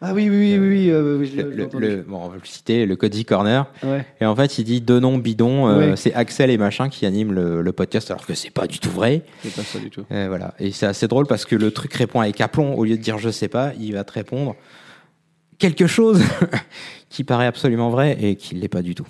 Ah 0.04 0.12
oui, 0.14 0.28
oui, 0.28 0.36
oui, 0.36 0.58
oui, 0.58 0.68
oui, 0.68 0.90
euh, 0.90 1.16
oui, 1.20 1.32
Le, 1.78 2.02
bon, 2.02 2.16
on 2.24 2.28
va 2.28 2.34
le 2.34 2.44
citer, 2.44 2.86
le 2.86 2.96
Cody 2.96 3.24
Corner. 3.24 3.66
Ouais. 3.84 4.04
Et 4.20 4.26
en 4.26 4.34
fait, 4.34 4.58
il 4.58 4.64
dit 4.64 4.80
deux 4.80 4.98
noms 4.98 5.16
bidons. 5.16 5.68
euh, 5.68 5.90
Ouais. 5.90 5.96
C'est 5.96 6.12
Axel 6.14 6.50
et 6.50 6.58
machin 6.58 6.88
qui 6.88 7.06
animent 7.06 7.32
le, 7.32 7.72
podcast, 7.72 8.10
alors 8.10 8.26
que 8.26 8.34
c'est 8.34 8.50
pas 8.50 8.66
du 8.66 8.80
tout 8.80 8.90
vrai. 8.90 9.22
C'est 9.44 9.54
pas 9.54 9.62
ça 9.62 9.78
du 9.78 9.90
tout. 9.90 10.04
Et 10.10 10.26
voilà. 10.26 10.54
Et 10.58 10.72
c'est 10.72 10.86
assez 10.86 11.06
drôle 11.06 11.26
parce 11.28 11.44
que 11.44 11.54
le 11.54 11.70
truc 11.70 11.94
répond 11.94 12.20
avec 12.20 12.40
aplomb. 12.40 12.74
Au 12.74 12.84
lieu 12.84 12.96
de 12.96 13.02
dire 13.02 13.18
je 13.18 13.30
sais 13.30 13.46
pas, 13.48 13.72
il 13.78 13.92
va 13.94 14.02
te 14.02 14.12
répondre 14.12 14.56
quelque 15.58 15.86
chose 15.86 16.20
qui 17.08 17.22
paraît 17.22 17.46
absolument 17.46 17.90
vrai 17.90 18.18
et 18.20 18.34
qui 18.34 18.56
l'est 18.56 18.66
pas 18.68 18.82
du 18.82 18.96
tout. 18.96 19.06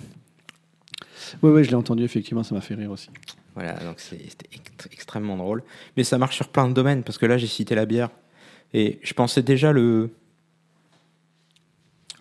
Oui, 1.41 1.49
oui, 1.51 1.63
je 1.63 1.69
l'ai 1.69 1.75
entendu, 1.75 2.03
effectivement, 2.03 2.43
ça 2.43 2.53
m'a 2.53 2.61
fait 2.61 2.75
rire 2.75 2.91
aussi. 2.91 3.09
Voilà, 3.55 3.73
donc 3.83 3.99
c'était 3.99 4.47
ext- 4.55 4.87
extrêmement 4.91 5.37
drôle. 5.37 5.63
Mais 5.97 6.03
ça 6.03 6.19
marche 6.19 6.35
sur 6.35 6.49
plein 6.49 6.67
de 6.67 6.73
domaines, 6.73 7.01
parce 7.01 7.17
que 7.17 7.25
là, 7.25 7.37
j'ai 7.39 7.47
cité 7.47 7.73
la 7.73 7.85
bière. 7.87 8.09
Et 8.75 8.99
je 9.01 9.13
pensais 9.13 9.41
déjà 9.41 9.71
le, 9.71 10.11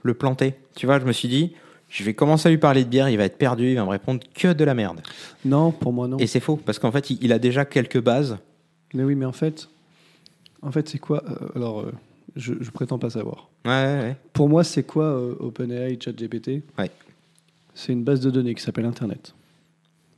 le 0.03 0.15
planter. 0.15 0.55
Tu 0.75 0.87
vois, 0.87 0.99
je 0.99 1.05
me 1.05 1.13
suis 1.13 1.29
dit, 1.29 1.53
je 1.89 2.05
vais 2.05 2.15
commencer 2.15 2.49
à 2.49 2.51
lui 2.51 2.59
parler 2.59 2.85
de 2.85 2.89
bière, 2.89 3.09
il 3.09 3.19
va 3.19 3.25
être 3.25 3.39
perdu, 3.39 3.71
il 3.71 3.77
va 3.77 3.85
me 3.85 3.91
répondre 3.91 4.21
que 4.35 4.53
de 4.53 4.65
la 4.65 4.75
merde. 4.75 5.01
Non, 5.45 5.73
pour 5.73 5.93
moi, 5.93 6.09
non. 6.09 6.17
Et 6.19 6.27
c'est 6.27 6.41
faux, 6.41 6.57
parce 6.57 6.79
qu'en 6.79 6.91
fait, 6.93 7.11
il, 7.11 7.33
a 7.33 7.39
déjà 7.39 7.65
quelques 7.65 8.01
bases. 8.01 8.39
Mais 8.95 9.05
oui, 9.05 9.15
mais 9.15 9.27
en 9.27 9.33
fait, 9.33 9.69
en 10.63 10.73
fait, 10.73 10.89
c'est 10.89 10.99
quoi 10.99 11.23
euh, 11.29 11.49
Alors, 11.55 11.81
euh, 11.81 11.93
je, 12.37 12.55
je 12.61 12.71
prétends 12.71 12.99
pas 12.99 13.11
savoir. 13.11 13.49
Ouais, 13.65 13.71
ouais, 13.71 13.99
ouais. 14.01 14.17
Pour 14.33 14.49
moi, 14.49 14.65
c'est 14.65 14.85
quoi 14.85 15.05
euh, 15.05 15.35
OpenAI, 15.39 15.99
ChatGPT? 16.01 16.63
Ouais. 16.79 16.91
C'est 17.75 17.93
une 17.93 18.05
base 18.05 18.21
de 18.21 18.31
données 18.31 18.55
qui 18.55 18.63
s'appelle 18.63 18.85
Internet. 18.87 19.35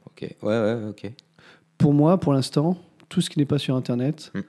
Ok, 0.06 0.22
ouais, 0.22 0.36
ouais, 0.42 0.78
ok. 0.90 1.10
Pour 1.78 1.92
moi, 1.92 2.18
pour 2.18 2.32
l'instant, 2.32 2.78
tout 3.08 3.20
ce 3.20 3.30
qui 3.30 3.38
n'est 3.38 3.44
pas 3.44 3.58
sur 3.58 3.74
Internet, 3.76 4.32
Mm. 4.34 4.40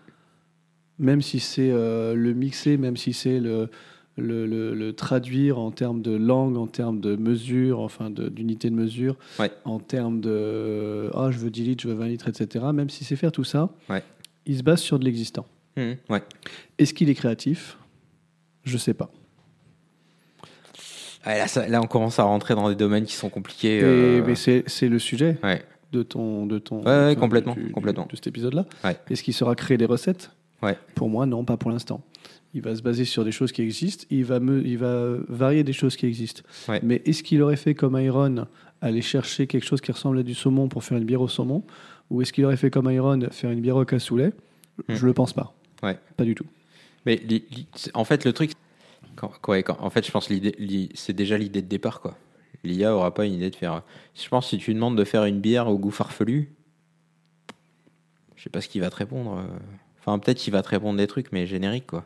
même 0.99 1.21
si 1.21 1.39
c'est 1.39 1.71
euh, 1.71 2.13
le 2.15 2.33
mixer, 2.33 2.77
même 2.77 2.97
si 2.97 3.13
c'est 3.13 3.39
le, 3.39 3.69
le, 4.17 4.45
le- 4.45 4.73
le 4.73 4.93
traduire 4.93 5.59
en 5.59 5.71
termes 5.71 6.01
de 6.01 6.15
langue, 6.15 6.55
en 6.57 6.67
termes 6.67 6.99
de 7.01 7.15
mesure, 7.15 7.79
enfin 7.81 8.09
d'unité 8.09 8.69
de, 8.69 8.75
mesure, 8.75 9.17
Ouais. 9.39 9.51
en 9.65 9.79
termes 9.79 10.21
de 10.21 11.09
ah 11.13 11.29
je 11.31 11.37
veux 11.37 11.49
10 11.49 11.63
litres, 11.63 11.83
je 11.83 11.89
veux 11.89 11.95
20 11.95 12.07
litres, 12.07 12.27
etc. 12.29 12.65
Même 12.73 12.89
si 12.89 13.03
c'est 13.03 13.15
faire 13.17 13.31
tout 13.33 13.43
ça, 13.43 13.69
Ouais. 13.89 14.03
il 14.45 14.57
se 14.57 14.63
base 14.63 14.79
sur 14.79 14.99
de 14.99 15.05
l'existant. 15.05 15.45
Ouais. 15.77 16.23
Est-ce 16.77 16.93
qu'il 16.93 17.09
est 17.09 17.15
créatif? 17.15 17.77
Je 18.63 18.77
sais 18.77 18.93
pas. 18.93 19.11
Là, 21.25 21.47
ça- 21.47 21.67
là, 21.67 21.81
on 21.81 21.87
commence 21.87 22.19
à 22.19 22.23
rentrer 22.23 22.53
dans 22.55 22.69
des 22.69 22.75
domaines 22.75 23.05
qui 23.05 23.15
sont 23.15 23.29
compliqués. 23.29 23.79
Et- 23.79 23.83
euh, 23.83 24.23
mais 24.25 24.35
c'est 24.35 24.87
le 24.87 24.99
sujet 24.99 25.37
de 25.91 26.03
ton 26.03 26.45
de 26.45 26.59
ton 26.59 26.81
complètement, 27.15 27.53
du- 27.53 27.71
complètement. 27.71 28.05
de 28.09 28.15
cet 28.15 28.27
épisode-là. 28.27 28.65
Est-ce 29.09 29.23
qu'il 29.23 29.33
saura 29.33 29.55
créer 29.55 29.77
des 29.77 29.85
recettes? 29.85 30.31
Ouais. 30.61 30.77
Pour 30.93 31.09
moi, 31.09 31.25
non, 31.25 31.43
pas 31.43 31.57
pour 31.57 31.71
l'instant. 31.71 32.01
Il 32.55 32.61
va 32.61 32.73
se 32.75 32.81
baser 32.81 33.03
sur 33.05 33.23
des 33.25 33.31
choses 33.33 33.51
qui 33.51 33.61
existent. 33.61 34.05
Il 34.09 34.23
va 34.25 34.39
me, 34.39 34.65
il 34.65 34.77
va 34.77 35.17
varier 35.27 35.63
des 35.65 35.73
choses 35.73 35.95
qui 35.97 36.05
existent. 36.07 36.41
Ouais. 36.69 36.79
Mais 36.81 37.01
est-ce 37.05 37.21
qu'il 37.21 37.41
aurait 37.41 37.57
fait 37.57 37.75
comme 37.75 37.99
Iron, 37.99 38.47
aller 38.81 39.01
chercher 39.01 39.45
quelque 39.45 39.65
chose 39.65 39.81
qui 39.81 39.91
ressemble 39.91 40.19
à 40.19 40.23
du 40.23 40.33
saumon 40.33 40.69
pour 40.69 40.83
faire 40.83 40.97
une 40.97 41.03
bière 41.03 41.21
au 41.21 41.27
saumon, 41.27 41.63
ou 42.09 42.21
est-ce 42.21 42.31
qu'il 42.31 42.45
aurait 42.45 42.55
fait 42.57 42.69
comme 42.71 42.89
Iron, 42.89 43.19
faire 43.31 43.51
une 43.51 43.59
bière 43.59 43.75
au 43.75 43.83
cassoulet? 43.83 44.31
Hmm. 44.87 44.95
Je 44.95 45.05
le 45.05 45.13
pense 45.13 45.33
pas. 45.33 45.53
Ouais. 45.83 45.99
Pas 46.15 46.23
du 46.23 46.33
tout. 46.33 46.45
Mais 47.05 47.17
li- 47.17 47.43
li- 47.51 47.67
c'est- 47.75 47.95
en 47.95 48.05
fait, 48.05 48.23
le 48.25 48.31
truc, 48.33 48.51
quand, 49.17 49.31
en 49.79 49.89
fait, 49.89 50.05
je 50.05 50.11
pense 50.11 50.29
li- 50.29 50.89
c'est 50.95 51.13
déjà 51.13 51.37
l'idée 51.37 51.61
de 51.61 51.67
départ, 51.67 51.99
quoi. 51.99 52.17
L'IA 52.63 52.95
aura 52.95 53.13
pas 53.13 53.25
une 53.25 53.33
idée 53.33 53.49
de 53.49 53.55
faire. 53.55 53.83
Je 54.15 54.27
pense 54.29 54.45
que 54.45 54.49
si 54.51 54.57
tu 54.57 54.73
demandes 54.73 54.97
de 54.97 55.03
faire 55.03 55.25
une 55.25 55.39
bière 55.41 55.67
au 55.67 55.77
goût 55.77 55.91
farfelu, 55.91 56.49
je 58.37 58.43
sais 58.43 58.49
pas 58.49 58.61
ce 58.61 58.67
qu'il 58.69 58.79
va 58.81 58.89
te 58.89 58.95
répondre. 58.95 59.39
euh. 59.39 59.57
Enfin, 59.99 60.17
peut-être 60.19 60.37
qu'il 60.37 60.53
va 60.53 60.61
te 60.61 60.69
répondre 60.69 60.97
des 60.97 61.07
trucs, 61.07 61.31
mais 61.31 61.45
génériques, 61.47 61.87
quoi. 61.87 62.05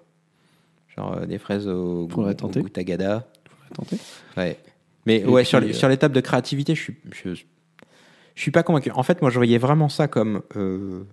Genre 0.99 1.17
euh, 1.21 1.25
des 1.25 1.37
fraises 1.37 1.67
au 1.67 2.07
goût, 2.07 2.23
au 2.23 2.33
tagada. 2.69 3.25
Tenter. 3.73 3.97
Ouais. 4.37 4.57
Mais 5.05 5.19
Et 5.19 5.25
ouais, 5.25 5.41
puis, 5.43 5.49
sur, 5.49 5.59
les- 5.59 5.69
euh, 5.69 5.73
sur 5.73 5.87
l'étape 5.87 6.11
de 6.11 6.19
créativité, 6.21 6.75
je 6.75 6.81
suis, 6.81 6.95
je, 7.11 7.33
je 7.33 8.41
suis 8.41 8.51
pas 8.51 8.63
convaincu. 8.63 8.91
En 8.91 9.03
fait, 9.03 9.21
moi, 9.21 9.31
je 9.31 9.35
voyais 9.37 9.57
vraiment 9.57 9.89
ça 9.89 10.07
comme. 10.07 10.41
euh, 10.55 11.03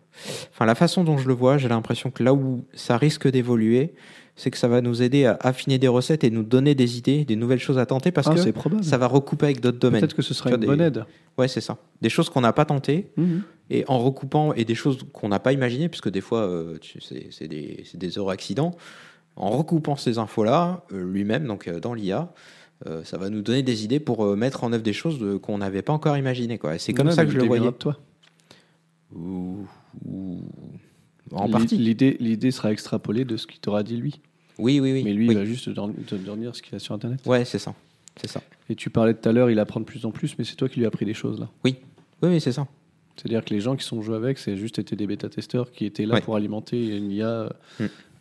Enfin, 0.53 0.65
la 0.67 0.75
façon 0.75 1.05
dont 1.05 1.19
je 1.19 1.29
le 1.29 1.35
vois, 1.35 1.57
j'ai 1.59 1.69
l'impression 1.69 2.11
que 2.11 2.23
là 2.23 2.33
où 2.35 2.65
ça 2.75 2.97
risque 2.97 3.29
d'évoluer, 3.29 3.95
c'est 4.35 4.51
que 4.51 4.59
ça 4.59 4.69
va 4.69 4.81
nous 4.81 5.03
aider 5.03 5.25
à 5.27 5.37
affiner 5.41 5.79
des 5.79 5.89
recettes 5.89 6.25
et 6.25 6.31
nous 6.31 6.43
donner 6.43 6.75
des 6.75 6.99
idées, 6.99 7.25
des 7.25 7.37
nouvelles 7.37 7.59
choses 7.61 7.79
à 7.79 7.87
tenter 7.87 8.11
parce 8.11 8.27
Ah, 8.31 8.35
que 8.35 8.51
probable. 8.51 8.85
ça 8.85 8.99
va 8.99 9.07
recouper 9.07 9.47
avec 9.47 9.61
d'autres 9.61 9.79
domaines. 9.79 10.01
Peut-être 10.01 10.15
que 10.17 10.23
ce 10.23 10.35
sera 10.35 10.51
une 10.51 10.57
vois, 10.57 10.67
bonne 10.67 10.79
des- 10.79 10.85
aide. 10.85 11.05
Ouais, 11.39 11.49
c'est 11.49 11.61
ça. 11.61 11.79
Des 12.03 12.09
choses 12.11 12.29
qu'on 12.31 12.41
n'a 12.43 12.53
pas 12.53 12.65
tentées 12.65 13.11
Mhm. 13.17 13.43
et 13.71 13.85
en 13.89 13.99
recoupant 13.99 14.53
et 14.55 14.65
des 14.65 14.75
choses 14.75 14.99
qu'on 15.13 15.29
n'a 15.29 15.39
pas 15.39 15.53
imaginées, 15.53 15.89
puisque 15.89 16.11
des 16.11 16.21
fois, 16.23 16.41
euh, 16.41 16.79
c'est 17.01 17.29
c'est 17.31 17.49
des, 17.49 17.85
des 17.95 18.09
heureux 18.19 18.33
accidents. 18.33 18.75
En 19.37 19.51
recoupant 19.51 19.97
ces 19.97 20.19
infos-là, 20.19 20.83
euh, 20.93 21.05
lui-même, 21.13 21.47
donc 21.47 21.69
euh, 21.69 21.79
dans 21.79 21.93
l'IA, 21.95 22.33
euh, 22.87 23.05
ça 23.05 23.19
va 23.19 23.29
nous 23.31 23.43
donner 23.43 23.63
des 23.63 23.85
idées 23.85 24.01
pour 24.01 24.25
euh, 24.25 24.35
mettre 24.37 24.65
en 24.65 24.73
œuvre 24.73 24.83
des 24.83 24.93
choses 24.95 25.19
de- 25.19 25.37
qu'on 25.37 25.59
n'avait 25.59 25.83
pas 25.83 25.93
encore 25.93 26.17
imaginées. 26.17 26.59
quoi. 26.59 26.75
Et 26.75 26.79
C'est 26.79 26.93
comme 26.95 27.09
Ouais, 27.09 27.13
ça 27.15 27.25
que 27.25 27.31
je 27.31 27.37
le 27.39 27.45
voyais. 27.45 27.71
toi. 27.73 27.97
Ou- 29.15 29.67
ou- 30.05 30.41
En 31.33 31.49
partie. 31.51 31.77
L'idée, 31.77 32.17
l'idée 32.21 32.51
sera 32.51 32.73
extrapolée 32.73 33.25
de 33.25 33.37
ce 33.37 33.47
qu'il 33.47 33.61
t'aura 33.61 33.83
dit 33.83 33.97
lui. 33.97 34.21
Oui, 34.59 34.81
oui, 34.81 34.93
oui. 34.93 35.03
Mais 35.05 35.13
lui, 35.13 35.29
oui. 35.29 35.35
il 35.35 35.39
va 35.39 35.45
juste 35.45 35.65
te 35.67 36.15
dormir 36.17 36.55
ce 36.57 36.63
qu'il 36.63 36.75
a 36.75 36.79
sur 36.79 36.95
Internet. 36.95 37.21
Ouais, 37.27 37.45
c'est 37.45 37.59
ça. 37.59 37.75
C'est 38.21 38.29
ça. 38.31 38.41
Et 38.71 38.75
tu 38.75 38.89
parlais 38.89 39.13
tout 39.13 39.29
à 39.29 39.33
l'heure, 39.33 39.51
il 39.51 39.59
apprend 39.59 39.81
de 39.81 39.85
plus 39.85 40.07
en 40.07 40.11
plus, 40.13 40.37
mais 40.39 40.45
c'est 40.45 40.57
toi 40.57 40.69
qui 40.69 40.79
lui 40.79 40.87
as 40.87 40.89
appris 40.89 41.05
des 41.05 41.13
choses 41.15 41.39
là. 41.39 41.49
Oui, 41.65 41.77
oui, 42.23 42.31
oui, 42.31 42.41
c'est 42.41 42.53
ça. 42.53 42.67
C'est-à-dire 43.17 43.45
que 43.45 43.53
les 43.53 43.61
gens 43.61 43.77
qui 43.77 43.85
sont 43.85 44.01
joués 44.03 44.17
avec, 44.17 44.39
c'est 44.39 44.57
juste 44.57 44.79
été 44.79 44.97
des 44.97 45.07
bêta-testeurs 45.07 45.73
qui 45.73 45.85
étaient 45.85 46.07
là 46.07 46.15
Ouais. 46.15 46.21
pour 46.23 46.37
alimenter 46.37 46.97
une 46.97 47.11
IA 47.11 47.27
euh, 47.29 47.49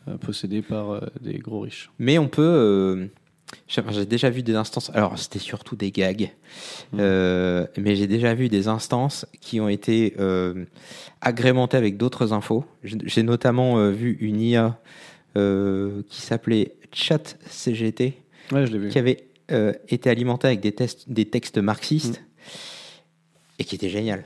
Euh, 0.07 0.17
possédée 0.17 0.61
par 0.61 0.91
euh, 0.91 0.99
des 1.21 1.39
gros 1.39 1.61
riches. 1.61 1.89
Mais 1.97 2.17
on 2.19 2.27
peut. 2.27 2.41
euh, 2.43 3.07
J'ai 3.67 4.05
déjà 4.05 4.29
vu 4.29 4.43
des 4.43 4.53
instances. 4.55 4.91
Alors, 4.93 5.17
c'était 5.17 5.39
surtout 5.39 5.75
des 5.75 5.91
gags. 5.91 6.29
Mm. 6.91 6.97
Euh, 6.99 7.65
mais 7.77 7.95
j'ai 7.95 8.05
déjà 8.07 8.33
vu 8.35 8.47
des 8.49 8.67
instances 8.67 9.25
qui 9.41 9.59
ont 9.59 9.67
été 9.69 10.13
euh, 10.19 10.65
agrémentées 11.21 11.77
avec 11.77 11.97
d'autres 11.97 12.33
infos. 12.33 12.65
J'ai 12.83 13.23
notamment 13.23 13.79
euh, 13.79 13.89
vu 13.91 14.17
une 14.21 14.39
IA 14.41 14.79
qui 15.35 16.21
s'appelait 16.21 16.75
Chat 16.93 17.35
CGT, 17.49 18.13
Ouais, 18.53 18.65
je 18.67 18.71
l'ai 18.71 18.77
vu. 18.79 18.89
qui 18.89 18.99
avait 18.99 19.27
été 19.89 20.09
alimentée 20.09 20.47
avec 20.47 20.61
des, 20.61 20.71
tests, 20.71 21.09
des 21.09 21.25
textes 21.25 21.57
marxistes 21.57 22.23
et 23.59 23.65
qui 23.65 23.75
était 23.75 23.89
génial. 23.89 24.23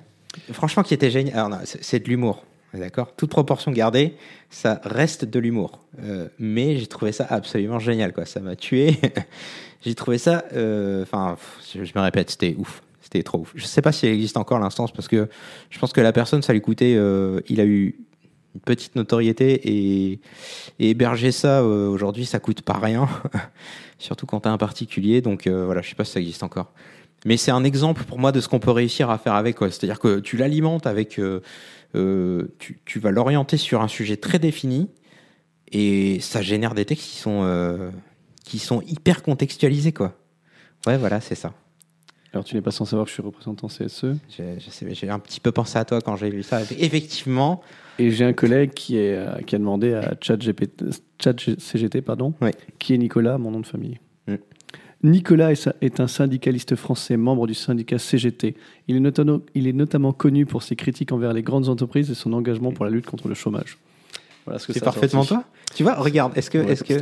Franchement, 0.51 0.83
qui 0.83 0.93
était 0.93 1.09
génial. 1.09 1.35
Alors, 1.35 1.59
c'est 1.65 1.83
c'est 1.83 1.99
de 1.99 2.07
l'humour. 2.09 2.43
D'accord? 2.73 3.13
Toute 3.15 3.31
proportion 3.31 3.71
gardée, 3.71 4.13
ça 4.49 4.79
reste 4.83 5.25
de 5.25 5.39
l'humour. 5.39 5.79
Euh, 6.03 6.27
mais 6.37 6.77
j'ai 6.77 6.87
trouvé 6.87 7.11
ça 7.11 7.25
absolument 7.29 7.79
génial. 7.79 8.13
Quoi. 8.13 8.25
Ça 8.25 8.39
m'a 8.41 8.55
tué. 8.55 8.95
j'ai 9.81 9.95
trouvé 9.95 10.17
ça. 10.17 10.45
euh, 10.53 11.01
Enfin, 11.01 11.37
je, 11.73 11.79
me 11.79 12.01
répète, 12.01 12.29
c'était 12.29 12.55
ouf. 12.57 12.83
C'était 13.01 13.23
trop 13.23 13.39
ouf. 13.39 13.51
Je 13.55 13.65
sais 13.65 13.81
pas 13.81 13.91
si 13.91 14.05
elle 14.05 14.13
existe 14.13 14.37
encore 14.37 14.59
l'instance 14.59 14.91
parce 14.91 15.07
que 15.07 15.29
je 15.71 15.79
pense 15.79 15.93
que 15.93 16.01
la 16.01 16.11
personne, 16.11 16.43
ça 16.43 16.53
lui 16.53 16.61
coûtait. 16.61 16.93
euh, 16.95 17.41
il 17.49 17.59
a 17.59 17.65
eu 17.65 17.95
une 18.53 18.61
petite 18.61 18.95
notoriété 18.95 19.61
et, 19.63 20.19
héberger 20.79 21.31
ça 21.31 21.63
aujourd'hui, 21.63 22.25
ça 22.25 22.39
coûte 22.39 22.61
pas 22.61 22.77
rien. 22.77 23.09
Surtout 23.97 24.27
quand 24.27 24.41
t'as 24.41 24.51
un 24.51 24.57
particulier. 24.57 25.21
Donc 25.21 25.47
euh, 25.47 25.65
voilà, 25.65 25.81
je 25.81 25.89
sais 25.89 25.95
pas 25.95 26.05
si 26.05 26.11
ça 26.11 26.19
existe 26.19 26.43
encore. 26.43 26.71
Mais 27.25 27.35
c'est 27.35 27.51
un 27.51 27.63
exemple 27.63 28.03
pour 28.03 28.19
moi 28.19 28.31
de 28.31 28.39
ce 28.39 28.47
qu'on 28.47 28.59
peut 28.59 28.71
réussir 28.71 29.09
à 29.09 29.17
faire 29.17 29.33
avec. 29.33 29.57
C'est-à-dire 29.59 29.99
que 29.99 30.19
tu 30.19 30.37
l'alimentes 30.37 30.85
avec. 30.85 31.19
Euh, 31.95 32.47
tu, 32.59 32.79
tu 32.85 32.99
vas 32.99 33.11
l'orienter 33.11 33.57
sur 33.57 33.81
un 33.81 33.87
sujet 33.87 34.17
très 34.17 34.39
défini 34.39 34.89
et 35.71 36.19
ça 36.19 36.41
génère 36.41 36.73
des 36.75 36.85
textes 36.85 37.07
qui 37.09 37.17
sont, 37.17 37.41
euh, 37.43 37.89
qui 38.43 38.59
sont 38.59 38.81
hyper 38.81 39.23
contextualisés. 39.23 39.91
Quoi. 39.91 40.15
Ouais, 40.87 40.97
voilà, 40.97 41.21
c'est 41.21 41.35
ça. 41.35 41.53
Alors 42.31 42.43
tu 42.45 42.55
n'es 42.55 42.61
pas 42.61 42.69
sans 42.71 42.85
savoir 42.85 43.05
que 43.05 43.09
je 43.09 43.15
suis 43.15 43.23
représentant 43.23 43.67
CSE. 43.67 44.05
J'ai 44.29 45.09
un 45.09 45.19
petit 45.19 45.39
peu 45.39 45.51
pensé 45.51 45.79
à 45.79 45.85
toi 45.85 45.99
quand 45.99 46.15
j'ai 46.15 46.29
vu 46.29 46.43
ça. 46.43 46.61
Effectivement, 46.77 47.61
Et 47.97 48.11
j'ai 48.11 48.23
un 48.23 48.33
collègue 48.33 48.71
qui, 48.71 48.97
est, 48.97 49.15
euh, 49.15 49.41
qui 49.47 49.55
a 49.55 49.57
demandé 49.57 49.95
à 49.95 50.13
ChatGPT, 50.21 50.85
ChatCGT, 51.19 52.01
pardon, 52.03 52.35
Ouais. 52.39 52.53
qui 52.77 52.93
est 52.93 52.97
Nicolas, 52.99 53.39
mon 53.39 53.49
nom 53.49 53.59
de 53.59 53.65
famille. 53.65 53.97
Mm. 54.27 54.35
Nicolas 55.03 55.51
est, 55.51 55.99
un 55.99 56.07
syndicaliste 56.07 56.75
français, 56.75 57.15
membre 57.15 57.47
du 57.47 57.53
syndicat 57.53 57.97
CGT. 57.97 58.55
Il 58.87 58.97
est, 58.97 58.99
notamment, 58.99 59.39
il 59.55 59.67
est 59.67 59.73
notamment 59.73 60.11
connu 60.11 60.45
pour 60.45 60.61
ses 60.61 60.75
critiques 60.75 61.11
envers 61.11 61.31
les 61.31 61.41
grandes 61.41 61.69
entreprises 61.69 62.11
et 62.11 62.15
son 62.15 62.33
engagement 62.33 62.71
pour 62.71 62.83
la 62.83 62.91
lutte 62.91 63.05
contre 63.05 63.29
le 63.29 63.35
chômage. 63.35 63.77
Voilà 64.45 64.59
ce 64.59 64.67
que 64.67 64.73
c'est 64.73 64.83
parfaitement 64.83 65.23
toi? 65.23 65.43
Tu 65.75 65.83
vois, 65.83 65.95
regarde, 65.95 66.37
est-ce 66.37 66.49
que, 66.49 66.57
Ouais, 66.57 66.75
que, 66.75 66.93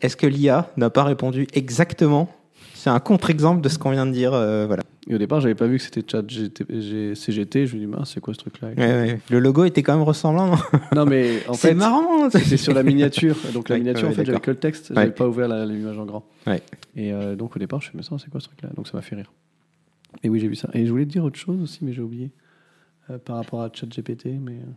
est-ce 0.00 0.16
que 0.16 0.26
l'IA 0.26 0.70
n'a 0.76 0.90
pas 0.90 1.04
répondu 1.04 1.46
exactement 1.52 2.28
C'est 2.74 2.90
un 2.90 3.00
contre-exemple 3.00 3.60
de 3.60 3.68
ce 3.68 3.78
qu'on 3.78 3.90
vient 3.90 4.06
de 4.06 4.12
dire. 4.12 4.32
euh, 4.34 4.66
voilà. 4.66 4.82
Et 5.08 5.14
au 5.14 5.18
départ, 5.18 5.40
j'avais 5.40 5.54
pas 5.54 5.66
vu 5.66 5.78
que 5.78 5.82
c'était 5.82 6.02
ChatGT, 6.08 7.14
CGT. 7.14 7.66
Je 7.66 7.74
me 7.76 7.80
dis, 7.80 7.86
mince, 7.86 8.12
c'est 8.14 8.20
quoi 8.20 8.34
ce 8.34 8.38
truc-là 8.38 8.68
Ouais, 8.68 8.76
ouais. 8.76 9.20
Le 9.30 9.38
logo 9.40 9.64
était 9.64 9.82
quand 9.82 9.94
même 9.94 10.02
ressemblant. 10.04 10.54
non? 10.94 11.06
Mais 11.06 11.42
en 11.48 11.54
C'est 11.54 11.68
fait, 11.68 11.74
marrant. 11.74 12.30
c'est 12.30 12.56
sur 12.56 12.74
la 12.74 12.82
miniature. 12.82 13.36
Donc 13.54 13.68
la 13.68 13.74
Ouais, 13.74 13.80
miniature, 13.80 14.04
ouais, 14.08 14.12
en 14.12 14.16
fait, 14.16 14.24
j'avais 14.24 14.32
d'accord. 14.38 14.42
que 14.42 14.50
le 14.52 14.56
texte. 14.58 14.90
Ouais. 14.90 14.96
J'avais 14.96 15.10
pas 15.12 15.26
ouvert 15.26 15.48
la- 15.48 15.64
l'image 15.66 15.98
en 15.98 16.04
grand. 16.06 16.24
Ouais. 16.46 16.62
Et 16.94 17.12
euh, 17.12 17.34
donc 17.36 17.56
au 17.56 17.58
départ, 17.58 17.80
je 17.80 17.86
me 17.86 17.88
suis 17.88 17.92
dit, 17.92 18.08
mais 18.12 18.18
ça, 18.18 18.22
c'est 18.24 18.30
quoi 18.30 18.40
ce 18.40 18.46
truc-là? 18.46 18.68
Donc 18.76 18.86
ça 18.86 18.96
m'a 18.96 19.02
fait 19.02 19.16
rire. 19.16 19.32
Et 20.22 20.28
oui, 20.28 20.38
j'ai 20.40 20.48
vu 20.48 20.54
ça. 20.56 20.68
Et 20.74 20.86
je 20.86 20.90
voulais 20.90 21.04
te 21.06 21.10
dire 21.10 21.24
autre 21.24 21.38
chose 21.38 21.60
aussi, 21.62 21.80
mais 21.82 21.92
j'ai 21.92 22.02
oublié. 22.02 22.30
euh, 23.10 23.18
par 23.18 23.36
rapport 23.36 23.62
à 23.62 23.70
ChatGPT, 23.72 24.26
mais. 24.40 24.52
euh, 24.52 24.70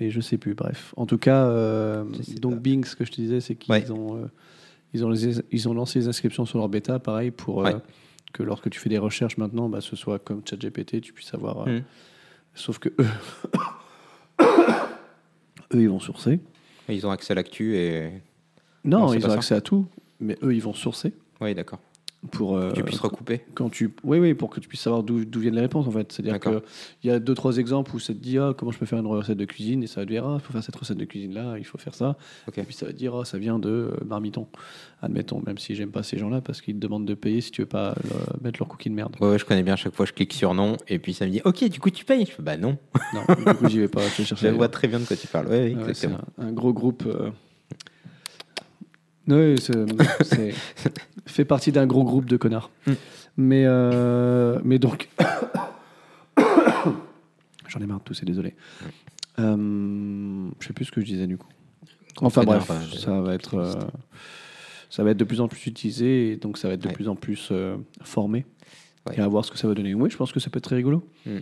Mais 0.00 0.10
je 0.10 0.20
sais 0.20 0.36
plus, 0.38 0.54
bref. 0.54 0.92
En 0.96 1.06
tout 1.06 1.18
cas, 1.18 1.46
euh, 1.46 2.04
Je 2.18 2.22
sais 2.22 2.34
donc 2.34 2.54
pas. 2.54 2.60
Bing, 2.60 2.84
ce 2.84 2.94
que 2.96 3.04
je 3.04 3.10
te 3.12 3.16
disais, 3.16 3.40
c'est 3.40 3.54
qu'ils 3.54 3.72
Ouais. 3.72 3.90
ont, 3.90 4.16
euh, 4.16 4.26
ils 4.94 5.04
ont, 5.04 5.10
les- 5.10 5.40
ils 5.50 5.68
ont 5.68 5.74
lancé 5.74 5.98
les 6.00 6.08
inscriptions 6.08 6.44
sur 6.46 6.58
leur 6.58 6.68
bêta, 6.68 6.98
pareil, 6.98 7.30
pour 7.30 7.66
euh, 7.66 7.78
que 8.32 8.42
lorsque 8.42 8.70
tu 8.70 8.78
fais 8.80 8.88
des 8.88 8.98
recherches 8.98 9.36
maintenant, 9.38 9.68
bah, 9.68 9.80
ce 9.80 9.96
soit 9.96 10.18
comme 10.18 10.42
ChatGPT, 10.48 11.00
tu 11.00 11.12
puisses 11.12 11.32
avoir. 11.34 11.66
euh, 11.68 11.78
Mm. 11.80 11.84
Sauf 12.54 12.78
que 12.78 12.90
eux, 12.98 13.06
eux, 15.74 15.80
ils 15.82 15.88
vont 15.88 16.00
sourcer. 16.00 16.40
Ils 16.88 17.06
ont 17.06 17.10
accès 17.10 17.32
à 17.32 17.34
l'actu 17.36 17.76
et. 17.76 18.10
Non, 18.84 19.12
ils 19.14 19.24
ont 19.24 19.28
ça. 19.30 19.34
accès 19.36 19.54
à 19.54 19.60
tout, 19.60 19.86
mais 20.20 20.36
eux, 20.42 20.54
ils 20.54 20.60
vont 20.62 20.74
sourcer 20.74 21.14
Oui, 21.40 21.54
d'accord. 21.54 21.78
Pour. 22.30 22.56
euh, 22.56 22.70
tu 22.72 22.82
puisses 22.84 23.00
recouper. 23.00 23.40
quand 23.54 23.68
tu 23.68 23.92
oui 24.04 24.18
oui 24.18 24.34
pour 24.34 24.48
que 24.50 24.60
tu 24.60 24.68
puisses 24.68 24.80
savoir 24.82 25.02
d'où 25.02 25.18
viennent 25.40 25.54
les 25.56 25.60
réponses 25.62 25.86
en 25.88 25.90
fait 25.90 26.12
c'est 26.12 26.22
à 26.22 26.24
dire 26.24 26.40
que 26.40 26.62
il 27.02 27.10
y 27.10 27.12
a 27.12 27.18
deux 27.18 27.34
trois 27.34 27.56
exemples 27.56 27.94
où 27.96 27.98
ça 27.98 28.12
te 28.14 28.18
dit 28.18 28.38
ah 28.38 28.52
comment 28.56 28.70
je 28.70 28.78
peux 28.78 28.86
faire 28.86 28.98
une 29.00 29.06
recette 29.06 29.36
de 29.38 29.44
cuisine? 29.44 29.82
Et 29.82 29.86
ça 29.86 30.00
va 30.00 30.06
te 30.06 30.10
dire 30.12 30.24
ah 30.26 30.36
il 30.38 30.40
faut 30.40 30.52
faire 30.52 30.62
cette 30.62 30.76
recette 30.76 30.98
de 30.98 31.04
cuisine 31.04 31.34
là 31.34 31.56
il 31.58 31.64
faut 31.64 31.78
faire 31.78 31.94
ça 31.94 32.16
et 32.56 32.62
puis 32.62 32.74
ça 32.74 32.86
va 32.86 32.92
te 32.92 32.96
dire 32.98 33.14
ah 33.14 33.24
ça 33.24 33.38
vient 33.38 33.58
de 33.58 33.68
euh, 33.68 34.04
Marmiton 34.06 34.46
admettons 35.02 35.42
même 35.44 35.58
si 35.58 35.74
j'aime 35.74 35.90
pas 35.90 36.02
ces 36.04 36.16
gens 36.16 36.28
là 36.28 36.40
parce 36.40 36.60
qu'ils 36.60 36.74
te 36.76 36.80
demandent 36.80 37.06
de 37.06 37.14
payer 37.14 37.40
si 37.40 37.50
tu 37.50 37.62
veux 37.62 37.66
pas 37.68 37.90
euh, 37.90 37.94
mettre 38.40 38.60
leur 38.60 38.68
cookie 38.68 38.88
de 38.90 38.94
merde 38.94 39.16
Ouais, 39.20 39.28
ouais, 39.30 39.38
je 39.38 39.44
connais 39.44 39.62
bien. 39.64 39.74
À 39.74 39.76
chaque 39.76 39.94
fois, 39.94 40.06
je 40.06 40.12
clique 40.12 40.32
sur 40.32 40.54
non 40.54 40.76
et 40.88 40.98
puis 40.98 41.14
ça 41.14 41.26
me 41.26 41.30
dit 41.30 41.40
OK, 41.44 41.64
du 41.68 41.80
coup, 41.80 41.90
tu 41.90 42.04
payes. 42.04 42.24
Je 42.24 42.30
fais 42.30 42.42
bah 42.42 42.56
non. 42.56 42.76
non 43.14 43.22
du 43.36 43.44
coup 43.56 43.68
j'y 43.68 43.78
vais 43.80 43.88
pas 43.88 44.00
je 44.08 44.22
Je 44.36 44.48
vois 44.48 44.68
très 44.68 44.86
bien 44.88 45.00
de 45.00 45.04
quoi 45.04 45.16
tu 45.16 45.26
parles. 45.26 45.46
Ouais, 45.48 45.74
Ouais, 45.74 45.74
c'est 45.86 45.90
exactement. 45.90 46.18
un, 46.38 46.48
un 46.48 46.52
gros 46.52 46.72
groupe 46.72 47.02
euh, 47.06 47.30
oui 49.28 49.54
c'est 49.60 50.54
fait 51.26 51.44
partie 51.44 51.72
d'un 51.72 51.86
gros 51.86 52.04
groupe 52.04 52.26
de 52.26 52.36
connards 52.36 52.70
Mm. 52.86 52.92
mais 53.36 53.64
euh, 53.66 54.58
mais 54.64 54.78
donc 54.78 55.08
j'en 57.68 57.80
ai 57.80 57.86
marre 57.86 57.98
de 58.00 58.04
tousser 58.04 58.26
désolé 58.26 58.54
euh, 59.38 60.48
je 60.60 60.66
sais 60.66 60.72
plus 60.72 60.84
ce 60.86 60.92
que 60.92 61.00
je 61.00 61.06
disais 61.06 61.26
du 61.26 61.38
coup 61.38 61.46
enfin 62.20 62.42
bref 62.44 62.70
ça 62.98 63.20
va 63.20 63.34
être 63.34 63.54
euh, 63.54 63.72
ça 64.90 65.02
va 65.04 65.10
être 65.10 65.16
de 65.16 65.24
plus 65.24 65.40
en 65.40 65.48
plus 65.48 65.66
utilisé 65.66 66.32
et 66.32 66.36
donc 66.36 66.58
ça 66.58 66.68
va 66.68 66.74
être 66.74 66.82
de 66.82 66.88
Ouais. 66.88 66.94
plus 66.94 67.08
en 67.08 67.16
plus 67.16 67.48
euh, 67.52 67.76
formé 68.02 68.44
Ouais. 69.08 69.16
et 69.16 69.20
à 69.20 69.26
voir 69.28 69.44
ce 69.44 69.50
que 69.50 69.58
ça 69.58 69.66
va 69.66 69.74
donner 69.74 69.94
oui 69.94 70.10
je 70.10 70.16
pense 70.16 70.32
que 70.32 70.38
ça 70.40 70.50
peut 70.50 70.58
être 70.58 70.64
très 70.64 70.76
rigolo 70.76 71.08
Mm. 71.26 71.38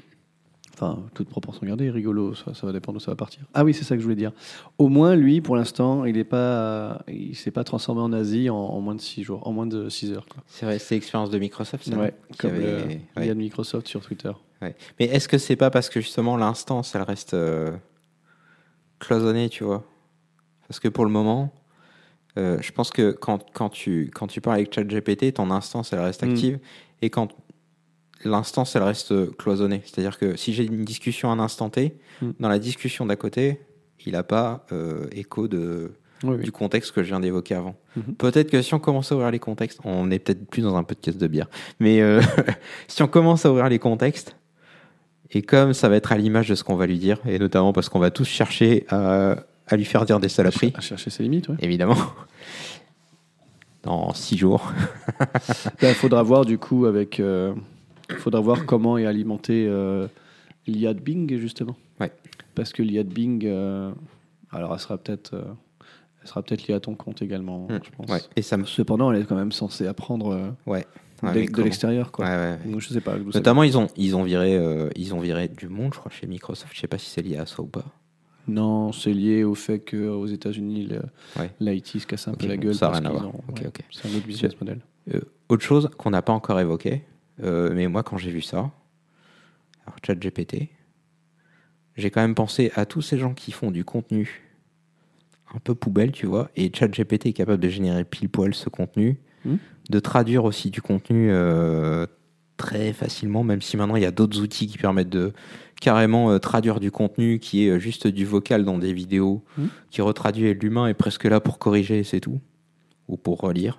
Enfin, 0.82 1.02
toute 1.12 1.28
proportion 1.28 1.66
gardée, 1.66 1.90
rigolo, 1.90 2.34
ça, 2.34 2.54
ça 2.54 2.66
va 2.66 2.72
dépendre 2.72 2.96
où 2.96 3.00
ça 3.00 3.10
va 3.10 3.14
partir. 3.16 3.42
Ah 3.52 3.64
oui, 3.64 3.74
c'est 3.74 3.84
ça 3.84 3.96
que 3.96 4.00
je 4.00 4.04
voulais 4.04 4.16
dire. 4.16 4.32
Au 4.78 4.88
moins, 4.88 5.14
lui, 5.14 5.42
pour 5.42 5.54
l'instant, 5.56 6.06
il 6.06 6.16
est 6.16 6.24
pas, 6.24 7.02
il 7.06 7.36
s'est 7.36 7.50
pas 7.50 7.64
transformé 7.64 8.00
en 8.00 8.14
Asie 8.14 8.48
en, 8.48 8.56
en 8.56 8.80
moins 8.80 8.94
de 8.94 9.00
6 9.02 9.22
jours, 9.22 9.46
en 9.46 9.52
moins 9.52 9.66
de 9.66 9.90
6 9.90 10.12
heures. 10.12 10.24
C'est 10.46 10.64
vrai, 10.64 10.78
c'est 10.78 10.94
l'expérience 10.94 11.28
de 11.28 11.38
Microsoft. 11.38 11.84
Ça, 11.84 11.96
Ouais, 11.98 12.14
comme 12.38 12.52
avait- 12.52 12.62
le 12.62 12.76
ouais. 12.88 13.00
il 13.18 13.26
y 13.26 13.30
a 13.30 13.34
de 13.34 13.38
Microsoft 13.38 13.88
sur 13.88 14.00
Twitter. 14.00 14.30
Ouais. 14.62 14.74
Mais 14.98 15.04
est-ce 15.06 15.28
que 15.28 15.36
c'est 15.36 15.56
pas 15.56 15.68
parce 15.70 15.90
que 15.90 16.00
justement 16.00 16.36
l'instance 16.38 16.94
elle 16.94 17.02
reste 17.02 17.34
euh, 17.34 17.72
cloisonnée, 18.98 19.48
tu 19.48 19.64
vois? 19.64 19.84
Parce 20.68 20.80
que 20.80 20.88
pour 20.88 21.04
le 21.04 21.10
moment, 21.10 21.52
euh, 22.38 22.58
je 22.60 22.72
pense 22.72 22.90
que 22.90 23.10
quand, 23.10 23.44
quand, 23.52 23.68
tu, 23.70 24.10
quand 24.14 24.26
tu 24.28 24.40
parles 24.40 24.56
avec 24.56 24.74
ChatGPT, 24.74 25.34
ton 25.34 25.50
instance 25.50 25.92
elle 25.92 26.00
reste 26.00 26.22
Mm. 26.24 26.30
active 26.30 26.58
et 27.02 27.10
quand 27.10 27.28
l'instance 28.24 28.76
elle 28.76 28.82
reste 28.82 29.36
cloisonnée. 29.36 29.82
C'est-à-dire 29.84 30.18
que 30.18 30.36
si 30.36 30.52
j'ai 30.52 30.64
une 30.64 30.84
discussion 30.84 31.30
à 31.30 31.32
un 31.34 31.38
instant 31.40 31.70
T, 31.70 31.96
Mm. 32.22 32.30
dans 32.40 32.48
la 32.50 32.58
discussion 32.58 33.06
d'à 33.06 33.16
côté, 33.16 33.60
il 34.04 34.12
n'a 34.12 34.22
pas 34.22 34.66
euh, 34.72 35.06
écho 35.12 35.48
de, 35.48 35.92
Oui, 36.22 36.36
oui. 36.36 36.44
du 36.44 36.52
contexte 36.52 36.92
que 36.92 37.02
je 37.02 37.08
viens 37.08 37.20
d'évoquer 37.20 37.54
avant. 37.54 37.76
Mhm. 37.96 38.14
Peut-être 38.16 38.50
que 38.50 38.60
si 38.62 38.74
on 38.74 38.78
commence 38.78 39.10
à 39.10 39.14
ouvrir 39.14 39.30
les 39.30 39.38
contextes, 39.38 39.78
on 39.84 40.10
est 40.10 40.18
peut-être 40.18 40.46
plus 40.46 40.60
dans 40.62 40.76
un 40.76 40.82
podcast 40.84 41.16
de 41.18 41.26
bière, 41.26 41.48
mais 41.78 42.00
euh, 42.02 42.20
si 42.88 43.02
on 43.02 43.08
commence 43.08 43.46
à 43.46 43.50
ouvrir 43.50 43.68
les 43.70 43.78
contextes, 43.78 44.36
et 45.30 45.40
comme 45.42 45.72
ça 45.72 45.88
va 45.88 45.96
être 45.96 46.12
à 46.12 46.16
l'image 46.18 46.48
de 46.50 46.54
ce 46.54 46.62
qu'on 46.64 46.76
va 46.76 46.86
lui 46.86 46.98
dire, 46.98 47.18
et 47.26 47.38
notamment 47.38 47.72
parce 47.72 47.88
qu'on 47.88 47.98
va 48.00 48.10
tous 48.10 48.26
chercher 48.28 48.84
à, 48.90 49.36
à 49.66 49.76
lui 49.76 49.84
faire 49.86 50.04
dire 50.04 50.20
des 50.20 50.28
saloperies, 50.28 50.72
À 50.76 50.80
chercher 50.82 51.08
ses 51.08 51.22
limites, 51.22 51.48
évidemment, 51.60 51.96
dans 53.82 54.12
six 54.14 54.36
jours. 54.36 54.72
Il 55.20 55.26
Ben, 55.80 55.94
faudra 55.94 56.22
voir 56.22 56.44
du 56.44 56.58
coup 56.58 56.84
avec. 56.86 57.18
euh, 57.20 57.54
faudra 58.18 58.40
voir 58.40 58.66
comment 58.66 58.98
est 58.98 59.06
alimenté 59.06 59.66
euh, 59.68 60.06
l'IA 60.66 60.94
de 60.94 61.00
Bing 61.00 61.36
justement. 61.38 61.76
Ouais. 62.00 62.12
Parce 62.54 62.72
que 62.72 62.82
l'IA 62.82 63.02
de 63.04 63.12
Bing, 63.12 63.44
euh, 63.46 63.92
alors 64.50 64.72
elle 64.74 64.80
sera 64.80 64.98
peut-être, 64.98 65.34
euh, 65.34 65.42
elle 66.22 66.28
sera 66.28 66.42
peut-être 66.42 66.66
liée 66.66 66.74
à 66.74 66.80
ton 66.80 66.94
compte 66.94 67.22
également, 67.22 67.66
Mm. 67.68 67.80
je 67.84 67.90
pense. 67.96 68.10
Ouais, 68.10 68.20
et 68.36 68.42
ça 68.42 68.56
me. 68.56 68.64
Cependant, 68.64 69.12
elle 69.12 69.22
est 69.22 69.24
quand 69.24 69.36
même 69.36 69.52
censée 69.52 69.86
apprendre 69.86 70.32
euh, 70.32 70.50
Ouais. 70.66 70.84
de- 71.22 71.28
Ouais, 71.28 71.46
l'extérieur, 71.64 72.12
quoi. 72.12 72.56
Donc, 72.64 72.80
je 72.80 72.88
sais 72.88 73.00
pas. 73.02 73.16
Notamment, 73.18 73.62
ils 73.62 73.76
ont, 73.76 73.88
ils, 73.96 74.16
ont 74.16 74.22
viré, 74.22 74.56
euh, 74.56 74.88
ils 74.96 75.14
ont 75.14 75.20
viré 75.20 75.48
du 75.48 75.68
monde, 75.68 75.92
je 75.94 75.98
crois, 76.00 76.10
chez 76.10 76.26
Microsoft. 76.26 76.72
Je 76.74 76.80
sais 76.80 76.86
pas 76.88 76.96
si 76.98 77.10
c'est 77.10 77.20
lié 77.22 77.36
à 77.36 77.44
ça 77.46 77.60
ou 77.62 77.66
pas. 77.66 77.84
Non, 78.48 78.90
c'est 78.92 79.12
lié 79.12 79.44
au 79.44 79.54
fait 79.54 79.78
qu'aux 79.80 80.26
États-Unis, 80.26 80.86
le- 80.86 81.02
Ouais. 81.40 81.50
l'IT 81.60 82.00
se 82.00 82.06
casse 82.06 82.26
un 82.26 82.32
peu 82.34 82.46
la 82.48 82.56
gueule. 82.56 82.74
ça 82.74 82.86
a 82.86 82.90
parce 82.90 83.00
rien 83.02 83.10
à 83.10 83.12
voir. 83.12 83.26
ont-. 83.34 83.40
C'est 83.90 84.08
un 84.08 84.16
autre 84.16 84.26
business 84.26 84.58
model. 84.60 84.80
Euh, 85.14 85.20
autre 85.50 85.62
chose 85.62 85.90
qu'on 85.98 86.10
n'a 86.10 86.22
pas 86.22 86.32
encore 86.32 86.58
évoqué, 86.58 87.02
euh, 87.42 87.70
mais 87.74 87.86
moi 87.88 88.02
quand 88.02 88.16
j'ai 88.18 88.30
vu 88.30 88.42
ça, 88.42 88.70
alors 89.86 89.96
ChatGPT, 90.06 90.68
j'ai 91.96 92.10
quand 92.10 92.20
même 92.20 92.34
pensé 92.34 92.70
à 92.74 92.86
tous 92.86 93.02
ces 93.02 93.18
gens 93.18 93.34
qui 93.34 93.52
font 93.52 93.70
du 93.70 93.84
contenu 93.84 94.42
un 95.54 95.58
peu 95.58 95.74
poubelle, 95.74 96.12
tu 96.12 96.26
vois, 96.26 96.50
et 96.56 96.70
ChatGPT 96.74 97.26
est 97.26 97.32
capable 97.32 97.60
de 97.62 97.68
générer 97.68 98.04
pile 98.04 98.28
poil 98.28 98.54
ce 98.54 98.68
contenu, 98.68 99.18
Hmm. 99.44 99.56
de 99.88 100.00
traduire 100.00 100.44
aussi 100.44 100.70
du 100.70 100.82
contenu 100.82 101.30
euh, 101.30 102.04
très 102.58 102.92
facilement, 102.92 103.42
même 103.42 103.62
si 103.62 103.78
maintenant 103.78 103.96
il 103.96 104.02
y 104.02 104.06
a 104.06 104.10
d'autres 104.10 104.38
outils 104.42 104.66
qui 104.66 104.76
permettent 104.76 105.08
de 105.08 105.32
carrément 105.80 106.30
euh, 106.30 106.38
traduire 106.38 106.78
du 106.78 106.90
contenu 106.90 107.38
qui 107.38 107.66
est 107.66 107.80
juste 107.80 108.06
du 108.06 108.26
vocal 108.26 108.66
dans 108.66 108.76
des 108.76 108.92
vidéos, 108.92 109.42
Hmm. 109.56 109.68
qui 109.90 110.02
retraduit 110.02 110.44
et 110.48 110.52
l'humain 110.54 110.88
est 110.88 110.94
presque 110.94 111.24
là 111.24 111.40
pour 111.40 111.58
corriger, 111.58 112.04
c'est 112.04 112.20
tout, 112.20 112.38
ou 113.08 113.16
pour 113.16 113.38
relire. 113.40 113.78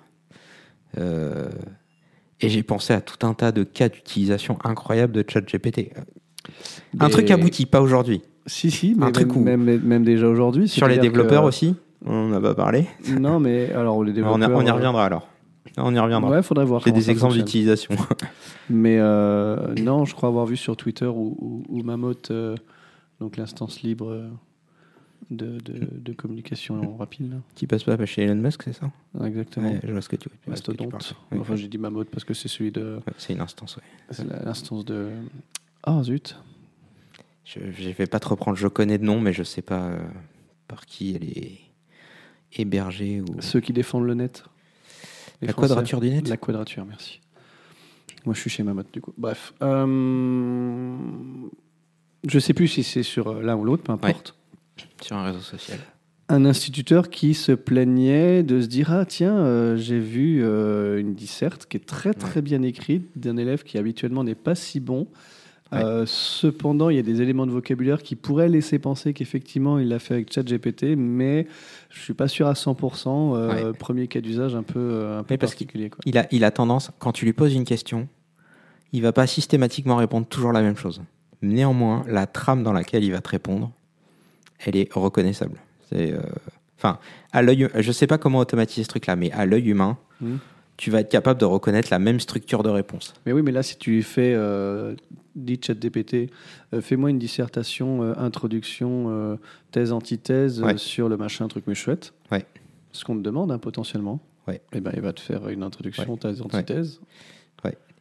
Euh, 0.97 1.47
et 2.41 2.49
j'ai 2.49 2.63
pensé 2.63 2.93
à 2.93 3.01
tout 3.01 3.25
un 3.25 3.33
tas 3.33 3.51
de 3.51 3.63
cas 3.63 3.89
d'utilisation 3.89 4.57
incroyables 4.63 5.13
de 5.13 5.23
ChatGPT. 5.27 5.91
Un 6.99 7.05
Mais- 7.05 7.09
truc 7.09 7.31
abouti, 7.31 7.65
pas 7.65 7.81
aujourd'hui. 7.81 8.21
Si, 8.47 8.71
si, 8.71 8.95
mais 8.97 9.05
Un 9.05 9.11
truc 9.11 9.35
même, 9.35 9.61
où- 9.61 9.63
même, 9.65 9.81
même 9.81 10.03
déjà 10.03 10.27
aujourd'hui. 10.27 10.67
Sur 10.67 10.87
les 10.87 10.97
développeurs 10.97 11.43
que- 11.43 11.47
aussi, 11.47 11.75
on 12.05 12.29
n'a 12.29 12.41
pas 12.41 12.55
parlé. 12.55 12.87
Non, 13.19 13.39
mais 13.39 13.71
alors 13.71 14.03
les 14.03 14.11
On, 14.11 14.15
développeurs. 14.15 14.49
y- 14.49 14.53
on 14.55 14.65
y 14.65 14.71
reviendra 14.71 15.05
alors. 15.05 15.27
On 15.77 15.93
y 15.95 15.99
reviendra. 15.99 16.29
Ouais, 16.31 16.41
faudrait 16.43 16.65
voir. 16.65 16.81
J'ai 16.83 16.91
des 16.91 17.11
exemples 17.11 17.35
d'utilisation. 17.35 17.95
Mais 18.69 18.97
euh, 18.99 19.73
non, 19.81 20.05
je 20.05 20.15
crois 20.15 20.27
avoir 20.29 20.45
vu 20.45 20.57
sur 20.57 20.75
Twitter 20.75 21.05
où, 21.05 21.37
où, 21.39 21.63
où 21.69 21.83
Mammoth, 21.83 22.31
euh, 22.31 22.55
donc 23.19 23.37
l'instance 23.37 23.81
libre 23.83 24.09
euh, 24.09 24.27
de, 25.31 25.57
de, 25.59 25.87
de 25.91 26.13
communication 26.13 26.95
rapide, 26.97 27.31
là. 27.31 27.37
Qui 27.55 27.65
passe 27.65 27.83
pas 27.83 28.05
chez 28.05 28.23
Elon 28.23 28.35
Musk, 28.35 28.63
c'est 28.63 28.73
ça 28.73 28.91
Ah, 29.19 29.25
exactement. 29.27 29.71
Ouais, 29.71 29.79
Je 29.83 29.91
vois 29.91 30.01
ce 30.01 30.09
que 30.09 30.15
tu 30.17 30.29
que 30.29 30.35
Mastodonte. 30.49 30.91
parles. 30.91 31.39
Enfin, 31.41 31.55
j'ai 31.55 31.67
dit 31.67 31.77
Mammoth 31.77 32.09
parce 32.09 32.23
que 32.25 32.33
c'est 32.33 32.47
celui 32.47 32.71
de. 32.71 32.97
ouais, 32.97 33.13
C'est 33.17 33.33
une 33.33 33.41
instance, 33.41 33.77
ouais. 33.77 33.83
c'est 34.11 34.25
l'instance 34.27 34.85
de. 34.85 35.09
Ah, 35.83 36.01
zut. 36.03 36.37
Je 37.45 37.59
ne 37.59 37.93
vais 37.93 38.05
pas 38.05 38.19
te 38.19 38.27
reprendre, 38.27 38.55
je 38.57 38.67
connais 38.67 38.97
de 38.97 39.03
nom, 39.03 39.19
mais 39.19 39.33
je 39.33 39.43
sais 39.43 39.61
pas 39.63 39.87
euh, 39.87 39.99
par 40.67 40.85
qui 40.85 41.15
elle 41.15 41.23
est 41.25 41.59
hébergée. 42.53 43.21
Ou... 43.21 43.25
Ceux 43.41 43.59
qui 43.61 43.73
défendent 43.73 44.05
le 44.05 44.13
net. 44.13 44.43
Les 45.41 45.47
La 45.47 45.53
Français. 45.53 45.69
quadrature 45.69 45.99
du 46.01 46.09
net 46.11 46.27
La 46.29 46.37
quadrature, 46.37 46.85
merci. 46.85 47.19
Moi, 48.25 48.35
je 48.35 48.39
suis 48.41 48.49
chez 48.51 48.61
Mammoth, 48.63 48.93
du 48.93 49.01
coup. 49.01 49.13
Bref. 49.17 49.53
Euh, 49.63 50.95
Je 52.27 52.37
sais 52.39 52.53
plus 52.53 52.67
si 52.67 52.83
c'est 52.83 53.01
sur 53.03 53.29
euh, 53.29 53.41
l'un 53.41 53.55
ou 53.55 53.63
l'autre, 53.63 53.81
peu 53.83 53.91
importe. 53.91 54.35
Sur 55.01 55.15
un 55.17 55.23
réseau 55.25 55.39
social. 55.39 55.79
un 56.29 56.45
instituteur 56.45 57.09
qui 57.09 57.33
se 57.33 57.51
plaignait 57.51 58.43
de 58.43 58.61
se 58.61 58.67
dire 58.67 58.91
ah 58.91 59.05
tiens 59.05 59.37
euh, 59.37 59.75
j'ai 59.77 59.99
vu 59.99 60.41
euh, 60.43 60.99
une 60.99 61.13
disserte 61.13 61.65
qui 61.65 61.77
est 61.77 61.85
très 61.85 62.13
très 62.13 62.41
bien 62.41 62.61
écrite 62.61 63.09
d'un 63.19 63.37
élève 63.37 63.63
qui 63.63 63.77
habituellement 63.77 64.23
n'est 64.23 64.35
pas 64.35 64.55
si 64.55 64.79
bon 64.79 65.07
Ouais. 65.73 65.81
Euh, 65.85 66.03
cependant 66.05 66.89
il 66.89 66.97
y 66.97 66.99
a 66.99 67.01
des 67.01 67.21
éléments 67.21 67.45
de 67.45 67.51
vocabulaire 67.51 68.03
qui 68.03 68.17
pourraient 68.17 68.49
laisser 68.49 68.77
penser 68.77 69.13
qu'effectivement 69.13 69.79
il 69.79 69.87
l'a 69.87 69.99
fait 69.99 70.15
avec 70.15 70.33
ChatGPT 70.33 70.97
mais 70.97 71.47
je 71.89 72.01
suis 72.01 72.13
pas 72.13 72.27
sûr 72.27 72.47
à 72.47 72.53
100% 72.55 73.07
euh, 73.37 73.47
Ouais. 73.69 73.77
premier 73.77 74.07
cas 74.09 74.19
d'usage 74.19 74.53
un 74.53 74.63
peu 74.63 75.05
un 75.17 75.23
peu 75.23 75.37
particulier 75.37 75.89
quoi. 75.89 75.99
Il 76.05 76.17
a, 76.17 76.27
il 76.31 76.43
a 76.43 76.51
tendance, 76.51 76.91
quand 76.99 77.13
tu 77.13 77.23
lui 77.23 77.31
poses 77.31 77.53
une 77.53 77.63
question, 77.63 78.09
il 78.91 79.01
va 79.01 79.13
pas 79.13 79.25
systématiquement 79.27 79.95
répondre 79.95 80.27
toujours 80.27 80.51
la 80.51 80.61
même 80.61 80.75
chose. 80.75 81.01
Néanmoins, 81.41 82.03
la 82.05 82.27
trame 82.27 82.63
dans 82.63 82.73
laquelle 82.73 83.05
il 83.05 83.11
va 83.13 83.21
te 83.21 83.29
répondre, 83.29 83.71
elle 84.65 84.75
est 84.75 84.91
reconnaissable. 84.93 85.57
C'est, 85.89 86.11
euh, 86.13 86.19
enfin, 86.77 86.99
à 87.31 87.41
l'œil, 87.41 87.67
je 87.77 87.91
sais 87.91 88.07
pas 88.07 88.17
comment 88.17 88.39
automatiser 88.39 88.83
ce 88.83 88.89
truc-là, 88.89 89.15
mais 89.15 89.31
à 89.31 89.45
l'œil 89.45 89.69
humain, 89.69 89.97
Mhm. 90.21 90.39
tu 90.77 90.89
vas 90.91 91.01
être 91.01 91.09
capable 91.09 91.39
de 91.39 91.45
reconnaître 91.45 91.89
la 91.91 91.99
même 91.99 92.19
structure 92.19 92.63
de 92.63 92.69
réponse. 92.69 93.13
Mais 93.25 93.31
oui, 93.33 93.41
mais 93.41 93.51
là, 93.51 93.63
si 93.63 93.77
tu 93.77 94.01
fais, 94.03 94.33
euh, 94.35 94.95
dis 95.35 95.59
ChatGPT, 95.61 96.29
euh, 96.73 96.81
fais-moi 96.81 97.09
une 97.09 97.19
dissertation, 97.19 98.03
euh, 98.03 98.13
introduction, 98.17 99.37
thèse, 99.71 99.91
antithèse 99.91 100.61
Ouais. 100.61 100.77
sur 100.77 101.09
le 101.09 101.17
machin, 101.17 101.47
truc 101.47 101.65
mais 101.67 101.75
chouette. 101.75 102.13
Ouais. 102.31 102.45
Ce 102.91 103.05
qu'on 103.05 103.15
te 103.15 103.21
demande, 103.21 103.51
hein, 103.51 103.57
potentiellement. 103.59 104.19
Ouais. 104.47 104.59
Eh 104.73 104.81
ben, 104.81 104.91
il 104.95 105.01
va 105.01 105.13
te 105.13 105.21
faire 105.21 105.47
une 105.49 105.63
introduction, 105.63 106.17
thèse, 106.17 106.41
antithèse. 106.41 106.99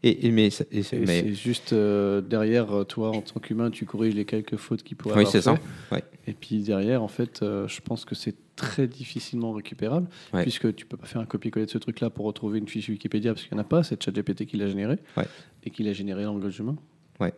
Et, 0.03 0.27
et 0.27 0.31
mais, 0.31 0.47
et 0.47 0.51
c'est- 0.51 0.73
Et 0.73 1.01
mais- 1.01 1.21
c'est 1.21 1.35
juste 1.35 1.73
euh, 1.75 2.23
derrière, 2.23 2.73
euh, 2.75 2.85
toi, 2.85 3.11
en 3.11 3.21
tant 3.21 3.39
qu'humain, 3.39 3.71
tu 3.71 3.85
corriges 3.85 4.15
les 4.15 4.25
quelques 4.25 4.57
fautes 4.57 4.83
qui 4.83 4.95
pourraient 4.95 5.19
oui, 5.19 5.27
c'est 5.31 5.43
ça. 5.43 5.57
Ouais. 5.93 6.03
Et 6.27 6.33
puis 6.33 6.63
derrière, 6.63 7.03
en 7.03 7.09
fait, 7.09 7.43
euh, 7.43 7.69
je 7.69 7.81
pense 7.83 8.05
que 8.07 8.15
c'est 8.15 8.35
très 8.57 8.87
difficilement 8.87 9.53
récupérable, 9.53 10.09
Ouais. 10.33 10.43
puisque 10.43 10.75
tu 10.75 10.87
peux 10.87 10.97
pas 10.97 11.07
faire 11.07 11.21
un 11.21 11.27
copier-coller 11.27 11.67
de 11.67 11.71
ce 11.71 11.79
truc-là 11.79 12.09
pour 12.09 12.25
retrouver 12.25 12.59
une 12.59 12.69
fiche 12.69 12.89
Wikipédia, 12.89 13.35
parce 13.35 13.45
qu'il 13.47 13.55
n'y 13.55 13.61
en 13.61 13.63
a 13.63 13.67
pas, 13.67 13.83
c'est 13.83 14.03
ChatGPT 14.03 14.47
qui 14.47 14.57
l'a 14.57 14.69
généré, 14.69 14.97
Ouais. 15.19 15.27
et 15.65 15.71
qui 15.71 15.83
l'a 15.83 15.93
généré 15.93 16.25
en 16.25 16.33
langage 16.33 16.59
humain. 16.59 16.77
Ouais, 17.21 17.35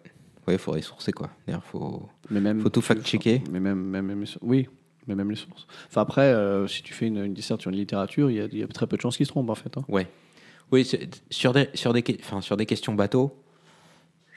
il 0.48 0.58
faudrait 0.58 0.82
sourcer 0.82 1.12
quoi. 1.12 1.30
D'ailleurs, 1.46 1.64
faut. 1.64 2.08
Mais 2.30 2.40
même, 2.40 2.60
Faut 2.60 2.68
tout 2.68 2.80
fact-checker. 2.80 3.42
Mais 3.50 3.58
même. 3.60 4.24
Oui, 4.40 4.68
mais 5.08 5.14
même 5.16 5.30
les 5.30 5.36
sources. 5.36 5.66
Enfin 5.88 6.02
après, 6.02 6.22
euh, 6.32 6.66
si 6.68 6.82
tu 6.84 6.92
fais 6.94 7.06
une, 7.08 7.18
une 7.24 7.34
disserte 7.34 7.60
sur 7.60 7.70
une 7.72 7.76
littérature, 7.76 8.30
il 8.30 8.36
y, 8.36 8.40
a- 8.40 8.46
il 8.50 8.58
y 8.58 8.62
a 8.62 8.66
très 8.68 8.86
peu 8.86 8.96
de 8.96 9.02
chances 9.02 9.16
qu'ils 9.16 9.26
se 9.26 9.30
trompent 9.32 9.50
en 9.50 9.54
fait. 9.56 9.76
hein. 9.76 9.84
Ouais. 9.88 10.06
Oui, 10.72 10.84
sur 11.30 11.52
des, 11.52 11.68
sur, 11.74 11.92
des, 11.92 12.02
que- 12.02 12.12
enfin, 12.20 12.40
sur 12.40 12.56
des 12.56 12.66
questions 12.66 12.94
bateau, 12.94 13.36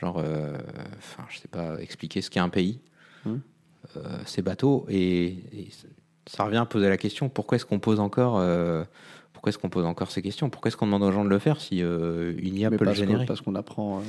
genre, 0.01 0.17
euh, 0.23 0.57
enfin, 0.97 1.23
je 1.29 1.39
sais 1.39 1.47
pas, 1.47 1.79
expliquer 1.79 2.21
ce 2.21 2.29
qu'est 2.29 2.39
un 2.41 2.49
pays, 2.49 2.79
euh, 3.97 4.17
c'est 4.25 4.41
bateau, 4.41 4.85
et, 4.89 5.27
et 5.27 5.69
ça 6.27 6.43
revient 6.43 6.57
à 6.57 6.65
poser 6.65 6.89
la 6.89 6.97
question 6.97 7.29
pourquoi 7.29 7.55
est-ce 7.55 7.65
qu'on 7.65 7.79
pose 7.79 7.99
encore. 7.99 8.37
euh, 8.39 8.83
pourquoi 9.33 9.49
est-ce 9.49 9.57
qu'on 9.57 9.69
pose 9.69 9.85
encore 9.85 10.11
ces 10.11 10.21
questions? 10.21 10.49
Pourquoi 10.49 10.69
est-ce 10.69 10.77
qu'on 10.77 10.85
demande 10.87 11.03
aux 11.03 11.11
gens 11.11 11.23
de 11.23 11.29
le 11.29 11.39
faire 11.39 11.59
si 11.61 11.79
une 11.79 12.55
IA 12.57 12.69
Mais 12.69 12.77
peut 12.77 12.85
le 12.85 12.91
générer 12.97 13.25
parce 13.27 13.41
qu'on 13.41 13.55
apprend. 13.55 14.01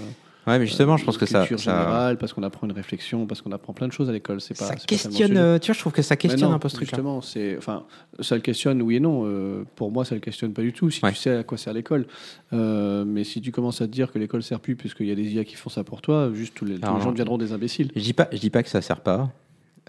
Ouais, 0.47 0.59
mais 0.61 0.67
justement, 0.67 0.97
je 0.97 1.05
pense 1.05 1.19
que 1.19 1.27
ça, 1.27 1.45
ça, 1.45 1.57
générale, 1.57 2.19
parce 2.19 2.33
qu'on 2.33 2.45
apprend 2.45 2.67
une 2.69 2.73
réflexion, 2.73 3.27
parce 3.27 3.43
qu'on 3.43 3.51
apprend 3.51 3.73
plein 3.73 3.89
de 3.89 3.93
choses 3.93 4.09
à 4.09 4.13
l'école. 4.13 4.41
C'est 4.41 4.57
pas. 4.57 4.67
ça 4.67 4.75
pas 4.75 4.81
questionne. 4.81 5.13
celui- 5.13 5.37
euh, 5.39 5.59
tu 5.59 5.67
vois, 5.67 5.75
je 5.75 5.81
trouve 5.81 5.93
que 5.93 6.03
ça 6.03 6.15
questionne 6.17 6.51
non, 6.51 6.55
un 6.57 6.59
peu 6.61 6.69
ce 6.69 6.77
truc-là. 6.77 6.97
Justement, 6.99 7.21
c'est, 7.21 7.57
enfin, 7.59 7.85
ça 8.21 8.37
le 8.37 8.41
questionne, 8.43 8.81
oui 8.81 8.97
et 8.97 9.01
non. 9.01 9.25
Euh, 9.27 9.65
pour 9.75 9.91
moi, 9.91 10.05
ça 10.05 10.15
le 10.15 10.21
questionne 10.21 10.53
pas 10.53 10.63
du 10.63 10.73
tout. 10.73 10.89
Si 10.91 11.05
Ouais. 11.05 11.11
tu 11.11 11.17
sais 11.19 11.31
à 11.37 11.43
quoi 11.43 11.59
sert 11.59 11.73
l'école, 11.73 12.07
Euh, 12.53 13.05
mais 13.05 13.25
si 13.25 13.41
tu 13.41 13.51
commences 13.51 13.81
à 13.81 13.87
te 13.87 13.93
dire 13.93 14.13
que 14.13 14.19
l'école 14.21 14.43
sert 14.45 14.61
plus 14.61 14.77
puisqu'il 14.77 15.07
y 15.07 15.11
a 15.13 15.17
des 15.17 15.35
IA 15.35 15.45
qui 15.45 15.57
font 15.57 15.69
ça 15.71 15.83
pour 15.83 16.01
toi, 16.01 16.31
juste 16.33 16.55
tous 16.55 16.65
les, 16.65 16.77
tous 16.79 16.85
Alors 16.85 16.99
les 16.99 17.03
gens 17.05 17.11
deviendront 17.11 17.39
des 17.39 17.53
imbéciles. 17.53 17.91
Je 17.97 18.01
dis 18.03 18.13
pas, 18.13 18.29
je 18.33 18.39
dis 18.39 18.51
pas 18.51 18.63
que 18.63 18.69
ça 18.69 18.81
sert 18.83 19.01
pas. 19.01 19.31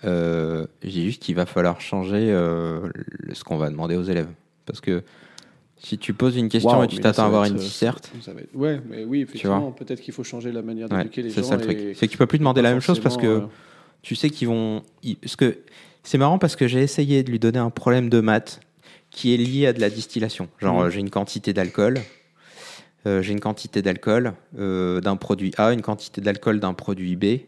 Euh, 0.06 0.66
je 0.84 0.90
dis 0.90 1.06
juste 1.06 1.22
qu'il 1.22 1.36
va 1.36 1.46
falloir 1.46 1.80
changer 1.82 2.30
ce 3.34 3.44
qu'on 3.44 3.58
va 3.58 3.70
demander 3.70 3.96
aux 3.96 4.04
élèves. 4.04 4.30
Parce 4.66 4.82
que 4.82 5.04
si 5.80 5.98
tu 5.98 6.14
poses 6.14 6.36
une 6.38 6.50
question 6.50 6.84
et 6.84 6.88
tu 6.88 6.98
t'attends 7.00 7.24
à 7.24 7.26
avoir 7.28 7.46
être- 7.46 7.52
une 7.54 7.58
disserte, 7.60 8.12
va 8.28 8.42
être- 8.42 8.50
Ouais, 8.56 8.82
mais 8.90 9.04
oui, 9.06 9.22
effectivement, 9.22 9.72
peut-être 9.72 10.02
qu'il 10.02 10.14
faut 10.14 10.24
changer 10.24 10.52
la 10.52 10.62
manière 10.62 10.90
ouais, 10.92 10.98
d'éduquer 11.00 11.22
les 11.22 11.30
c'est 11.30 11.42
gens. 11.42 11.50
ça 11.50 11.56
le 11.58 11.62
truc. 11.62 11.78
et 11.78 11.94
C'est 11.94 12.08
que 12.08 12.12
tu 12.12 12.18
peux 12.18 12.26
plus 12.28 12.40
demander 12.40 12.62
la 12.62 12.72
même 12.72 12.82
chose 12.82 13.00
parce 13.00 13.18
que 13.18 13.28
euh, 13.28 13.42
tu 14.02 14.16
sais 14.16 14.30
qu'ils 14.30 14.48
vont. 14.48 14.82
Parce 15.22 15.36
que 15.36 15.58
c'est 16.04 16.18
marrant 16.18 16.40
parce 16.40 16.56
que 16.56 16.68
j'ai 16.68 16.82
essayé 16.82 17.24
de 17.24 17.30
lui 17.32 17.40
donner 17.40 17.60
un 17.60 17.70
problème 17.70 18.10
de 18.10 18.20
maths 18.22 18.60
qui 19.12 19.34
est 19.34 19.38
lié 19.38 19.68
à 19.68 19.74
de 19.74 19.80
la 19.82 19.90
distillation. 19.90 20.48
Genre, 20.60 20.76
Mhm. 20.80 20.86
euh, 20.86 20.90
j'ai 20.90 21.00
une 21.00 21.10
quantité 21.10 21.54
d'alcool. 21.54 22.00
euh, 23.06 23.22
j'ai 23.22 23.32
une 23.32 23.40
quantité 23.40 23.82
d'alcool 23.82 24.34
euh, 24.60 25.00
d'un 25.00 25.16
produit 25.16 25.54
A, 25.58 25.72
une 25.72 25.82
quantité 25.82 26.20
d'alcool 26.20 26.60
d'un 26.60 26.74
produit 26.74 27.16
B. 27.16 27.40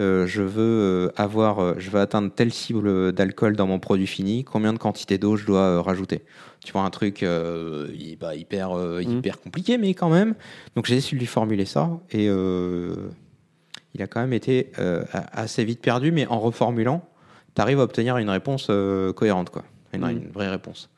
Euh, 0.00 0.26
je 0.26 0.42
veux 0.42 1.08
euh, 1.08 1.12
avoir, 1.16 1.58
euh, 1.60 1.74
je 1.78 1.90
veux 1.90 2.00
atteindre 2.00 2.30
telle 2.32 2.52
cible 2.52 3.12
d'alcool 3.12 3.56
dans 3.56 3.66
mon 3.66 3.78
produit 3.78 4.06
fini. 4.06 4.44
Combien 4.44 4.72
de 4.72 4.78
quantité 4.78 5.18
d'eau 5.18 5.36
je 5.36 5.46
dois 5.46 5.80
rajouter? 5.82 6.22
Tu 6.64 6.72
vois 6.72 6.82
un 6.82 6.90
truc 6.90 7.22
hy- 7.22 8.16
bah, 8.20 8.34
hyper 8.34 8.74
Mhm. 8.74 9.18
hyper 9.18 9.40
compliqué, 9.40 9.78
mais 9.78 9.94
quand 9.94 10.10
même. 10.10 10.34
Donc 10.76 10.86
j'ai 10.86 10.96
essayé 10.96 11.16
de 11.16 11.20
lui 11.20 11.26
formuler 11.26 11.64
ça 11.64 11.90
et 12.10 12.26
il 12.26 14.00
a 14.02 14.06
quand 14.06 14.20
même 14.20 14.32
été 14.32 14.70
assez 15.12 15.64
vite 15.64 15.80
perdu, 15.80 16.12
mais 16.12 16.26
en 16.26 16.38
reformulant, 16.40 17.06
tu 17.54 17.60
arrives 17.60 17.80
à 17.80 17.82
obtenir 17.82 18.16
une 18.18 18.30
réponse 18.30 18.70
cohérente, 19.16 19.50
quoi. 19.50 19.64
Une, 19.92 20.00
Mhm. 20.02 20.10
une 20.10 20.28
vraie 20.30 20.48
réponse. 20.48 20.88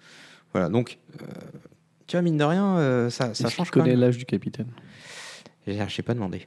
Voilà, 0.52 0.68
donc, 0.68 0.98
tu 2.06 2.12
vois, 2.16 2.22
mine 2.22 2.36
de 2.36 2.44
rien, 2.44 2.76
euh, 2.78 3.10
ça, 3.10 3.34
ça 3.34 3.48
change 3.48 3.70
connaît 3.70 3.90
même. 3.90 4.00
l'âge 4.00 4.18
du 4.18 4.24
capitaine? 4.24 4.68
Je 5.66 5.72
n'ai 5.72 5.86
pas 6.04 6.14
demandé. 6.14 6.46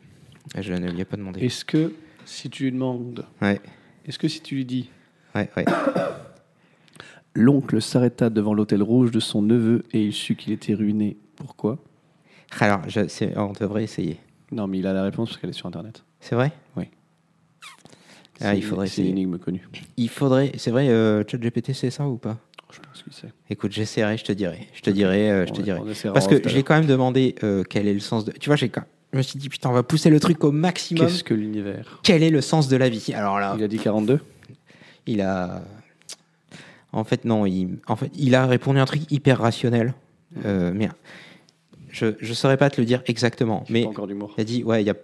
Je 0.60 0.74
ne 0.74 0.90
lui 0.90 1.02
ai 1.02 1.06
pas 1.06 1.18
demandé. 1.18 1.44
Est-ce 1.46 1.66
que 1.66 1.94
si 2.26 2.50
tu 2.50 2.64
lui 2.66 2.72
demandes, 2.72 3.26
Ouais, 3.42 3.60
est-ce 4.06 4.18
que 4.20 4.28
si 4.28 4.42
tu 4.42 4.56
lui 4.56 4.66
dis 4.66 4.90
ouais, 5.36 5.50
ouais. 5.58 5.66
l'oncle 7.34 7.82
s'arrêta 7.82 8.30
devant 8.30 8.54
l'hôtel 8.54 8.82
rouge 8.82 9.12
de 9.12 9.20
son 9.20 9.42
neveu 9.42 9.84
et 9.94 10.04
il 10.06 10.14
sut 10.14 10.36
qu'il 10.36 10.54
était 10.54 10.74
ruiné, 10.74 11.18
pourquoi? 11.36 11.78
Alors, 12.60 12.82
je- 12.88 13.38
on 13.40 13.52
devrait 13.54 13.84
essayer. 13.84 14.20
Non, 14.52 14.68
mais 14.68 14.80
il 14.80 14.88
a 14.88 14.94
la 14.94 15.04
réponse 15.04 15.30
parce 15.30 15.42
qu'elle 15.42 15.50
est 15.50 15.54
sur 15.54 15.68
internet. 15.68 16.04
C'est 16.20 16.36
vrai? 16.36 16.52
Oui. 16.78 16.86
Ah, 18.40 18.52
C'est- 18.52 18.58
il 18.58 18.64
faudrait 18.64 18.88
C'est 18.88 18.94
essayer. 19.02 19.10
une 19.12 19.18
énigme 19.18 19.38
connue. 19.40 19.68
Il 19.98 20.10
faudrait. 20.10 20.52
C'est 20.58 20.72
vrai, 20.72 20.88
euh, 20.90 21.24
ChatGPT, 21.28 21.74
c'est 21.74 21.90
ça 21.92 22.08
ou 22.08 22.18
pas? 22.18 22.38
Je 22.72 22.80
pense 22.80 23.04
qu'il 23.04 23.14
sait. 23.14 23.32
Écoute, 23.50 23.72
j'essaierai, 23.72 24.18
je 24.18 24.24
te 24.26 24.32
dirai. 24.32 24.68
Je 24.74 24.82
te 24.82 24.90
dirai, 24.90 25.32
euh, 25.32 25.46
je 25.48 25.54
te 25.54 25.62
dirai. 25.62 25.82
Parce 26.14 26.28
que 26.28 26.48
je 26.48 26.56
l'ai 26.56 26.64
quand 26.64 26.76
même 26.76 26.86
demandé 26.86 27.36
euh, 27.44 27.64
quel 27.68 27.88
est 27.88 27.94
le 27.94 28.00
sens 28.00 28.26
de. 28.26 28.32
Tu 28.32 28.50
vois, 28.50 28.56
j'ai 28.56 28.70
quand- 28.70 28.84
je 29.18 29.20
me 29.20 29.24
suis 29.24 29.40
dit, 29.40 29.50
putain, 29.50 29.70
on 29.70 29.74
va 29.74 29.82
pousser 29.82 30.12
le 30.12 30.20
truc 30.20 30.44
au 30.44 30.52
maximum. 30.52 31.08
Qu'est-ce 31.08 31.24
que 31.24 31.34
l'univers 31.34 32.00
Quel 32.04 32.22
est 32.22 32.30
le 32.30 32.42
sens 32.42 32.68
de 32.68 32.78
la 32.78 32.88
vie 32.88 33.14
Alors 33.16 33.40
là, 33.40 33.56
Il 33.58 33.64
a 33.64 33.68
dit 33.68 33.80
42 33.80 34.20
il 35.08 35.22
a. 35.22 35.62
En 36.92 37.04
fait, 37.04 37.26
non, 37.26 37.46
il, 37.48 37.80
en 37.88 37.96
fait, 37.96 38.12
il 38.16 38.36
a 38.36 38.46
répondu 38.46 38.80
un 38.80 38.86
truc 38.86 39.10
hyper 39.12 39.40
rationnel. 39.40 39.94
Euh, 40.46 40.72
mais 40.76 40.90
je 41.90 42.08
ne 42.22 42.34
saurais 42.34 42.58
pas 42.58 42.70
te 42.70 42.80
le 42.80 42.86
dire 42.86 43.02
exactement. 43.08 43.64
J'ai 43.68 43.74
Mais 43.74 43.84
pas 43.84 43.90
encore 43.90 44.08
d'humour. 44.08 44.34
il 44.38 44.42
a 44.42 44.44
dit, 44.44 44.64
ouais, 44.64 44.84
il 44.84 44.88
y 44.88 44.90
a. 44.92 44.96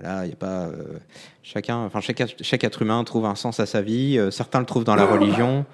Là, 0.00 0.24
il 0.26 0.30
y 0.30 0.32
a 0.32 0.36
pas. 0.36 0.66
euh, 0.66 0.98
chacun, 1.42 1.76
enfin, 1.78 2.00
chaque, 2.00 2.20
être- 2.20 2.42
chaque 2.42 2.64
être 2.64 2.82
humain 2.82 3.02
trouve 3.04 3.24
un 3.24 3.34
sens 3.36 3.60
à 3.60 3.66
sa 3.66 3.80
vie. 3.82 4.18
Euh, 4.18 4.30
certains 4.30 4.60
le 4.60 4.66
trouvent 4.66 4.84
dans 4.84 4.96
la 4.96 5.06
religion, 5.06 5.64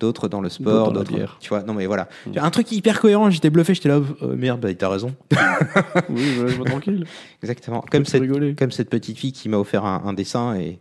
d'autres 0.00 0.28
dans 0.28 0.40
le 0.40 0.48
sport, 0.48 0.92
D'autres. 0.92 1.38
Tu 1.40 1.48
vois, 1.48 1.62
non, 1.62 1.74
mais 1.74 1.86
voilà. 1.86 2.08
Mm. 2.26 2.38
Un 2.38 2.50
truc 2.50 2.70
hyper 2.72 3.00
cohérent, 3.00 3.30
j'étais 3.30 3.50
bluffé, 3.50 3.74
j'étais 3.74 3.88
là, 3.88 4.00
euh, 4.22 4.36
merde, 4.36 4.60
bah, 4.60 4.74
t'as 4.74 4.88
raison. 4.88 5.14
oui, 6.10 6.22
je 6.36 6.44
laisse 6.44 6.64
tranquille. 6.64 7.06
Exactement. 7.42 7.82
Comme 7.90 8.04
cette, 8.04 8.20
rigoler. 8.20 8.54
comme 8.54 8.70
cette 8.70 8.90
petite 8.90 9.16
fille 9.18 9.32
qui 9.32 9.48
m'a 9.48 9.58
offert 9.58 9.84
un, 9.84 10.02
un 10.04 10.12
dessin 10.12 10.54
et, 10.56 10.80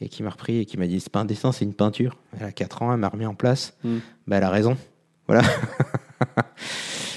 et 0.00 0.08
qui 0.08 0.22
m'a 0.22 0.30
repris 0.30 0.58
et 0.58 0.66
qui 0.66 0.76
m'a 0.76 0.86
dit 0.86 1.00
c'est 1.00 1.12
pas 1.12 1.20
un 1.20 1.24
dessin, 1.24 1.52
c'est 1.52 1.64
une 1.64 1.74
peinture. 1.74 2.16
Elle 2.38 2.46
a 2.46 2.52
4 2.52 2.82
ans, 2.82 2.92
elle 2.92 3.00
m'a 3.00 3.08
remis 3.08 3.26
en 3.26 3.34
place. 3.34 3.74
Mm. 3.84 3.96
Bah, 4.26 4.36
elle 4.36 4.44
a 4.44 4.50
raison. 4.50 4.76
Voilà. 5.26 5.42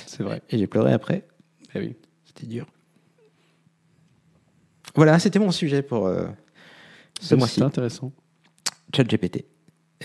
C'est 0.06 0.24
vrai. 0.24 0.42
Et 0.50 0.58
j'ai 0.58 0.68
pleuré 0.68 0.94
après. 0.94 1.28
Eh 1.76 1.80
oui. 1.80 1.96
C'était 2.26 2.48
dur. 2.48 2.66
Voilà, 4.96 5.20
c'était 5.20 5.40
mon 5.40 5.52
sujet 5.52 5.82
pour 5.84 6.08
euh, 6.08 6.26
ce 7.22 7.36
mois-ci. 7.36 7.56
C'est 7.56 7.62
intéressant. 7.64 8.12
Chat 8.96 9.04
GPT. 9.04 9.46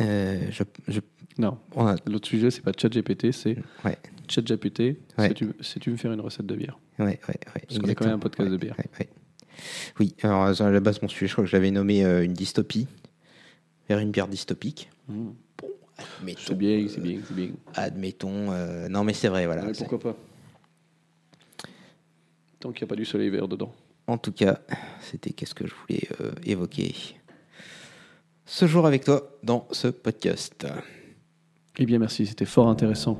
Euh, 0.01 0.49
je, 0.51 0.65
je- 0.89 1.01
Non, 1.39 1.59
a- 1.77 1.97
l'autre 2.07 2.29
sujet, 2.29 2.51
c'est 2.51 2.61
pas 2.61 2.73
ChatGPT, 2.77 3.33
c'est 3.33 3.57
ouais, 3.85 3.99
ChatGPT. 4.29 4.99
Ouais. 5.19 5.33
Sais-tu 5.61 5.91
me 5.91 5.97
faire 5.97 6.13
une 6.13 6.21
recette 6.21 6.47
de 6.47 6.55
bière 6.55 6.79
ouais, 6.99 7.07
ouais, 7.07 7.19
ouais, 7.29 7.63
Parce 7.67 7.79
qu'on 7.79 7.89
est 7.89 7.95
quand 7.95 8.05
même 8.05 8.15
un 8.17 8.19
podcast 8.19 8.51
de 8.51 8.57
bière. 8.57 8.77
Oui, 9.99 10.15
alors 10.23 10.43
à 10.61 10.71
la 10.71 10.81
base, 10.81 11.01
mon 11.03 11.09
sujet, 11.09 11.27
je 11.27 11.33
crois 11.33 11.45
que 11.45 11.51
je 11.51 11.57
l'avais 11.57 11.71
nommé 11.71 12.05
euh, 12.05 12.25
une 12.25 12.33
dystopie. 12.35 12.87
Vers 13.89 13.99
une 13.99 14.11
bière 14.11 14.29
dystopique. 14.29 14.91
Mmh. 15.09 15.31
Admettons, 15.99 16.41
C'est 16.47 16.55
bien, 16.59 16.87
c'est 16.89 17.01
bien, 17.01 17.21
c'est 17.27 17.35
bien. 17.35 17.51
admettons 17.75 18.51
euh, 18.53 18.89
non, 18.89 19.05
mais 19.05 19.13
c'est 19.13 19.29
vrai, 19.29 19.47
voilà. 19.47 19.65
Ouais, 19.67 19.73
pourquoi 19.77 19.99
pas 20.01 20.17
Tant 22.61 22.73
qu'il 22.73 22.85
n'y 22.85 22.89
a 22.89 22.91
pas 22.91 22.97
du 22.97 23.05
soleil 23.05 23.29
vert 23.31 23.49
dedans. 23.49 23.73
En 24.07 24.19
tout 24.19 24.33
cas, 24.33 24.61
c'était 25.01 25.31
qu'est-ce 25.31 25.55
que 25.55 25.67
je 25.67 25.75
voulais 25.75 26.09
euh, 26.21 26.33
évoquer 26.45 26.95
ce 28.47 28.67
jour 28.67 28.87
avec 28.87 29.05
toi 29.05 29.31
dans 29.43 29.67
ce 29.73 29.89
podcast. 29.89 30.67
Eh 31.79 31.87
bien, 31.87 31.99
merci, 31.99 32.27
c'était 32.27 32.45
fort 32.45 32.69
intéressant. 32.69 33.19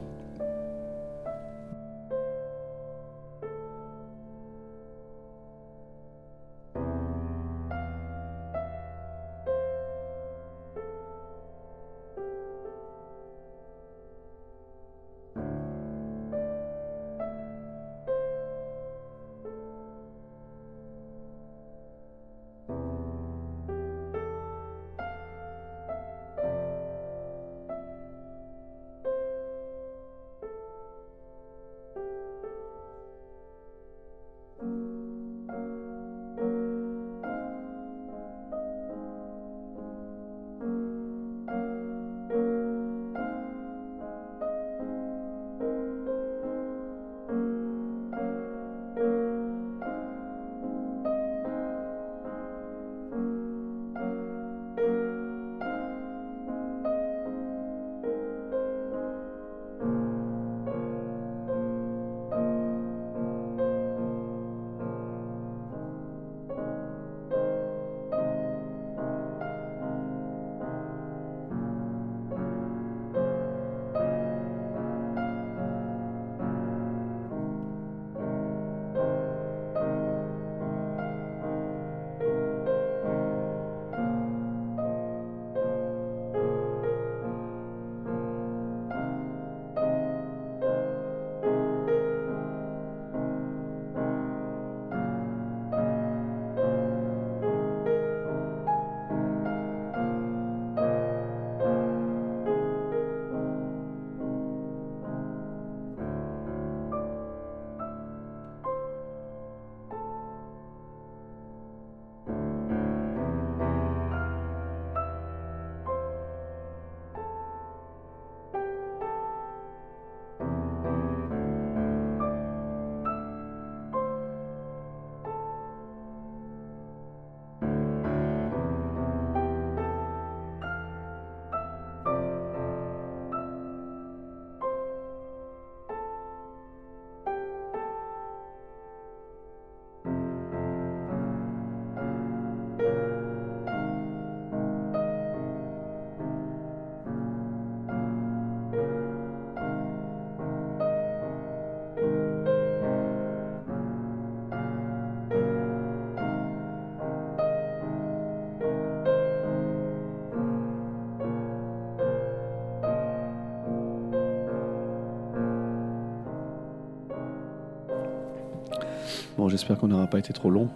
Bon, 169.43 169.49
j'espère 169.49 169.77
qu'on 169.77 169.89
n'aura 169.89 170.07
pas 170.07 170.21
été 170.21 170.33
trop 170.33 170.51
long. 170.51 170.71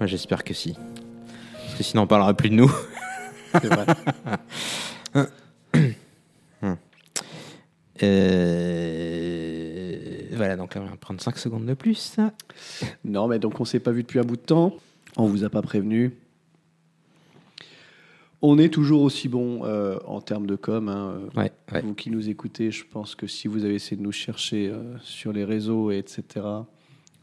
J'espère 0.00 0.42
que 0.42 0.52
si. 0.52 0.74
Parce 0.74 1.76
que 1.76 1.84
sinon, 1.84 2.02
on 2.02 2.06
parlera 2.08 2.34
plus 2.34 2.50
de 2.50 2.56
nous. 2.56 2.72
C'est 3.52 3.68
vrai. 3.68 3.86
Euh, 8.02 9.96
Voilà, 10.32 10.56
donc 10.56 10.74
là, 10.74 10.80
on 10.80 10.86
va 10.86 10.96
prendre 10.96 11.20
5 11.20 11.38
secondes 11.38 11.64
de 11.64 11.74
plus. 11.74 12.16
non, 13.04 13.28
mais 13.28 13.38
donc 13.38 13.60
on 13.60 13.64
s'est 13.64 13.78
pas 13.78 13.92
vu 13.92 14.02
depuis 14.02 14.18
un 14.18 14.24
bout 14.24 14.34
de 14.34 14.42
temps. 14.42 14.74
On 15.16 15.26
vous 15.26 15.44
a 15.44 15.48
pas 15.48 15.62
prévenu. 15.62 16.10
On 18.40 18.58
est 18.58 18.70
toujours 18.70 19.02
aussi 19.02 19.28
bon 19.28 19.64
euh, 19.64 19.96
en 20.06 20.20
termes 20.20 20.48
de 20.48 20.56
com. 20.56 20.88
hein, 20.88 21.20
euh, 21.36 21.40
Ouais, 21.40 21.52
ouais. 21.72 21.82
Vous 21.82 21.94
qui 21.94 22.10
nous 22.10 22.28
écoutez, 22.28 22.72
je 22.72 22.84
pense 22.84 23.14
que 23.14 23.28
si 23.28 23.46
vous 23.46 23.64
avez 23.64 23.76
essayé 23.76 23.96
de 23.96 24.02
nous 24.02 24.10
chercher 24.10 24.68
euh, 24.68 24.98
sur 25.02 25.32
les 25.32 25.44
réseaux, 25.44 25.92
et 25.92 25.98
etc., 25.98 26.44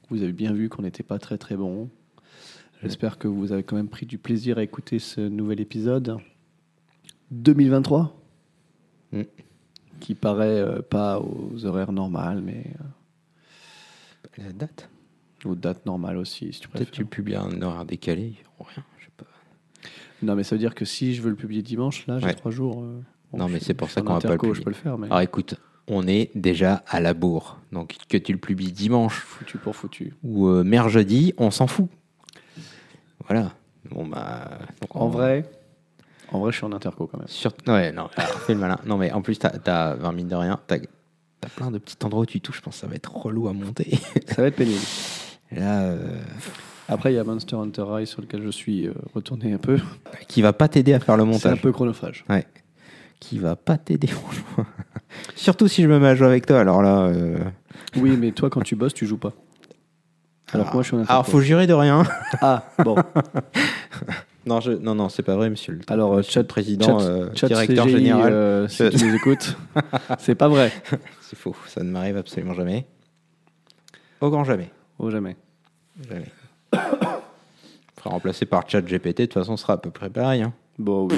vous 0.09 0.23
avez 0.23 0.31
bien 0.33 0.53
vu 0.53 0.69
qu'on 0.69 0.81
n'était 0.81 1.03
pas 1.03 1.19
très 1.19 1.37
très 1.37 1.55
bon. 1.55 1.89
J'espère 2.81 3.17
que 3.17 3.27
vous 3.27 3.51
avez 3.51 3.63
quand 3.63 3.75
même 3.75 3.89
pris 3.89 4.05
du 4.05 4.17
plaisir 4.17 4.57
à 4.57 4.63
écouter 4.63 4.99
ce 4.99 5.21
nouvel 5.21 5.59
épisode. 5.59 6.17
2023 7.31 8.15
Mm. 9.11 9.23
Qui 9.99 10.13
paraît 10.13 10.59
euh, 10.61 10.81
pas 10.83 11.19
aux 11.19 11.65
horaires 11.65 11.91
normales, 11.91 12.41
mais 12.43 12.63
La 14.37 14.51
date 14.53 14.87
euh, 15.45 15.49
aux 15.49 15.55
dates 15.55 15.83
normales 15.87 16.17
aussi, 16.17 16.53
si 16.53 16.59
tu 16.61 16.67
Peut-être 16.69 16.91
tu 16.91 17.05
publies 17.05 17.35
un 17.35 17.59
horaire 17.63 17.85
décalé, 17.85 18.35
rien, 18.59 18.83
je 18.99 19.05
sais 19.05 19.11
pas. 19.17 19.25
Non, 20.21 20.35
mais 20.35 20.43
ça 20.43 20.53
veut 20.55 20.59
dire 20.59 20.75
que 20.75 20.85
si 20.85 21.15
je 21.15 21.23
veux 21.23 21.31
le 21.31 21.35
publier 21.35 21.63
dimanche, 21.63 22.05
là, 22.05 22.19
j'ai 22.19 22.27
Ouais. 22.27 22.33
trois 22.35 22.51
jours. 22.51 22.83
euh, 22.83 23.01
Non, 23.33 23.49
mais 23.49 23.59
c'est 23.59 23.73
pour 23.73 23.89
ça 23.89 24.01
qu'on 24.03 24.13
va 24.13 24.19
pas 24.19 24.27
le 24.27 24.33
interco, 24.35 24.47
Je 24.53 24.59
publier. 24.59 24.63
peux 24.65 24.69
le 24.69 24.75
faire, 24.75 24.97
mais 24.99 25.07
Alors 25.07 25.21
écoute, 25.21 25.55
on 25.89 26.07
est 26.07 26.31
déjà 26.35 26.83
à 26.87 26.99
la 27.01 27.13
bourre. 27.13 27.57
Donc 27.71 27.95
que 28.07 28.17
tu 28.17 28.31
le 28.31 28.37
publies 28.39 28.71
dimanche 28.71 29.19
foutu 29.19 29.57
pour 29.57 29.75
foutu. 29.75 30.13
ou 30.23 30.47
euh, 30.47 30.63
mercredi, 30.63 31.33
on 31.37 31.51
s'en 31.51 31.67
fout. 31.67 31.87
Voilà. 33.27 33.51
Bon 33.89 34.05
bah. 34.05 34.49
donc 34.81 34.95
En 34.95 35.05
on- 35.05 35.09
vrai, 35.09 35.49
en 36.31 36.39
vrai, 36.39 36.51
je 36.51 36.57
suis 36.57 36.65
en 36.65 36.71
interco 36.73 37.07
quand 37.07 37.17
même. 37.17 37.27
Sur... 37.27 37.51
Ouais, 37.67 37.91
non, 37.91 38.09
alors, 38.15 38.31
fais 38.41 38.53
le 38.53 38.59
malin. 38.59 38.77
Non, 38.85 38.97
mais 38.97 39.11
en 39.11 39.21
plus, 39.21 39.37
t'as, 39.39 39.49
t'as, 39.49 39.95
enfin, 39.97 40.11
mine 40.11 40.27
de 40.27 40.35
rien, 40.35 40.59
t'as, 40.67 40.77
plein 41.55 41.71
de 41.71 41.77
petits 41.79 41.97
endroits 42.03 42.21
où 42.23 42.25
tu 42.25 42.41
touches. 42.41 42.57
Je 42.57 42.61
pense 42.61 42.75
que 42.75 42.81
ça 42.81 42.87
va 42.87 42.95
être 42.95 43.15
relou 43.15 43.47
à 43.47 43.53
monter. 43.53 43.97
Ça 44.27 44.41
va 44.41 44.47
être 44.49 44.55
pénible. 44.55 44.79
Là, 45.51 45.81
euh, 45.83 46.21
Après, 46.87 47.11
il 47.11 47.15
y 47.15 47.19
a 47.19 47.23
Monster 47.23 47.55
Hunter 47.55 47.83
Rise 47.87 48.09
sur 48.09 48.21
lequel 48.21 48.43
je 48.43 48.49
suis 48.51 48.87
euh, 48.87 48.93
retourné 49.15 49.53
un 49.53 49.57
peu. 49.57 49.79
qui 50.27 50.41
va 50.43 50.53
pas 50.53 50.67
t'aider 50.67 50.93
à 50.93 50.99
faire 50.99 51.17
le 51.17 51.23
C'est 51.23 51.29
un 51.29 51.31
montage. 51.31 51.61
peu 51.61 51.71
chronophage. 51.71 52.25
Ouais. 52.29 52.45
Qui 53.19 53.39
va 53.39 53.55
pas 53.55 53.77
t'aider, 53.77 54.07
franchement. 54.07 54.65
Surtout 55.35 55.67
si 55.67 55.81
je 55.83 55.87
me 55.87 55.99
mets 55.99 56.07
à 56.09 56.15
jouer 56.15 56.27
avec 56.27 56.45
toi. 56.45 56.59
Alors 56.59 56.81
là. 56.81 57.03
euh, 57.07 57.37
Oui, 57.97 58.15
mais 58.17 58.31
toi, 58.31 58.49
quand 58.49 58.61
tu 58.61 58.75
bosses, 58.75 58.93
tu 58.93 59.05
joues 59.05 59.17
pas. 59.17 59.33
Alors 60.53 60.67
que 60.69 60.73
moi, 60.73 60.81
je 60.83 60.87
suis. 60.87 60.97
Alors, 61.07 61.27
faut 61.27 61.41
jurer 61.41 61.67
de 61.67 61.73
rien. 61.73 62.03
Ah, 62.41 62.63
bon. 62.83 62.95
Non, 64.45 64.61
je... 64.61 64.71
non, 64.71 64.95
non, 64.95 65.09
c'est 65.09 65.21
pas 65.21 65.35
vrai, 65.35 65.49
monsieur 65.49 65.73
le, 65.73 65.81
Alors, 65.87 66.15
monsieur 66.17 66.31
chat- 66.41 66.43
président, 66.47 66.97
chat- 66.99 67.05
euh, 67.05 67.29
chat 67.35 67.47
directeur 67.47 67.85
CGI, 67.85 67.97
général. 67.97 68.33
euh, 68.33 68.67
si 68.69 68.77
Je- 68.83 68.97
tu 68.97 69.05
nous 69.05 69.13
écoutes, 69.15 69.55
c'est 70.19 70.33
pas 70.35 70.47
vrai. 70.47 70.71
C'est 71.21 71.37
faux. 71.37 71.55
Ça 71.67 71.83
ne 71.83 71.91
m'arrive 71.91 72.17
absolument 72.17 72.53
jamais. 72.53 72.87
Au 74.21 74.29
grand 74.29 74.43
jamais. 74.43 74.71
Oh, 74.97 75.09
jamais. 75.11 75.35
Jamais. 76.09 76.31
Fera 77.97 78.09
remplacer 78.11 78.45
par 78.45 78.67
chat 78.67 78.81
GPT, 78.81 79.19
de 79.21 79.25
toute 79.25 79.33
façon, 79.35 79.55
ce 79.57 79.61
sera 79.63 79.73
à 79.73 79.77
peu 79.77 79.91
près 79.91 80.09
pareil. 80.09 80.41
hein. 80.41 80.53
Bon, 80.79 81.07
oui. 81.09 81.17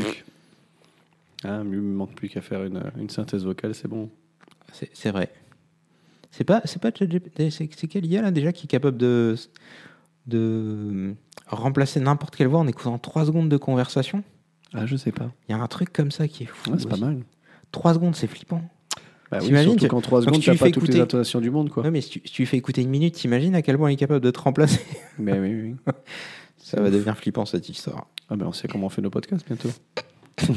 Ah, 1.43 1.61
il 1.63 1.69
me 1.69 1.81
manque 1.81 2.15
plus 2.15 2.29
qu'à 2.29 2.41
faire 2.41 2.63
une, 2.63 2.81
une 2.97 3.09
synthèse 3.09 3.43
vocale, 3.45 3.73
c'est 3.75 3.87
bon. 3.87 4.09
C'est 4.93 5.11
vrai. 5.11 5.31
C'est 6.31 6.43
pas, 6.45 6.61
c'est 6.65 6.81
pas 6.81 6.91
c'est 6.95 7.87
quelle 7.87 8.05
IA 8.05 8.21
là 8.21 8.31
déjà 8.31 8.53
qui 8.53 8.65
est 8.65 8.69
capable 8.69 8.97
de, 8.97 9.35
de 10.27 11.15
remplacer 11.47 11.99
n'importe 11.99 12.35
quelle 12.35 12.47
voix 12.47 12.59
en 12.59 12.67
écoutant 12.67 12.97
3 12.97 13.25
secondes 13.25 13.49
de 13.49 13.57
conversation? 13.57 14.23
Ah, 14.73 14.85
je 14.85 14.95
sais 14.95 15.11
pas. 15.11 15.31
Il 15.49 15.51
y 15.51 15.55
a 15.55 15.57
un 15.61 15.67
truc 15.67 15.91
comme 15.91 16.11
ça 16.11 16.27
qui 16.27 16.43
est 16.43 16.47
fou. 16.47 16.71
Ouais, 16.71 16.77
c'est 16.79 16.87
pas 16.87 16.95
mal. 16.97 17.23
3 17.71 17.95
secondes, 17.95 18.15
c'est 18.15 18.27
flippant. 18.27 18.61
Bah 19.29 19.39
oui, 19.41 19.57
surtout 19.63 19.87
qu'en 19.87 20.01
3 20.01 20.19
donc 20.19 20.25
secondes, 20.27 20.41
tu 20.41 20.49
n'as 20.49 20.55
pas 20.57 20.65
fais 20.65 20.71
toutes 20.71 20.83
les 20.83 20.89
écouter- 20.89 21.01
intonations 21.01 21.39
du 21.41 21.49
monde, 21.51 21.69
quoi. 21.69 21.83
Ouais, 21.83 21.91
mais 21.91 22.01
si 22.01 22.09
tu, 22.09 22.21
si 22.25 22.33
tu 22.33 22.41
lui 22.41 22.45
fais 22.47 22.57
écouter 22.57 22.81
une 22.81 22.89
minute, 22.89 23.15
t'imagines 23.15 23.55
à 23.55 23.61
quel 23.61 23.77
point 23.77 23.89
il 23.89 23.93
est 23.93 23.97
capable 23.97 24.23
de 24.23 24.31
te 24.31 24.39
remplacer? 24.39 24.81
Mais 25.19 25.39
oui, 25.39 25.53
oui. 25.53 25.93
Ça 26.57 26.81
va 26.81 26.89
devenir 26.91 27.17
flippant 27.17 27.45
cette 27.45 27.67
histoire. 27.69 28.07
Ah, 28.29 28.35
ben 28.35 28.45
on 28.47 28.51
sait 28.53 28.67
comment 28.67 28.87
on 28.87 28.89
fait 28.89 29.01
nos 29.01 29.09
podcasts 29.09 29.45
bientôt. 29.47 29.69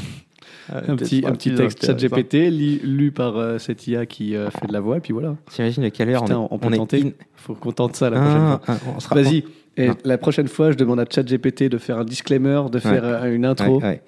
Euh, 0.73 0.81
Un 0.89 0.97
petit, 0.97 1.23
un 1.27 1.33
texte 1.33 1.85
chat. 1.87 1.93
GPT 1.95 2.51
lu, 2.51 2.81
lu 2.83 3.13
par 3.13 3.37
euh, 3.37 3.59
cette 3.59 3.87
IA 3.87 4.07
qui 4.07 4.35
euh, 4.35 4.49
fait 4.51 4.67
de 4.67 4.73
la 4.73 4.81
voix, 4.81 4.97
et 4.97 5.01
puis 5.01 5.13
voilà. 5.13 5.37
T'imagines 5.51 5.85
à 5.85 5.91
quelle 5.91 6.09
heure 6.11 6.23
Putain, 6.25 6.39
on 6.39 6.45
est 6.47 6.49
on 6.53 6.59
peut 6.59 6.73
est 6.73 6.77
tenter. 6.77 7.03
in- 7.03 7.11
faut 7.37 7.55
qu'on 7.55 7.73
tente 7.73 7.97
ça 7.97 8.09
la 8.11 8.21
prochaine 8.21 8.41
Ah, 8.41 8.61
fois. 8.79 8.95
ah, 9.11 9.15
Vas-y. 9.15 9.45
Et 9.77 9.91
la 10.05 10.19
prochaine 10.19 10.49
fois, 10.49 10.71
je 10.71 10.77
demande 10.77 11.01
à 11.01 11.05
ChatGPT 11.11 11.65
de 11.65 11.79
faire 11.79 11.99
un 11.99 12.05
disclaimer, 12.05 12.63
de 12.71 12.79
faire 12.79 13.05
euh, 13.05 13.33
une 13.35 13.45
intro. 13.45 13.79
Ouais, 13.81 13.85
ouais. 13.85 14.03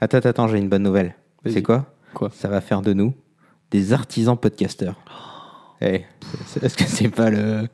Attends, 0.00 0.18
attends, 0.18 0.48
j'ai 0.48 0.58
une 0.58 0.68
bonne 0.68 0.82
nouvelle. 0.84 1.14
C'est 1.46 1.62
quoi 1.62 1.86
Quoi 2.14 2.30
Ça 2.32 2.48
va 2.48 2.60
faire 2.60 2.82
de 2.82 2.92
nous 2.92 3.12
des 3.70 3.92
artisans 3.92 4.36
podcasteurs. 4.36 4.96
Eh, 5.80 6.02
c'est- 6.46 6.62
Est-ce 6.62 6.76
que 6.76 6.84
c'est 6.84 7.08
pas 7.08 7.30
le. 7.30 7.68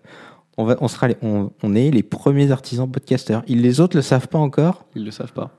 On, 0.57 0.65
va, 0.65 0.77
on, 0.81 0.89
sera 0.89 1.09
les- 1.09 1.17
on, 1.23 1.51
on 1.63 1.75
est 1.75 1.91
les 1.91 2.03
premiers 2.03 2.51
artisans 2.51 2.91
podcasteurs. 2.91 3.43
Ils, 3.47 3.61
les 3.63 3.81
autres 3.81 3.97
le 3.97 4.03
savent 4.03 4.29
pas 4.29 4.39
encore. 4.39 4.87
Ils 4.97 5.05
le 5.05 5.11
savent 5.11 5.33
pas. 5.33 5.51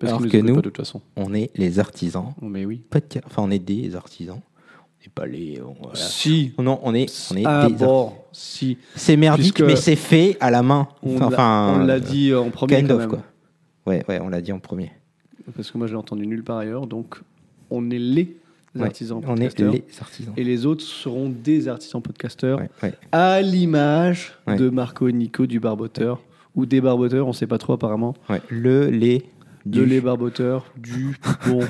Parce 0.00 0.12
Alors 0.14 0.26
que 0.28 0.36
nous- 0.38 0.54
pas 0.54 0.60
de 0.62 0.70
toute 0.70 0.76
façon. 0.78 1.00
On 1.16 1.32
est 1.34 1.50
les 1.56 1.78
artisans. 1.78 2.32
Oh, 2.40 2.46
Mais 2.46 2.64
oui. 2.64 2.82
podca- 2.90 3.20
Enfin, 3.26 3.42
on 3.44 3.50
est 3.50 3.58
des 3.58 3.94
artisans. 3.94 4.40
On 4.40 5.02
n'est 5.04 5.12
pas 5.14 5.26
les. 5.26 5.60
on- 5.60 5.74
voilà. 5.80 5.94
Si. 5.98 6.52
Non, 6.58 6.80
on 6.82 6.94
est, 6.94 7.06
on 7.32 7.36
est 7.36 7.42
ah 7.46 7.68
des 7.68 7.74
bon, 7.74 8.12
si. 8.32 8.78
C'est 8.96 9.16
merdique, 9.16 9.54
Puisque 9.54 9.68
mais 9.68 9.76
c'est 9.76 9.96
fait 9.96 10.36
à 10.40 10.50
la 10.50 10.62
main. 10.62 10.88
On 11.02 11.18
l'a- 11.18 11.26
enfin, 11.26 11.76
on 11.80 11.84
l'a 11.84 11.94
euh, 11.94 12.00
dit 12.00 12.34
en 12.34 12.50
premier 12.50 12.76
kind 12.76 12.88
quand 12.88 12.94
of, 12.94 13.00
même. 13.00 13.08
quoi. 13.10 13.22
Ouais, 13.86 14.04
ouais, 14.08 14.20
on 14.20 14.28
l'a 14.30 14.40
dit 14.40 14.52
en 14.52 14.58
premier. 14.58 14.90
Parce 15.54 15.70
que 15.70 15.78
moi, 15.78 15.86
je 15.86 15.92
l'ai 15.92 15.98
entendu 15.98 16.26
nulle 16.26 16.44
part 16.44 16.58
ailleurs. 16.58 16.86
Donc, 16.86 17.20
on 17.70 17.90
est 17.90 17.98
les 17.98 18.36
Ouais, 18.76 18.82
artisans 18.84 19.18
on 19.26 19.36
est 19.36 19.48
podcasteurs. 19.48 19.72
les 19.72 19.84
artisans. 20.00 20.34
Et 20.36 20.44
les 20.44 20.64
autres 20.64 20.82
seront 20.84 21.28
des 21.28 21.66
artisans 21.68 22.00
podcasteurs. 22.00 22.58
Ouais, 22.60 22.70
ouais. 22.84 22.94
à 23.12 23.42
l'image 23.42 24.32
Ouais. 24.46 24.56
de 24.56 24.70
Marco 24.70 25.08
et 25.08 25.12
Nico 25.12 25.46
du 25.46 25.58
Barboteur, 25.60 26.20
ou 26.54 26.66
des 26.66 26.80
Barboteurs, 26.80 27.26
on 27.26 27.32
sait 27.32 27.46
pas 27.48 27.58
trop 27.58 27.72
apparemment. 27.72 28.14
Ouais, 28.28 28.40
Le, 28.48 28.88
les, 28.90 29.24
De 29.66 29.82
du. 29.82 29.86
les 29.86 30.00
Barboteurs, 30.00 30.66
du. 30.76 31.16
Bon. 31.46 31.60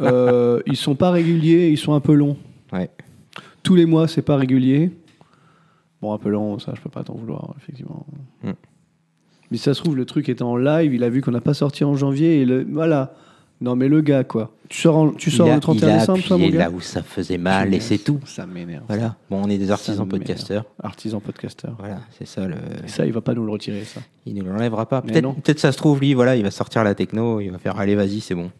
Euh, 0.00 0.60
ils 0.66 0.76
sont 0.76 0.94
pas 0.94 1.10
réguliers, 1.10 1.70
ils 1.70 1.78
sont 1.78 1.94
un 1.94 2.00
peu 2.00 2.12
longs. 2.12 2.36
Ouais. 2.72 2.90
Tous 3.62 3.74
les 3.74 3.86
mois, 3.86 4.06
c'est 4.06 4.22
pas 4.22 4.36
régulier. 4.36 4.90
Bon, 6.02 6.12
un 6.12 6.18
peu 6.18 6.28
long, 6.28 6.58
ça, 6.58 6.74
je 6.76 6.80
peux 6.80 6.90
pas 6.90 7.02
t'en 7.02 7.14
vouloir, 7.14 7.54
effectivement. 7.58 8.06
Mm. 8.42 8.50
Mais 9.50 9.56
ça 9.56 9.74
se 9.74 9.80
trouve, 9.80 9.96
le 9.96 10.04
truc 10.04 10.28
était 10.28 10.42
en 10.42 10.56
live, 10.56 10.92
il 10.92 11.02
a 11.02 11.08
vu 11.08 11.22
qu'on 11.22 11.30
n'a 11.30 11.40
pas 11.40 11.54
sorti 11.54 11.84
en 11.84 11.96
janvier, 11.96 12.42
et 12.42 12.44
le, 12.44 12.66
voilà. 12.70 13.14
Non, 13.60 13.74
mais 13.74 13.88
le 13.88 14.00
gars, 14.00 14.22
quoi. 14.24 14.52
Tu 14.68 14.80
sors, 14.82 14.96
en- 14.96 15.10
tu 15.10 15.30
sors 15.30 15.48
il 15.48 15.50
a, 15.50 15.54
le 15.56 15.60
31 15.60 15.88
il 15.88 15.92
a 15.92 15.98
décembre, 15.98 16.22
toi, 16.22 16.36
mon 16.36 16.44
appuyé 16.44 16.58
gars 16.58 16.64
là 16.66 16.70
où 16.70 16.80
ça 16.80 17.02
faisait 17.02 17.38
mal 17.38 17.74
et 17.74 17.80
c'est 17.80 17.98
tout. 17.98 18.20
Ça 18.24 18.46
m'énerve. 18.46 18.84
Voilà. 18.86 19.16
Bon, 19.30 19.42
on 19.44 19.48
est 19.50 19.58
des 19.58 19.70
artisans 19.70 20.06
podcasteurs. 20.06 20.64
Artisan 20.82 21.20
podcasteur. 21.20 21.74
Voilà, 21.78 21.98
c'est 22.18 22.26
ça 22.26 22.46
le. 22.46 22.54
Et 22.84 22.88
ça, 22.88 23.04
il 23.06 23.12
va 23.12 23.20
pas 23.20 23.34
nous 23.34 23.44
le 23.44 23.50
retirer, 23.50 23.82
ça. 23.84 24.00
Il 24.26 24.34
ne 24.34 24.42
l'enlèvera 24.42 24.86
pas. 24.86 25.02
Peut-être, 25.02 25.34
peut-être 25.42 25.58
ça 25.58 25.72
se 25.72 25.78
trouve 25.78 25.98
lui, 26.00 26.14
voilà, 26.14 26.36
il 26.36 26.42
va 26.44 26.50
sortir 26.50 26.84
la 26.84 26.94
techno, 26.94 27.40
il 27.40 27.50
va 27.50 27.58
faire 27.58 27.78
allez 27.78 27.94
vas-y 27.96 28.20
c'est 28.20 28.34
bon. 28.34 28.50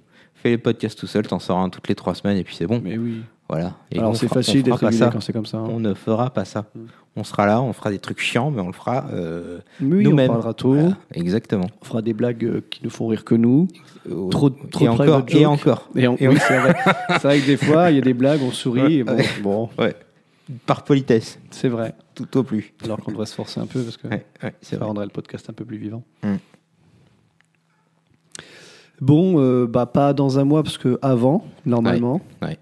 Fais 0.43 0.51
les 0.51 0.59
podcasts 0.59 0.99
tout 0.99 1.07
seul, 1.07 1.27
t'en 1.27 1.39
sors 1.39 1.59
un 1.59 1.69
toutes 1.69 1.89
les 1.89 1.95
trois 1.95 2.15
semaines 2.15 2.37
et 2.37 2.45
puis 2.45 2.55
c'est 2.55 2.67
bon. 2.67 2.81
Mais 2.83 2.97
oui. 2.99 3.23
Voilà. 3.49 3.75
Et 3.91 3.99
Alors, 3.99 4.15
c'est 4.15 4.29
facile 4.29 4.63
d'être 4.63 4.77
régulier 4.77 4.99
ça. 4.99 5.11
quand 5.11 5.21
c'est 5.21 5.33
comme 5.33 5.47
ça. 5.47 5.57
hein. 5.57 5.69
On 5.71 5.81
ne 5.81 5.95
fera 5.95 6.29
pas 6.31 6.45
ça. 6.45 6.67
Mm. 6.75 6.81
On 7.17 7.25
sera 7.25 7.47
là, 7.47 7.61
on 7.63 7.73
fera 7.73 7.91
des 7.91 7.99
trucs 7.99 8.21
chiants, 8.21 8.51
mais 8.51 8.61
on 8.61 8.67
le 8.69 8.73
fera 8.75 9.07
euh, 9.13 9.59
Oui, 9.81 10.07
on 10.07 10.11
nous-mêmes. 10.11 10.29
parlera. 10.29 10.55
Voilà, 10.63 10.97
exactement. 11.15 11.67
On 11.81 11.85
fera 11.85 12.03
des 12.03 12.13
blagues 12.13 12.45
euh, 12.45 12.61
qui 12.71 12.85
ne 12.85 12.91
font 12.91 13.09
rire 13.09 13.25
que 13.25 13.35
nous. 13.35 13.67
Euh, 14.09 14.29
Trop- 14.29 14.51
trop 14.51 14.85
et 14.85 14.89
de 14.89 14.93
encore, 14.93 15.25
et 15.29 15.47
encore. 15.47 15.89
Et, 15.97 16.07
on- 16.07 16.17
Et 16.19 16.29
oui, 16.29 16.37
c'est 16.47 16.59
vrai. 16.59 16.75
Que 17.09 17.47
des 17.47 17.57
fois, 17.57 17.91
il 17.91 17.97
y 17.97 17.99
a 17.99 18.03
des 18.03 18.13
blagues, 18.15 18.41
on 18.43 18.53
sourit. 18.53 18.83
Ouais, 18.83 18.93
et 18.97 19.05
bon, 19.05 19.17
ouais. 19.17 19.27
bon, 19.43 19.69
Ouais. 19.79 19.97
Par 20.67 20.83
politesse, 20.85 21.39
c'est 21.51 21.69
vrai. 21.69 21.95
tout 22.15 22.37
au 22.39 22.43
plus. 22.43 22.73
Alors 22.85 22.99
qu'on 22.99 23.11
devrait 23.13 23.27
se 23.27 23.35
forcer 23.35 23.61
un 23.61 23.67
peu 23.67 23.83
parce 23.83 23.97
que 23.97 24.09
Ouais, 24.09 24.25
ça 24.63 24.77
vrai. 24.77 24.87
rendrait 24.87 25.05
le 25.07 25.11
podcast 25.11 25.49
un 25.51 25.53
peu 25.55 25.65
plus 25.65 25.77
vivant. 25.79 26.03
Mm. 26.23 26.35
Bon, 29.01 29.41
euh, 29.41 29.67
bah 29.67 29.87
pas 29.87 30.13
dans 30.13 30.39
un 30.39 30.45
mois 30.45 30.63
parce 30.63 30.79
que 30.79 30.99
avant, 31.03 31.45
normalement. 31.67 32.21
Ouais. 32.43 32.59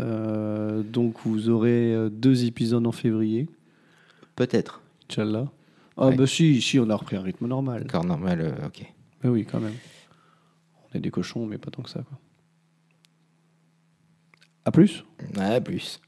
Euh, 0.00 0.82
donc 0.82 1.14
vous 1.24 1.48
aurez 1.50 1.94
euh, 1.94 2.08
deux 2.08 2.44
épisodes 2.44 2.86
en 2.86 2.92
février. 2.92 3.48
Peut-être. 4.36 4.80
Inch'Allah. 5.10 5.46
Ah 5.96 6.08
Ouais. 6.08 6.16
bah 6.16 6.26
si, 6.26 6.60
si, 6.60 6.78
on 6.80 6.90
a 6.90 6.96
repris 6.96 7.16
un 7.16 7.22
rythme 7.22 7.46
normal. 7.46 7.84
Encore 7.84 8.04
normal, 8.04 8.40
euh, 8.40 8.66
ok. 8.66 8.84
Mais 9.22 9.30
oui, 9.30 9.44
quand 9.44 9.60
même. 9.60 9.74
On 10.92 10.96
est 10.98 11.00
des 11.00 11.10
cochons, 11.10 11.46
mais 11.46 11.58
pas 11.58 11.70
tant 11.70 11.82
que 11.82 11.90
ça. 11.90 12.00
Quoi. 12.02 12.18
À 14.64 14.70
plus 14.72 15.04
À 15.38 15.60
plus. 15.60 16.00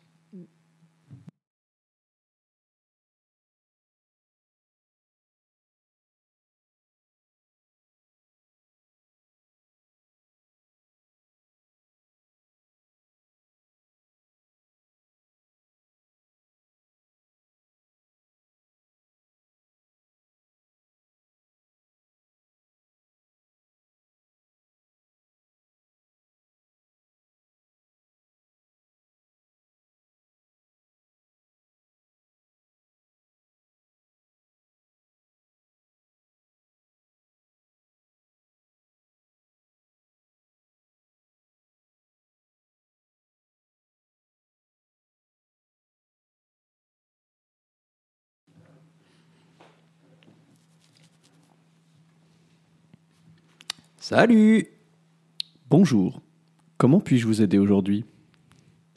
Salut 54.09 54.69
Bonjour. 55.69 56.23
Comment 56.79 57.01
puis-je 57.01 57.27
vous 57.27 57.43
aider 57.43 57.59
aujourd'hui? 57.59 58.05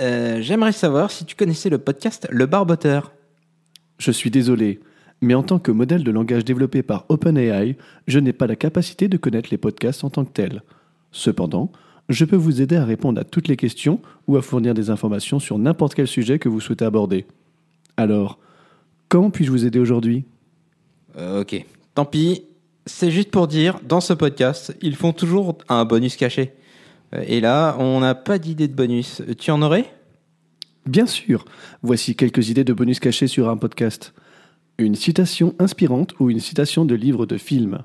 Euh, 0.01 0.39
J'aimerais 0.39 0.71
savoir 0.71 1.09
si 1.09 1.25
tu 1.25 1.35
connaissais 1.35 1.71
le 1.71 1.79
podcast 1.79 2.27
Le 2.29 2.45
Barboteur. 2.45 3.11
Je 3.97 4.11
suis 4.11 4.29
désolé, 4.29 4.79
mais 5.19 5.33
en 5.33 5.41
tant 5.41 5.57
que 5.57 5.71
modèle 5.71 6.03
de 6.03 6.11
langage 6.11 6.45
développé 6.45 6.83
par 6.83 7.07
OpenAI, 7.09 7.75
je 8.05 8.19
n'ai 8.19 8.33
pas 8.33 8.45
la 8.45 8.55
capacité 8.55 9.07
de 9.07 9.17
connaître 9.17 9.49
les 9.49 9.57
podcasts 9.57 10.03
en 10.03 10.11
tant 10.11 10.25
que 10.25 10.31
tels. 10.31 10.61
Cependant, 11.11 11.71
je 12.07 12.23
peux 12.23 12.35
vous 12.35 12.61
aider 12.61 12.75
à 12.75 12.85
répondre 12.85 13.19
à 13.19 13.23
toutes 13.23 13.47
les 13.47 13.57
questions 13.57 14.01
ou 14.27 14.37
à 14.37 14.43
fournir 14.43 14.75
des 14.75 14.91
informations 14.91 15.39
sur 15.39 15.57
n'importe 15.57 15.95
quel 15.95 16.07
sujet 16.07 16.37
que 16.37 16.49
vous 16.49 16.61
souhaitez 16.61 16.85
aborder. 16.85 17.25
Alors, 17.97 18.37
comment 19.07 19.31
puis-je 19.31 19.49
vous 19.49 19.65
aider 19.65 19.79
aujourd'hui? 19.79 20.25
Euh, 21.17 21.41
ok, 21.41 21.65
tant 21.95 22.05
pis. 22.05 22.43
C'est 22.85 23.11
juste 23.11 23.31
pour 23.31 23.47
dire, 23.47 23.79
dans 23.87 24.01
ce 24.01 24.13
podcast, 24.13 24.75
ils 24.81 24.95
font 24.95 25.13
toujours 25.13 25.57
un 25.69 25.85
bonus 25.85 26.15
caché. 26.15 26.53
Euh, 27.13 27.23
Et 27.27 27.39
là, 27.39 27.75
on 27.79 27.99
n'a 27.99 28.15
pas 28.15 28.39
d'idée 28.39 28.67
de 28.67 28.73
bonus. 28.73 29.21
Tu 29.37 29.51
en 29.51 29.61
aurais? 29.61 29.93
Bien 30.85 31.05
sûr, 31.05 31.45
voici 31.83 32.15
quelques 32.15 32.49
idées 32.49 32.63
de 32.63 32.73
bonus 32.73 32.99
cachés 32.99 33.27
sur 33.27 33.49
un 33.49 33.57
podcast. 33.57 34.13
Une 34.77 34.95
citation 34.95 35.53
inspirante 35.59 36.13
ou 36.19 36.29
une 36.29 36.39
citation 36.39 36.85
de 36.85 36.95
livre 36.95 37.25
de 37.25 37.37
film. 37.37 37.83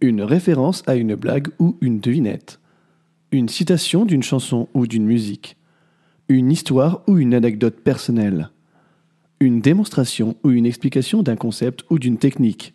Une 0.00 0.22
référence 0.22 0.82
à 0.86 0.94
une 0.94 1.14
blague 1.14 1.48
ou 1.58 1.76
une 1.80 2.00
devinette. 2.00 2.60
Une 3.32 3.48
citation 3.48 4.04
d'une 4.04 4.22
chanson 4.22 4.68
ou 4.72 4.86
d'une 4.86 5.04
musique. 5.04 5.56
Une 6.28 6.50
histoire 6.50 7.02
ou 7.06 7.18
une 7.18 7.34
anecdote 7.34 7.80
personnelle. 7.80 8.50
Une 9.40 9.60
démonstration 9.60 10.36
ou 10.42 10.50
une 10.50 10.64
explication 10.64 11.22
d'un 11.22 11.36
concept 11.36 11.84
ou 11.90 11.98
d'une 11.98 12.18
technique. 12.18 12.72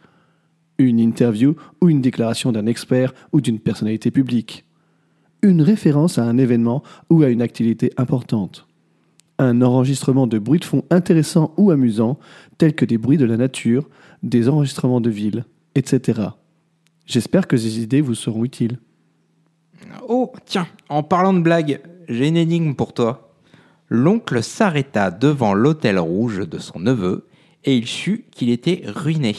Une 0.81 0.99
interview 0.99 1.55
ou 1.81 1.89
une 1.89 2.01
déclaration 2.01 2.51
d'un 2.51 2.65
expert 2.65 3.13
ou 3.31 3.41
d'une 3.41 3.59
personnalité 3.59 4.09
publique. 4.09 4.65
Une 5.41 5.61
référence 5.61 6.17
à 6.17 6.23
un 6.23 6.37
événement 6.37 6.83
ou 7.09 7.23
à 7.23 7.29
une 7.29 7.41
activité 7.41 7.91
importante 7.97 8.67
un 9.41 9.61
enregistrement 9.63 10.27
de 10.27 10.37
bruits 10.37 10.59
de 10.59 10.65
fond 10.65 10.83
intéressants 10.91 11.53
ou 11.57 11.71
amusants, 11.71 12.19
tels 12.59 12.75
que 12.75 12.85
des 12.85 12.99
bruits 12.99 13.17
de 13.17 13.25
la 13.25 13.37
nature, 13.37 13.89
des 14.21 14.47
enregistrements 14.47 15.01
de 15.01 15.09
ville, 15.09 15.45
etc. 15.73 16.21
J'espère 17.07 17.47
que 17.47 17.57
ces 17.57 17.79
idées 17.79 18.01
vous 18.01 18.13
seront 18.13 18.45
utiles. 18.45 18.77
Oh, 20.07 20.31
tiens, 20.45 20.67
en 20.89 21.01
parlant 21.01 21.33
de 21.33 21.39
blagues, 21.39 21.81
j'ai 22.07 22.27
une 22.27 22.37
énigme 22.37 22.75
pour 22.75 22.93
toi. 22.93 23.33
L'oncle 23.89 24.43
s'arrêta 24.43 25.09
devant 25.09 25.53
l'hôtel 25.53 25.97
rouge 25.97 26.47
de 26.47 26.59
son 26.59 26.79
neveu 26.79 27.27
et 27.65 27.75
il 27.75 27.87
sut 27.87 28.25
qu'il 28.31 28.49
était 28.49 28.83
ruiné. 28.85 29.35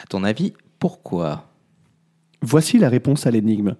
À 0.00 0.06
ton 0.06 0.24
avis, 0.24 0.52
pourquoi? 0.78 1.48
Voici 2.40 2.78
la 2.78 2.88
réponse 2.88 3.26
à 3.26 3.30
l'énigme. 3.30 3.74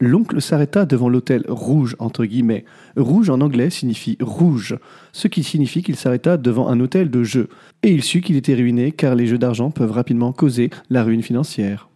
L'oncle 0.00 0.42
s'arrêta 0.42 0.84
devant 0.84 1.08
l'hôtel 1.08 1.44
rouge, 1.48 1.96
entre 1.98 2.24
guillemets. 2.24 2.64
Rouge 2.96 3.30
en 3.30 3.40
anglais 3.40 3.70
signifie 3.70 4.18
rouge, 4.20 4.76
ce 5.12 5.28
qui 5.28 5.44
signifie 5.44 5.82
qu'il 5.82 5.96
s'arrêta 5.96 6.36
devant 6.36 6.68
un 6.68 6.80
hôtel 6.80 7.10
de 7.10 7.22
jeux. 7.22 7.48
Et 7.82 7.92
il 7.92 8.02
sut 8.02 8.20
qu'il 8.20 8.36
était 8.36 8.54
ruiné 8.54 8.92
car 8.92 9.14
les 9.14 9.26
jeux 9.26 9.38
d'argent 9.38 9.70
peuvent 9.70 9.92
rapidement 9.92 10.32
causer 10.32 10.70
la 10.90 11.04
ruine 11.04 11.22
financière. 11.22 11.88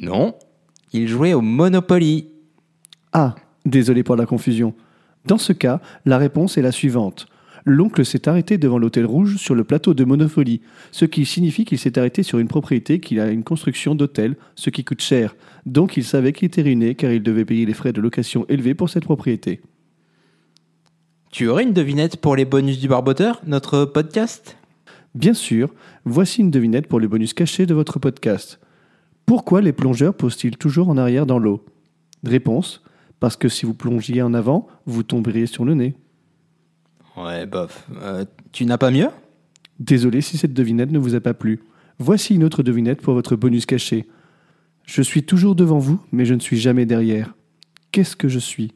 Non, 0.00 0.34
il 0.92 1.08
jouait 1.08 1.34
au 1.34 1.42
Monopoly. 1.42 2.28
Ah, 3.12 3.34
désolé 3.66 4.02
pour 4.02 4.16
la 4.16 4.26
confusion. 4.26 4.74
Dans 5.26 5.38
ce 5.38 5.52
cas, 5.52 5.80
la 6.06 6.16
réponse 6.16 6.56
est 6.56 6.62
la 6.62 6.72
suivante. 6.72 7.26
L'oncle 7.72 8.04
s'est 8.04 8.28
arrêté 8.28 8.58
devant 8.58 8.78
l'hôtel 8.78 9.06
rouge 9.06 9.36
sur 9.36 9.54
le 9.54 9.62
plateau 9.62 9.94
de 9.94 10.02
Monopoly, 10.02 10.60
ce 10.90 11.04
qui 11.04 11.24
signifie 11.24 11.64
qu'il 11.64 11.78
s'est 11.78 12.00
arrêté 12.00 12.24
sur 12.24 12.40
une 12.40 12.48
propriété 12.48 12.98
qu'il 12.98 13.20
a 13.20 13.30
une 13.30 13.44
construction 13.44 13.94
d'hôtel, 13.94 14.34
ce 14.56 14.70
qui 14.70 14.82
coûte 14.82 15.00
cher. 15.00 15.36
Donc 15.66 15.96
il 15.96 16.02
savait 16.02 16.32
qu'il 16.32 16.46
était 16.46 16.62
ruiné 16.62 16.96
car 16.96 17.12
il 17.12 17.22
devait 17.22 17.44
payer 17.44 17.66
les 17.66 17.72
frais 17.72 17.92
de 17.92 18.00
location 18.00 18.44
élevés 18.48 18.74
pour 18.74 18.90
cette 18.90 19.04
propriété. 19.04 19.60
Tu 21.30 21.46
aurais 21.46 21.62
une 21.62 21.72
devinette 21.72 22.16
pour 22.16 22.34
les 22.34 22.44
bonus 22.44 22.80
du 22.80 22.88
Barboteur, 22.88 23.40
notre 23.46 23.84
podcast? 23.84 24.56
Bien 25.14 25.34
sûr, 25.34 25.72
voici 26.04 26.40
une 26.40 26.50
devinette 26.50 26.88
pour 26.88 26.98
les 26.98 27.06
bonus 27.06 27.34
cachés 27.34 27.66
de 27.66 27.74
votre 27.74 28.00
podcast. 28.00 28.58
Pourquoi 29.26 29.60
les 29.60 29.72
plongeurs 29.72 30.14
posent-ils 30.14 30.56
toujours 30.56 30.88
en 30.88 30.96
arrière 30.96 31.24
dans 31.24 31.38
l'eau? 31.38 31.64
Réponse 32.24 32.82
parce 33.20 33.36
que 33.36 33.48
si 33.48 33.64
vous 33.64 33.74
plongiez 33.74 34.22
en 34.22 34.34
avant, 34.34 34.66
vous 34.86 35.04
tomberiez 35.04 35.46
sur 35.46 35.64
le 35.64 35.74
nez. 35.74 35.94
Ouais, 37.24 37.46
bof. 37.46 37.86
Euh, 38.02 38.24
tu 38.52 38.66
n'as 38.66 38.78
pas 38.78 38.90
mieux? 38.90 39.08
Désolé 39.78 40.20
si 40.20 40.36
cette 40.36 40.52
devinette 40.52 40.90
ne 40.90 40.98
vous 40.98 41.14
a 41.14 41.20
pas 41.20 41.34
plu. 41.34 41.60
Voici 41.98 42.34
une 42.34 42.44
autre 42.44 42.62
devinette 42.62 43.00
pour 43.00 43.14
votre 43.14 43.36
bonus 43.36 43.66
caché. 43.66 44.06
Je 44.86 45.02
suis 45.02 45.22
toujours 45.22 45.54
devant 45.54 45.78
vous, 45.78 46.00
mais 46.12 46.24
je 46.24 46.34
ne 46.34 46.40
suis 46.40 46.58
jamais 46.58 46.86
derrière. 46.86 47.34
Qu'est-ce 47.92 48.16
que 48.16 48.28
je 48.28 48.38
suis? 48.38 48.72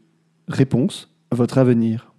Réponse 0.48 1.10
votre 1.30 1.58
avenir. 1.58 2.12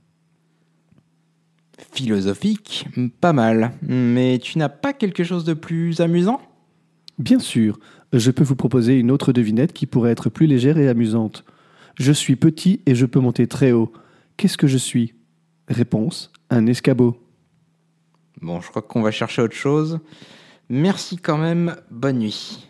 Philosophique, 1.92 2.88
pas 3.22 3.34
mal. 3.34 3.72
Mais 3.82 4.40
tu 4.40 4.58
n'as 4.58 4.70
pas 4.70 4.94
quelque 4.94 5.24
chose 5.24 5.46
de 5.46 5.54
plus 5.54 6.02
amusant? 6.02 6.42
Bien 7.18 7.40
sûr, 7.40 7.80
je 8.12 8.32
peux 8.32 8.44
vous 8.44 8.56
proposer 8.56 9.00
une 9.00 9.12
autre 9.12 9.32
devinette 9.32 9.74
qui 9.74 9.86
pourrait 9.86 10.12
être 10.12 10.30
plus 10.30 10.48
légère 10.48 10.78
et 10.78 10.90
amusante. 10.90 11.46
Je 11.98 12.12
suis 12.12 12.36
petit 12.36 12.82
et 12.86 12.96
je 12.96 13.06
peux 13.06 13.22
monter 13.22 13.48
très 13.48 13.72
haut. 13.72 13.94
Qu'est-ce 14.36 14.58
que 14.58 14.68
je 14.68 14.78
suis? 14.78 15.15
Réponse 15.68 16.32
un 16.50 16.68
escabeau. 16.68 17.18
Bon, 18.42 18.62
je 18.62 18.70
crois 18.70 18.82
qu'on 18.82 19.02
va 19.02 19.12
chercher 19.12 19.42
autre 19.42 19.56
chose. 19.56 20.00
Merci 20.70 21.18
quand 21.18 21.38
même, 21.38 21.76
bonne 21.90 22.20
nuit. 22.20 22.68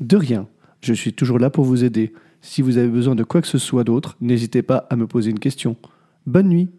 De 0.00 0.16
rien, 0.16 0.46
je 0.80 0.92
suis 0.92 1.12
toujours 1.12 1.38
là 1.38 1.50
pour 1.50 1.64
vous 1.64 1.84
aider. 1.84 2.12
Si 2.40 2.62
vous 2.62 2.78
avez 2.78 2.88
besoin 2.88 3.14
de 3.14 3.24
quoi 3.24 3.42
que 3.42 3.48
ce 3.48 3.58
soit 3.58 3.84
d'autre, 3.84 4.16
n'hésitez 4.20 4.62
pas 4.62 4.86
à 4.90 4.96
me 4.96 5.06
poser 5.06 5.30
une 5.30 5.40
question. 5.40 5.76
Bonne 6.26 6.48
nuit 6.48 6.70